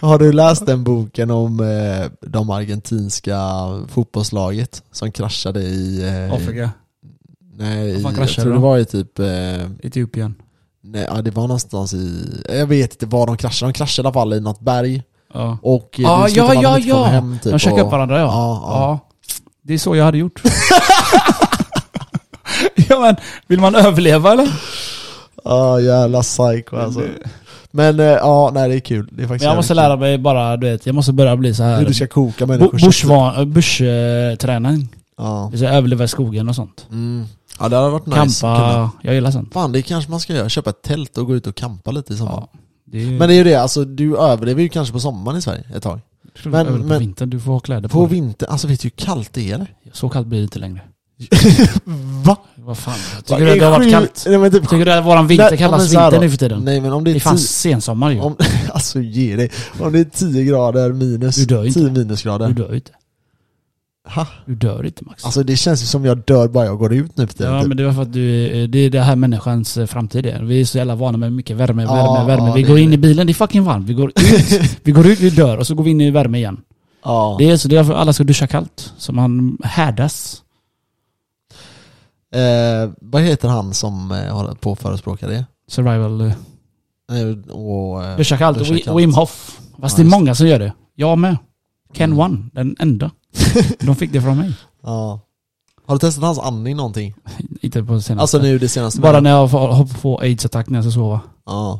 Har 0.04 0.20
du 0.20 0.32
läst 0.34 0.66
den 0.66 0.84
boken 0.84 1.32
om 1.32 1.60
eh, 1.60 2.06
de 2.22 2.50
argentinska 2.50 3.40
fotbollslaget 3.88 4.84
som 4.92 5.12
kraschade 5.12 5.62
i... 5.62 6.04
Eh, 6.28 6.34
Afrika. 6.34 6.70
Nej, 7.56 8.02
jag 8.02 8.16
tror 8.30 8.46
de? 8.46 8.52
det 8.54 8.60
var 8.60 8.78
i 8.78 8.86
typ... 8.86 9.20
Eh, 9.20 9.62
Etiopien. 9.84 10.36
nej, 10.84 11.08
ja, 11.10 11.22
det 11.22 11.32
var 11.32 11.44
någonstans 11.44 11.94
i... 11.94 12.30
Jag 12.50 12.68
vet 12.68 12.94
inte 12.94 13.06
var 13.06 13.28
de 13.28 13.38
kraschade. 13.38 13.72
De 13.72 13.74
kraschade 13.74 14.06
i 14.06 14.08
alla 14.08 14.14
fall 14.14 14.34
i 14.34 14.40
något 14.40 14.60
berg. 14.60 15.04
Ja. 15.34 15.58
Och 15.62 16.00
Ah, 16.06 16.28
ja, 16.28 16.54
ja, 16.54 16.80
ja. 16.80 17.04
hem 17.04 17.40
typ. 17.44 17.52
De 17.52 17.60
käkade 17.60 17.82
och- 17.82 17.88
upp 17.88 17.92
varandra 17.92 18.20
ja. 18.20 18.26
Ja, 18.26 18.62
ja. 18.66 18.80
ja. 18.80 19.00
Det 19.62 19.74
är 19.74 19.78
så 19.78 19.96
jag 19.96 20.06
hade 20.06 20.18
gjort. 20.18 20.42
ja 22.76 23.00
men, 23.00 23.16
vill 23.48 23.60
man 23.60 23.76
överleva 23.76 24.32
eller? 24.32 24.48
Ja, 25.44 25.80
jävla 25.80 26.22
psycho 26.22 26.76
alltså. 26.76 27.02
Men 27.76 28.00
eh, 28.00 28.06
ja, 28.06 28.52
nej 28.54 28.70
det 28.70 28.76
är 28.76 28.80
kul. 28.80 29.08
Det 29.12 29.24
är 29.24 29.28
faktiskt 29.28 29.46
jag 29.46 29.56
måste 29.56 29.74
lära 29.74 29.96
mig 29.96 30.18
bara, 30.18 30.58
du 30.58 30.70
vet, 30.72 30.86
jag 30.86 30.96
måste 30.96 31.14
börja 31.14 31.36
bli 31.38 31.54
så 31.54 31.64
här 31.64 31.80
Hur 31.80 31.86
du 31.86 31.94
ska 31.94 32.08
koka 32.08 32.46
människor. 32.46 32.78
bushvan- 32.78 33.46
Bushträning. 33.54 34.88
Ja. 35.18 35.52
Säga 35.58 35.74
överleva 35.74 36.04
i 36.04 36.08
skogen 36.08 36.50
och 36.50 36.56
sånt. 36.56 36.88
Mm. 36.92 37.26
ja, 37.60 37.70
det 37.70 37.76
hade 37.76 37.90
varit 37.90 38.06
nice. 38.06 38.42
Kampa, 38.42 38.92
jag 39.02 39.14
gillar 39.16 39.32
sånt. 39.32 39.54
Fan, 39.54 39.72
det 39.72 39.82
kanske 39.82 40.12
man 40.12 40.20
ska 40.20 40.34
göra. 40.34 40.50
Köpa 40.50 40.70
ett 40.70 40.82
tält 40.82 41.18
och 41.18 41.26
gå 41.28 41.36
ut 41.36 41.48
och 41.48 41.56
campa 41.56 41.92
lite 41.92 42.14
i 42.14 42.18
sommar. 42.18 42.32
Ja. 42.54 42.60
Det 42.86 43.04
är, 43.04 43.08
Men 43.08 43.28
det 43.30 43.34
är 43.34 43.38
ju 43.38 43.44
det, 43.44 43.56
alltså 43.56 43.86
du 43.86 44.18
överlever 44.18 44.62
ju 44.62 44.70
kanske 44.70 44.94
på 44.94 45.00
sommaren 45.00 45.38
i 45.38 45.42
Sverige 45.42 45.64
ett 45.76 45.84
tag. 45.84 46.00
Men, 46.44 46.66
Men- 46.68 46.90
på 46.90 46.98
vintern, 46.98 47.30
du 47.30 47.40
får 47.40 47.52
ha 47.52 47.60
kläder 47.60 47.90
på, 47.90 47.98
På 48.00 48.06
vintern, 48.06 48.50
alltså 48.52 48.68
vet 48.68 48.80
du 48.80 48.86
hur 48.86 48.90
kallt 49.06 49.34
det 49.34 49.52
är? 49.52 49.68
Så 49.94 50.10
kallt 50.10 50.28
blir 50.28 50.40
det 50.40 50.44
inte 50.44 50.60
längre. 50.60 50.82
Va? 52.26 52.38
Vad 52.56 52.78
fan, 52.78 52.94
tycker 53.26 53.46
du 53.46 53.52
att 53.52 53.60
det 53.60 53.66
har 53.66 53.74
är 53.74 53.78
varit 53.80 53.92
kallt? 53.92 54.24
Nej 54.28 54.38
men 54.38 54.52
typ 54.52 54.70
Tycker 54.70 54.86
du 54.86 54.92
att 54.94 55.06
våran 55.06 55.28
vinter 55.28 55.50
Nej, 55.50 55.58
kallas 55.58 55.92
vinter 55.94 56.20
nu 56.20 56.30
för 56.30 56.38
tiden? 56.38 56.62
Nej 56.66 56.82
men 56.82 56.94
om 56.94 57.04
det 57.04 57.12
Det 57.12 57.14
är 57.14 57.16
är 57.16 57.20
fan 57.20 57.38
sensommar 57.38 58.12
ju. 58.12 58.20
om, 58.20 58.36
alltså 58.74 59.02
ge 59.02 59.36
dig. 59.36 59.50
Om 59.80 59.92
det 59.94 60.00
är 60.00 60.04
10 60.04 60.44
grader 60.44 60.94
minus, 60.94 61.36
Du 61.36 61.46
dör 61.46 61.66
inte. 61.66 61.80
10 61.80 61.92
minusgrader. 61.92 62.48
Du 62.48 62.54
dör 62.54 62.76
inte. 62.76 62.92
Ha? 64.16 64.28
Du 64.46 64.56
dör 64.56 64.86
inte 64.86 65.04
Max. 65.06 65.26
Alltså 65.26 65.44
det 65.44 65.56
känns 65.56 65.82
ju 65.82 65.86
som 65.86 66.06
jag 66.06 66.18
dör 66.18 66.48
bara 66.48 66.66
jag 66.66 66.78
går 66.78 66.94
ut 66.94 67.18
nu 67.18 67.28
för 67.28 67.34
tiden. 67.34 67.54
Ja 67.54 67.60
typ. 67.62 67.68
men 67.68 67.78
det 67.78 67.86
var 67.86 67.94
för 67.94 68.02
att 68.02 68.14
du, 68.14 68.46
är- 68.64 68.68
det 68.68 68.80
är 68.80 68.90
det 68.90 69.02
här 69.02 69.16
människans 69.16 69.78
eh, 69.78 69.86
framtid 69.86 70.26
är. 70.26 70.42
Vi 70.44 70.62
är 70.62 70.66
så 70.66 70.78
jävla 70.78 70.96
vana 70.96 71.18
med 71.18 71.34
mycket 71.34 71.58
värme, 71.58 71.84
Ja, 71.84 71.94
värme, 72.14 72.28
värme. 72.28 72.48
ja, 72.48 72.54
vi 72.54 72.62
det 72.62 72.68
går 72.68 72.78
är 72.78 72.82
in 72.82 72.90
det. 72.90 72.94
i 72.94 72.98
bilen, 72.98 73.28
det 73.28 73.32
är 73.32 73.34
fucking 73.34 73.64
varmt. 73.64 73.90
Vi 73.90 73.94
går 73.94 74.10
ut, 74.10 74.20
vi 74.84 74.92
går 74.92 75.08
ut, 75.08 75.20
vi 75.20 75.30
dör 75.30 75.58
och 75.58 75.68
så 75.68 75.76
går 75.76 75.84
vi 75.84 75.92
in 75.92 76.02
i 76.02 76.12
värme 76.12 76.38
igen. 76.38 76.58
ja. 77.06 77.36
Det 77.40 77.50
är 77.50 77.58
så, 77.58 77.68
det 77.68 77.76
är 77.76 77.78
därför 77.78 77.94
alla 77.94 78.14
ska 78.14 78.24
duscha 78.24 78.48
kallt. 78.48 78.94
Så 78.98 79.12
man 79.14 79.58
härdas. 79.64 80.43
Eh, 82.34 82.92
vad 83.02 83.22
heter 83.22 83.48
han 83.50 83.74
som 83.74 84.12
eh, 84.12 84.36
håller 84.36 84.54
på 84.56 84.72
att 84.72 84.80
förespråka 84.80 85.28
det? 85.28 85.46
Survival. 85.68 86.22
eh, 86.22 86.34
Eh, 87.12 87.52
och, 87.52 88.04
eh, 88.04 88.18
Wi-. 88.18 88.98
Wim 88.98 89.14
Hof. 89.14 89.60
Fast 89.82 89.98
Ja, 89.98 90.04
det 90.04 90.08
är 90.08 90.12
just 90.12 90.12
många 90.20 90.36
som 90.36 90.48
gör 90.48 90.60
det. 90.60 90.74
Jag 90.96 91.18
med. 91.18 91.38
Ken 91.94 92.12
Mm. 92.14 92.20
One, 92.20 92.50
den 92.54 92.76
enda. 92.80 93.12
De 93.80 93.96
fick 93.96 94.12
det 94.14 94.22
från 94.22 94.38
mig. 94.38 94.54
Ja. 94.84 95.20
Har 95.86 95.96
du 95.96 96.00
testat 96.00 96.24
hans 96.24 96.40
andning 96.40 96.76
någonting? 96.78 97.14
Inte 97.62 97.84
på 97.84 98.02
senaste. 98.02 98.22
Alltså 98.22 98.38
nu 98.38 98.60
det 98.60 98.68
senaste? 98.70 99.02
Bara 99.02 99.20
när 99.20 99.30
jag 99.30 99.52
får- 99.92 100.22
aids-attack 100.24 100.70
när 100.70 100.78
jag 100.78 100.84
ska 100.86 100.92
sova. 100.92 101.20
Ja. 101.46 101.80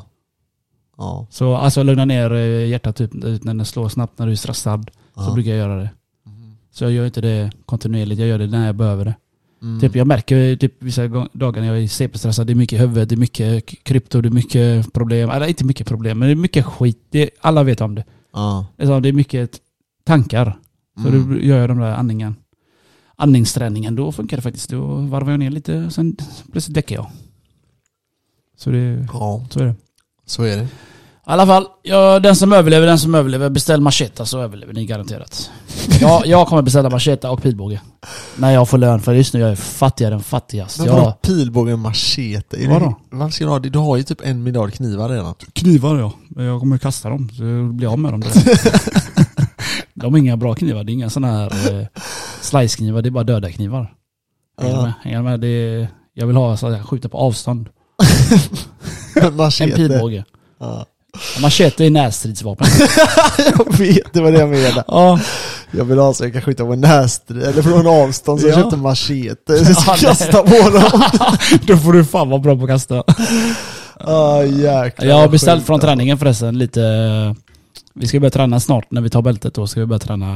Ja. 0.98 1.26
Så 1.30 1.56
alltså 1.56 1.82
lugna 1.82 2.04
ner 2.04 2.32
eh, 2.34 2.66
hjärtat 2.68 2.96
typ 2.96 3.10
när 3.14 3.54
det 3.54 3.64
slår 3.64 3.88
snabbt 3.88 4.18
när 4.18 4.26
du 4.26 4.32
är 4.32 4.36
stressad. 4.36 4.90
Så 5.14 5.20
ja. 5.22 5.30
brukar 5.34 5.50
jag 5.50 5.58
göra 5.58 5.76
det. 5.76 5.90
Mm. 6.26 6.56
Så 6.70 6.84
jag 6.84 6.92
gör 6.92 7.06
inte 7.06 7.20
det 7.20 7.50
kontinuerligt, 7.66 8.18
jag 8.20 8.28
gör 8.28 8.38
det 8.38 8.46
när 8.46 8.66
jag 8.66 8.74
behöver 8.76 9.04
det. 9.04 9.14
Mm. 9.64 9.80
Typ 9.80 9.96
jag 9.96 10.06
märker 10.06 10.56
typ 10.56 10.82
vissa 10.82 11.08
dagar 11.32 11.60
när 11.60 11.68
jag 11.68 11.82
är 11.82 11.88
CP-stressad, 11.88 12.46
det 12.46 12.52
är 12.52 12.54
mycket 12.54 12.76
i 12.76 12.80
huvudet, 12.80 13.08
det 13.08 13.14
är 13.14 13.16
mycket 13.16 13.84
krypto, 13.84 14.20
det 14.20 14.28
är 14.28 14.30
mycket 14.30 14.92
problem. 14.92 15.30
Eller 15.30 15.46
inte 15.46 15.64
mycket 15.64 15.86
problem, 15.86 16.18
men 16.18 16.28
det 16.28 16.32
är 16.32 16.36
mycket 16.36 16.64
skit. 16.64 16.98
Det, 17.10 17.30
alla 17.40 17.62
vet 17.62 17.80
om 17.80 17.94
det. 17.94 18.04
Ja. 18.32 18.66
Det 18.76 18.84
är, 18.84 19.06
är 19.06 19.12
mycket 19.12 19.60
tankar. 20.04 20.58
Så 21.02 21.08
Mm. 21.08 21.28
då 21.34 21.40
gör 21.40 21.58
jag 21.58 21.70
de 21.70 21.78
där 21.78 21.92
andningen. 21.94 22.36
Andningsträningen, 23.16 23.94
då 23.96 24.12
funkar 24.12 24.36
det 24.36 24.42
faktiskt. 24.42 24.70
Då 24.70 24.80
varvar 24.96 25.30
jag 25.30 25.38
ner 25.40 25.50
lite, 25.50 25.90
sen 25.90 26.16
plötsligt 26.52 26.74
däckar 26.74 26.96
jag. 26.96 27.10
Så 28.56 28.70
det, 28.70 29.06
Ja, 29.12 29.46
så 29.50 29.60
är 29.60 29.64
det. 29.64 29.74
så 30.26 30.42
är 30.42 30.56
det. 30.56 30.68
I 31.26 31.30
alla 31.30 31.46
fall, 31.46 31.66
ja, 31.82 32.20
den 32.20 32.36
som 32.36 32.52
överlever, 32.52 32.86
den 32.86 32.98
som 32.98 33.14
överlever. 33.14 33.50
Beställ 33.50 33.80
macheta 33.80 34.26
så 34.26 34.40
överlever 34.40 34.72
ni 34.72 34.86
garanterat. 34.86 35.50
Jag, 36.00 36.26
jag 36.26 36.46
kommer 36.46 36.62
beställa 36.62 36.90
macheta 36.90 37.30
och 37.30 37.42
pilbåge. 37.42 37.80
När 38.36 38.50
jag 38.50 38.68
får 38.68 38.78
lön, 38.78 39.00
för 39.00 39.14
just 39.14 39.34
nu 39.34 39.40
jag 39.40 39.50
är 39.50 39.56
fattigare 39.56 40.14
än 40.14 40.20
fattigast. 40.22 40.78
Men 40.78 40.88
vadå 40.88 41.02
Jag, 41.02 41.22
pilbåge 41.22 41.76
machete? 41.76 42.56
Är 42.64 42.68
Vadå? 42.68 42.96
Det, 43.10 43.16
varför 43.16 43.32
ska 43.32 43.44
du 43.44 43.50
ha 43.50 43.58
det? 43.58 43.70
Du 43.70 43.78
har 43.78 43.96
ju 43.96 44.02
typ 44.02 44.20
en 44.24 44.42
miljard 44.42 44.72
knivar 44.72 45.08
redan. 45.08 45.34
knivar 45.52 45.98
ja. 45.98 46.12
Men 46.28 46.44
Jag 46.44 46.60
kommer 46.60 46.78
kasta 46.78 47.08
dem, 47.08 47.30
så 47.36 47.44
jag 47.44 47.74
blir 47.74 47.92
av 47.92 47.98
med 47.98 48.12
dem. 48.12 48.22
De 49.94 50.14
är 50.14 50.18
inga 50.18 50.36
bra 50.36 50.54
knivar, 50.54 50.84
det 50.84 50.92
är 50.92 50.94
inga 50.94 51.10
sådana 51.10 51.32
här 51.32 51.80
eh, 51.80 51.86
slice-knivar, 52.40 53.02
det 53.02 53.08
är 53.08 53.10
bara 53.10 53.24
döda 53.24 53.50
knivar. 53.50 53.94
Hänger 54.62 54.82
med? 54.82 54.92
Hänger 55.02 55.22
med? 55.22 55.40
Det 55.40 55.48
är, 55.48 55.88
jag 56.14 56.26
vill 56.26 56.36
ha 56.36 56.56
så 56.56 56.66
att 56.66 56.72
jag 56.72 56.86
skjuter 56.88 57.08
på 57.08 57.18
avstånd. 57.18 57.68
En 59.22 59.36
machete. 59.36 59.76
pilbåge. 59.76 60.24
Ja. 60.58 60.86
Machete 61.42 61.84
är 61.84 61.90
närstridsvapen. 61.90 62.66
jag 63.58 63.78
vet, 63.78 64.12
det 64.12 64.20
var 64.20 64.32
det 64.32 64.38
jag 64.38 64.48
menade. 64.48 64.84
ja. 64.88 65.20
Jag 65.70 65.84
vill 65.84 65.98
ha 65.98 66.14
så 66.14 66.24
jag 66.24 66.32
kan 66.32 66.42
skjuta 66.42 66.64
på 66.64 66.74
närstrid, 66.74 67.42
eller 67.42 67.62
från 67.62 67.86
avstånd 67.86 68.40
så 68.40 68.46
jag 68.46 68.58
Ja. 68.58 68.62
köpte 68.62 68.76
machete. 68.76 69.64
Så 69.64 69.82
Ja, 69.86 69.94
kasta 70.00 70.42
på 70.42 70.70
dem. 70.70 71.02
Då 71.66 71.76
får 71.76 71.92
du 71.92 72.04
fan 72.04 72.28
vara 72.28 72.40
bra 72.40 72.56
på 72.56 72.62
att 72.64 72.68
kasta. 72.70 73.04
Ah, 74.00 74.42
jäklar, 74.42 75.06
Jag 75.08 75.16
har 75.16 75.28
beställt 75.28 75.66
från 75.66 75.74
alltså. 75.74 75.86
träningen 75.86 76.18
förresten 76.18 76.58
lite 76.58 76.80
Vi 77.94 78.06
ska 78.06 78.20
börja 78.20 78.30
träna 78.30 78.60
snart 78.60 78.90
när 78.90 79.00
vi 79.00 79.10
tar 79.10 79.22
bältet 79.22 79.54
då 79.54 79.66
ska 79.66 79.80
vi 79.80 79.86
börja 79.86 79.98
träna 79.98 80.26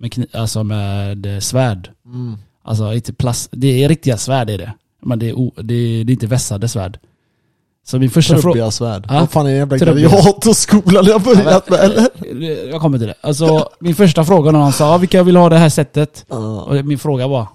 med, 0.00 0.10
kni- 0.12 0.36
alltså 0.36 0.64
med 0.64 1.26
eh, 1.26 1.38
svärd. 1.40 1.90
Mm. 2.06 2.36
Alltså 2.64 2.94
inte 2.94 3.12
plast, 3.12 3.48
det 3.52 3.84
är 3.84 3.88
riktiga 3.88 4.16
svärd 4.16 4.50
är 4.50 4.58
det. 4.58 4.72
Men 5.02 5.18
det 5.18 5.28
är, 5.28 5.38
o, 5.38 5.52
det 5.56 5.74
är, 5.74 6.04
det 6.04 6.10
är 6.10 6.14
inte 6.14 6.26
vässade 6.26 6.68
svärd. 6.68 6.98
Så 7.86 7.98
min 7.98 8.10
första 8.10 8.34
fråga... 8.34 8.42
Trubbiga 8.42 8.70
svärd. 8.70 9.06
Ja. 9.08 9.14
Vad 9.20 9.30
fan 9.30 9.46
är 9.46 9.50
det 9.50 9.56
jävla 9.56 9.76
gladiatorskolan 9.76 11.04
jag 11.06 11.22
börjat 11.22 11.70
med 11.70 11.80
eller? 11.80 12.08
Jag 12.70 12.80
kommer 12.80 12.98
till 12.98 13.06
det. 13.06 13.14
Alltså 13.20 13.68
min 13.80 13.94
första 13.94 14.24
fråga 14.24 14.50
när 14.50 14.58
han 14.58 14.72
sa 14.72 14.92
"Ja, 14.92 14.96
vilka 14.98 15.22
vill 15.22 15.36
ha 15.36 15.48
det 15.48 15.58
här 15.58 15.68
sättet? 15.68 16.24
Ja. 16.28 16.36
Och 16.62 16.84
min 16.84 16.98
fråga 16.98 17.26
var 17.26 17.46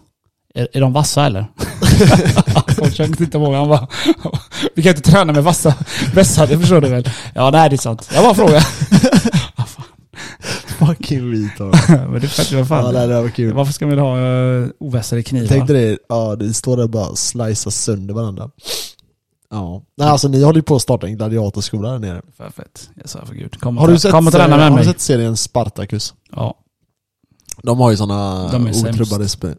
är, 0.56 0.68
är 0.74 0.82
de 0.82 0.94
vassa 0.94 1.26
eller? 1.26 1.46
Folk 2.98 3.18
titta 3.18 3.40
på 3.40 3.50
mig, 3.52 3.60
han 3.60 3.70
bara 3.70 3.88
Vi 4.76 4.84
kan 4.84 4.96
inte 4.96 5.12
träna 5.12 5.34
med 5.34 5.44
vassa 5.44 5.74
vässade, 6.14 6.60
förstår 6.60 6.82
du 6.82 6.90
väl? 6.90 7.10
Ja 7.36 7.50
nej 7.50 7.70
det 7.70 7.76
är 7.76 7.78
sant. 7.78 8.10
Jag 8.14 8.24
bara 8.24 8.34
frågar. 8.36 8.68
Fucking 10.80 11.32
retard. 11.34 11.76
Men 12.10 12.22
det 12.22 12.26
är 12.26 12.28
fett, 12.28 12.52
vad 12.52 12.62
Ja, 12.62 12.66
fan. 12.66 12.94
det 13.10 13.22
var 13.22 13.30
kul. 13.30 13.54
Varför 13.54 13.74
ska 13.74 13.88
man 13.88 14.00
ha 14.00 14.18
uh, 14.20 14.68
ovässade 14.80 15.24
knivar? 15.24 15.48
Tänk 15.48 15.68
dig 15.68 15.86
det, 15.86 15.98
ja 16.10 16.36
det 16.36 16.54
står 16.54 16.78
där 16.78 16.88
bara 16.88 17.08
och 17.08 17.18
slicear 17.18 17.70
sönder 17.72 18.14
varandra. 18.14 18.50
Ja. 19.52 19.84
Nej 19.98 20.08
alltså 20.08 20.28
ni 20.28 20.44
håller 20.44 20.58
ju 20.60 20.64
på 20.64 20.76
att 20.76 20.82
starta 20.82 21.08
en 21.08 21.16
gladiatorskola 21.18 21.92
där 21.92 22.00
nere. 22.00 22.22
För 22.38 22.50
fett. 22.50 22.90
Jag 22.96 23.10
sa 23.10 23.26
för 23.26 23.36
gud. 23.36 23.60
Kom 23.60 23.78
och, 23.78 23.82
Har 23.84 23.92
du 23.92 24.00
sett, 24.00 24.12
kom 24.12 24.28
och 24.28 24.34
träna 24.34 24.58
med 24.58 24.66
har 24.66 24.76
mig. 24.76 24.84
du 24.86 24.92
sett 24.92 25.02
serien 25.02 25.38
Spartacus? 25.38 26.14
Ja. 26.32 26.56
De 27.64 27.80
har 27.80 27.92
ju 27.92 27.98
sämst. 27.98 28.86
otrubbade 28.86 29.30
spel. 29.30 29.56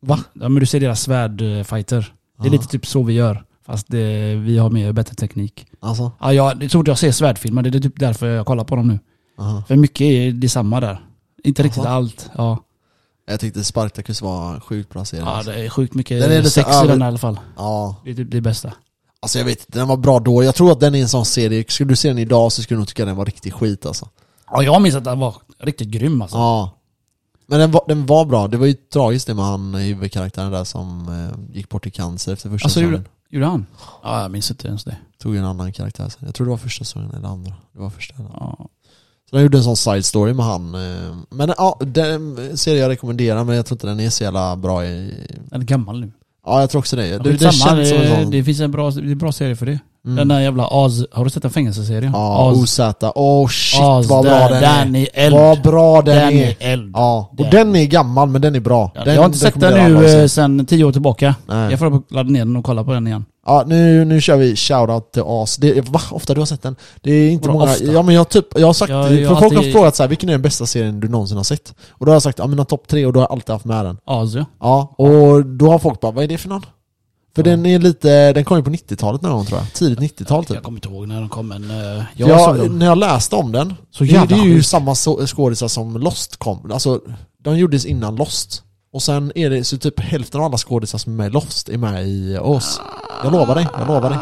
Va? 0.00 0.18
ja. 0.32 0.48
Men 0.48 0.54
du 0.54 0.66
ser 0.66 0.80
deras 0.80 1.00
svärdfighter. 1.00 2.14
Det 2.42 2.48
är 2.48 2.50
lite 2.50 2.66
typ 2.66 2.86
så 2.86 3.02
vi 3.02 3.12
gör. 3.14 3.44
Fast 3.66 3.86
det, 3.88 4.34
vi 4.34 4.58
har 4.58 4.70
mer 4.70 4.92
bättre 4.92 5.14
teknik. 5.14 5.66
Alltså? 5.80 6.12
Ja, 6.20 6.32
jag, 6.32 6.62
är 6.62 6.68
så 6.68 6.82
jag 6.86 6.98
ser 6.98 7.12
svärdfilmer. 7.12 7.62
Det 7.62 7.78
är 7.78 7.80
typ 7.80 7.98
därför 8.00 8.26
jag 8.26 8.46
kollar 8.46 8.64
på 8.64 8.76
dem 8.76 8.88
nu. 8.88 8.98
Aha. 9.38 9.62
För 9.68 9.76
mycket 9.76 10.00
är 10.00 10.32
detsamma 10.32 10.80
där. 10.80 11.06
Inte 11.44 11.62
riktigt 11.62 11.78
Alltså? 11.86 11.90
allt. 11.92 12.30
Ja. 12.36 12.58
Jag 13.28 13.40
tyckte 13.40 13.64
Spartacus 13.64 14.22
var 14.22 14.54
en 14.54 14.60
sjukt 14.60 14.90
bra 14.90 15.04
serie. 15.04 15.24
ja, 15.24 15.30
alltså. 15.30 15.50
det 15.50 15.64
är 15.64 15.68
sjukt 15.68 15.94
mycket 15.94 16.20
Den 16.20 16.32
är 16.32 16.42
sex 16.42 16.68
i 16.84 16.86
den 16.86 17.02
i 17.02 17.04
alla 17.04 17.18
fall. 17.18 17.40
ja. 17.56 17.96
Det 18.04 18.10
är 18.10 18.14
typ 18.14 18.30
det 18.30 18.40
bästa. 18.40 18.72
Alltså 19.26 19.38
jag 19.38 19.44
vet 19.44 19.72
den 19.72 19.88
var 19.88 19.96
bra 19.96 20.20
då. 20.20 20.44
Jag 20.44 20.54
tror 20.54 20.72
att 20.72 20.80
den 20.80 20.94
är 20.94 21.02
en 21.02 21.08
sån 21.08 21.24
serie, 21.24 21.64
skulle 21.68 21.88
du 21.88 21.96
se 21.96 22.08
den 22.08 22.18
idag 22.18 22.52
så 22.52 22.62
skulle 22.62 22.76
du 22.76 22.78
nog 22.80 22.88
tycka 22.88 23.04
den 23.04 23.16
var 23.16 23.24
riktigt 23.24 23.52
skit 23.54 23.86
alltså. 23.86 24.08
Ja, 24.50 24.62
jag 24.62 24.82
minns 24.82 24.94
att 24.94 25.04
den 25.04 25.18
var 25.18 25.34
riktigt 25.58 25.88
grym 25.88 26.22
alltså. 26.22 26.36
Ja. 26.36 26.70
Men 27.46 27.60
den 27.60 27.70
var, 27.70 27.84
den 27.88 28.06
var 28.06 28.24
bra, 28.24 28.48
det 28.48 28.56
var 28.56 28.66
ju 28.66 28.74
tragiskt 28.74 29.26
det 29.26 29.34
med 29.34 29.44
han 29.44 29.74
huvudkaraktären 29.74 30.52
där 30.52 30.64
som 30.64 31.08
eh, 31.08 31.56
gick 31.56 31.68
bort 31.68 31.86
i 31.86 31.90
cancer 31.90 32.32
efter 32.32 32.50
första 32.50 32.66
Alltså, 32.66 32.80
säsongen. 32.80 33.04
Gjorde 33.30 33.46
han? 33.46 33.66
Ja, 34.02 34.22
jag 34.22 34.30
minns 34.30 34.50
inte 34.50 34.68
ens 34.68 34.84
det. 34.84 34.96
Tog 35.18 35.32
ju 35.34 35.38
en 35.38 35.44
annan 35.44 35.72
karaktär 35.72 36.08
sen. 36.08 36.22
Jag 36.26 36.34
tror 36.34 36.44
det 36.46 36.50
var 36.50 36.56
första 36.58 36.84
säsongen 36.84 37.10
eller 37.14 37.28
andra. 37.28 37.54
Det 37.72 37.78
var 37.78 37.90
första. 37.90 38.14
Ja. 38.32 38.68
Så 39.30 39.36
de 39.36 39.42
gjorde 39.42 39.58
en 39.58 39.64
sån 39.64 39.76
side 39.76 40.04
story 40.04 40.34
med 40.34 40.44
han. 40.46 40.74
eh, 40.74 41.16
Men 41.30 41.54
ja, 41.58 41.78
den 41.80 42.56
serie 42.58 42.80
jag 42.80 42.88
rekommenderar 42.88 43.44
men 43.44 43.56
jag 43.56 43.66
tror 43.66 43.74
inte 43.76 43.86
den 43.86 44.00
är 44.00 44.10
så 44.10 44.24
jävla 44.24 44.56
bra 44.56 44.84
i... 44.86 45.14
Den 45.50 45.60
är 45.60 45.64
gammal 45.66 46.00
nu. 46.00 46.12
Ja 46.46 46.60
jag 46.60 46.70
tror 46.70 46.78
också 46.78 46.96
det. 46.96 47.02
Det, 47.02 47.18
det 47.18 47.30
skitsamma, 47.30 47.76
känns 47.76 47.88
som 47.88 47.98
en 47.98 48.22
sån... 48.22 48.30
det 48.30 48.44
finns 48.44 48.60
en 48.60 48.70
bra, 48.70 48.90
det 48.90 49.00
är 49.00 49.12
en 49.12 49.18
bra 49.18 49.32
serie 49.32 49.56
för 49.56 49.66
det. 49.66 49.78
Mm. 50.06 50.16
Den 50.16 50.28
där 50.28 50.40
jävla 50.40 50.68
Az... 50.70 51.06
Har 51.12 51.24
du 51.24 51.30
sett 51.30 51.42
den 51.42 51.50
fängelseserien? 51.50 52.12
Ja, 52.14 52.50
Az, 52.50 52.58
OZ. 52.62 52.80
Åh 53.14 53.48
shit 53.48 53.80
Az, 53.82 54.06
vad 54.08 54.24
bra 54.24 54.48
den 54.48 54.60
den 54.62 54.96
är. 54.96 55.00
är 55.00 55.08
eld. 55.14 55.34
Vad 55.34 55.62
bra 55.62 56.02
den, 56.02 56.16
den 56.16 56.28
är. 56.42 56.46
är 56.48 56.72
eld. 56.72 56.90
Ja, 56.94 57.28
och 57.30 57.36
Den. 57.36 57.50
den 57.50 57.76
är 57.76 57.84
gammal 57.84 58.28
men 58.28 58.40
den 58.42 58.54
är 58.54 58.60
bra. 58.60 58.92
Ja, 58.94 59.04
Den 59.04 59.14
jag 59.14 59.20
har 59.22 59.26
inte 59.26 59.38
sett 59.38 59.60
den 59.60 59.94
nu 59.94 60.20
eh, 60.22 60.26
sen 60.26 60.66
tio 60.66 60.84
år 60.84 60.92
tillbaka. 60.92 61.34
Nej. 61.46 61.70
Jag 61.70 61.78
får 61.78 62.14
ladda 62.14 62.30
ner 62.30 62.38
den 62.44 62.56
och 62.56 62.64
kolla 62.64 62.84
på 62.84 62.92
den 62.92 63.06
igen. 63.06 63.24
Ja, 63.46 63.64
nu, 63.66 64.04
nu 64.04 64.20
kör 64.20 64.36
vi 64.36 64.56
shoutout 64.56 65.12
till 65.12 65.22
As. 65.26 65.56
Det 65.56 65.78
är, 65.78 65.82
va? 65.82 66.00
Ofta 66.10 66.34
du 66.34 66.40
har 66.40 66.46
sett 66.46 66.62
den? 66.62 66.76
Det 67.02 67.10
är 67.12 67.30
inte 67.30 67.48
Vadå 67.48 67.58
många... 67.58 67.70
ofta? 67.72 67.84
Ja 67.84 68.02
men 68.02 68.14
jag 68.14 68.20
har 68.20 68.24
typ, 68.24 68.46
jag 68.58 68.66
har 68.66 68.72
sagt, 68.72 68.90
Ja, 68.90 69.04
för 69.06 69.14
jag 69.14 69.28
har 69.30 69.40
folk 69.40 69.52
har 69.52 69.58
alltid- 69.58 69.72
frågat 69.72 69.96
så 69.96 70.02
här, 70.02 70.08
vilken 70.08 70.28
är 70.28 70.32
den 70.32 70.42
bästa 70.42 70.66
serien 70.66 71.00
du 71.00 71.08
någonsin 71.08 71.36
har 71.36 71.44
sett? 71.44 71.74
Och 71.90 72.06
då 72.06 72.10
har 72.12 72.14
jag 72.14 72.22
sagt, 72.22 72.38
ja 72.38 72.46
mina 72.46 72.64
topp 72.64 72.88
tre 72.88 73.06
och 73.06 73.12
då 73.12 73.20
har 73.20 73.24
jag 73.24 73.32
alltid 73.32 73.50
haft 73.52 73.64
med 73.64 73.84
den. 73.84 73.96
Az 74.06 74.34
ja. 74.34 74.44
Ja, 74.60 74.94
och 74.98 75.46
då 75.46 75.70
har 75.70 75.78
folk 75.78 76.00
bara, 76.00 76.12
vad 76.12 76.24
är 76.24 76.28
det 76.28 76.38
för 76.38 76.48
någon? 76.48 76.62
För 77.36 77.42
Ja. 77.42 77.50
den 77.50 77.66
är 77.66 77.78
lite, 77.78 78.32
den 78.32 78.44
kom 78.44 78.56
ju 78.58 78.62
på 78.64 78.70
90-talet 78.70 79.22
någon 79.22 79.32
gång 79.32 79.44
tror 79.46 79.58
jag. 79.60 79.72
Tidigt 79.72 79.98
90-tal 80.20 80.44
typ. 80.44 80.54
Jag 80.54 80.64
kommer 80.64 80.76
inte 80.78 80.88
ihåg 80.88 81.08
när 81.08 81.20
den 81.20 81.28
kom 81.28 81.48
men... 81.48 81.70
eh, 81.70 82.02
jag 82.16 82.56
den. 82.56 82.78
när 82.78 82.86
jag 82.86 82.98
läste 82.98 83.36
om 83.36 83.52
den, 83.52 83.74
Så 83.90 84.04
det, 84.04 84.10
jävla 84.10 84.36
det 84.36 84.42
är 84.42 84.46
ju 84.46 84.62
samma 84.62 84.94
skådisar 85.26 85.68
som 85.68 85.96
Lost 85.96 86.36
kom. 86.36 86.70
Alltså, 86.72 87.00
de 87.44 87.58
gjordes 87.58 87.84
innan 87.86 88.16
Lost. 88.16 88.62
Och 88.92 89.02
sen 89.02 89.32
är 89.34 89.50
det 89.50 89.64
så 89.64 89.78
typ 89.78 90.00
hälften 90.00 90.40
av 90.40 90.46
alla 90.46 90.58
skådisar 90.58 90.98
som 90.98 91.12
är 91.12 91.16
med 91.16 91.26
i 91.26 91.30
Lost 91.30 91.68
är 91.68 91.78
med 91.78 92.06
i 92.08 92.38
Oz. 92.42 92.80
Jag 93.22 93.32
lovar 93.32 93.54
dig, 93.54 93.66
jag 93.78 93.88
lovar 93.88 94.10
dig. 94.10 94.18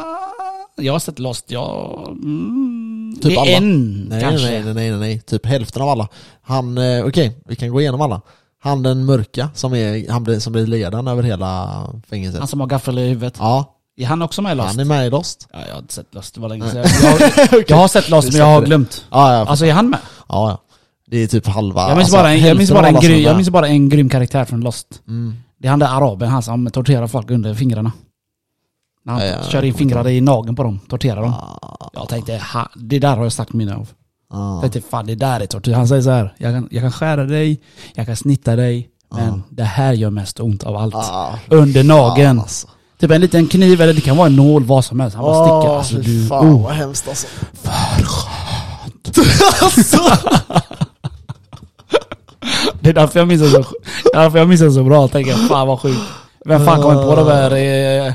Jag 0.77 0.93
har 0.93 1.01
sett 1.01 1.19
Lost, 1.19 1.45
jag... 1.51 2.01
Mm, 2.23 3.15
Typ 3.23 3.23
det 3.23 3.35
är 3.37 3.41
alla. 3.41 3.51
en 3.51 4.07
Nej, 4.09 4.21
kanske. 4.23 4.47
nej, 4.51 4.63
nej, 4.65 4.75
nej, 4.75 4.99
nej. 4.99 5.21
Typ 5.21 5.47
hälften 5.47 5.83
av 5.83 5.89
alla. 5.89 6.09
Han, 6.43 6.79
eh, 6.79 7.05
okej, 7.07 7.43
vi 7.49 7.57
kan 7.57 7.71
gå 7.71 7.81
igenom 7.81 8.01
alla. 8.01 8.21
Han 8.65 8.83
den 8.83 9.05
mörka, 9.05 9.51
som, 9.55 9.75
är, 9.75 10.11
han 10.13 10.25
blir, 10.25 10.39
som 10.41 10.53
blir 10.53 10.67
ledaren 10.67 11.09
över 11.09 11.23
hela 11.23 11.83
fängelset. 12.11 12.39
Han 12.39 12.49
som 12.49 12.61
har 12.61 12.67
gaffel 12.67 12.99
i 12.99 13.09
huvudet. 13.09 13.35
ja, 13.39 13.75
Är 13.97 14.07
han 14.07 14.23
också 14.23 14.43
med 14.43 14.53
i 14.53 14.55
Lost? 14.55 14.69
han 14.71 14.81
är 14.81 14.85
med 14.85 15.07
i 15.07 15.11
Lost. 15.11 15.49
Ja, 15.53 15.59
jag 15.67 15.75
har 15.75 15.81
inte 15.81 15.95
sett 15.95 16.15
Lost, 16.15 16.35
det 16.35 16.41
var 16.41 16.49
länge 16.49 16.71
sedan. 16.71 16.85
Jag, 17.53 17.65
jag 17.69 17.77
har 17.77 17.89
sett 17.89 18.11
Lost 18.11 18.29
men 18.33 18.39
jag 18.41 18.47
har 18.47 18.63
glömt. 18.63 19.05
Ja, 19.11 19.33
ja, 19.35 19.47
Alltså 19.47 19.67
är 19.67 19.73
han 19.73 19.91
med? 19.91 19.99
ja, 20.29 20.51
ja. 20.51 20.59
Det 21.07 21.17
är 21.19 21.27
typ 21.27 21.47
halva... 21.47 21.81
Jag 21.89 21.97
minns 21.97 22.01
alltså, 22.07 22.17
bara, 22.17 22.31
en, 22.33 22.41
jag 22.41 22.57
minns 22.57 22.71
bara, 22.73 22.89
en 22.89 22.95
grym, 23.01 23.23
jag 23.23 23.37
minns 23.37 23.51
bara 23.51 23.69
en 23.69 23.89
grym 23.89 24.09
karaktär 24.09 24.45
från 24.45 24.61
Lost. 24.61 24.87
Mm. 25.09 25.35
Det 25.59 25.67
är 25.69 25.71
han 25.71 25.79
där 25.79 25.87
araben, 25.97 26.29
han 26.29 26.43
som 26.43 26.71
torterar 26.71 27.07
folk 27.07 27.31
under 27.31 27.55
fingrarna. 27.55 27.93
När 29.05 29.13
han 29.13 29.23
Ja, 29.23 29.29
ja, 29.29 29.49
kör 29.51 29.63
in 29.63 29.69
jag 29.69 29.77
fingrar 29.79 30.09
i 30.09 30.21
nageln 30.21 30.57
på 30.57 30.63
dem, 30.63 30.81
torterar 30.89 31.23
dem. 31.23 31.31
Ah, 31.35 31.91
Jag 31.93 32.09
tänkte, 32.09 32.41
ha, 32.55 32.69
det 32.75 32.99
där 32.99 33.17
har 33.17 33.23
jag 33.23 33.33
sagt 33.33 33.53
mina 33.53 33.77
av. 33.77 33.89
ah. 34.35 34.63
Jag 34.63 34.73
tänkte, 34.73 34.91
fan 34.91 35.07
det 35.07 35.15
där 35.15 35.41
är 35.41 35.47
tortyr. 35.47 35.73
Han 35.73 35.89
säger 35.89 36.03
så 36.03 36.11
här, 36.11 36.35
jag 36.39 36.55
kan, 36.55 36.69
jag 36.71 36.83
kan 36.83 36.93
skära 36.93 37.25
dig, 37.25 37.61
jag 37.95 38.07
kan 38.07 38.17
snitta 38.17 38.57
dig, 38.57 38.89
men 39.15 39.27
Ja. 39.29 39.41
det 39.51 39.65
här 39.65 39.93
gör 39.93 40.11
mest 40.11 40.41
ont 40.41 40.63
av 40.65 40.77
allt. 40.77 40.95
Ah. 40.95 41.39
Under 41.49 41.85
nageln. 41.85 42.39
Ah, 42.39 42.43
alltså. 42.43 42.69
Typ 43.01 43.11
en 43.11 43.21
liten 43.21 43.47
kniv 43.47 43.81
eller 43.81 43.95
det 43.95 44.01
kan 44.01 44.17
vara 44.17 44.27
en 44.27 44.37
nål, 44.37 44.65
vad 44.65 44.85
som 44.85 45.01
helst. 45.01 45.17
Han 45.17 45.25
bara 45.25 45.45
sticker. 45.45 45.71
Åh, 45.71 45.79
Alltså 45.79 45.97
du, 45.97 46.27
fan 46.27 46.53
oh. 46.53 46.63
vad 46.63 46.73
hemskt 46.73 47.09
alltså. 47.09 47.27
Det 52.81 52.91
är 52.91 52.95
därför 52.95 53.19
jag 53.19 53.29
minns 53.29 53.43
det 53.43 53.49
så, 53.51 53.65
därför 54.13 54.39
jag 54.39 54.49
minns 54.49 54.61
det 54.61 54.73
så 54.73 54.85
bra. 54.85 55.09
Tänker 55.09 55.31
jag, 55.31 55.49
fan 55.49 55.69
vad 55.69 55.81
sjukt. 55.81 56.01
Vem 56.47 56.65
fan 56.65 56.83
kommer 56.83 57.03
på 57.03 57.17
de 57.17 57.27
här 57.27 57.51
eh, 58.07 58.13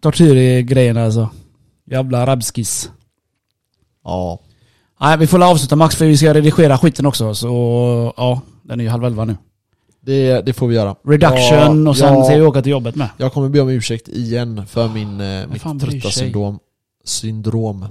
tortyrgrejerna 0.00 1.04
alltså? 1.04 1.28
Jävla 1.90 2.26
rabskis. 2.26 2.90
Ja. 4.04 4.38
Nej, 5.00 5.18
vi 5.18 5.26
får 5.26 5.42
avsluta 5.50 5.76
Max 5.76 5.96
för 5.96 6.04
vi 6.04 6.16
ska 6.16 6.34
redigera 6.34 6.78
skiten 6.78 7.06
också. 7.06 7.34
Så 7.34 8.12
ja, 8.16 8.40
den 8.62 8.80
är 8.80 8.84
ju 8.84 8.90
halv 8.90 9.04
elva 9.04 9.24
nu. 9.24 9.36
Det, 10.00 10.40
det 10.46 10.52
får 10.52 10.68
vi 10.68 10.74
göra. 10.74 10.96
Reduction 11.04 11.84
Ja, 11.84 11.90
och 11.90 11.96
sen 11.96 12.14
ja. 12.14 12.24
ska 12.24 12.36
vi 12.36 12.42
åka 12.42 12.62
till 12.62 12.72
jobbet 12.72 12.94
med. 12.94 13.08
Jag 13.16 13.32
kommer 13.32 13.48
be 13.48 13.60
om 13.60 13.68
ursäkt 13.68 14.08
igen 14.08 14.66
för 14.66 14.88
min, 14.88 15.20
eh, 15.20 15.46
mitt 15.48 15.62
trötta 15.62 16.10
syndrom. 16.10 16.58
Syndrom. 17.04 17.86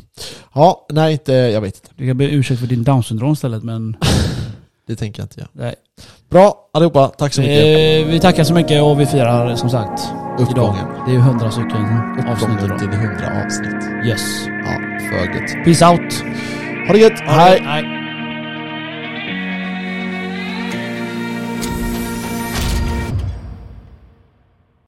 Ja, 0.53 0.85
nej 0.91 1.11
inte, 1.13 1.33
jag 1.33 1.61
vet 1.61 1.75
inte. 1.75 1.89
Du 1.95 2.07
kan 2.07 2.17
be 2.17 2.25
ursäkt 2.25 2.59
för 2.59 2.67
din 2.67 2.83
down 2.83 3.03
syndrom 3.03 3.33
istället 3.33 3.63
men... 3.63 3.97
Det 4.87 4.95
tänker 4.95 5.21
jag 5.21 5.25
inte 5.25 5.39
göra. 5.39 5.49
Nej. 5.53 5.75
Bra 6.29 6.69
allihopa, 6.73 7.07
tack 7.07 7.33
så 7.33 7.41
mycket. 7.41 7.55
Eh, 8.05 8.11
vi 8.11 8.19
tackar 8.19 8.43
så 8.43 8.53
mycket 8.53 8.83
och 8.83 8.99
vi 8.99 9.05
firar 9.05 9.55
som 9.55 9.69
sagt 9.69 10.01
Uppgången. 10.39 10.75
idag. 10.75 10.75
Det 11.05 11.11
är 11.11 11.15
ju 11.15 11.19
hundra 11.21 11.51
stycken 11.51 11.71
avsnitt 12.27 12.49
Uppgången 12.49 12.65
idag. 12.65 12.79
till 12.79 12.87
100 12.89 13.43
avsnitt. 13.45 14.07
Yes. 14.07 14.21
Ja, 14.47 14.73
för 15.09 15.41
gött. 15.41 15.65
Peace 15.65 15.91
out. 15.91 16.13
Ha 16.87 16.93
det 16.93 16.99
gött, 16.99 17.19
hej! 17.19 17.61
Hej. 17.65 18.04